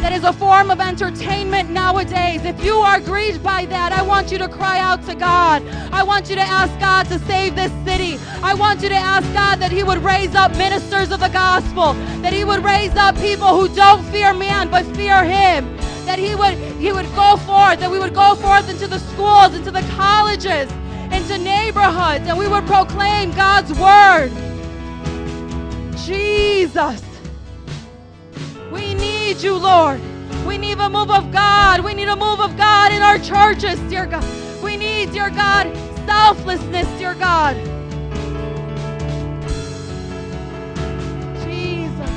that 0.00 0.12
is 0.12 0.22
a 0.24 0.32
form 0.32 0.70
of 0.70 0.80
entertainment 0.80 1.70
nowadays. 1.70 2.44
If 2.44 2.64
you 2.64 2.76
are 2.76 3.00
grieved 3.00 3.42
by 3.42 3.66
that, 3.66 3.92
I 3.92 4.02
want 4.02 4.30
you 4.30 4.38
to 4.38 4.48
cry 4.48 4.78
out 4.78 5.04
to 5.06 5.14
God. 5.14 5.66
I 5.92 6.02
want 6.02 6.30
you 6.30 6.36
to 6.36 6.42
ask 6.42 6.78
God 6.78 7.06
to 7.08 7.18
save 7.26 7.56
this 7.56 7.72
city. 7.84 8.18
I 8.42 8.54
want 8.54 8.82
you 8.82 8.88
to 8.88 8.94
ask 8.94 9.26
God 9.32 9.58
that 9.58 9.72
He 9.72 9.82
would 9.82 9.98
raise 9.98 10.34
up 10.34 10.52
ministers 10.56 11.10
of 11.10 11.20
the 11.20 11.28
gospel, 11.28 11.94
that 12.22 12.32
He 12.32 12.44
would 12.44 12.64
raise 12.64 12.94
up 12.94 13.16
people 13.16 13.48
who 13.48 13.74
don't 13.74 14.04
fear 14.06 14.32
man 14.32 14.70
but 14.70 14.84
fear 14.96 15.24
Him. 15.24 15.76
That 16.06 16.18
he 16.18 16.34
would 16.34 16.54
he 16.80 16.90
would 16.90 17.04
go 17.14 17.36
forth, 17.36 17.80
that 17.80 17.90
we 17.90 17.98
would 17.98 18.14
go 18.14 18.34
forth 18.36 18.70
into 18.70 18.86
the 18.86 18.98
schools, 18.98 19.54
into 19.54 19.70
the 19.70 19.82
colleges, 19.94 20.72
into 21.12 21.36
neighborhoods, 21.36 22.26
and 22.26 22.38
we 22.38 22.48
would 22.48 22.64
proclaim 22.66 23.30
God's 23.32 23.78
word. 23.78 24.32
Jesus. 25.98 27.07
Need 29.28 29.42
you, 29.42 29.58
Lord. 29.58 30.00
We 30.46 30.56
need 30.56 30.78
a 30.78 30.88
move 30.88 31.10
of 31.10 31.30
God. 31.30 31.84
We 31.84 31.92
need 31.92 32.08
a 32.08 32.16
move 32.16 32.40
of 32.40 32.56
God 32.56 32.92
in 32.92 33.02
our 33.02 33.18
churches, 33.18 33.78
dear 33.90 34.06
God. 34.06 34.24
We 34.62 34.78
need, 34.78 35.12
dear 35.12 35.28
God, 35.28 35.66
selflessness, 36.06 36.88
dear 36.98 37.12
God. 37.12 37.54
Jesus. 41.44 42.10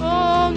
Oh, 0.00 0.54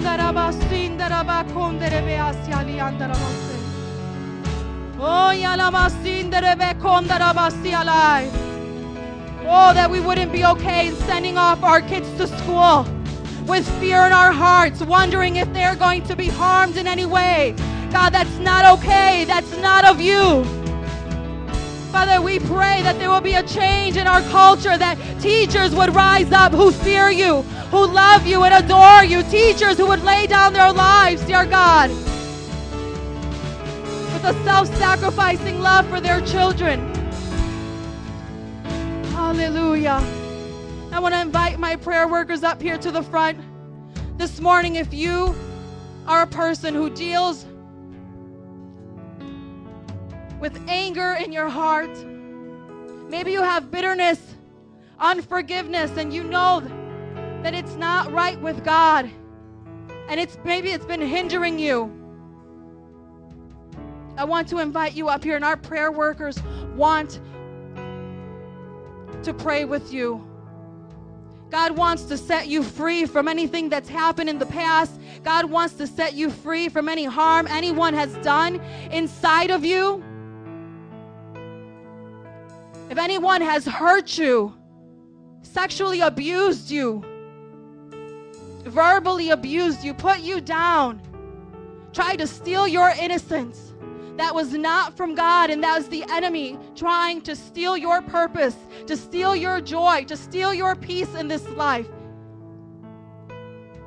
Oh, 9.46 9.74
that 9.74 9.90
we 9.90 10.00
wouldn't 10.00 10.32
be 10.32 10.42
okay 10.44 10.88
in 10.88 10.94
sending 10.94 11.36
off 11.36 11.62
our 11.62 11.82
kids 11.82 12.10
to 12.16 12.26
school 12.26 12.86
with 13.46 13.68
fear 13.78 14.06
in 14.06 14.12
our 14.12 14.32
hearts, 14.32 14.80
wondering 14.80 15.36
if 15.36 15.52
they're 15.52 15.76
going 15.76 16.02
to 16.04 16.16
be 16.16 16.28
harmed 16.28 16.78
in 16.78 16.86
any 16.86 17.04
way. 17.04 17.54
God, 17.92 18.10
that's 18.10 18.38
not 18.38 18.78
okay. 18.78 19.24
That's 19.24 19.54
not 19.58 19.84
of 19.84 20.00
you. 20.00 20.44
Father, 21.92 22.22
we 22.22 22.38
pray 22.38 22.80
that 22.82 22.98
there 22.98 23.10
will 23.10 23.20
be 23.20 23.34
a 23.34 23.42
change 23.42 23.98
in 23.98 24.06
our 24.06 24.22
culture, 24.22 24.78
that 24.78 24.96
teachers 25.20 25.74
would 25.74 25.94
rise 25.94 26.32
up 26.32 26.52
who 26.52 26.72
fear 26.72 27.10
you, 27.10 27.42
who 27.70 27.86
love 27.86 28.26
you 28.26 28.44
and 28.44 28.64
adore 28.64 29.04
you, 29.04 29.22
teachers 29.24 29.76
who 29.76 29.86
would 29.86 30.02
lay 30.02 30.26
down 30.26 30.54
their 30.54 30.72
lives, 30.72 31.22
dear 31.26 31.44
God, 31.44 31.90
with 31.90 32.24
a 34.24 34.32
self 34.42 34.74
sacrificing 34.78 35.60
love 35.60 35.86
for 35.88 36.00
their 36.00 36.22
children. 36.22 36.93
Hallelujah. 39.34 40.00
I 40.92 41.00
want 41.00 41.12
to 41.12 41.20
invite 41.20 41.58
my 41.58 41.74
prayer 41.74 42.06
workers 42.06 42.44
up 42.44 42.62
here 42.62 42.78
to 42.78 42.92
the 42.92 43.02
front. 43.02 43.36
This 44.16 44.38
morning, 44.38 44.76
if 44.76 44.94
you 44.94 45.34
are 46.06 46.22
a 46.22 46.26
person 46.28 46.72
who 46.72 46.88
deals 46.88 47.44
with 50.38 50.56
anger 50.68 51.14
in 51.14 51.32
your 51.32 51.48
heart, 51.48 51.90
maybe 53.08 53.32
you 53.32 53.42
have 53.42 53.72
bitterness, 53.72 54.36
unforgiveness, 55.00 55.90
and 55.96 56.14
you 56.14 56.22
know 56.22 56.62
that 57.42 57.54
it's 57.54 57.74
not 57.74 58.12
right 58.12 58.40
with 58.40 58.62
God, 58.64 59.10
and 60.08 60.20
it's 60.20 60.38
maybe 60.44 60.70
it's 60.70 60.86
been 60.86 61.00
hindering 61.00 61.58
you. 61.58 61.92
I 64.16 64.22
want 64.22 64.46
to 64.50 64.60
invite 64.60 64.94
you 64.94 65.08
up 65.08 65.24
here, 65.24 65.34
and 65.34 65.44
our 65.44 65.56
prayer 65.56 65.90
workers 65.90 66.40
want 66.76 67.18
to 69.24 69.34
pray 69.34 69.64
with 69.64 69.92
you. 69.92 70.26
God 71.50 71.76
wants 71.76 72.04
to 72.04 72.16
set 72.16 72.48
you 72.48 72.62
free 72.62 73.06
from 73.06 73.28
anything 73.28 73.68
that's 73.68 73.88
happened 73.88 74.28
in 74.28 74.38
the 74.38 74.46
past. 74.46 74.98
God 75.22 75.44
wants 75.50 75.74
to 75.74 75.86
set 75.86 76.14
you 76.14 76.30
free 76.30 76.68
from 76.68 76.88
any 76.88 77.04
harm 77.04 77.46
anyone 77.48 77.94
has 77.94 78.12
done 78.24 78.56
inside 78.90 79.50
of 79.50 79.64
you. 79.64 80.02
If 82.90 82.98
anyone 82.98 83.40
has 83.40 83.64
hurt 83.64 84.18
you, 84.18 84.54
sexually 85.42 86.00
abused 86.00 86.70
you, 86.70 87.04
verbally 88.64 89.30
abused 89.30 89.84
you, 89.84 89.94
put 89.94 90.20
you 90.20 90.40
down, 90.40 91.00
tried 91.92 92.16
to 92.16 92.26
steal 92.26 92.66
your 92.66 92.90
innocence, 93.00 93.73
that 94.16 94.34
was 94.34 94.52
not 94.52 94.96
from 94.96 95.14
God, 95.14 95.50
and 95.50 95.62
that 95.64 95.76
was 95.76 95.88
the 95.88 96.04
enemy 96.10 96.58
trying 96.76 97.20
to 97.22 97.34
steal 97.34 97.76
your 97.76 98.00
purpose, 98.02 98.56
to 98.86 98.96
steal 98.96 99.34
your 99.34 99.60
joy, 99.60 100.04
to 100.04 100.16
steal 100.16 100.54
your 100.54 100.76
peace 100.76 101.12
in 101.14 101.26
this 101.26 101.48
life. 101.50 101.88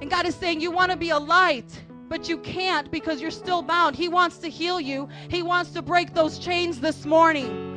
And 0.01 0.09
God 0.09 0.25
is 0.25 0.35
saying, 0.35 0.59
You 0.59 0.71
want 0.71 0.91
to 0.91 0.97
be 0.97 1.11
a 1.11 1.17
light, 1.17 1.81
but 2.09 2.27
you 2.27 2.37
can't 2.39 2.91
because 2.91 3.21
you're 3.21 3.31
still 3.31 3.61
bound. 3.61 3.95
He 3.95 4.09
wants 4.09 4.37
to 4.39 4.49
heal 4.49 4.81
you, 4.81 5.07
He 5.29 5.43
wants 5.43 5.71
to 5.71 5.81
break 5.81 6.13
those 6.13 6.39
chains 6.39 6.79
this 6.81 7.05
morning. 7.05 7.75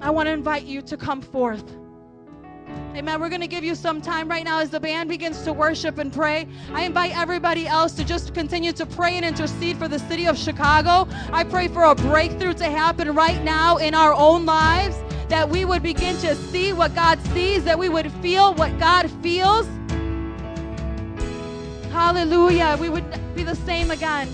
I 0.00 0.10
want 0.10 0.26
to 0.26 0.32
invite 0.32 0.64
you 0.64 0.80
to 0.82 0.96
come 0.96 1.20
forth. 1.20 1.77
Amen. 2.94 3.20
We're 3.20 3.28
going 3.28 3.42
to 3.42 3.46
give 3.46 3.62
you 3.62 3.76
some 3.76 4.02
time 4.02 4.28
right 4.28 4.44
now 4.44 4.58
as 4.58 4.70
the 4.70 4.80
band 4.80 5.08
begins 5.08 5.42
to 5.42 5.52
worship 5.52 5.98
and 5.98 6.12
pray. 6.12 6.48
I 6.72 6.84
invite 6.84 7.16
everybody 7.16 7.66
else 7.66 7.92
to 7.92 8.04
just 8.04 8.34
continue 8.34 8.72
to 8.72 8.84
pray 8.84 9.14
and 9.16 9.24
intercede 9.24 9.76
for 9.76 9.86
the 9.86 10.00
city 10.00 10.26
of 10.26 10.36
Chicago. 10.36 11.06
I 11.32 11.44
pray 11.44 11.68
for 11.68 11.84
a 11.84 11.94
breakthrough 11.94 12.54
to 12.54 12.64
happen 12.64 13.14
right 13.14 13.40
now 13.44 13.76
in 13.76 13.94
our 13.94 14.12
own 14.12 14.44
lives, 14.44 14.96
that 15.28 15.48
we 15.48 15.64
would 15.64 15.82
begin 15.82 16.16
to 16.18 16.34
see 16.34 16.72
what 16.72 16.94
God 16.94 17.20
sees, 17.26 17.62
that 17.64 17.78
we 17.78 17.88
would 17.88 18.10
feel 18.14 18.54
what 18.54 18.76
God 18.80 19.08
feels. 19.22 19.68
Hallelujah. 21.92 22.76
We 22.80 22.88
would 22.88 23.04
be 23.36 23.44
the 23.44 23.56
same 23.56 23.92
again. 23.92 24.28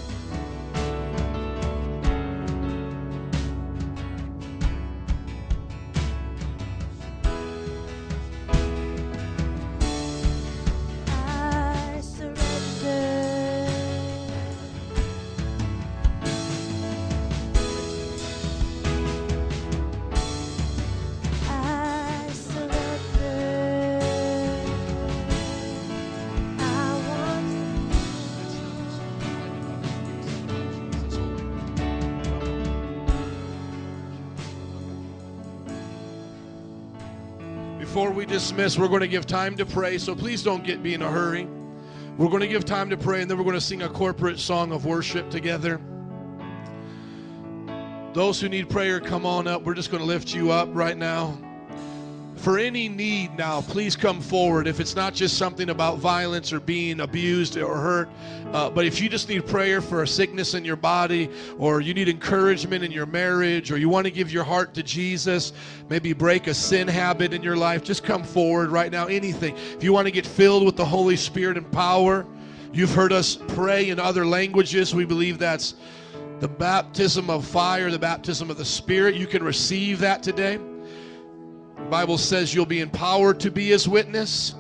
Before 37.95 38.11
we 38.11 38.27
dismiss, 38.27 38.77
we're 38.77 38.89
going 38.89 39.03
to 39.03 39.07
give 39.07 39.25
time 39.25 39.55
to 39.55 39.65
pray, 39.65 39.99
so 39.99 40.17
please 40.17 40.43
don't 40.43 40.65
get 40.65 40.81
me 40.81 40.95
in 40.95 41.03
a 41.03 41.09
hurry. 41.09 41.47
We're 42.19 42.27
going 42.27 42.41
to 42.41 42.49
give 42.49 42.65
time 42.65 42.91
to 42.91 42.97
pray, 42.97 43.23
and 43.23 43.31
then 43.31 43.39
we're 43.39 43.45
going 43.45 43.55
to 43.55 43.61
sing 43.61 43.83
a 43.83 43.89
corporate 43.89 44.41
song 44.41 44.73
of 44.73 44.85
worship 44.85 45.31
together. 45.31 45.81
Those 48.13 48.41
who 48.41 48.49
need 48.49 48.69
prayer, 48.69 48.99
come 48.99 49.25
on 49.25 49.47
up. 49.47 49.63
We're 49.63 49.75
just 49.75 49.93
going 49.93 50.01
to 50.01 50.07
lift 50.09 50.35
you 50.35 50.51
up 50.51 50.69
right 50.73 50.97
now. 50.97 51.39
For 52.45 52.59
any 52.59 52.91
need 52.91 53.39
now, 53.39 53.63
please 53.63 53.97
come 53.97 54.21
forward. 54.21 54.67
If 54.67 54.79
it's 54.79 54.95
not 54.95 55.15
just 55.15 55.39
something 55.39 55.71
about 55.71 55.97
violence 55.97 56.53
or 56.53 56.61
being 56.61 57.01
abused 57.01 57.57
or 57.57 57.75
hurt, 57.75 58.11
uh, 58.53 58.69
but 58.69 58.85
if 58.85 59.01
you 59.01 59.09
just 59.09 59.31
need 59.31 59.47
prayer 59.47 59.81
for 59.81 60.03
a 60.03 60.07
sickness 60.07 60.53
in 60.53 60.63
your 60.63 60.77
body, 60.77 61.31
or 61.57 61.81
you 61.81 61.95
need 61.95 62.07
encouragement 62.07 62.85
in 62.85 62.93
your 62.93 63.07
marriage, 63.07 63.73
or 63.73 63.79
you 63.79 63.89
want 63.89 64.05
to 64.05 64.11
give 64.11 64.31
your 64.31 64.45
heart 64.45 64.75
to 64.75 64.83
Jesus, 64.83 65.55
maybe 65.89 66.13
break 66.13 66.47
a 66.47 66.53
sin 66.53 66.87
habit 66.87 67.33
in 67.33 67.43
your 67.43 67.57
life, 67.57 67.83
just 67.83 68.05
come 68.05 68.23
forward 68.23 68.69
right 68.69 68.93
now. 68.93 69.07
Anything. 69.07 69.57
If 69.57 69.83
you 69.83 69.95
want 69.95 70.07
to 70.07 70.13
get 70.13 70.27
filled 70.27 70.67
with 70.67 70.77
the 70.77 70.85
Holy 70.85 71.17
Spirit 71.17 71.57
and 71.57 71.73
power, 71.73 72.27
you've 72.75 72.95
heard 72.95 73.15
us 73.15 73.39
pray 73.49 73.89
in 73.89 73.99
other 73.99 74.27
languages. 74.27 74.95
We 74.95 75.07
believe 75.07 75.39
that's 75.39 75.77
the 76.41 76.49
baptism 76.49 77.31
of 77.31 77.47
fire, 77.47 77.91
the 77.91 77.99
baptism 77.99 78.51
of 78.51 78.59
the 78.59 78.67
Spirit. 78.67 79.15
You 79.15 79.27
can 79.27 79.43
receive 79.43 79.99
that 80.01 80.23
today. 80.23 80.59
The 81.85 81.91
Bible 81.91 82.17
says 82.17 82.55
you'll 82.55 82.65
be 82.65 82.81
empowered 82.81 83.41
to 83.41 83.51
be 83.51 83.69
his 83.69 83.87
witness. 83.87 84.55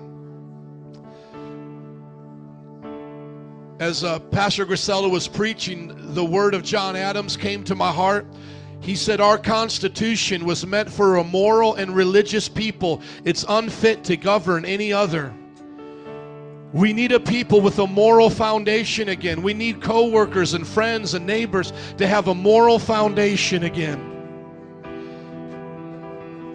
As 3.80 4.04
uh, 4.04 4.18
Pastor 4.18 4.66
Griselda 4.66 5.08
was 5.08 5.26
preaching, 5.26 6.12
the 6.12 6.24
word 6.24 6.52
of 6.52 6.62
John 6.62 6.96
Adams 6.96 7.38
came 7.38 7.64
to 7.64 7.74
my 7.74 7.90
heart. 7.90 8.26
He 8.80 8.94
said 8.94 9.22
our 9.22 9.38
Constitution 9.38 10.44
was 10.44 10.66
meant 10.66 10.92
for 10.92 11.16
a 11.16 11.24
moral 11.24 11.76
and 11.76 11.96
religious 11.96 12.46
people. 12.46 13.00
It's 13.24 13.46
unfit 13.48 14.04
to 14.04 14.18
govern 14.18 14.66
any 14.66 14.92
other. 14.92 15.34
We 16.74 16.92
need 16.92 17.12
a 17.12 17.20
people 17.20 17.62
with 17.62 17.78
a 17.78 17.86
moral 17.86 18.28
foundation 18.28 19.08
again. 19.08 19.40
We 19.42 19.54
need 19.54 19.80
coworkers 19.80 20.52
and 20.52 20.66
friends 20.66 21.14
and 21.14 21.26
neighbors 21.26 21.72
to 21.96 22.06
have 22.06 22.28
a 22.28 22.34
moral 22.34 22.78
foundation 22.78 23.64
again. 23.64 24.13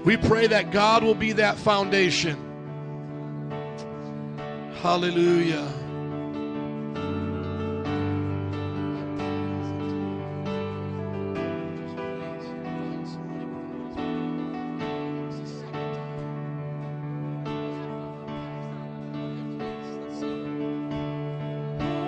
We 0.05 0.15
pray 0.17 0.47
that 0.47 0.71
God 0.71 1.03
will 1.03 1.15
be 1.15 1.33
that 1.33 1.57
foundation. 1.57 2.37
Hallelujah. 4.81 5.67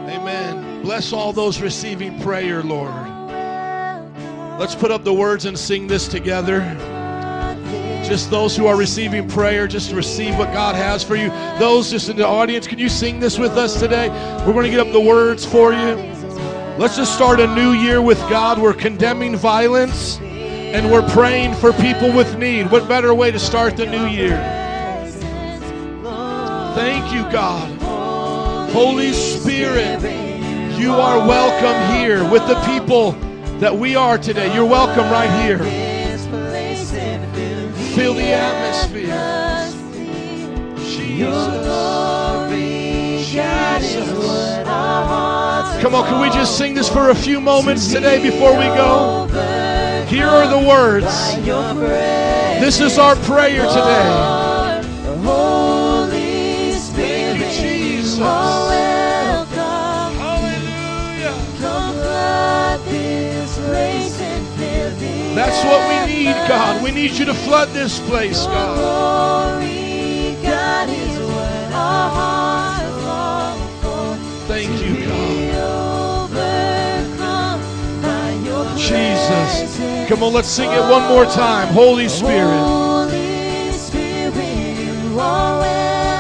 Amen. 0.07 0.81
Bless 0.81 1.11
all 1.11 1.33
those 1.33 1.59
receiving 1.59 2.19
prayer, 2.21 2.63
Lord. 2.63 2.93
Let's 4.59 4.75
put 4.75 4.91
up 4.91 5.03
the 5.03 5.13
words 5.13 5.43
and 5.45 5.59
sing 5.59 5.87
this 5.87 6.07
together. 6.07 6.61
Just 8.11 8.29
those 8.29 8.57
who 8.57 8.67
are 8.67 8.75
receiving 8.75 9.25
prayer, 9.25 9.67
just 9.67 9.91
to 9.91 9.95
receive 9.95 10.37
what 10.37 10.51
God 10.51 10.75
has 10.75 11.01
for 11.01 11.15
you. 11.15 11.29
Those 11.59 11.89
just 11.89 12.09
in 12.09 12.17
the 12.17 12.27
audience, 12.27 12.67
can 12.67 12.77
you 12.77 12.89
sing 12.89 13.21
this 13.21 13.39
with 13.39 13.51
us 13.51 13.79
today? 13.79 14.09
We're 14.45 14.51
going 14.51 14.65
to 14.65 14.69
get 14.69 14.85
up 14.85 14.91
the 14.91 14.99
words 14.99 15.45
for 15.45 15.71
you. 15.71 15.95
Let's 16.77 16.97
just 16.97 17.15
start 17.15 17.39
a 17.39 17.47
new 17.55 17.71
year 17.71 18.01
with 18.01 18.19
God. 18.29 18.59
We're 18.59 18.73
condemning 18.73 19.37
violence 19.37 20.19
and 20.19 20.91
we're 20.91 21.07
praying 21.11 21.53
for 21.55 21.71
people 21.71 22.11
with 22.11 22.37
need. 22.37 22.69
What 22.69 22.85
better 22.89 23.13
way 23.13 23.31
to 23.31 23.39
start 23.39 23.77
the 23.77 23.85
new 23.85 24.05
year? 24.07 24.37
Thank 26.75 27.13
you, 27.13 27.21
God. 27.31 27.81
Holy 28.71 29.13
Spirit, 29.13 30.01
you 30.77 30.91
are 30.91 31.17
welcome 31.25 31.95
here 31.95 32.29
with 32.29 32.45
the 32.49 32.61
people 32.65 33.13
that 33.61 33.73
we 33.73 33.95
are 33.95 34.17
today. 34.17 34.53
You're 34.53 34.65
welcome 34.65 35.09
right 35.09 35.31
here. 35.45 35.90
Feel 37.95 38.13
the 38.13 38.31
atmosphere. 38.31 39.07
Jesus. 40.77 41.61
Come 45.81 45.95
on, 45.95 46.05
can 46.07 46.21
we 46.21 46.29
just 46.29 46.57
sing 46.57 46.73
this 46.73 46.87
for 46.87 47.09
a 47.09 47.15
few 47.15 47.41
moments 47.41 47.91
today 47.91 48.21
before 48.21 48.53
we 48.57 48.65
go? 48.65 49.27
Here 50.07 50.27
are 50.27 50.47
the 50.47 50.67
words. 50.67 51.05
This 52.61 52.79
is 52.79 52.97
our 52.97 53.15
prayer 53.17 53.65
today. 53.67 54.81
Thank 56.93 57.39
you, 57.39 57.45
Jesus. 57.61 58.60
What 65.71 66.07
we 66.07 66.13
need, 66.13 66.33
God. 66.47 66.83
We 66.83 66.91
need 66.91 67.11
you 67.11 67.25
to 67.25 67.33
flood 67.33 67.69
this 67.69 67.99
place, 68.07 68.45
God. 68.45 69.61
Thank 74.47 74.81
you, 74.83 75.05
God. 75.05 75.21
Jesus. 78.77 80.09
Come 80.09 80.23
on, 80.23 80.33
let's 80.33 80.49
sing 80.49 80.69
it 80.71 80.81
one 80.91 81.07
more 81.07 81.25
time. 81.25 81.67
Holy 81.73 82.09
Spirit. 82.09 82.49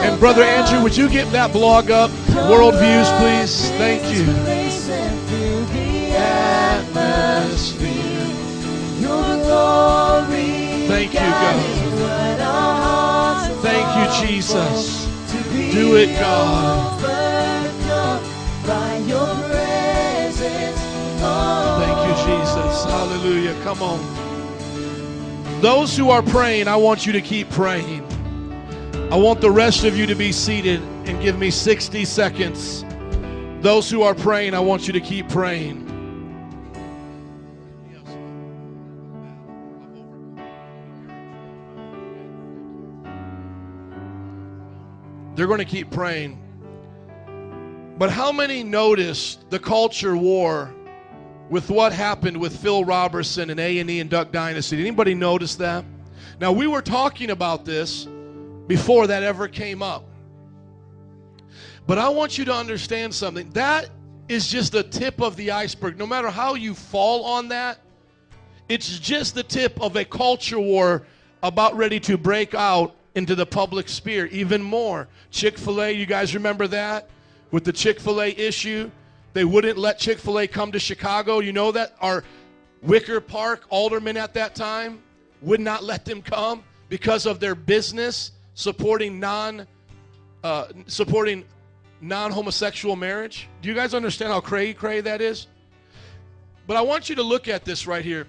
And 0.03 0.19
Brother 0.19 0.43
Andrew, 0.43 0.81
would 0.81 0.95
you 0.95 1.09
get 1.09 1.29
that 1.31 1.51
blog 1.51 1.91
up? 1.91 2.09
World 2.49 2.75
views, 2.75 3.09
please. 3.19 3.69
Thank 3.71 4.03
you. 4.15 4.25
Atmosphere. 9.61 10.87
Thank 10.87 11.13
you, 11.13 11.19
God. 11.19 12.81
Thank 13.61 13.87
you, 13.97 14.05
Jesus. 14.27 15.05
Do 15.73 15.95
it, 15.97 16.19
God. 16.19 16.99
Thank 21.79 21.99
you, 22.07 22.15
Jesus. 22.25 22.83
Hallelujah. 22.85 23.55
Come 23.63 23.81
on. 23.81 23.99
Those 25.61 25.95
who 25.95 26.09
are 26.09 26.23
praying, 26.23 26.67
I 26.67 26.75
want 26.75 27.05
you 27.05 27.13
to 27.13 27.21
keep 27.21 27.49
praying. 27.51 28.03
I 29.11 29.15
want 29.15 29.41
the 29.41 29.51
rest 29.51 29.83
of 29.83 29.95
you 29.97 30.05
to 30.07 30.15
be 30.15 30.31
seated 30.31 30.81
and 31.05 31.21
give 31.21 31.37
me 31.37 31.51
60 31.51 32.05
seconds. 32.05 32.83
Those 33.61 33.89
who 33.89 34.01
are 34.01 34.15
praying, 34.15 34.53
I 34.55 34.59
want 34.59 34.87
you 34.87 34.93
to 34.93 35.01
keep 35.01 35.29
praying. 35.29 35.80
They're 45.41 45.47
going 45.47 45.57
to 45.57 45.65
keep 45.65 45.89
praying. 45.89 46.37
But 47.97 48.11
how 48.11 48.31
many 48.31 48.61
noticed 48.61 49.49
the 49.49 49.57
culture 49.57 50.15
war 50.15 50.71
with 51.49 51.71
what 51.71 51.93
happened 51.93 52.37
with 52.37 52.55
Phil 52.61 52.85
Robertson 52.85 53.49
and 53.49 53.59
A&E 53.59 53.99
and 53.99 54.07
Duck 54.07 54.31
Dynasty? 54.31 54.77
Did 54.77 54.85
anybody 54.85 55.15
notice 55.15 55.55
that? 55.55 55.83
Now 56.39 56.51
we 56.51 56.67
were 56.67 56.83
talking 56.83 57.31
about 57.31 57.65
this 57.65 58.07
before 58.67 59.07
that 59.07 59.23
ever 59.23 59.47
came 59.47 59.81
up. 59.81 60.05
But 61.87 61.97
I 61.97 62.09
want 62.09 62.37
you 62.37 62.45
to 62.45 62.53
understand 62.53 63.11
something. 63.11 63.49
That 63.49 63.89
is 64.29 64.47
just 64.47 64.73
the 64.73 64.83
tip 64.83 65.23
of 65.23 65.35
the 65.37 65.49
iceberg. 65.49 65.97
No 65.97 66.05
matter 66.05 66.29
how 66.29 66.53
you 66.53 66.75
fall 66.75 67.25
on 67.25 67.47
that, 67.47 67.79
it's 68.69 68.99
just 68.99 69.33
the 69.33 69.41
tip 69.41 69.81
of 69.81 69.95
a 69.95 70.05
culture 70.05 70.59
war 70.59 71.01
about 71.41 71.75
ready 71.75 71.99
to 72.01 72.15
break 72.15 72.53
out 72.53 72.95
into 73.15 73.35
the 73.35 73.45
public 73.45 73.89
sphere 73.89 74.27
even 74.27 74.61
more. 74.61 75.07
Chick 75.31 75.57
fil 75.57 75.81
A, 75.81 75.91
you 75.91 76.05
guys 76.05 76.33
remember 76.33 76.67
that? 76.67 77.09
With 77.51 77.65
the 77.65 77.73
Chick 77.73 77.99
fil 77.99 78.21
A 78.21 78.29
issue, 78.29 78.89
they 79.33 79.45
wouldn't 79.45 79.77
let 79.77 79.99
Chick 79.99 80.19
fil 80.19 80.39
A 80.39 80.47
come 80.47 80.71
to 80.71 80.79
Chicago. 80.79 81.39
You 81.39 81.53
know 81.53 81.71
that? 81.71 81.95
Our 81.99 82.23
Wicker 82.81 83.19
Park 83.19 83.65
alderman 83.69 84.17
at 84.17 84.33
that 84.33 84.55
time 84.55 85.01
would 85.41 85.59
not 85.59 85.83
let 85.83 86.05
them 86.05 86.21
come 86.21 86.63
because 86.89 87.25
of 87.25 87.39
their 87.39 87.55
business 87.55 88.31
supporting 88.53 89.19
non 89.19 89.67
uh, 90.43 90.67
supporting 90.87 91.45
non-homosexual 92.01 92.95
marriage. 92.95 93.47
Do 93.61 93.69
you 93.69 93.75
guys 93.75 93.93
understand 93.93 94.31
how 94.31 94.41
cray 94.41 94.73
cray 94.73 95.01
that 95.01 95.21
is? 95.21 95.47
But 96.65 96.77
I 96.77 96.81
want 96.81 97.09
you 97.09 97.15
to 97.15 97.23
look 97.23 97.47
at 97.47 97.63
this 97.63 97.85
right 97.85 98.03
here. 98.03 98.27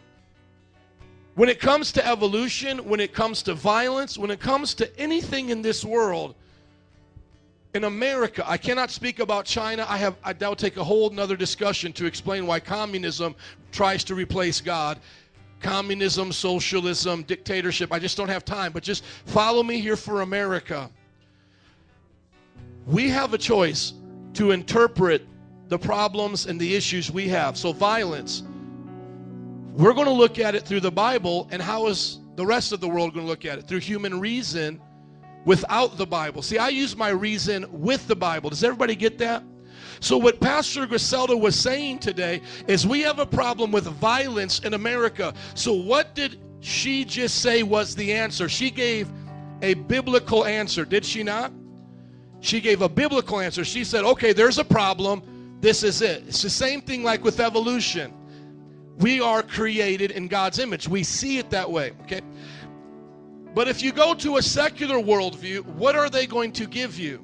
When 1.35 1.49
it 1.49 1.61
comes 1.61 1.93
to 1.93 2.07
evolution, 2.07 2.79
when 2.79 3.01
it 3.01 3.15
comes 3.15 3.43
to 3.45 3.55
violence, 3.55 4.19
when 4.19 4.31
it 4.31 4.41
comes 4.41 4.75
to 4.75 5.01
anything 5.01 5.49
in 5.49 5.63
this 5.63 5.85
world, 5.85 6.35
in 7.75 7.85
America, 7.85 8.45
I 8.47 8.59
cannot 8.59 8.91
speak 8.91 9.19
about 9.19 9.47
China. 9.47 9.87
I 9.89 9.97
have 9.97 10.17
I, 10.23 10.35
that 10.35 10.47
will 10.47 10.57
take 10.57 10.77
a 10.77 10.85
whole 10.85 11.11
another 11.11 11.37
discussion 11.37 11.93
to 11.95 12.05
explain 12.05 12.47
why 12.47 12.61
communism 12.61 13.35
tries 13.71 14.05
to 14.05 14.15
replace 14.15 14.61
God. 14.61 14.99
Communism, 15.61 16.33
socialism, 16.33 17.23
dictatorship. 17.23 17.93
I 17.93 17.99
just 17.99 18.17
don't 18.17 18.29
have 18.29 18.45
time, 18.45 18.73
but 18.73 18.83
just 18.83 19.05
follow 19.25 19.63
me 19.63 19.81
here 19.81 19.97
for 19.97 20.21
America. 20.21 20.91
We 22.87 23.09
have 23.09 23.33
a 23.33 23.39
choice 23.39 23.95
to 24.35 24.51
interpret 24.51 25.27
the 25.69 25.79
problems 25.79 26.47
and 26.47 26.61
the 26.61 26.75
issues 26.75 27.11
we 27.11 27.29
have. 27.29 27.57
So 27.57 27.73
violence, 27.73 28.43
we're 29.73 29.95
going 29.95 30.07
to 30.07 30.13
look 30.13 30.39
at 30.39 30.55
it 30.55 30.65
through 30.65 30.81
the 30.81 30.91
Bible, 30.91 31.49
and 31.51 31.63
how 31.63 31.87
is 31.87 32.21
the 32.37 32.45
rest 32.45 32.73
of 32.73 32.81
the 32.81 32.89
world 32.89 33.15
going 33.15 33.25
to 33.25 33.31
look 33.31 33.45
at 33.47 33.59
it? 33.59 33.67
Through 33.67 33.81
human 33.81 34.21
reason 34.21 34.81
without 35.45 35.97
the 35.97 36.07
Bible. 36.07 36.43
See, 36.43 36.59
I 36.59 36.69
use 36.69 36.95
my 36.95 37.09
reason 37.09 37.67
with 37.71 38.07
the 38.07 38.17
Bible. 38.17 38.51
Does 38.51 38.63
everybody 38.63 38.95
get 38.95 39.19
that? 39.19 39.43
So, 40.01 40.19
what 40.19 40.41
Pastor 40.41 40.87
Griselda 40.87 41.37
was 41.37 41.59
saying 41.59 42.01
today 42.01 42.43
is 42.67 42.87
we 42.87 43.01
have 43.01 43.19
a 43.19 43.27
problem 43.27 43.73
with 43.73 43.85
violence 43.85 44.61
in 44.61 44.75
America. 44.75 45.33
So, 45.55 45.73
what 45.73 46.15
did 46.15 46.41
she 46.61 47.05
just 47.05 47.41
say 47.41 47.63
was 47.63 47.95
the 47.95 48.13
answer? 48.13 48.49
She 48.49 48.71
gave 48.71 49.09
a 49.63 49.75
biblical 49.75 50.45
answer, 50.45 50.85
did 50.85 51.05
she 51.05 51.23
not? 51.23 51.53
She 52.41 52.61
gave 52.61 52.83
a 52.83 52.89
biblical 52.89 53.41
answer. 53.41 53.65
She 53.65 53.85
said, 53.85 54.05
okay, 54.05 54.33
there's 54.33 54.59
a 54.59 54.65
problem. 54.65 55.23
This 55.61 55.85
is 55.85 56.03
it. 56.03 56.25
It's 56.27 56.43
the 56.43 56.51
same 56.51 56.83
thing 56.83 57.05
like 57.05 57.23
with 57.23 57.39
evolution. 57.39 58.13
We 59.03 59.21
are 59.21 59.43
created 59.43 60.13
in 60.13 60.29
God's 60.29 60.59
image. 60.61 60.89
We 60.89 61.03
see 61.03 61.39
it 61.39 61.51
that 61.51 61.71
way, 61.71 61.93
okay? 62.03 62.21
But 63.55 63.69
if 63.69 63.83
you 63.83 63.93
go 63.93 64.15
to 64.15 64.37
a 64.37 64.43
secular 64.43 64.97
worldview, 64.97 65.65
what 65.67 65.97
are 65.97 66.09
they 66.09 66.27
going 66.27 66.53
to 66.53 66.67
give 66.67 66.99
you? 66.99 67.23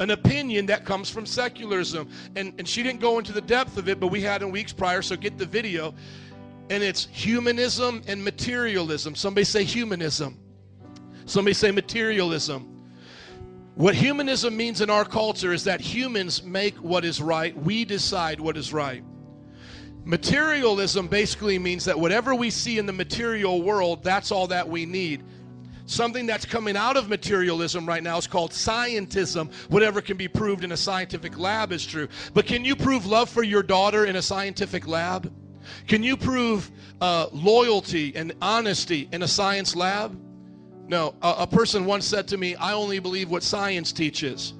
An 0.00 0.10
opinion 0.10 0.66
that 0.66 0.84
comes 0.84 1.08
from 1.08 1.26
secularism. 1.26 2.08
And, 2.34 2.54
and 2.58 2.66
she 2.66 2.82
didn't 2.82 3.00
go 3.00 3.18
into 3.18 3.32
the 3.32 3.40
depth 3.40 3.76
of 3.76 3.88
it, 3.88 4.00
but 4.00 4.08
we 4.08 4.20
had 4.20 4.42
in 4.42 4.50
weeks 4.50 4.72
prior, 4.72 5.00
so 5.00 5.16
get 5.16 5.38
the 5.38 5.46
video. 5.46 5.94
and 6.70 6.84
it's 6.84 7.08
humanism 7.10 8.00
and 8.06 8.24
materialism. 8.24 9.16
Somebody 9.16 9.44
say 9.44 9.64
humanism. 9.64 10.38
Somebody 11.26 11.52
say 11.52 11.72
materialism. 11.72 12.66
What 13.74 13.94
humanism 13.96 14.56
means 14.56 14.80
in 14.80 14.88
our 14.88 15.04
culture 15.04 15.52
is 15.52 15.64
that 15.64 15.80
humans 15.80 16.44
make 16.44 16.76
what 16.76 17.04
is 17.04 17.20
right, 17.20 17.56
we 17.56 17.84
decide 17.84 18.40
what 18.40 18.56
is 18.56 18.72
right. 18.72 19.02
Materialism 20.04 21.08
basically 21.08 21.58
means 21.58 21.84
that 21.84 21.98
whatever 21.98 22.34
we 22.34 22.50
see 22.50 22.78
in 22.78 22.86
the 22.86 22.92
material 22.92 23.62
world, 23.62 24.02
that's 24.02 24.32
all 24.32 24.46
that 24.46 24.68
we 24.68 24.86
need. 24.86 25.22
Something 25.86 26.24
that's 26.24 26.44
coming 26.44 26.76
out 26.76 26.96
of 26.96 27.08
materialism 27.08 27.84
right 27.84 28.02
now 28.02 28.16
is 28.16 28.28
called 28.28 28.52
scientism. 28.52 29.52
Whatever 29.68 30.00
can 30.00 30.16
be 30.16 30.28
proved 30.28 30.62
in 30.62 30.70
a 30.70 30.76
scientific 30.76 31.36
lab 31.36 31.72
is 31.72 31.84
true. 31.84 32.08
But 32.32 32.46
can 32.46 32.64
you 32.64 32.76
prove 32.76 33.06
love 33.06 33.28
for 33.28 33.42
your 33.42 33.62
daughter 33.62 34.04
in 34.04 34.16
a 34.16 34.22
scientific 34.22 34.86
lab? 34.86 35.32
Can 35.88 36.02
you 36.02 36.16
prove 36.16 36.70
uh, 37.00 37.26
loyalty 37.32 38.14
and 38.14 38.32
honesty 38.40 39.08
in 39.12 39.22
a 39.22 39.28
science 39.28 39.74
lab? 39.74 40.18
No. 40.86 41.14
A, 41.22 41.34
a 41.38 41.46
person 41.46 41.84
once 41.84 42.06
said 42.06 42.28
to 42.28 42.36
me, 42.36 42.54
I 42.54 42.72
only 42.72 43.00
believe 43.00 43.28
what 43.28 43.42
science 43.42 43.92
teaches. 43.92 44.54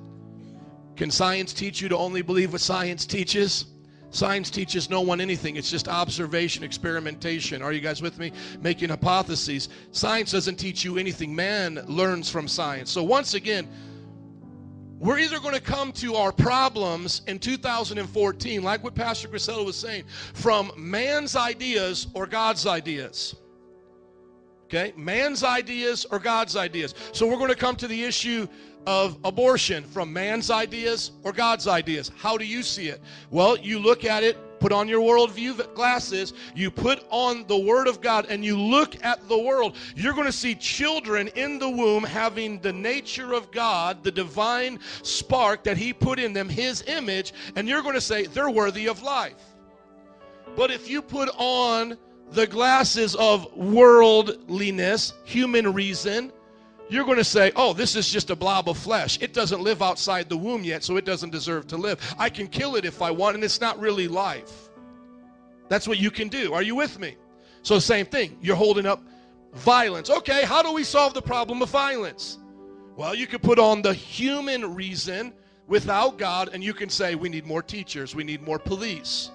Can 0.97 1.11
science 1.11 1.53
teach 1.53 1.81
you 1.81 1.89
to 1.89 1.97
only 1.97 2.23
believe 2.23 2.53
what 2.53 2.61
science 2.61 3.07
teaches? 3.07 3.67
Science 4.11 4.51
teaches 4.51 4.91
no 4.91 5.01
one 5.01 5.21
anything. 5.21 5.57
It's 5.57 5.71
just 5.71 5.89
observation, 5.89 6.65
experimentation. 6.65 7.63
Are 7.63 7.73
you 7.73 7.81
guys 7.81 8.03
with 8.03 8.19
me? 8.19 8.33
Making 8.61 8.89
hypotheses. 8.89 9.69
Science 9.93 10.33
doesn't 10.33 10.57
teach 10.57 10.85
you 10.85 10.99
anything. 10.99 11.35
Man 11.35 11.83
learns 11.87 12.29
from 12.29 12.49
science. 12.49 12.91
So, 12.91 13.05
once 13.05 13.35
again, 13.35 13.69
we're 14.99 15.19
either 15.19 15.39
going 15.39 15.55
to 15.55 15.63
come 15.63 15.93
to 15.93 16.17
our 16.17 16.33
problems 16.33 17.23
in 17.27 17.39
2014, 17.39 18.63
like 18.63 18.85
what 18.85 18.95
Pastor 18.95 19.29
Griselda 19.29 19.65
was 19.65 19.77
saying, 19.77 20.05
from 20.35 20.73
man's 20.77 21.37
ideas 21.37 22.09
or 22.13 22.27
God's 22.27 22.67
ideas. 22.67 23.35
Okay? 24.65 24.93
Man's 24.97 25.43
ideas 25.43 26.05
or 26.11 26.19
God's 26.19 26.55
ideas. 26.55 26.95
So 27.13 27.27
we're 27.27 27.39
going 27.39 27.49
to 27.49 27.57
come 27.57 27.77
to 27.77 27.89
the 27.89 28.05
issue 28.05 28.47
of 28.87 29.19
abortion 29.25 29.85
from 29.85 30.13
man's 30.13 30.51
ideas 30.51 31.13
or 31.23 31.33
God's 31.33 31.67
ideas. 31.67 32.11
How 32.17 32.37
do 32.37 32.45
you 32.45 32.63
see 32.63 32.89
it? 32.89 33.01
Well, 33.31 33.57
you 33.57 33.79
look 33.79 34.05
at 34.05 34.23
it, 34.23 34.37
put 34.61 34.73
on 34.73 34.89
your 34.89 35.01
worldview 35.01 35.75
glasses, 35.75 36.33
you 36.55 36.71
put 36.71 37.05
on 37.11 37.47
the 37.47 37.59
Word 37.59 37.89
of 37.89 38.01
God, 38.01 38.27
and 38.29 38.45
you 38.45 38.59
look 38.59 39.03
at 39.05 39.27
the 39.29 39.39
world. 39.39 39.77
You're 39.97 40.13
going 40.13 40.27
to 40.27 40.33
see 40.33 40.55
children 40.55 41.29
in 41.29 41.59
the 41.59 41.69
womb 41.69 42.05
having 42.05 42.61
the 42.61 42.73
nature 42.73 43.33
of 43.33 43.51
God, 43.51 44.05
the 44.05 44.11
divine 44.11 44.79
spark 45.03 45.65
that 45.65 45.77
He 45.77 45.93
put 45.93 46.19
in 46.19 46.33
them, 46.33 46.49
His 46.49 46.83
image, 46.87 47.33
and 47.57 47.69
you're 47.69 47.83
going 47.83 47.95
to 47.95 48.01
say 48.01 48.27
they're 48.27 48.51
worthy 48.51 48.87
of 48.87 49.03
life. 49.03 49.35
But 50.57 50.71
if 50.71 50.91
you 50.91 51.01
put 51.01 51.31
on 51.37 51.97
the 52.33 52.47
glasses 52.47 53.15
of 53.17 53.53
worldliness, 53.57 55.15
human 55.25 55.73
reason, 55.73 56.33
you're 56.91 57.05
going 57.05 57.19
to 57.19 57.25
say, 57.25 57.53
oh, 57.57 57.73
this 57.73 57.95
is 57.97 58.11
just 58.11 58.31
a 58.31 58.37
blob 58.37 58.69
of 58.69 58.77
flesh. 58.77 59.19
It 59.23 59.33
doesn't 59.33 59.61
live 59.63 59.81
outside 59.81 60.29
the 60.29 60.37
womb 60.37 60.65
yet, 60.65 60.83
so 60.83 60.97
it 60.97 61.05
doesn't 61.05 61.31
deserve 61.31 61.67
to 61.69 61.77
live. 61.77 62.01
I 62.19 62.29
can 62.29 62.49
kill 62.49 62.77
it 62.77 62.85
if 62.85 63.01
I 63.01 63.11
want, 63.11 63.37
and 63.37 63.45
it's 63.45 63.61
not 63.61 63.79
really 63.79 64.09
life. 64.09 64.69
That's 65.69 65.87
what 65.87 65.99
you 65.99 66.11
can 66.11 66.29
do. 66.29 66.53
Are 66.53 66.63
you 66.63 66.75
with 66.75 66.99
me? 66.99 67.17
So, 67.63 67.79
same 67.79 68.07
thing. 68.07 68.37
You're 68.43 68.57
holding 68.57 68.87
up 68.87 69.03
violence. 69.55 70.11
Okay, 70.11 70.45
how 70.45 70.63
do 70.63 70.73
we 70.73 70.83
solve 70.83 71.15
the 71.15 71.23
problem 71.23 71.63
of 71.63 71.71
violence? 71.71 72.39
Well, 72.97 73.15
you 73.15 73.27
could 73.27 73.43
put 73.43 73.59
on 73.59 73.83
the 73.83 73.95
human 73.95 74.75
reason 74.75 75.33
without 75.69 76.19
God, 76.19 76.51
and 76.53 76.63
you 76.63 76.75
can 76.75 76.89
say, 76.89 77.15
we 77.15 77.29
need 77.29 77.47
more 77.47 77.63
teachers, 77.63 78.15
we 78.15 78.25
need 78.25 78.43
more 78.43 78.59
police. 78.59 79.31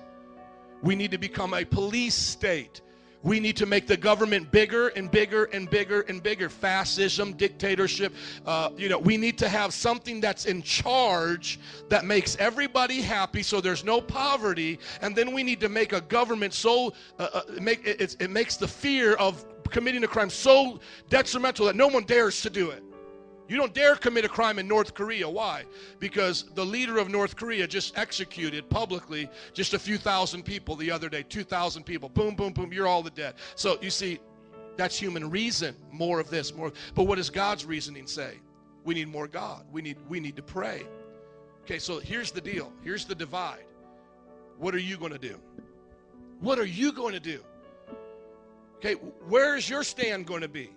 We 0.82 0.96
need 0.96 1.12
to 1.12 1.18
become 1.18 1.54
a 1.54 1.64
police 1.64 2.16
state. 2.16 2.82
We 3.26 3.40
need 3.40 3.58
to 3.58 3.66
make 3.66 3.88
the 3.88 3.98
government 3.98 4.52
bigger 4.52 4.90
and 4.90 5.10
bigger 5.10 5.46
and 5.46 5.68
bigger 5.68 6.02
and 6.02 6.22
bigger. 6.22 6.48
Fascism, 6.48 7.34
dictatorship. 7.34 8.14
Uh, 8.46 8.70
you 8.78 8.88
know, 8.88 9.00
we 9.00 9.18
need 9.18 9.36
to 9.40 9.50
have 9.50 9.74
something 9.74 10.22
that's 10.22 10.46
in 10.46 10.62
charge 10.62 11.60
that 11.90 12.06
makes 12.06 12.38
everybody 12.38 13.02
happy, 13.02 13.42
so 13.42 13.60
there's 13.60 13.84
no 13.84 14.00
poverty. 14.00 14.78
And 15.02 15.16
then 15.16 15.34
we 15.34 15.42
need 15.42 15.60
to 15.62 15.70
make 15.70 15.92
a 15.92 16.02
government 16.02 16.54
so 16.54 16.94
uh, 17.18 17.30
uh, 17.34 17.42
make 17.60 17.82
it, 17.84 18.16
it 18.20 18.30
makes 18.30 18.58
the 18.58 18.68
fear 18.68 19.16
of 19.16 19.44
committing 19.72 20.04
a 20.04 20.08
crime 20.08 20.30
so 20.30 20.80
detrimental 21.10 21.66
that 21.66 21.76
no 21.76 21.88
one 21.88 22.04
dares 22.04 22.42
to 22.42 22.52
do 22.52 22.70
it. 22.70 22.84
You 23.48 23.58
don't 23.58 23.74
dare 23.74 23.96
commit 23.96 24.26
a 24.26 24.30
crime 24.30 24.58
in 24.58 24.68
North 24.68 24.94
Korea. 24.96 25.30
Why? 25.30 25.66
Because 26.00 26.46
the 26.56 26.66
leader 26.66 26.98
of 26.98 27.10
North 27.10 27.36
Korea 27.36 27.68
just 27.68 27.98
executed 27.98 28.70
publicly 28.70 29.30
just 29.54 29.74
a 29.76 29.80
few 29.80 29.98
thousand 29.98 30.44
people 30.44 30.76
the 30.76 30.90
other 30.90 31.10
day 31.10 31.24
2,000 31.24 31.84
people. 31.84 32.10
Boom, 32.10 32.36
boom, 32.36 32.54
boom. 32.54 32.74
You're 32.74 32.88
all 32.88 33.04
the 33.04 33.12
dead. 33.12 33.36
So 33.56 33.78
you 33.82 33.92
see, 33.92 34.20
that's 34.78 34.98
human 34.98 35.30
reason. 35.30 35.76
More 35.92 36.20
of 36.20 36.30
this, 36.30 36.56
more. 36.56 36.74
But 36.96 37.04
what 37.04 37.18
does 37.18 37.30
God's 37.30 37.66
reasoning 37.66 38.08
say? 38.08 38.40
We 38.84 38.96
need 38.96 39.10
more 39.10 39.28
God. 39.28 39.66
We 39.72 39.82
need, 39.82 39.98
we 40.10 40.20
need 40.20 40.36
to 40.38 40.44
pray. 40.44 40.84
Okay, 41.64 41.80
so 41.80 42.00
here's 42.00 42.32
the 42.32 42.42
deal. 42.42 42.74
Here's 42.84 43.06
the 43.06 43.16
divide. 43.16 43.66
What 44.58 44.74
are 44.74 44.80
you 44.80 44.98
going 44.98 45.12
to 45.12 45.20
do? 45.20 45.40
What 46.40 46.60
are 46.60 46.66
you 46.66 46.92
going 46.92 47.14
to 47.14 47.20
do? 47.20 47.44
Okay, 48.78 48.94
where 48.94 49.56
is 49.56 49.70
your 49.70 49.84
stand 49.84 50.28
going 50.28 50.42
to 50.42 50.48
be? 50.48 50.72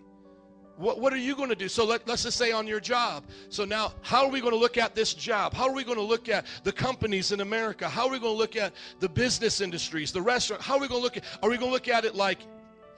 What, 0.78 1.00
what 1.00 1.12
are 1.12 1.18
you 1.18 1.34
going 1.34 1.48
to 1.48 1.56
do? 1.56 1.68
So 1.68 1.84
let, 1.84 2.06
let's 2.06 2.22
just 2.22 2.38
say 2.38 2.52
on 2.52 2.68
your 2.68 2.78
job. 2.78 3.24
So 3.48 3.64
now, 3.64 3.92
how 4.00 4.24
are 4.24 4.30
we 4.30 4.40
going 4.40 4.52
to 4.52 4.58
look 4.58 4.78
at 4.78 4.94
this 4.94 5.12
job? 5.12 5.52
How 5.52 5.68
are 5.68 5.74
we 5.74 5.82
going 5.82 5.98
to 5.98 6.04
look 6.04 6.28
at 6.28 6.46
the 6.62 6.70
companies 6.70 7.32
in 7.32 7.40
America? 7.40 7.88
How 7.88 8.06
are 8.06 8.12
we 8.12 8.20
going 8.20 8.34
to 8.34 8.38
look 8.38 8.54
at 8.54 8.72
the 9.00 9.08
business 9.08 9.60
industries, 9.60 10.12
the 10.12 10.22
restaurant? 10.22 10.62
How 10.62 10.76
are 10.76 10.80
we 10.80 10.86
going 10.86 11.00
to 11.00 11.04
look 11.04 11.16
at? 11.16 11.24
Are 11.42 11.50
we 11.50 11.56
going 11.56 11.70
to 11.70 11.72
look 11.72 11.88
at 11.88 12.04
it 12.04 12.14
like 12.14 12.38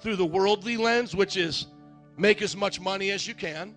through 0.01 0.17
the 0.17 0.27
worldly 0.27 0.77
lens, 0.77 1.17
which 1.17 1.39
is 1.39 1.67
make 2.19 2.43
as 2.43 2.55
much 2.55 2.81
money 2.81 3.11
as 3.11 3.27
you 3.27 3.35
can, 3.35 3.75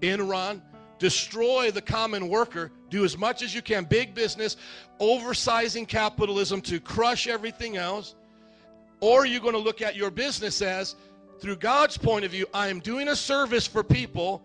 Enron, 0.00 0.60
destroy 0.98 1.70
the 1.70 1.80
common 1.80 2.28
worker, 2.28 2.72
do 2.90 3.04
as 3.04 3.16
much 3.16 3.42
as 3.42 3.54
you 3.54 3.62
can, 3.62 3.84
big 3.84 4.14
business, 4.14 4.56
oversizing 5.00 5.86
capitalism 5.86 6.60
to 6.62 6.80
crush 6.80 7.28
everything 7.28 7.76
else? 7.76 8.16
Or 9.00 9.22
are 9.22 9.26
you 9.26 9.38
going 9.38 9.54
to 9.54 9.60
look 9.60 9.80
at 9.80 9.94
your 9.94 10.10
business 10.10 10.60
as 10.60 10.96
through 11.40 11.56
God's 11.56 11.96
point 11.96 12.24
of 12.24 12.30
view, 12.30 12.46
I 12.54 12.68
am 12.68 12.80
doing 12.80 13.08
a 13.08 13.16
service 13.16 13.66
for 13.66 13.82
people, 13.82 14.42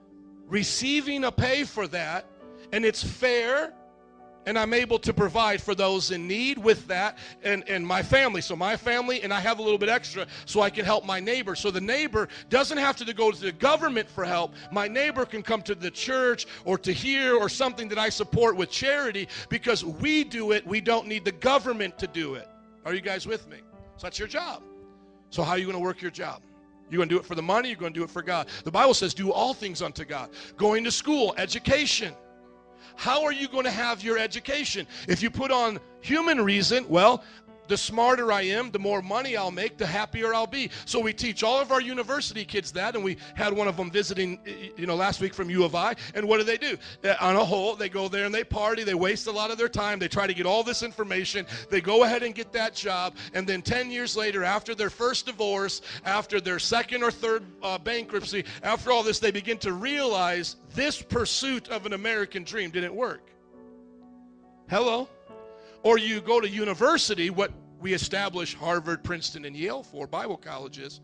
receiving 0.48 1.24
a 1.24 1.32
pay 1.32 1.64
for 1.64 1.88
that, 1.88 2.26
and 2.72 2.86
it's 2.86 3.04
fair, 3.04 3.74
and 4.46 4.58
I'm 4.58 4.74
able 4.74 4.98
to 5.00 5.14
provide 5.14 5.62
for 5.62 5.76
those 5.76 6.12
in 6.12 6.28
need 6.28 6.58
with 6.58 6.88
that 6.88 7.18
and, 7.44 7.68
and 7.70 7.86
my 7.86 8.02
family. 8.02 8.42
So, 8.42 8.56
my 8.56 8.76
family, 8.76 9.22
and 9.22 9.34
I 9.34 9.40
have 9.40 9.60
a 9.60 9.62
little 9.62 9.78
bit 9.78 9.90
extra 9.90 10.26
so 10.46 10.62
I 10.62 10.70
can 10.70 10.86
help 10.86 11.06
my 11.06 11.20
neighbor. 11.20 11.56
So, 11.56 11.70
the 11.70 11.82
neighbor 11.82 12.28
doesn't 12.50 12.78
have 12.78 12.96
to 12.98 13.14
go 13.14 13.32
to 13.32 13.40
the 13.40 13.52
government 13.52 14.10
for 14.10 14.26
help. 14.26 14.54
My 14.72 14.88
neighbor 14.88 15.26
can 15.26 15.44
come 15.44 15.62
to 15.64 15.76
the 15.76 15.92
church 15.92 16.48
or 16.66 16.78
to 16.80 16.92
here 16.92 17.36
or 17.36 17.50
something 17.50 17.88
that 17.90 18.00
I 18.00 18.10
support 18.10 18.56
with 18.56 18.72
charity 18.72 19.28
because 19.50 19.84
we 19.84 20.24
do 20.24 20.52
it. 20.52 20.66
We 20.66 20.82
don't 20.82 21.08
need 21.08 21.26
the 21.26 21.32
government 21.34 22.00
to 22.00 22.08
do 22.08 22.36
it. 22.36 22.48
Are 22.86 22.94
you 22.94 23.02
guys 23.02 23.28
with 23.28 23.48
me? 23.50 23.58
So, 23.98 24.08
that's 24.08 24.18
your 24.18 24.28
job. 24.28 24.64
So, 25.30 25.44
how 25.44 25.52
are 25.52 25.58
you 25.60 25.66
going 25.66 25.78
to 25.78 25.84
work 25.84 26.02
your 26.02 26.12
job? 26.12 26.42
You're 26.90 26.98
going 26.98 27.10
to 27.10 27.16
do 27.16 27.20
it 27.20 27.26
for 27.26 27.36
the 27.36 27.42
money, 27.42 27.70
you're 27.70 27.78
going 27.78 27.94
to 27.94 28.00
do 28.00 28.04
it 28.04 28.10
for 28.10 28.22
God. 28.22 28.48
The 28.64 28.72
Bible 28.72 28.94
says, 28.94 29.14
do 29.14 29.32
all 29.32 29.54
things 29.54 29.82
unto 29.82 30.06
God. 30.06 30.30
Going 30.58 30.84
to 30.84 30.92
school, 30.92 31.34
education. 31.38 32.14
How 32.96 33.24
are 33.24 33.32
you 33.32 33.48
going 33.48 33.64
to 33.64 33.72
have 33.72 34.04
your 34.04 34.18
education? 34.18 34.88
If 35.08 35.22
you 35.24 35.30
put 35.30 35.52
on 35.52 35.80
human 36.02 36.42
reason, 36.42 36.86
well, 36.90 37.24
the 37.70 37.78
smarter 37.78 38.32
I 38.32 38.42
am, 38.42 38.72
the 38.72 38.80
more 38.80 39.02
money 39.02 39.38
I'll 39.38 39.52
make, 39.52 39.78
the 39.78 39.86
happier 39.86 40.34
I'll 40.34 40.48
be. 40.48 40.70
So 40.86 41.00
we 41.00 41.14
teach 41.14 41.44
all 41.44 41.62
of 41.62 41.72
our 41.72 41.82
university 41.82 42.44
kids 42.44 42.72
that, 42.74 42.96
and 42.96 43.04
we 43.04 43.18
had 43.36 43.54
one 43.54 43.68
of 43.68 43.78
them 43.78 43.90
visiting, 43.90 44.40
you 44.76 44.86
know, 44.86 44.96
last 44.96 45.22
week 45.22 45.34
from 45.34 45.50
U 45.50 45.64
of 45.64 45.76
I. 45.76 45.96
And 46.16 46.28
what 46.28 46.40
do 46.40 46.44
they 46.44 46.58
do? 46.58 46.78
Uh, 47.04 47.16
on 47.22 47.36
a 47.36 47.46
whole, 47.46 47.76
they 47.76 47.88
go 47.88 48.08
there 48.08 48.26
and 48.26 48.34
they 48.34 48.44
party. 48.44 48.84
They 48.84 48.96
waste 48.96 49.28
a 49.28 49.32
lot 49.32 49.52
of 49.52 49.58
their 49.58 49.70
time. 49.70 50.00
They 50.00 50.08
try 50.08 50.28
to 50.28 50.34
get 50.34 50.46
all 50.46 50.64
this 50.64 50.84
information. 50.84 51.46
They 51.70 51.80
go 51.80 52.04
ahead 52.04 52.24
and 52.24 52.34
get 52.36 52.52
that 52.54 52.74
job, 52.74 53.16
and 53.34 53.48
then 53.48 53.62
10 53.62 53.92
years 53.92 54.18
later, 54.18 54.44
after 54.44 54.74
their 54.76 54.90
first 54.90 55.28
divorce, 55.28 55.82
after 56.06 56.42
their 56.42 56.60
second 56.60 57.04
or 57.04 57.12
third 57.12 57.44
uh, 57.62 57.78
bankruptcy, 57.78 58.44
after 58.64 58.92
all 58.92 59.04
this, 59.04 59.20
they 59.20 59.32
begin 59.32 59.58
to 59.60 59.74
realize 59.74 60.56
this 60.74 61.02
pursuit 61.02 61.70
of 61.70 61.86
an 61.86 61.94
American 61.94 62.44
dream 62.44 62.72
didn't 62.72 62.96
work. 62.96 63.30
Hello? 64.70 65.08
Or 65.84 65.98
you 65.98 66.22
go 66.22 66.42
to 66.42 66.50
university, 66.50 67.30
what 67.30 67.52
we 67.80 67.94
establish 67.94 68.56
Harvard, 68.56 69.04
Princeton, 69.04 69.46
and 69.46 69.56
Yale 69.56 69.84
for, 69.84 70.08
Bible 70.08 70.38
colleges, 70.38 71.02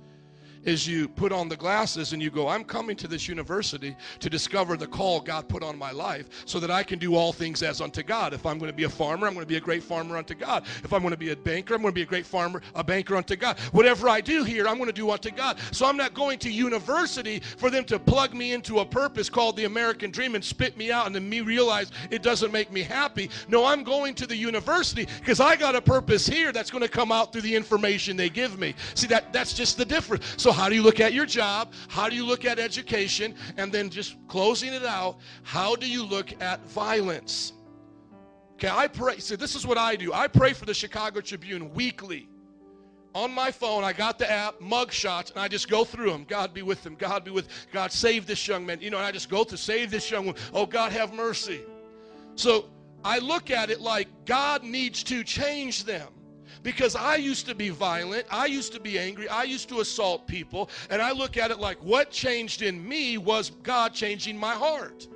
is 0.65 0.87
you 0.87 1.07
put 1.07 1.31
on 1.31 1.47
the 1.47 1.55
glasses 1.55 2.13
and 2.13 2.21
you 2.21 2.29
go, 2.29 2.47
I'm 2.47 2.63
coming 2.63 2.95
to 2.97 3.07
this 3.07 3.27
university 3.27 3.95
to 4.19 4.29
discover 4.29 4.75
the 4.75 4.87
call 4.87 5.21
God 5.21 5.47
put 5.47 5.63
on 5.63 5.77
my 5.77 5.91
life 5.91 6.43
so 6.45 6.59
that 6.59 6.71
I 6.71 6.83
can 6.83 6.99
do 6.99 7.15
all 7.15 7.31
things 7.31 7.63
as 7.63 7.81
unto 7.81 8.03
God. 8.03 8.33
If 8.33 8.45
I'm 8.45 8.57
going 8.57 8.71
to 8.71 8.75
be 8.75 8.83
a 8.83 8.89
farmer, 8.89 9.27
I'm 9.27 9.33
going 9.33 9.45
to 9.45 9.49
be 9.49 9.57
a 9.57 9.61
great 9.61 9.83
farmer 9.83 10.17
unto 10.17 10.33
God. 10.33 10.63
If 10.83 10.91
I'm 10.91 11.01
going 11.01 11.11
to 11.11 11.17
be 11.17 11.31
a 11.31 11.35
banker, 11.35 11.75
I'm 11.75 11.81
going 11.81 11.91
to 11.91 11.95
be 11.95 12.01
a 12.01 12.05
great 12.05 12.25
farmer, 12.25 12.61
a 12.73 12.83
banker 12.83 13.15
unto 13.15 13.35
God. 13.35 13.59
Whatever 13.71 14.09
I 14.09 14.21
do 14.21 14.43
here, 14.43 14.67
I'm 14.67 14.77
going 14.77 14.87
to 14.87 14.93
do 14.93 15.11
unto 15.11 15.31
God. 15.31 15.59
So 15.71 15.85
I'm 15.85 15.97
not 15.97 16.13
going 16.13 16.39
to 16.39 16.51
university 16.51 17.39
for 17.39 17.69
them 17.69 17.85
to 17.85 17.99
plug 17.99 18.33
me 18.33 18.53
into 18.53 18.79
a 18.79 18.85
purpose 18.85 19.29
called 19.29 19.55
the 19.57 19.65
American 19.65 20.11
dream 20.11 20.35
and 20.35 20.43
spit 20.43 20.77
me 20.77 20.91
out 20.91 21.05
and 21.05 21.15
then 21.15 21.29
me 21.29 21.41
realize 21.41 21.91
it 22.09 22.23
doesn't 22.23 22.51
make 22.51 22.71
me 22.71 22.81
happy. 22.81 23.29
No, 23.47 23.65
I'm 23.65 23.83
going 23.83 24.15
to 24.15 24.27
the 24.27 24.35
university 24.35 25.07
because 25.19 25.39
I 25.39 25.55
got 25.55 25.75
a 25.75 25.81
purpose 25.81 26.25
here 26.25 26.51
that's 26.51 26.71
going 26.71 26.81
to 26.81 26.89
come 26.89 27.11
out 27.11 27.31
through 27.31 27.41
the 27.41 27.55
information 27.55 28.17
they 28.17 28.29
give 28.29 28.57
me. 28.57 28.73
See 28.95 29.07
that 29.07 29.31
that's 29.31 29.53
just 29.53 29.77
the 29.77 29.85
difference. 29.85 30.25
So 30.37 30.51
how 30.55 30.69
do 30.69 30.75
you 30.75 30.81
look 30.81 31.01
at 31.01 31.13
your 31.13 31.25
job? 31.25 31.73
How 31.89 32.07
do 32.07 32.15
you 32.15 32.25
look 32.25 32.45
at 32.45 32.59
education? 32.59 33.35
And 33.57 33.71
then 33.73 33.89
just 33.89 34.15
closing 34.29 34.73
it 34.73 34.85
out, 34.85 35.17
how 35.43 35.75
do 35.75 35.87
you 35.87 36.03
look 36.05 36.41
at 36.41 36.65
violence? 36.69 37.51
Okay, 38.53 38.69
I 38.69 38.87
pray. 38.87 39.19
See, 39.19 39.35
this 39.35 39.53
is 39.53 39.67
what 39.67 39.77
I 39.77 39.97
do. 39.97 40.13
I 40.13 40.27
pray 40.29 40.53
for 40.53 40.65
the 40.65 40.73
Chicago 40.73 41.19
Tribune 41.19 41.73
weekly. 41.73 42.29
On 43.13 43.31
my 43.31 43.51
phone, 43.51 43.83
I 43.83 43.91
got 43.91 44.17
the 44.17 44.31
app, 44.31 44.59
mugshots, 44.59 45.31
and 45.31 45.39
I 45.39 45.49
just 45.49 45.69
go 45.69 45.83
through 45.83 46.09
them. 46.11 46.25
God 46.25 46.53
be 46.53 46.61
with 46.61 46.83
them. 46.83 46.95
God 46.95 47.25
be 47.25 47.31
with. 47.31 47.49
God 47.73 47.91
save 47.91 48.25
this 48.25 48.47
young 48.47 48.65
man. 48.65 48.79
You 48.79 48.91
know, 48.91 48.97
and 48.97 49.05
I 49.05 49.11
just 49.11 49.29
go 49.29 49.43
to 49.43 49.57
save 49.57 49.91
this 49.91 50.09
young 50.09 50.25
one. 50.25 50.35
Oh, 50.53 50.65
God 50.65 50.93
have 50.93 51.13
mercy. 51.13 51.61
So 52.35 52.69
I 53.03 53.19
look 53.19 53.51
at 53.51 53.69
it 53.69 53.81
like 53.81 54.07
God 54.25 54.63
needs 54.63 55.03
to 55.03 55.21
change 55.23 55.83
them 55.83 56.14
because 56.63 56.95
I 56.95 57.15
used 57.15 57.45
to 57.47 57.55
be 57.55 57.69
violent, 57.69 58.25
I 58.31 58.45
used 58.45 58.73
to 58.73 58.79
be 58.79 58.99
angry, 58.99 59.27
I 59.27 59.43
used 59.43 59.69
to 59.69 59.79
assault 59.79 60.27
people, 60.27 60.69
and 60.89 61.01
I 61.01 61.11
look 61.11 61.37
at 61.37 61.51
it 61.51 61.59
like 61.59 61.77
what 61.83 62.11
changed 62.11 62.61
in 62.61 62.87
me 62.87 63.17
was 63.17 63.51
God 63.63 63.93
changing 63.93 64.37
my 64.37 64.53
heart. 64.53 65.07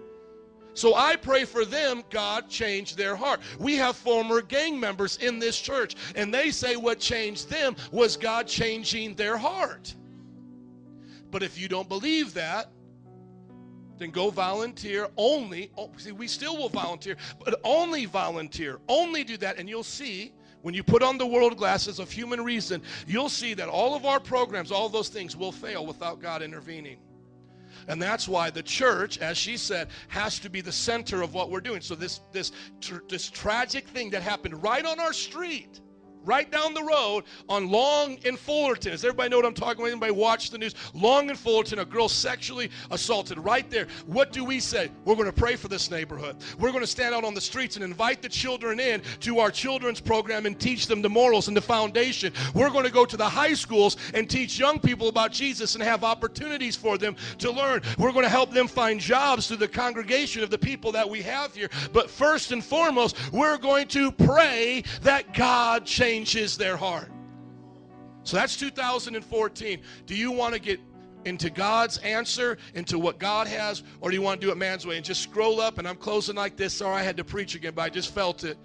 So 0.74 0.96
I 0.96 1.16
pray 1.16 1.46
for 1.46 1.66
them, 1.66 2.04
God 2.10 2.50
change 2.50 2.96
their 2.96 3.16
heart. 3.16 3.42
We 3.60 3.76
have 3.76 3.98
former 3.98 4.42
gang 4.42 4.80
members 4.80 5.18
in 5.18 5.40
this 5.40 5.60
church, 5.60 5.96
and 6.16 6.34
they 6.34 6.52
say 6.52 6.76
what 6.76 7.00
changed 7.00 7.50
them 7.50 7.76
was 7.92 8.16
God 8.16 8.48
changing 8.48 9.16
their 9.16 9.38
heart. 9.38 9.94
But 11.32 11.44
if 11.44 11.60
you 11.60 11.68
don't 11.68 11.90
believe 11.90 12.34
that, 12.36 12.72
then 13.98 14.12
go 14.12 14.30
volunteer 14.30 15.10
only. 15.18 15.70
Oh, 15.78 15.92
see, 15.98 16.14
we 16.14 16.28
still 16.28 16.58
will 16.58 16.70
volunteer, 16.70 17.18
but 17.44 17.60
only 17.64 18.06
volunteer. 18.06 18.80
Only 18.88 19.26
do 19.26 19.36
that, 19.38 19.58
and 19.58 19.68
you'll 19.68 19.84
see 19.84 20.32
when 20.62 20.74
you 20.74 20.84
put 20.84 21.02
on 21.02 21.18
the 21.18 21.26
world 21.26 21.58
glasses 21.58 22.00
of 22.00 22.12
human 22.12 22.44
reason, 22.44 22.82
you'll 23.08 23.30
see 23.30 23.54
that 23.54 23.70
all 23.70 23.96
of 23.96 24.06
our 24.06 24.20
programs, 24.20 24.72
all 24.72 24.90
those 24.90 25.10
things 25.10 25.36
will 25.36 25.52
fail 25.52 25.86
without 25.86 26.22
God 26.22 26.42
intervening. 26.42 26.98
And 27.88 28.02
that's 28.02 28.28
why 28.28 28.50
the 28.50 28.64
church, 28.64 29.18
as 29.20 29.38
she 29.38 29.56
said, 29.58 29.88
has 30.10 30.40
to 30.40 30.50
be 30.50 30.62
the 30.62 30.72
center 30.72 31.22
of 31.22 31.34
what 31.34 31.50
we're 31.50 31.62
doing. 31.62 31.82
So 31.82 31.96
this 31.96 32.20
this 32.32 32.52
tr- 32.82 33.00
this 33.08 33.30
tragic 33.30 33.88
thing 33.88 34.10
that 34.12 34.22
happened 34.22 34.62
right 34.62 34.86
on 34.86 35.00
our 35.00 35.14
street 35.14 35.80
right 36.30 36.52
down 36.52 36.76
the 36.76 36.84
road 36.84 37.24
on 37.50 37.72
Long 37.72 38.20
and 38.24 38.38
Fullerton. 38.38 38.92
Does 38.92 39.04
everybody 39.04 39.30
know 39.30 39.38
what 39.38 39.48
I'm 39.48 39.54
talking 39.56 39.82
about? 39.82 39.92
Anybody 39.92 40.12
watch 40.12 40.52
the 40.52 40.60
news? 40.60 40.76
Long 40.94 41.28
and 41.32 41.40
Fullerton, 41.40 41.80
a 41.80 41.86
girl 41.86 42.08
sexually 42.08 42.70
assaulted 42.92 43.40
right 43.40 43.68
there. 43.72 43.88
What 44.06 44.32
do 44.32 44.46
we 44.46 44.60
say? 44.60 44.92
We're 45.06 45.16
going 45.16 45.26
to 45.26 45.34
pray 45.34 45.56
for 45.56 45.70
this 45.70 45.90
neighborhood. 45.90 46.36
We're 46.60 46.70
going 46.70 46.84
to 46.84 46.88
stand 46.88 47.16
out 47.16 47.24
on 47.24 47.34
the 47.34 47.42
streets 47.42 47.78
and 47.78 47.84
invite 47.84 48.22
the 48.22 48.30
children 48.30 48.80
in 48.80 49.02
to 49.22 49.40
our 49.40 49.50
children's 49.50 50.00
program 50.00 50.46
and 50.46 50.60
teach 50.60 50.86
them 50.86 51.02
the 51.02 51.10
morals 51.10 51.48
and 51.48 51.58
the 51.58 51.62
foundation. 51.62 52.32
We're 52.54 52.70
going 52.70 52.86
to 52.86 52.92
go 52.92 53.06
to 53.06 53.18
the 53.18 53.28
high 53.28 53.56
schools 53.56 53.98
and 54.14 54.30
teach 54.30 54.60
young 54.60 54.78
people 54.80 55.08
about 55.08 55.32
Jesus 55.32 55.74
and 55.74 55.84
have 55.84 56.04
opportunities 56.04 56.76
for 56.76 57.00
them 57.00 57.16
to 57.40 57.50
learn. 57.50 57.82
We're 57.98 58.12
going 58.12 58.26
to 58.26 58.30
help 58.30 58.52
them 58.52 58.68
find 58.68 59.00
jobs 59.00 59.48
through 59.48 59.58
the 59.58 59.68
congregation 59.68 60.44
of 60.44 60.52
the 60.52 60.60
people 60.60 60.92
that 60.92 61.10
we 61.10 61.24
have 61.24 61.56
here. 61.56 61.70
But 61.92 62.08
first 62.08 62.52
and 62.52 62.64
foremost, 62.64 63.18
we're 63.34 63.58
going 63.58 63.88
to 63.88 64.12
pray 64.12 64.84
that 65.02 65.34
God 65.34 65.88
change 65.88 66.19
changes 66.26 66.58
their 66.58 66.78
heart. 66.78 67.10
So 68.24 68.38
that's 68.38 68.58
2014. 68.58 69.82
Do 70.06 70.16
you 70.16 70.32
want 70.32 70.54
to 70.54 70.60
get 70.60 70.80
into 71.26 71.50
God's 71.50 71.98
answer, 72.00 72.58
into 72.76 72.98
what 72.98 73.20
God 73.20 73.48
has, 73.48 73.84
or 74.02 74.10
do 74.10 74.16
you 74.16 74.22
want 74.22 74.40
to 74.40 74.48
do 74.48 74.52
it 74.52 74.58
man's 74.58 74.86
way? 74.86 74.96
And 74.96 75.06
just 75.06 75.22
scroll 75.22 75.60
up, 75.60 75.78
and 75.78 75.88
I'm 75.88 75.96
closing 75.96 76.36
like 76.36 76.56
this. 76.56 76.74
Sorry, 76.74 76.96
I 76.96 77.04
had 77.04 77.18
to 77.18 77.24
preach 77.24 77.56
again, 77.56 77.74
but 77.76 77.82
I 77.84 77.90
just 77.90 78.14
felt 78.14 78.44
it. 78.44 78.58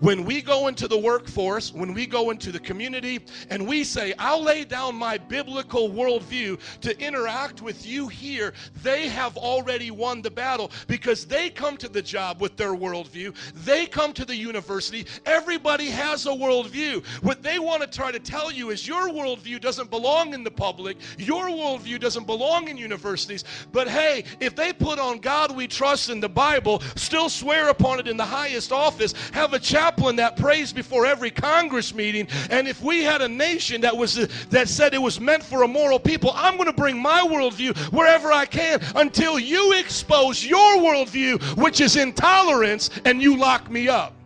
When 0.00 0.24
we 0.24 0.42
go 0.42 0.68
into 0.68 0.86
the 0.86 0.96
workforce, 0.96 1.72
when 1.72 1.92
we 1.92 2.06
go 2.06 2.30
into 2.30 2.52
the 2.52 2.60
community, 2.60 3.18
and 3.50 3.66
we 3.66 3.82
say, 3.82 4.14
I'll 4.16 4.42
lay 4.42 4.64
down 4.64 4.94
my 4.94 5.18
biblical 5.18 5.90
worldview 5.90 6.60
to 6.82 7.00
interact 7.04 7.62
with 7.62 7.84
you 7.84 8.06
here, 8.06 8.52
they 8.84 9.08
have 9.08 9.36
already 9.36 9.90
won 9.90 10.22
the 10.22 10.30
battle 10.30 10.70
because 10.86 11.24
they 11.24 11.50
come 11.50 11.76
to 11.78 11.88
the 11.88 12.00
job 12.00 12.40
with 12.40 12.56
their 12.56 12.74
worldview. 12.74 13.34
They 13.64 13.86
come 13.86 14.12
to 14.12 14.24
the 14.24 14.36
university. 14.36 15.04
Everybody 15.26 15.86
has 15.86 16.26
a 16.26 16.30
worldview. 16.30 17.04
What 17.24 17.42
they 17.42 17.58
want 17.58 17.82
to 17.82 17.88
try 17.88 18.12
to 18.12 18.20
tell 18.20 18.52
you 18.52 18.70
is 18.70 18.86
your 18.86 19.08
worldview 19.08 19.60
doesn't 19.60 19.90
belong 19.90 20.32
in 20.32 20.44
the 20.44 20.50
public, 20.50 20.96
your 21.18 21.46
worldview 21.46 21.98
doesn't 21.98 22.26
belong 22.26 22.68
in 22.68 22.76
universities. 22.76 23.42
But 23.72 23.88
hey, 23.88 24.24
if 24.38 24.54
they 24.54 24.72
put 24.72 25.00
on 25.00 25.18
God 25.18 25.56
we 25.56 25.66
trust 25.66 26.08
in 26.08 26.20
the 26.20 26.28
Bible, 26.28 26.82
still 26.94 27.28
swear 27.28 27.68
upon 27.68 27.98
it 27.98 28.06
in 28.06 28.16
the 28.16 28.24
highest 28.24 28.70
office, 28.70 29.12
have 29.32 29.54
a 29.54 29.58
chapter 29.58 29.87
chaplain 29.88 30.16
that 30.16 30.36
prays 30.36 30.70
before 30.72 31.06
every 31.06 31.30
Congress 31.30 31.94
meeting. 31.94 32.28
And 32.50 32.68
if 32.68 32.82
we 32.82 33.02
had 33.02 33.22
a 33.22 33.28
nation 33.28 33.80
that 33.80 33.96
was 33.96 34.28
that 34.50 34.68
said 34.68 34.92
it 34.92 35.00
was 35.00 35.18
meant 35.18 35.42
for 35.42 35.62
a 35.62 35.68
moral 35.68 35.98
people, 35.98 36.32
I'm 36.34 36.56
going 36.56 36.66
to 36.66 36.76
bring 36.76 37.00
my 37.00 37.20
worldview 37.22 37.76
wherever 37.92 38.30
I 38.30 38.44
can 38.44 38.80
until 38.96 39.38
you 39.38 39.72
expose 39.78 40.44
your 40.44 40.76
worldview, 40.76 41.42
which 41.56 41.80
is 41.80 41.96
intolerance, 41.96 42.90
and 43.06 43.22
you 43.22 43.36
lock 43.36 43.70
me 43.70 43.88
up. 43.88 44.17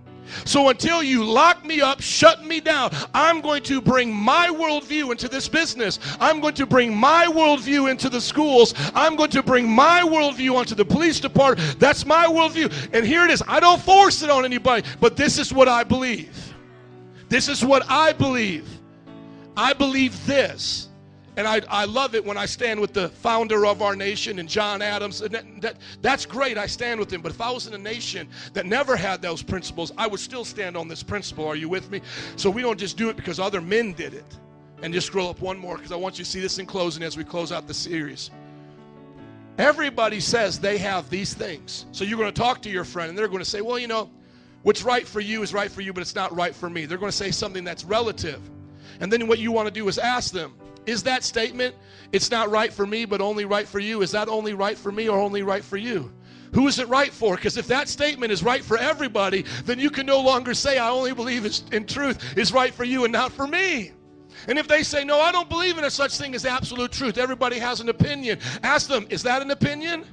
So 0.44 0.68
until 0.68 1.02
you 1.02 1.24
lock 1.24 1.64
me 1.64 1.80
up, 1.80 2.00
shut 2.00 2.44
me 2.44 2.60
down, 2.60 2.90
I'm 3.14 3.40
going 3.40 3.62
to 3.64 3.80
bring 3.80 4.12
my 4.12 4.48
worldview 4.48 5.10
into 5.10 5.28
this 5.28 5.48
business. 5.48 5.98
I'm 6.20 6.40
going 6.40 6.54
to 6.54 6.66
bring 6.66 6.94
my 6.94 7.26
worldview 7.26 7.90
into 7.90 8.08
the 8.08 8.20
schools. 8.20 8.74
I'm 8.94 9.16
going 9.16 9.30
to 9.30 9.42
bring 9.42 9.68
my 9.68 10.02
worldview 10.02 10.54
onto 10.54 10.74
the 10.74 10.84
police 10.84 11.20
department. 11.20 11.78
That's 11.78 12.06
my 12.06 12.26
worldview. 12.26 12.90
And 12.92 13.04
here 13.06 13.24
it 13.24 13.30
is. 13.30 13.42
I 13.48 13.60
don't 13.60 13.80
force 13.80 14.22
it 14.22 14.30
on 14.30 14.44
anybody, 14.44 14.86
but 15.00 15.16
this 15.16 15.38
is 15.38 15.52
what 15.52 15.68
I 15.68 15.84
believe. 15.84 16.54
This 17.28 17.48
is 17.48 17.64
what 17.64 17.90
I 17.90 18.12
believe. 18.12 18.68
I 19.56 19.72
believe 19.72 20.26
this. 20.26 20.88
And 21.36 21.48
I, 21.48 21.62
I 21.68 21.86
love 21.86 22.14
it 22.14 22.24
when 22.24 22.36
I 22.36 22.44
stand 22.44 22.78
with 22.78 22.92
the 22.92 23.08
founder 23.08 23.64
of 23.64 23.80
our 23.80 23.96
nation 23.96 24.38
and 24.38 24.48
John 24.48 24.82
Adams. 24.82 25.22
And 25.22 25.34
that, 25.34 25.62
that, 25.62 25.76
that's 26.02 26.26
great. 26.26 26.58
I 26.58 26.66
stand 26.66 27.00
with 27.00 27.10
him. 27.10 27.22
But 27.22 27.32
if 27.32 27.40
I 27.40 27.50
was 27.50 27.66
in 27.66 27.72
a 27.72 27.78
nation 27.78 28.28
that 28.52 28.66
never 28.66 28.96
had 28.96 29.22
those 29.22 29.42
principles, 29.42 29.92
I 29.96 30.06
would 30.06 30.20
still 30.20 30.44
stand 30.44 30.76
on 30.76 30.88
this 30.88 31.02
principle. 31.02 31.46
Are 31.46 31.56
you 31.56 31.70
with 31.70 31.90
me? 31.90 32.02
So 32.36 32.50
we 32.50 32.60
don't 32.60 32.78
just 32.78 32.98
do 32.98 33.08
it 33.08 33.16
because 33.16 33.40
other 33.40 33.62
men 33.62 33.92
did 33.92 34.12
it. 34.12 34.38
And 34.82 34.92
just 34.92 35.06
scroll 35.06 35.30
up 35.30 35.40
one 35.40 35.58
more 35.58 35.76
because 35.76 35.92
I 35.92 35.96
want 35.96 36.18
you 36.18 36.24
to 36.24 36.30
see 36.30 36.40
this 36.40 36.58
in 36.58 36.66
closing 36.66 37.02
as 37.02 37.16
we 37.16 37.24
close 37.24 37.52
out 37.52 37.66
the 37.66 37.74
series. 37.74 38.30
Everybody 39.56 40.18
says 40.18 40.58
they 40.58 40.76
have 40.78 41.08
these 41.08 41.34
things. 41.34 41.86
So 41.92 42.04
you're 42.04 42.18
going 42.18 42.32
to 42.32 42.40
talk 42.40 42.62
to 42.62 42.70
your 42.70 42.84
friend 42.84 43.10
and 43.10 43.18
they're 43.18 43.28
going 43.28 43.38
to 43.38 43.48
say, 43.48 43.60
well, 43.60 43.78
you 43.78 43.86
know, 43.86 44.10
what's 44.64 44.82
right 44.82 45.06
for 45.06 45.20
you 45.20 45.42
is 45.42 45.54
right 45.54 45.70
for 45.70 45.82
you, 45.82 45.92
but 45.92 46.00
it's 46.00 46.14
not 46.14 46.34
right 46.34 46.54
for 46.54 46.68
me. 46.68 46.84
They're 46.84 46.98
going 46.98 47.12
to 47.12 47.16
say 47.16 47.30
something 47.30 47.62
that's 47.62 47.84
relative. 47.84 48.40
And 49.00 49.12
then 49.12 49.28
what 49.28 49.38
you 49.38 49.52
want 49.52 49.68
to 49.68 49.72
do 49.72 49.86
is 49.88 49.98
ask 49.98 50.32
them, 50.32 50.54
is 50.86 51.02
that 51.04 51.24
statement, 51.24 51.74
it's 52.12 52.30
not 52.30 52.50
right 52.50 52.72
for 52.72 52.86
me, 52.86 53.04
but 53.04 53.20
only 53.20 53.44
right 53.44 53.66
for 53.66 53.78
you, 53.78 54.02
is 54.02 54.10
that 54.12 54.28
only 54.28 54.54
right 54.54 54.76
for 54.76 54.92
me 54.92 55.08
or 55.08 55.18
only 55.18 55.42
right 55.42 55.64
for 55.64 55.76
you? 55.76 56.12
Who 56.54 56.68
is 56.68 56.78
it 56.78 56.88
right 56.88 57.12
for? 57.12 57.36
Because 57.36 57.56
if 57.56 57.66
that 57.68 57.88
statement 57.88 58.30
is 58.30 58.42
right 58.42 58.62
for 58.62 58.76
everybody, 58.76 59.44
then 59.64 59.78
you 59.78 59.88
can 59.88 60.04
no 60.04 60.20
longer 60.20 60.52
say, 60.52 60.78
I 60.78 60.90
only 60.90 61.14
believe 61.14 61.50
in 61.72 61.86
truth 61.86 62.36
is 62.36 62.52
right 62.52 62.74
for 62.74 62.84
you 62.84 63.04
and 63.04 63.12
not 63.12 63.32
for 63.32 63.46
me. 63.46 63.92
And 64.48 64.58
if 64.58 64.68
they 64.68 64.82
say, 64.82 65.04
No, 65.04 65.20
I 65.20 65.32
don't 65.32 65.48
believe 65.48 65.78
in 65.78 65.84
a 65.84 65.90
such 65.90 66.18
thing 66.18 66.34
as 66.34 66.44
absolute 66.44 66.92
truth, 66.92 67.16
everybody 67.16 67.58
has 67.58 67.80
an 67.80 67.88
opinion. 67.88 68.38
Ask 68.62 68.88
them, 68.88 69.06
Is 69.08 69.22
that 69.22 69.40
an 69.40 69.50
opinion? 69.50 70.04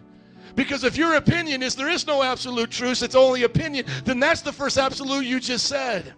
Because 0.56 0.84
if 0.84 0.98
your 0.98 1.16
opinion 1.16 1.64
is 1.64 1.76
there 1.76 1.90
is 1.90 2.08
no 2.08 2.24
absolute 2.24 2.72
truth, 2.72 3.04
it's 3.04 3.16
only 3.16 3.44
opinion, 3.44 3.86
then 4.04 4.20
that's 4.20 4.42
the 4.42 4.52
first 4.52 4.78
absolute 4.78 5.26
you 5.26 5.40
just 5.40 5.68
said. 5.68 6.14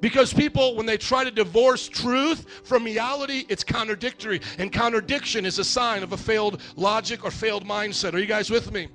Because 0.00 0.32
people, 0.32 0.76
when 0.76 0.86
they 0.86 0.96
try 0.96 1.24
to 1.24 1.30
divorce 1.30 1.88
truth 1.88 2.46
from 2.64 2.84
reality, 2.84 3.44
it's 3.48 3.62
contradictory. 3.62 4.40
And 4.58 4.72
contradiction 4.72 5.44
is 5.44 5.58
a 5.58 5.64
sign 5.64 6.02
of 6.02 6.12
a 6.12 6.16
failed 6.16 6.62
logic 6.76 7.24
or 7.24 7.30
failed 7.30 7.66
mindset. 7.66 8.14
Are 8.14 8.18
you 8.18 8.26
guys 8.26 8.50
with 8.50 8.72
me? 8.72 8.88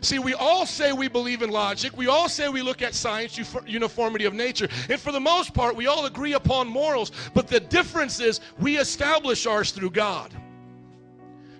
See, 0.00 0.18
we 0.18 0.34
all 0.34 0.66
say 0.66 0.92
we 0.92 1.08
believe 1.08 1.42
in 1.42 1.50
logic. 1.50 1.96
We 1.96 2.06
all 2.06 2.28
say 2.28 2.48
we 2.48 2.62
look 2.62 2.82
at 2.82 2.94
science, 2.94 3.38
uniformity 3.66 4.24
of 4.24 4.34
nature. 4.34 4.68
And 4.88 5.00
for 5.00 5.12
the 5.12 5.20
most 5.20 5.54
part, 5.54 5.76
we 5.76 5.86
all 5.86 6.06
agree 6.06 6.34
upon 6.34 6.68
morals. 6.68 7.12
But 7.34 7.48
the 7.48 7.60
difference 7.60 8.20
is 8.20 8.40
we 8.58 8.78
establish 8.78 9.46
ours 9.46 9.70
through 9.70 9.90
God. 9.90 10.34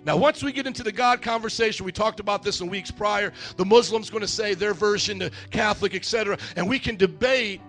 Now, 0.05 0.17
once 0.17 0.43
we 0.43 0.51
get 0.51 0.67
into 0.67 0.83
the 0.83 0.91
God 0.91 1.21
conversation, 1.21 1.85
we 1.85 1.93
talked 1.93 2.19
about 2.19 2.43
this 2.43 2.59
in 2.59 2.67
weeks 2.67 2.91
prior. 2.91 3.31
The 3.55 3.63
Muslim's 3.63 4.09
going 4.09 4.21
to 4.21 4.27
say 4.27 4.53
their 4.53 4.73
version, 4.73 5.17
the 5.17 5.31
Catholic, 5.49 5.95
etc., 5.95 6.37
and 6.57 6.67
we 6.67 6.77
can 6.77 6.97
debate 6.97 7.61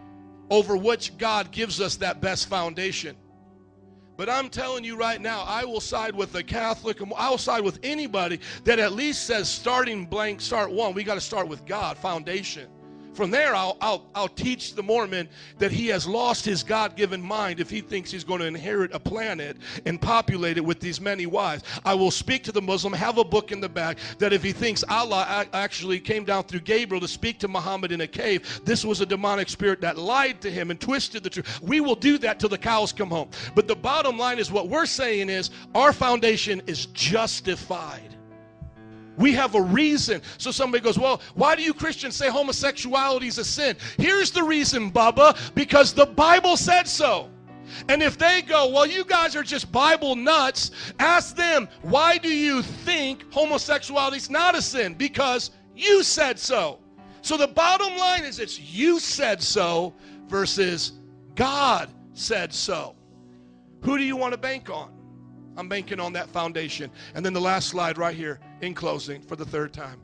over 0.54 0.76
which 0.76 1.18
God 1.18 1.50
gives 1.50 1.80
us 1.80 1.96
that 1.96 2.20
best 2.20 2.48
foundation. 2.48 3.16
But 4.16 4.28
I'm 4.28 4.48
telling 4.48 4.84
you 4.84 4.96
right 4.96 5.20
now, 5.20 5.42
I 5.42 5.64
will 5.64 5.80
side 5.80 6.14
with 6.14 6.32
the 6.32 6.44
Catholic. 6.44 7.00
I 7.16 7.28
will 7.28 7.38
side 7.38 7.62
with 7.62 7.80
anybody 7.82 8.38
that 8.62 8.78
at 8.78 8.92
least 8.92 9.26
says 9.26 9.50
starting 9.50 10.06
blank, 10.06 10.40
start 10.40 10.70
one. 10.70 10.94
We 10.94 11.02
got 11.02 11.16
to 11.16 11.20
start 11.20 11.48
with 11.48 11.66
God, 11.66 11.98
foundation. 11.98 12.68
From 13.14 13.30
there, 13.30 13.54
I'll, 13.54 13.76
I'll, 13.80 14.04
I'll 14.14 14.28
teach 14.28 14.74
the 14.74 14.82
Mormon 14.82 15.28
that 15.58 15.70
he 15.70 15.86
has 15.88 16.06
lost 16.06 16.44
his 16.44 16.62
God 16.62 16.96
given 16.96 17.22
mind 17.22 17.60
if 17.60 17.70
he 17.70 17.80
thinks 17.80 18.10
he's 18.10 18.24
going 18.24 18.40
to 18.40 18.46
inherit 18.46 18.92
a 18.92 18.98
planet 18.98 19.56
and 19.86 20.00
populate 20.00 20.58
it 20.58 20.64
with 20.64 20.80
these 20.80 21.00
many 21.00 21.26
wives. 21.26 21.62
I 21.84 21.94
will 21.94 22.10
speak 22.10 22.42
to 22.44 22.52
the 22.52 22.60
Muslim, 22.60 22.92
have 22.92 23.18
a 23.18 23.24
book 23.24 23.52
in 23.52 23.60
the 23.60 23.68
back 23.68 23.98
that 24.18 24.32
if 24.32 24.42
he 24.42 24.52
thinks 24.52 24.82
Allah 24.88 25.46
actually 25.52 26.00
came 26.00 26.24
down 26.24 26.44
through 26.44 26.60
Gabriel 26.60 27.00
to 27.00 27.08
speak 27.08 27.38
to 27.38 27.48
Muhammad 27.48 27.92
in 27.92 28.00
a 28.00 28.06
cave, 28.06 28.60
this 28.64 28.84
was 28.84 29.00
a 29.00 29.06
demonic 29.06 29.48
spirit 29.48 29.80
that 29.80 29.96
lied 29.96 30.40
to 30.40 30.50
him 30.50 30.70
and 30.70 30.80
twisted 30.80 31.22
the 31.22 31.30
truth. 31.30 31.62
We 31.62 31.80
will 31.80 31.94
do 31.94 32.18
that 32.18 32.40
till 32.40 32.48
the 32.48 32.58
cows 32.58 32.92
come 32.92 33.10
home. 33.10 33.28
But 33.54 33.68
the 33.68 33.76
bottom 33.76 34.18
line 34.18 34.38
is 34.38 34.50
what 34.50 34.68
we're 34.68 34.86
saying 34.86 35.28
is 35.28 35.50
our 35.74 35.92
foundation 35.92 36.62
is 36.66 36.86
justified. 36.86 38.03
We 39.16 39.32
have 39.32 39.54
a 39.54 39.60
reason. 39.60 40.22
So 40.38 40.50
somebody 40.50 40.82
goes, 40.82 40.98
Well, 40.98 41.20
why 41.34 41.54
do 41.54 41.62
you 41.62 41.74
Christians 41.74 42.16
say 42.16 42.28
homosexuality 42.28 43.28
is 43.28 43.38
a 43.38 43.44
sin? 43.44 43.76
Here's 43.98 44.30
the 44.30 44.42
reason, 44.42 44.90
Bubba 44.90 45.54
because 45.54 45.92
the 45.92 46.06
Bible 46.06 46.56
said 46.56 46.88
so. 46.88 47.30
And 47.88 48.02
if 48.02 48.18
they 48.18 48.42
go, 48.42 48.68
Well, 48.68 48.86
you 48.86 49.04
guys 49.04 49.36
are 49.36 49.42
just 49.42 49.70
Bible 49.70 50.16
nuts, 50.16 50.70
ask 50.98 51.36
them, 51.36 51.68
Why 51.82 52.18
do 52.18 52.28
you 52.28 52.62
think 52.62 53.32
homosexuality 53.32 54.16
is 54.16 54.30
not 54.30 54.54
a 54.54 54.62
sin? 54.62 54.94
Because 54.94 55.50
you 55.74 56.02
said 56.02 56.38
so. 56.38 56.80
So 57.22 57.36
the 57.36 57.48
bottom 57.48 57.96
line 57.96 58.24
is 58.24 58.38
it's 58.38 58.60
you 58.60 59.00
said 59.00 59.42
so 59.42 59.94
versus 60.26 60.92
God 61.34 61.88
said 62.12 62.52
so. 62.52 62.96
Who 63.82 63.98
do 63.98 64.04
you 64.04 64.16
want 64.16 64.32
to 64.32 64.38
bank 64.38 64.70
on? 64.70 64.90
I'm 65.56 65.68
banking 65.68 66.00
on 66.00 66.12
that 66.14 66.28
foundation. 66.28 66.90
And 67.14 67.24
then 67.24 67.32
the 67.32 67.40
last 67.40 67.68
slide 67.68 67.96
right 67.96 68.14
here 68.14 68.40
in 68.60 68.74
closing 68.74 69.20
for 69.22 69.36
the 69.36 69.44
third 69.44 69.72
time. 69.72 70.00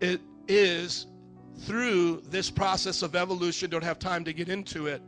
It 0.00 0.20
is 0.48 1.06
through 1.60 2.22
this 2.28 2.50
process 2.50 3.02
of 3.02 3.14
evolution, 3.14 3.70
don't 3.70 3.84
have 3.84 3.98
time 3.98 4.24
to 4.24 4.32
get 4.32 4.48
into 4.48 4.86
it. 4.86 5.02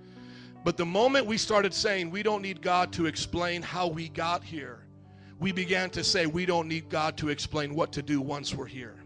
But 0.65 0.77
the 0.77 0.87
moment 0.87 1.27
we 1.27 1.39
started 1.39 1.73
saying 1.73 2.11
we 2.11 2.23
don't 2.23 2.43
need 2.43 2.61
God 2.61 2.93
to 2.95 3.07
explain 3.07 3.63
how 3.63 3.87
we 3.87 4.09
got 4.09 4.43
here, 4.43 4.87
we 5.39 5.53
began 5.53 5.91
to 5.91 6.03
say 6.03 6.27
we 6.27 6.47
don't 6.47 6.67
need 6.67 6.89
God 6.89 7.17
to 7.19 7.29
explain 7.29 7.75
what 7.75 7.93
to 7.93 8.03
do 8.03 8.21
once 8.21 8.55
we're 8.55 8.67
here. 8.67 8.97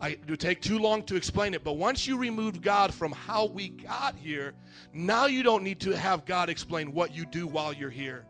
I, 0.00 0.10
it 0.10 0.30
would 0.30 0.38
take 0.38 0.60
too 0.60 0.78
long 0.78 1.02
to 1.04 1.16
explain 1.16 1.54
it, 1.54 1.64
but 1.64 1.72
once 1.72 2.06
you 2.06 2.16
remove 2.16 2.60
God 2.60 2.94
from 2.94 3.10
how 3.10 3.46
we 3.46 3.70
got 3.70 4.14
here, 4.14 4.54
now 4.92 5.26
you 5.26 5.42
don't 5.42 5.64
need 5.64 5.80
to 5.80 5.96
have 5.96 6.24
God 6.24 6.48
explain 6.48 6.92
what 6.92 7.12
you 7.12 7.26
do 7.26 7.48
while 7.48 7.72
you're 7.72 7.90
here. 7.90 8.27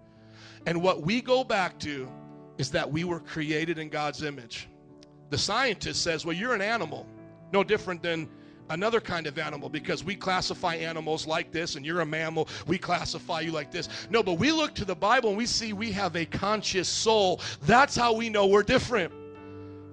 And 0.68 0.82
what 0.82 1.00
we 1.00 1.22
go 1.22 1.44
back 1.44 1.78
to 1.78 2.06
is 2.58 2.70
that 2.72 2.92
we 2.92 3.02
were 3.02 3.20
created 3.20 3.78
in 3.78 3.88
God's 3.88 4.22
image. 4.22 4.68
The 5.30 5.38
scientist 5.38 6.02
says, 6.02 6.26
well, 6.26 6.36
you're 6.36 6.52
an 6.52 6.60
animal, 6.60 7.06
no 7.54 7.64
different 7.64 8.02
than 8.02 8.28
another 8.68 9.00
kind 9.00 9.26
of 9.26 9.38
animal 9.38 9.70
because 9.70 10.04
we 10.04 10.14
classify 10.14 10.74
animals 10.74 11.26
like 11.26 11.52
this 11.52 11.76
and 11.76 11.86
you're 11.86 12.02
a 12.02 12.06
mammal 12.06 12.50
we 12.66 12.76
classify 12.76 13.40
you 13.40 13.50
like 13.50 13.70
this. 13.70 13.88
No 14.10 14.22
but 14.22 14.34
we 14.34 14.52
look 14.52 14.74
to 14.74 14.84
the 14.84 14.94
bible 14.94 15.30
and 15.30 15.38
we 15.38 15.46
see 15.46 15.72
we 15.72 15.90
have 15.92 16.14
a 16.16 16.26
conscious 16.26 16.86
soul. 16.86 17.40
That's 17.62 17.96
how 17.96 18.12
we 18.12 18.28
know 18.28 18.46
we're 18.46 18.62
different 18.62 19.10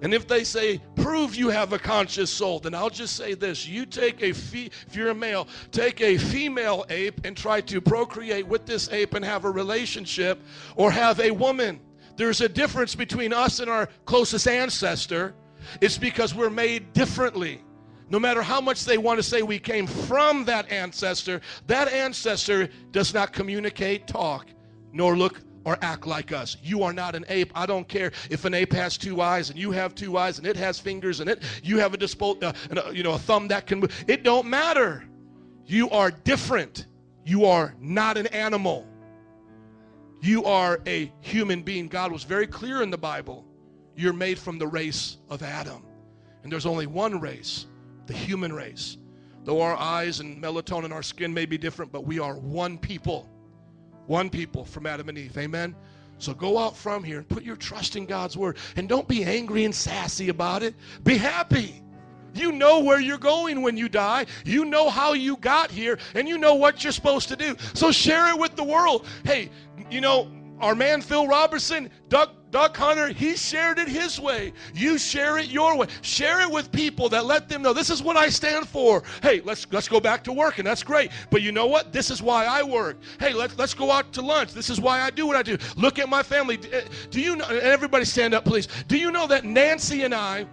and 0.02 0.12
if 0.12 0.26
they 0.28 0.44
say, 0.44 0.80
prove 0.94 1.34
you 1.34 1.48
have 1.48 1.72
a 1.72 1.78
conscious 1.78 2.30
soul, 2.30 2.60
then 2.60 2.74
I'll 2.74 2.90
just 2.90 3.16
say 3.16 3.34
this. 3.34 3.66
You 3.66 3.86
take 3.86 4.22
a, 4.22 4.32
fe- 4.32 4.70
if 4.86 4.94
you're 4.94 5.08
a 5.08 5.14
male, 5.14 5.48
take 5.72 6.00
a 6.02 6.18
female 6.18 6.84
ape 6.90 7.22
and 7.24 7.36
try 7.36 7.62
to 7.62 7.80
procreate 7.80 8.46
with 8.46 8.66
this 8.66 8.90
ape 8.90 9.14
and 9.14 9.24
have 9.24 9.44
a 9.44 9.50
relationship, 9.50 10.38
or 10.76 10.90
have 10.90 11.18
a 11.20 11.30
woman. 11.30 11.80
There's 12.16 12.40
a 12.40 12.48
difference 12.48 12.94
between 12.94 13.32
us 13.32 13.60
and 13.60 13.70
our 13.70 13.88
closest 14.04 14.46
ancestor. 14.46 15.34
It's 15.80 15.98
because 15.98 16.34
we're 16.34 16.50
made 16.50 16.92
differently. 16.92 17.62
No 18.08 18.18
matter 18.18 18.42
how 18.42 18.60
much 18.60 18.84
they 18.84 18.98
want 18.98 19.18
to 19.18 19.22
say 19.22 19.42
we 19.42 19.58
came 19.58 19.86
from 19.86 20.44
that 20.44 20.70
ancestor, 20.70 21.40
that 21.66 21.88
ancestor 21.88 22.68
does 22.92 23.12
not 23.12 23.32
communicate, 23.32 24.06
talk, 24.06 24.46
nor 24.92 25.16
look 25.16 25.40
or 25.66 25.76
act 25.82 26.06
like 26.06 26.32
us. 26.32 26.56
You 26.62 26.84
are 26.84 26.92
not 26.92 27.16
an 27.16 27.26
ape. 27.28 27.50
I 27.54 27.66
don't 27.66 27.86
care 27.86 28.12
if 28.30 28.44
an 28.44 28.54
ape 28.54 28.72
has 28.72 28.96
two 28.96 29.20
eyes 29.20 29.50
and 29.50 29.58
you 29.58 29.72
have 29.72 29.96
two 29.96 30.16
eyes 30.16 30.38
and 30.38 30.46
it 30.46 30.56
has 30.56 30.78
fingers 30.78 31.18
and 31.18 31.28
it 31.28 31.42
you 31.62 31.78
have 31.78 31.92
a 31.92 31.98
dispo, 31.98 32.40
uh, 32.42 32.90
you 32.92 33.02
know 33.02 33.12
a 33.12 33.18
thumb 33.18 33.48
that 33.48 33.66
can 33.66 33.80
move. 33.80 34.04
It 34.06 34.22
don't 34.22 34.46
matter. 34.46 35.04
You 35.66 35.90
are 35.90 36.12
different. 36.12 36.86
You 37.24 37.46
are 37.46 37.74
not 37.80 38.16
an 38.16 38.28
animal. 38.28 38.86
You 40.22 40.44
are 40.44 40.80
a 40.86 41.12
human 41.20 41.62
being. 41.62 41.88
God 41.88 42.12
was 42.12 42.22
very 42.22 42.46
clear 42.46 42.82
in 42.82 42.90
the 42.90 42.96
Bible. 42.98 43.44
You're 43.96 44.12
made 44.12 44.38
from 44.38 44.58
the 44.58 44.66
race 44.68 45.16
of 45.28 45.42
Adam. 45.42 45.84
And 46.44 46.52
there's 46.52 46.66
only 46.66 46.86
one 46.86 47.20
race, 47.20 47.66
the 48.06 48.12
human 48.12 48.52
race. 48.52 48.98
Though 49.42 49.60
our 49.60 49.74
eyes 49.76 50.20
and 50.20 50.40
melatonin, 50.40 50.84
in 50.84 50.92
our 50.92 51.02
skin 51.02 51.34
may 51.34 51.44
be 51.44 51.58
different, 51.58 51.90
but 51.90 52.04
we 52.04 52.20
are 52.20 52.38
one 52.38 52.78
people. 52.78 53.28
One 54.06 54.30
people 54.30 54.64
from 54.64 54.86
Adam 54.86 55.08
and 55.08 55.18
Eve. 55.18 55.36
Amen. 55.38 55.74
So 56.18 56.32
go 56.32 56.58
out 56.58 56.76
from 56.76 57.04
here 57.04 57.18
and 57.18 57.28
put 57.28 57.42
your 57.42 57.56
trust 57.56 57.96
in 57.96 58.06
God's 58.06 58.36
word. 58.36 58.56
And 58.76 58.88
don't 58.88 59.06
be 59.06 59.24
angry 59.24 59.64
and 59.64 59.74
sassy 59.74 60.28
about 60.28 60.62
it. 60.62 60.74
Be 61.04 61.16
happy. 61.16 61.82
You 62.34 62.52
know 62.52 62.80
where 62.80 63.00
you're 63.00 63.18
going 63.18 63.62
when 63.62 63.76
you 63.76 63.88
die. 63.88 64.26
You 64.44 64.64
know 64.64 64.90
how 64.90 65.14
you 65.14 65.36
got 65.38 65.70
here, 65.70 65.98
and 66.14 66.28
you 66.28 66.36
know 66.36 66.54
what 66.54 66.84
you're 66.84 66.92
supposed 66.92 67.28
to 67.28 67.36
do. 67.36 67.56
So 67.72 67.90
share 67.90 68.28
it 68.28 68.38
with 68.38 68.56
the 68.56 68.64
world. 68.64 69.06
Hey, 69.24 69.50
you 69.90 70.00
know, 70.00 70.30
our 70.60 70.74
man 70.74 71.00
Phil 71.00 71.26
Robertson, 71.26 71.90
Doug 72.08 72.30
Duck 72.50 72.76
Hunter, 72.76 73.08
he 73.08 73.36
shared 73.36 73.78
it 73.78 73.88
his 73.88 74.18
way. 74.18 74.52
You 74.72 74.96
share 74.98 75.36
it 75.36 75.48
your 75.48 75.76
way. 75.76 75.88
Share 76.00 76.40
it 76.40 76.50
with 76.50 76.72
people 76.72 77.08
that 77.10 77.26
let 77.26 77.48
them 77.48 77.60
know 77.60 77.72
this 77.72 77.90
is 77.90 78.02
what 78.02 78.16
I 78.16 78.28
stand 78.28 78.66
for. 78.66 79.02
Hey, 79.22 79.42
let's 79.44 79.66
let's 79.72 79.88
go 79.88 80.00
back 80.00 80.24
to 80.24 80.32
work, 80.32 80.58
and 80.58 80.66
that's 80.66 80.82
great. 80.82 81.10
But 81.30 81.42
you 81.42 81.52
know 81.52 81.66
what? 81.66 81.92
This 81.92 82.10
is 82.10 82.22
why 82.22 82.46
I 82.46 82.62
work. 82.62 82.98
Hey, 83.20 83.34
let's 83.34 83.58
let's 83.58 83.74
go 83.74 83.90
out 83.90 84.12
to 84.14 84.22
lunch. 84.22 84.54
This 84.54 84.70
is 84.70 84.80
why 84.80 85.00
I 85.00 85.10
do 85.10 85.26
what 85.26 85.36
I 85.36 85.42
do. 85.42 85.58
Look 85.76 85.98
at 85.98 86.08
my 86.08 86.22
family. 86.22 86.58
Eh, 86.72 86.82
do 87.10 87.20
you 87.20 87.36
know? 87.36 87.44
Everybody 87.46 88.04
stand 88.04 88.32
up, 88.32 88.44
please. 88.44 88.68
Do 88.88 88.96
you 88.96 89.10
know 89.10 89.26
that 89.26 89.44
Nancy 89.44 90.04
and 90.04 90.14
I? 90.14 90.46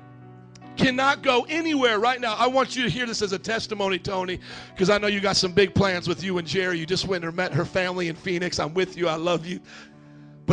cannot 0.76 1.22
go 1.22 1.46
anywhere 1.50 2.00
right 2.00 2.20
now. 2.20 2.36
I 2.36 2.48
want 2.48 2.76
you 2.76 2.84
to 2.84 2.90
hear 2.90 3.06
this 3.06 3.22
as 3.22 3.32
a 3.32 3.40
testimony, 3.40 4.00
Tony, 4.00 4.40
because 4.74 4.90
I 4.90 4.98
know 4.98 5.08
you 5.08 5.20
got 5.20 5.36
some 5.36 5.52
big 5.52 5.76
plans 5.76 6.08
with 6.08 6.24
you 6.24 6.38
and 6.38 6.48
Jerry. 6.48 6.80
You 6.80 6.86
just 6.86 7.08
went 7.08 7.24
and 7.24 7.36
met 7.36 7.54
her 7.54 7.66
family 7.66 8.08
in 8.08 8.16
Phoenix. 8.16 8.60
I'm 8.60 8.74
with 8.74 8.98
you. 8.98 9.08
I 9.08 9.16
love 9.16 9.46
you. 9.46 9.60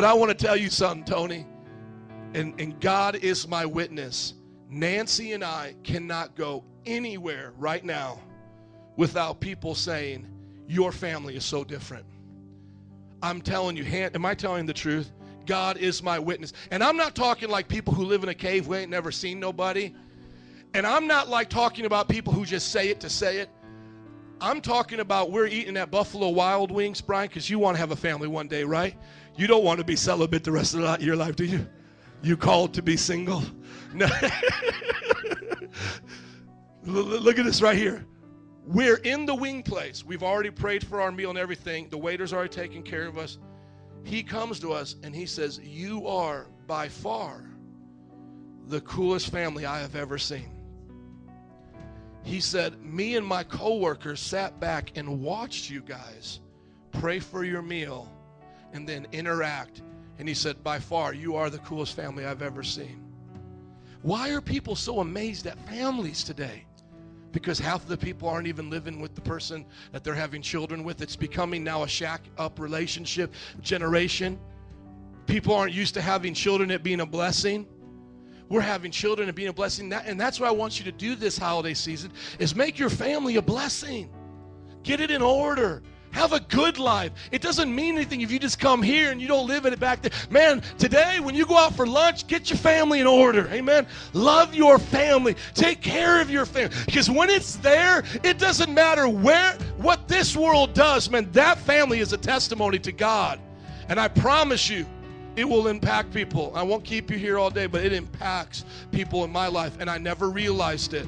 But 0.00 0.08
I 0.08 0.14
want 0.14 0.30
to 0.30 0.46
tell 0.46 0.56
you 0.56 0.70
something, 0.70 1.04
Tony, 1.04 1.46
and, 2.32 2.58
and 2.58 2.80
God 2.80 3.16
is 3.16 3.46
my 3.46 3.66
witness. 3.66 4.32
Nancy 4.70 5.34
and 5.34 5.44
I 5.44 5.74
cannot 5.82 6.34
go 6.34 6.64
anywhere 6.86 7.52
right 7.58 7.84
now 7.84 8.18
without 8.96 9.40
people 9.40 9.74
saying, 9.74 10.26
Your 10.66 10.90
family 10.90 11.36
is 11.36 11.44
so 11.44 11.64
different. 11.64 12.06
I'm 13.22 13.42
telling 13.42 13.76
you, 13.76 13.84
am 13.84 14.24
I 14.24 14.34
telling 14.34 14.64
the 14.64 14.72
truth? 14.72 15.12
God 15.44 15.76
is 15.76 16.02
my 16.02 16.18
witness. 16.18 16.54
And 16.70 16.82
I'm 16.82 16.96
not 16.96 17.14
talking 17.14 17.50
like 17.50 17.68
people 17.68 17.92
who 17.92 18.06
live 18.06 18.22
in 18.22 18.30
a 18.30 18.34
cave 18.34 18.64
who 18.64 18.76
ain't 18.76 18.90
never 18.90 19.12
seen 19.12 19.38
nobody. 19.38 19.94
And 20.72 20.86
I'm 20.86 21.06
not 21.06 21.28
like 21.28 21.50
talking 21.50 21.84
about 21.84 22.08
people 22.08 22.32
who 22.32 22.46
just 22.46 22.72
say 22.72 22.88
it 22.88 23.00
to 23.00 23.10
say 23.10 23.40
it. 23.40 23.50
I'm 24.40 24.62
talking 24.62 25.00
about 25.00 25.30
we're 25.30 25.46
eating 25.46 25.76
at 25.76 25.90
Buffalo 25.90 26.30
Wild 26.30 26.70
Wings, 26.70 27.02
Brian, 27.02 27.28
because 27.28 27.50
you 27.50 27.58
want 27.58 27.74
to 27.74 27.78
have 27.78 27.90
a 27.90 27.96
family 27.96 28.26
one 28.26 28.48
day, 28.48 28.64
right? 28.64 28.96
You 29.40 29.46
don't 29.46 29.64
want 29.64 29.78
to 29.78 29.84
be 29.84 29.96
celibate 29.96 30.44
the 30.44 30.52
rest 30.52 30.74
of 30.74 31.00
your 31.00 31.16
life, 31.16 31.34
do 31.34 31.46
you? 31.46 31.66
You 32.20 32.36
called 32.36 32.74
to 32.74 32.82
be 32.82 32.98
single? 32.98 33.42
No. 33.94 34.06
Look 36.84 37.38
at 37.38 37.46
this 37.46 37.62
right 37.62 37.74
here. 37.74 38.04
We're 38.66 38.98
in 38.98 39.24
the 39.24 39.34
wing 39.34 39.62
place. 39.62 40.04
We've 40.04 40.22
already 40.22 40.50
prayed 40.50 40.86
for 40.86 41.00
our 41.00 41.10
meal 41.10 41.30
and 41.30 41.38
everything. 41.38 41.88
The 41.88 41.96
waiter's 41.96 42.34
already 42.34 42.50
taking 42.50 42.82
care 42.82 43.06
of 43.06 43.16
us. 43.16 43.38
He 44.04 44.22
comes 44.22 44.60
to 44.60 44.74
us 44.74 44.96
and 45.02 45.16
he 45.16 45.24
says, 45.24 45.58
You 45.58 46.06
are 46.06 46.46
by 46.66 46.90
far 46.90 47.46
the 48.66 48.82
coolest 48.82 49.30
family 49.30 49.64
I 49.64 49.80
have 49.80 49.96
ever 49.96 50.18
seen. 50.18 50.50
He 52.24 52.40
said, 52.40 52.78
Me 52.84 53.16
and 53.16 53.26
my 53.26 53.42
coworkers 53.42 54.20
sat 54.20 54.60
back 54.60 54.98
and 54.98 55.22
watched 55.22 55.70
you 55.70 55.80
guys 55.80 56.40
pray 56.92 57.20
for 57.20 57.42
your 57.42 57.62
meal 57.62 58.12
and 58.72 58.88
then 58.88 59.06
interact. 59.12 59.82
And 60.18 60.28
he 60.28 60.34
said, 60.34 60.62
By 60.62 60.78
far, 60.78 61.14
you 61.14 61.36
are 61.36 61.50
the 61.50 61.58
coolest 61.58 61.96
family 61.96 62.26
I've 62.26 62.42
ever 62.42 62.62
seen. 62.62 63.02
Why 64.02 64.30
are 64.30 64.40
people 64.40 64.76
so 64.76 65.00
amazed 65.00 65.46
at 65.46 65.58
families 65.68 66.24
today? 66.24 66.64
Because 67.32 67.58
half 67.58 67.82
of 67.82 67.88
the 67.88 67.96
people 67.96 68.28
aren't 68.28 68.48
even 68.48 68.70
living 68.70 69.00
with 69.00 69.14
the 69.14 69.20
person 69.20 69.64
that 69.92 70.02
they're 70.02 70.14
having 70.14 70.42
children 70.42 70.82
with. 70.82 71.00
It's 71.00 71.16
becoming 71.16 71.62
now 71.62 71.84
a 71.84 71.88
shack 71.88 72.22
up 72.38 72.58
relationship 72.58 73.32
generation. 73.60 74.38
People 75.26 75.54
aren't 75.54 75.72
used 75.72 75.94
to 75.94 76.00
having 76.00 76.34
children, 76.34 76.70
it 76.70 76.82
being 76.82 77.00
a 77.00 77.06
blessing. 77.06 77.66
We're 78.48 78.62
having 78.62 78.90
children 78.90 79.28
and 79.28 79.36
being 79.36 79.48
a 79.48 79.52
blessing. 79.52 79.92
And 79.92 80.20
that's 80.20 80.40
what 80.40 80.48
I 80.48 80.52
want 80.52 80.78
you 80.80 80.84
to 80.86 80.92
do 80.92 81.14
this 81.14 81.38
holiday 81.38 81.74
season 81.74 82.10
is 82.40 82.56
make 82.56 82.78
your 82.80 82.90
family 82.90 83.36
a 83.36 83.42
blessing. 83.42 84.10
Get 84.82 85.00
it 85.00 85.10
in 85.10 85.22
order. 85.22 85.82
Have 86.12 86.32
a 86.32 86.40
good 86.40 86.78
life. 86.78 87.12
It 87.30 87.40
doesn't 87.40 87.72
mean 87.72 87.94
anything 87.94 88.20
if 88.20 88.32
you 88.32 88.38
just 88.38 88.58
come 88.58 88.82
here 88.82 89.12
and 89.12 89.20
you 89.20 89.28
don't 89.28 89.46
live 89.46 89.64
in 89.64 89.72
it 89.72 89.78
back 89.78 90.02
there. 90.02 90.10
Man, 90.28 90.60
today 90.78 91.20
when 91.20 91.34
you 91.34 91.46
go 91.46 91.56
out 91.56 91.74
for 91.74 91.86
lunch, 91.86 92.26
get 92.26 92.50
your 92.50 92.58
family 92.58 93.00
in 93.00 93.06
order. 93.06 93.48
Amen. 93.48 93.86
Love 94.12 94.54
your 94.54 94.78
family. 94.78 95.36
Take 95.54 95.80
care 95.80 96.20
of 96.20 96.28
your 96.28 96.46
family. 96.46 96.74
Because 96.86 97.08
when 97.08 97.30
it's 97.30 97.56
there, 97.56 98.02
it 98.24 98.38
doesn't 98.38 98.72
matter 98.72 99.08
where 99.08 99.52
what 99.76 100.08
this 100.08 100.36
world 100.36 100.74
does, 100.74 101.08
man. 101.10 101.30
That 101.32 101.58
family 101.58 102.00
is 102.00 102.12
a 102.12 102.18
testimony 102.18 102.78
to 102.80 102.92
God. 102.92 103.38
And 103.88 104.00
I 104.00 104.08
promise 104.08 104.68
you, 104.68 104.86
it 105.36 105.48
will 105.48 105.68
impact 105.68 106.12
people. 106.12 106.52
I 106.56 106.62
won't 106.62 106.84
keep 106.84 107.10
you 107.10 107.18
here 107.18 107.38
all 107.38 107.50
day, 107.50 107.66
but 107.66 107.84
it 107.84 107.92
impacts 107.92 108.64
people 108.90 109.24
in 109.24 109.30
my 109.30 109.46
life. 109.46 109.76
And 109.78 109.88
I 109.88 109.98
never 109.98 110.28
realized 110.28 110.92
it 110.92 111.06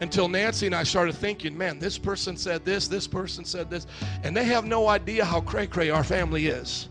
until 0.00 0.28
Nancy 0.28 0.66
and 0.66 0.74
I 0.74 0.84
started 0.84 1.14
thinking, 1.14 1.56
man, 1.56 1.78
this 1.78 1.98
person 1.98 2.36
said 2.36 2.64
this, 2.64 2.88
this 2.88 3.06
person 3.06 3.44
said 3.44 3.70
this, 3.70 3.86
and 4.22 4.36
they 4.36 4.44
have 4.44 4.64
no 4.64 4.88
idea 4.88 5.24
how 5.24 5.40
cray 5.40 5.66
cray 5.66 5.90
our 5.90 6.04
family 6.04 6.46
is. 6.46 6.88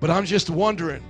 But 0.00 0.10
I'm 0.10 0.24
just 0.24 0.50
wondering, 0.50 1.02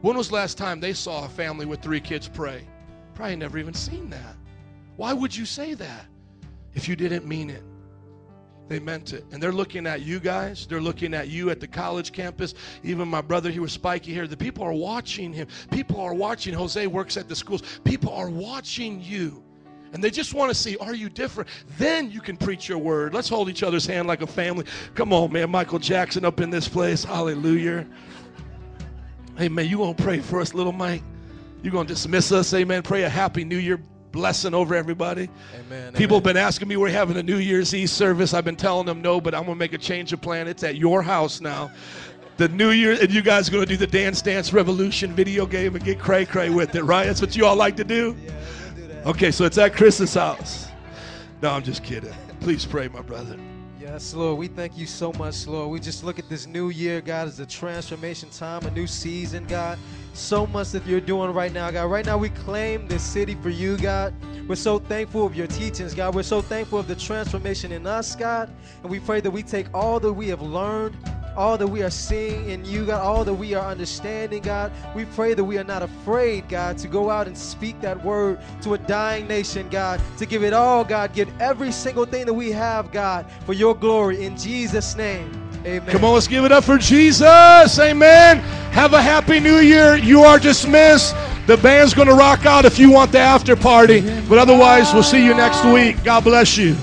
when 0.00 0.16
was 0.16 0.32
last 0.32 0.58
time 0.58 0.80
they 0.80 0.92
saw 0.92 1.24
a 1.24 1.28
family 1.28 1.66
with 1.66 1.80
three 1.80 2.00
kids 2.00 2.28
pray? 2.28 2.66
Probably 3.14 3.36
never 3.36 3.58
even 3.58 3.74
seen 3.74 4.10
that. 4.10 4.36
Why 4.96 5.12
would 5.12 5.34
you 5.34 5.44
say 5.44 5.74
that 5.74 6.06
if 6.74 6.88
you 6.88 6.96
didn't 6.96 7.26
mean 7.26 7.50
it? 7.50 7.62
They 8.66 8.78
meant 8.78 9.12
it. 9.12 9.24
And 9.30 9.42
they're 9.42 9.52
looking 9.52 9.86
at 9.86 10.02
you 10.02 10.18
guys. 10.18 10.66
They're 10.66 10.80
looking 10.80 11.12
at 11.12 11.28
you 11.28 11.50
at 11.50 11.60
the 11.60 11.68
college 11.68 12.12
campus. 12.12 12.54
Even 12.82 13.08
my 13.08 13.20
brother 13.20 13.50
here 13.50 13.60
with 13.60 13.70
Spiky 13.70 14.12
here. 14.12 14.26
The 14.26 14.36
people 14.36 14.64
are 14.64 14.72
watching 14.72 15.32
him. 15.32 15.48
People 15.70 16.00
are 16.00 16.14
watching. 16.14 16.54
Jose 16.54 16.86
works 16.86 17.18
at 17.18 17.28
the 17.28 17.36
schools. 17.36 17.62
People 17.84 18.12
are 18.14 18.30
watching 18.30 19.02
you. 19.02 19.43
And 19.94 20.02
they 20.02 20.10
just 20.10 20.34
want 20.34 20.50
to 20.50 20.54
see, 20.54 20.76
are 20.78 20.94
you 20.94 21.08
different? 21.08 21.48
Then 21.78 22.10
you 22.10 22.20
can 22.20 22.36
preach 22.36 22.68
your 22.68 22.78
word. 22.78 23.14
Let's 23.14 23.28
hold 23.28 23.48
each 23.48 23.62
other's 23.62 23.86
hand 23.86 24.08
like 24.08 24.22
a 24.22 24.26
family. 24.26 24.66
Come 24.94 25.12
on, 25.12 25.32
man. 25.32 25.50
Michael 25.50 25.78
Jackson 25.78 26.24
up 26.24 26.40
in 26.40 26.50
this 26.50 26.68
place. 26.68 27.04
Hallelujah. 27.04 27.86
Hey, 29.38 29.48
man, 29.48 29.66
you 29.68 29.78
going 29.78 29.94
to 29.94 30.02
pray 30.02 30.18
for 30.18 30.40
us, 30.40 30.52
little 30.52 30.72
Mike? 30.72 31.02
You 31.62 31.70
going 31.70 31.86
to 31.86 31.92
dismiss 31.92 32.32
us? 32.32 32.52
Amen. 32.52 32.82
Pray 32.82 33.04
a 33.04 33.08
happy 33.08 33.44
new 33.44 33.56
year 33.56 33.80
blessing 34.10 34.52
over 34.52 34.74
everybody. 34.74 35.28
Amen. 35.58 35.92
People 35.92 36.16
have 36.16 36.24
been 36.24 36.36
asking 36.36 36.68
me, 36.68 36.76
we're 36.76 36.88
having 36.88 37.16
a 37.16 37.22
New 37.22 37.38
Year's 37.38 37.72
Eve 37.72 37.90
service. 37.90 38.34
I've 38.34 38.44
been 38.44 38.56
telling 38.56 38.86
them 38.86 39.00
no, 39.00 39.20
but 39.20 39.34
I'm 39.34 39.44
going 39.44 39.54
to 39.54 39.58
make 39.58 39.74
a 39.74 39.78
change 39.78 40.12
of 40.12 40.20
plan. 40.20 40.48
It's 40.48 40.62
at 40.62 40.76
your 40.76 41.02
house 41.02 41.40
now. 41.40 41.70
The 42.36 42.48
New 42.48 42.70
Year, 42.70 42.96
and 43.00 43.12
you 43.12 43.22
guys 43.22 43.48
are 43.48 43.52
going 43.52 43.64
to 43.64 43.68
do 43.68 43.76
the 43.76 43.86
Dance 43.86 44.20
Dance 44.20 44.52
Revolution 44.52 45.12
video 45.12 45.46
game 45.46 45.76
and 45.76 45.84
get 45.84 46.00
cray 46.00 46.24
cray 46.24 46.50
with 46.50 46.74
it, 46.74 46.82
right? 46.82 47.06
That's 47.06 47.20
what 47.20 47.36
you 47.36 47.46
all 47.46 47.54
like 47.54 47.76
to 47.76 47.84
do? 47.84 48.16
Yeah, 48.24 48.32
we'll 48.32 48.32
do 48.32 48.32
that. 48.32 48.63
Okay, 49.06 49.30
so 49.30 49.44
it's 49.44 49.58
at 49.58 49.74
Chris's 49.74 50.14
house. 50.14 50.68
No, 51.42 51.50
I'm 51.50 51.62
just 51.62 51.84
kidding. 51.84 52.14
Please 52.40 52.64
pray, 52.64 52.88
my 52.88 53.02
brother. 53.02 53.38
Yes, 53.78 54.14
Lord. 54.14 54.38
We 54.38 54.48
thank 54.48 54.78
you 54.78 54.86
so 54.86 55.12
much, 55.12 55.46
Lord. 55.46 55.70
We 55.70 55.78
just 55.78 56.04
look 56.04 56.18
at 56.18 56.26
this 56.30 56.46
new 56.46 56.70
year, 56.70 57.02
God, 57.02 57.28
as 57.28 57.38
a 57.38 57.44
transformation 57.44 58.30
time, 58.30 58.64
a 58.64 58.70
new 58.70 58.86
season, 58.86 59.44
God. 59.44 59.78
So 60.14 60.46
much 60.46 60.70
that 60.70 60.86
you're 60.86 61.02
doing 61.02 61.34
right 61.34 61.52
now, 61.52 61.70
God. 61.70 61.90
Right 61.90 62.06
now, 62.06 62.16
we 62.16 62.30
claim 62.30 62.88
this 62.88 63.02
city 63.02 63.34
for 63.42 63.50
you, 63.50 63.76
God. 63.76 64.14
We're 64.48 64.54
so 64.54 64.78
thankful 64.78 65.26
of 65.26 65.36
your 65.36 65.48
teachings, 65.48 65.92
God. 65.92 66.14
We're 66.14 66.22
so 66.22 66.40
thankful 66.40 66.78
of 66.78 66.88
the 66.88 66.96
transformation 66.96 67.72
in 67.72 67.86
us, 67.86 68.16
God. 68.16 68.50
And 68.82 68.90
we 68.90 69.00
pray 69.00 69.20
that 69.20 69.30
we 69.30 69.42
take 69.42 69.66
all 69.74 70.00
that 70.00 70.14
we 70.14 70.28
have 70.28 70.40
learned, 70.40 70.96
all 71.36 71.58
that 71.58 71.66
we 71.66 71.82
are 71.82 71.90
seeing 71.90 72.48
in 72.50 72.64
you, 72.64 72.86
God, 72.86 73.00
all 73.00 73.24
that 73.24 73.34
we 73.34 73.54
are 73.54 73.66
understanding, 73.66 74.42
God. 74.42 74.72
We 74.94 75.04
pray 75.04 75.34
that 75.34 75.44
we 75.44 75.58
are 75.58 75.64
not 75.64 75.82
afraid, 75.82 76.48
God, 76.48 76.78
to 76.78 76.88
go 76.88 77.10
out 77.10 77.26
and 77.26 77.36
speak 77.36 77.80
that 77.80 78.02
word 78.04 78.38
to 78.62 78.74
a 78.74 78.78
dying 78.78 79.26
nation, 79.26 79.68
God, 79.68 80.00
to 80.18 80.26
give 80.26 80.44
it 80.44 80.52
all, 80.52 80.84
God. 80.84 81.12
Give 81.12 81.28
every 81.40 81.72
single 81.72 82.04
thing 82.04 82.26
that 82.26 82.34
we 82.34 82.52
have, 82.52 82.92
God, 82.92 83.26
for 83.46 83.52
your 83.52 83.74
glory. 83.74 84.24
In 84.24 84.36
Jesus' 84.36 84.96
name, 84.96 85.30
amen. 85.64 85.90
Come 85.90 86.04
on, 86.04 86.14
let's 86.14 86.28
give 86.28 86.44
it 86.44 86.52
up 86.52 86.64
for 86.64 86.78
Jesus. 86.78 87.78
Amen. 87.78 88.38
Have 88.72 88.92
a 88.92 89.02
happy 89.02 89.40
new 89.40 89.58
year. 89.58 89.96
You 89.96 90.22
are 90.22 90.38
dismissed. 90.38 91.14
The 91.46 91.56
band's 91.58 91.92
going 91.92 92.08
to 92.08 92.14
rock 92.14 92.46
out 92.46 92.64
if 92.64 92.78
you 92.78 92.90
want 92.90 93.12
the 93.12 93.18
after 93.18 93.54
party. 93.54 94.00
But 94.22 94.38
otherwise, 94.38 94.94
we'll 94.94 95.02
see 95.02 95.24
you 95.24 95.34
next 95.34 95.64
week. 95.64 96.02
God 96.02 96.24
bless 96.24 96.56
you. 96.56 96.74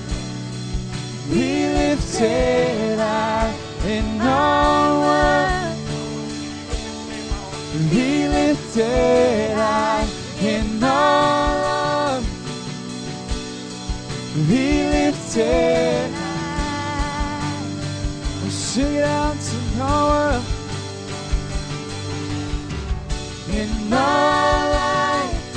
Lifted 8.74 9.54
high 9.54 10.08
in 10.40 10.82
all 10.82 12.22
Be 14.48 14.88
lifted 14.88 16.10
high. 16.14 17.62
We 18.42 18.50
sing 18.50 18.94
it 18.94 19.04
out 19.04 19.36
to 19.38 19.56
Noah. 19.76 20.42
In 23.50 23.90
my 23.90 24.70
life, 24.78 25.54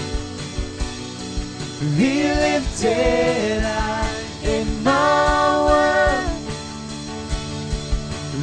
be 1.97 2.23
lifted 2.23 3.61
high 3.61 4.11
in 4.43 4.83
my 4.83 5.61
world. 5.67 6.41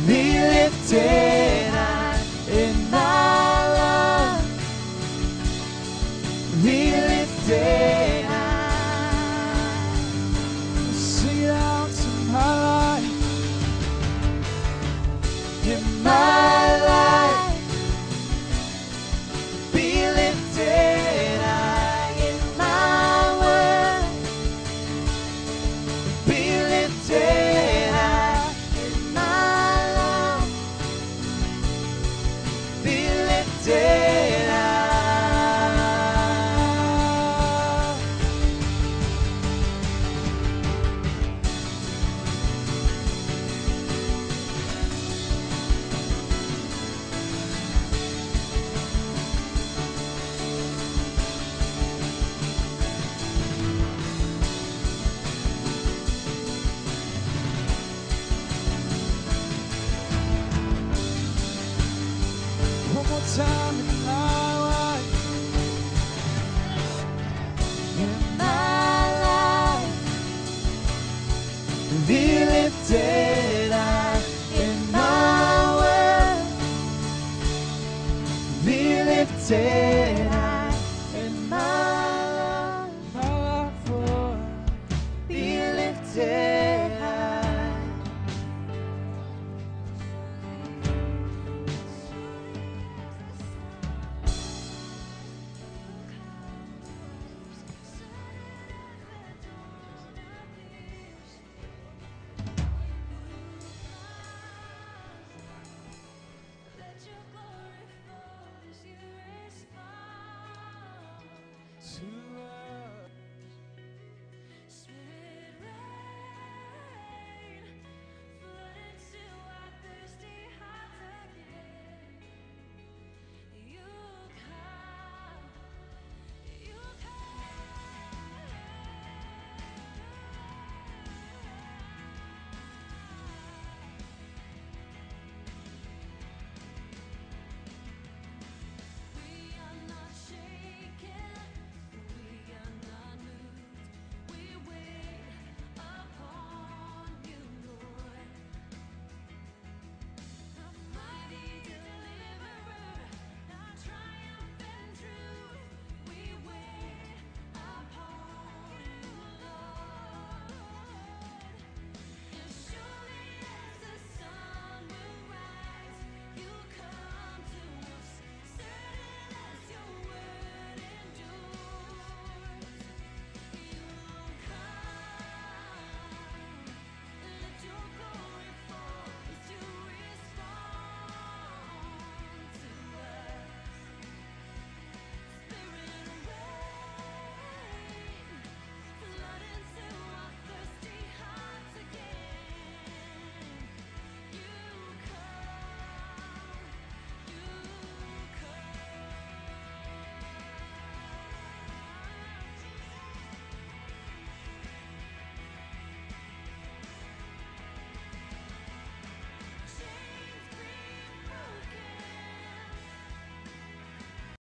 Be 0.06 0.22
lifted 0.40 1.41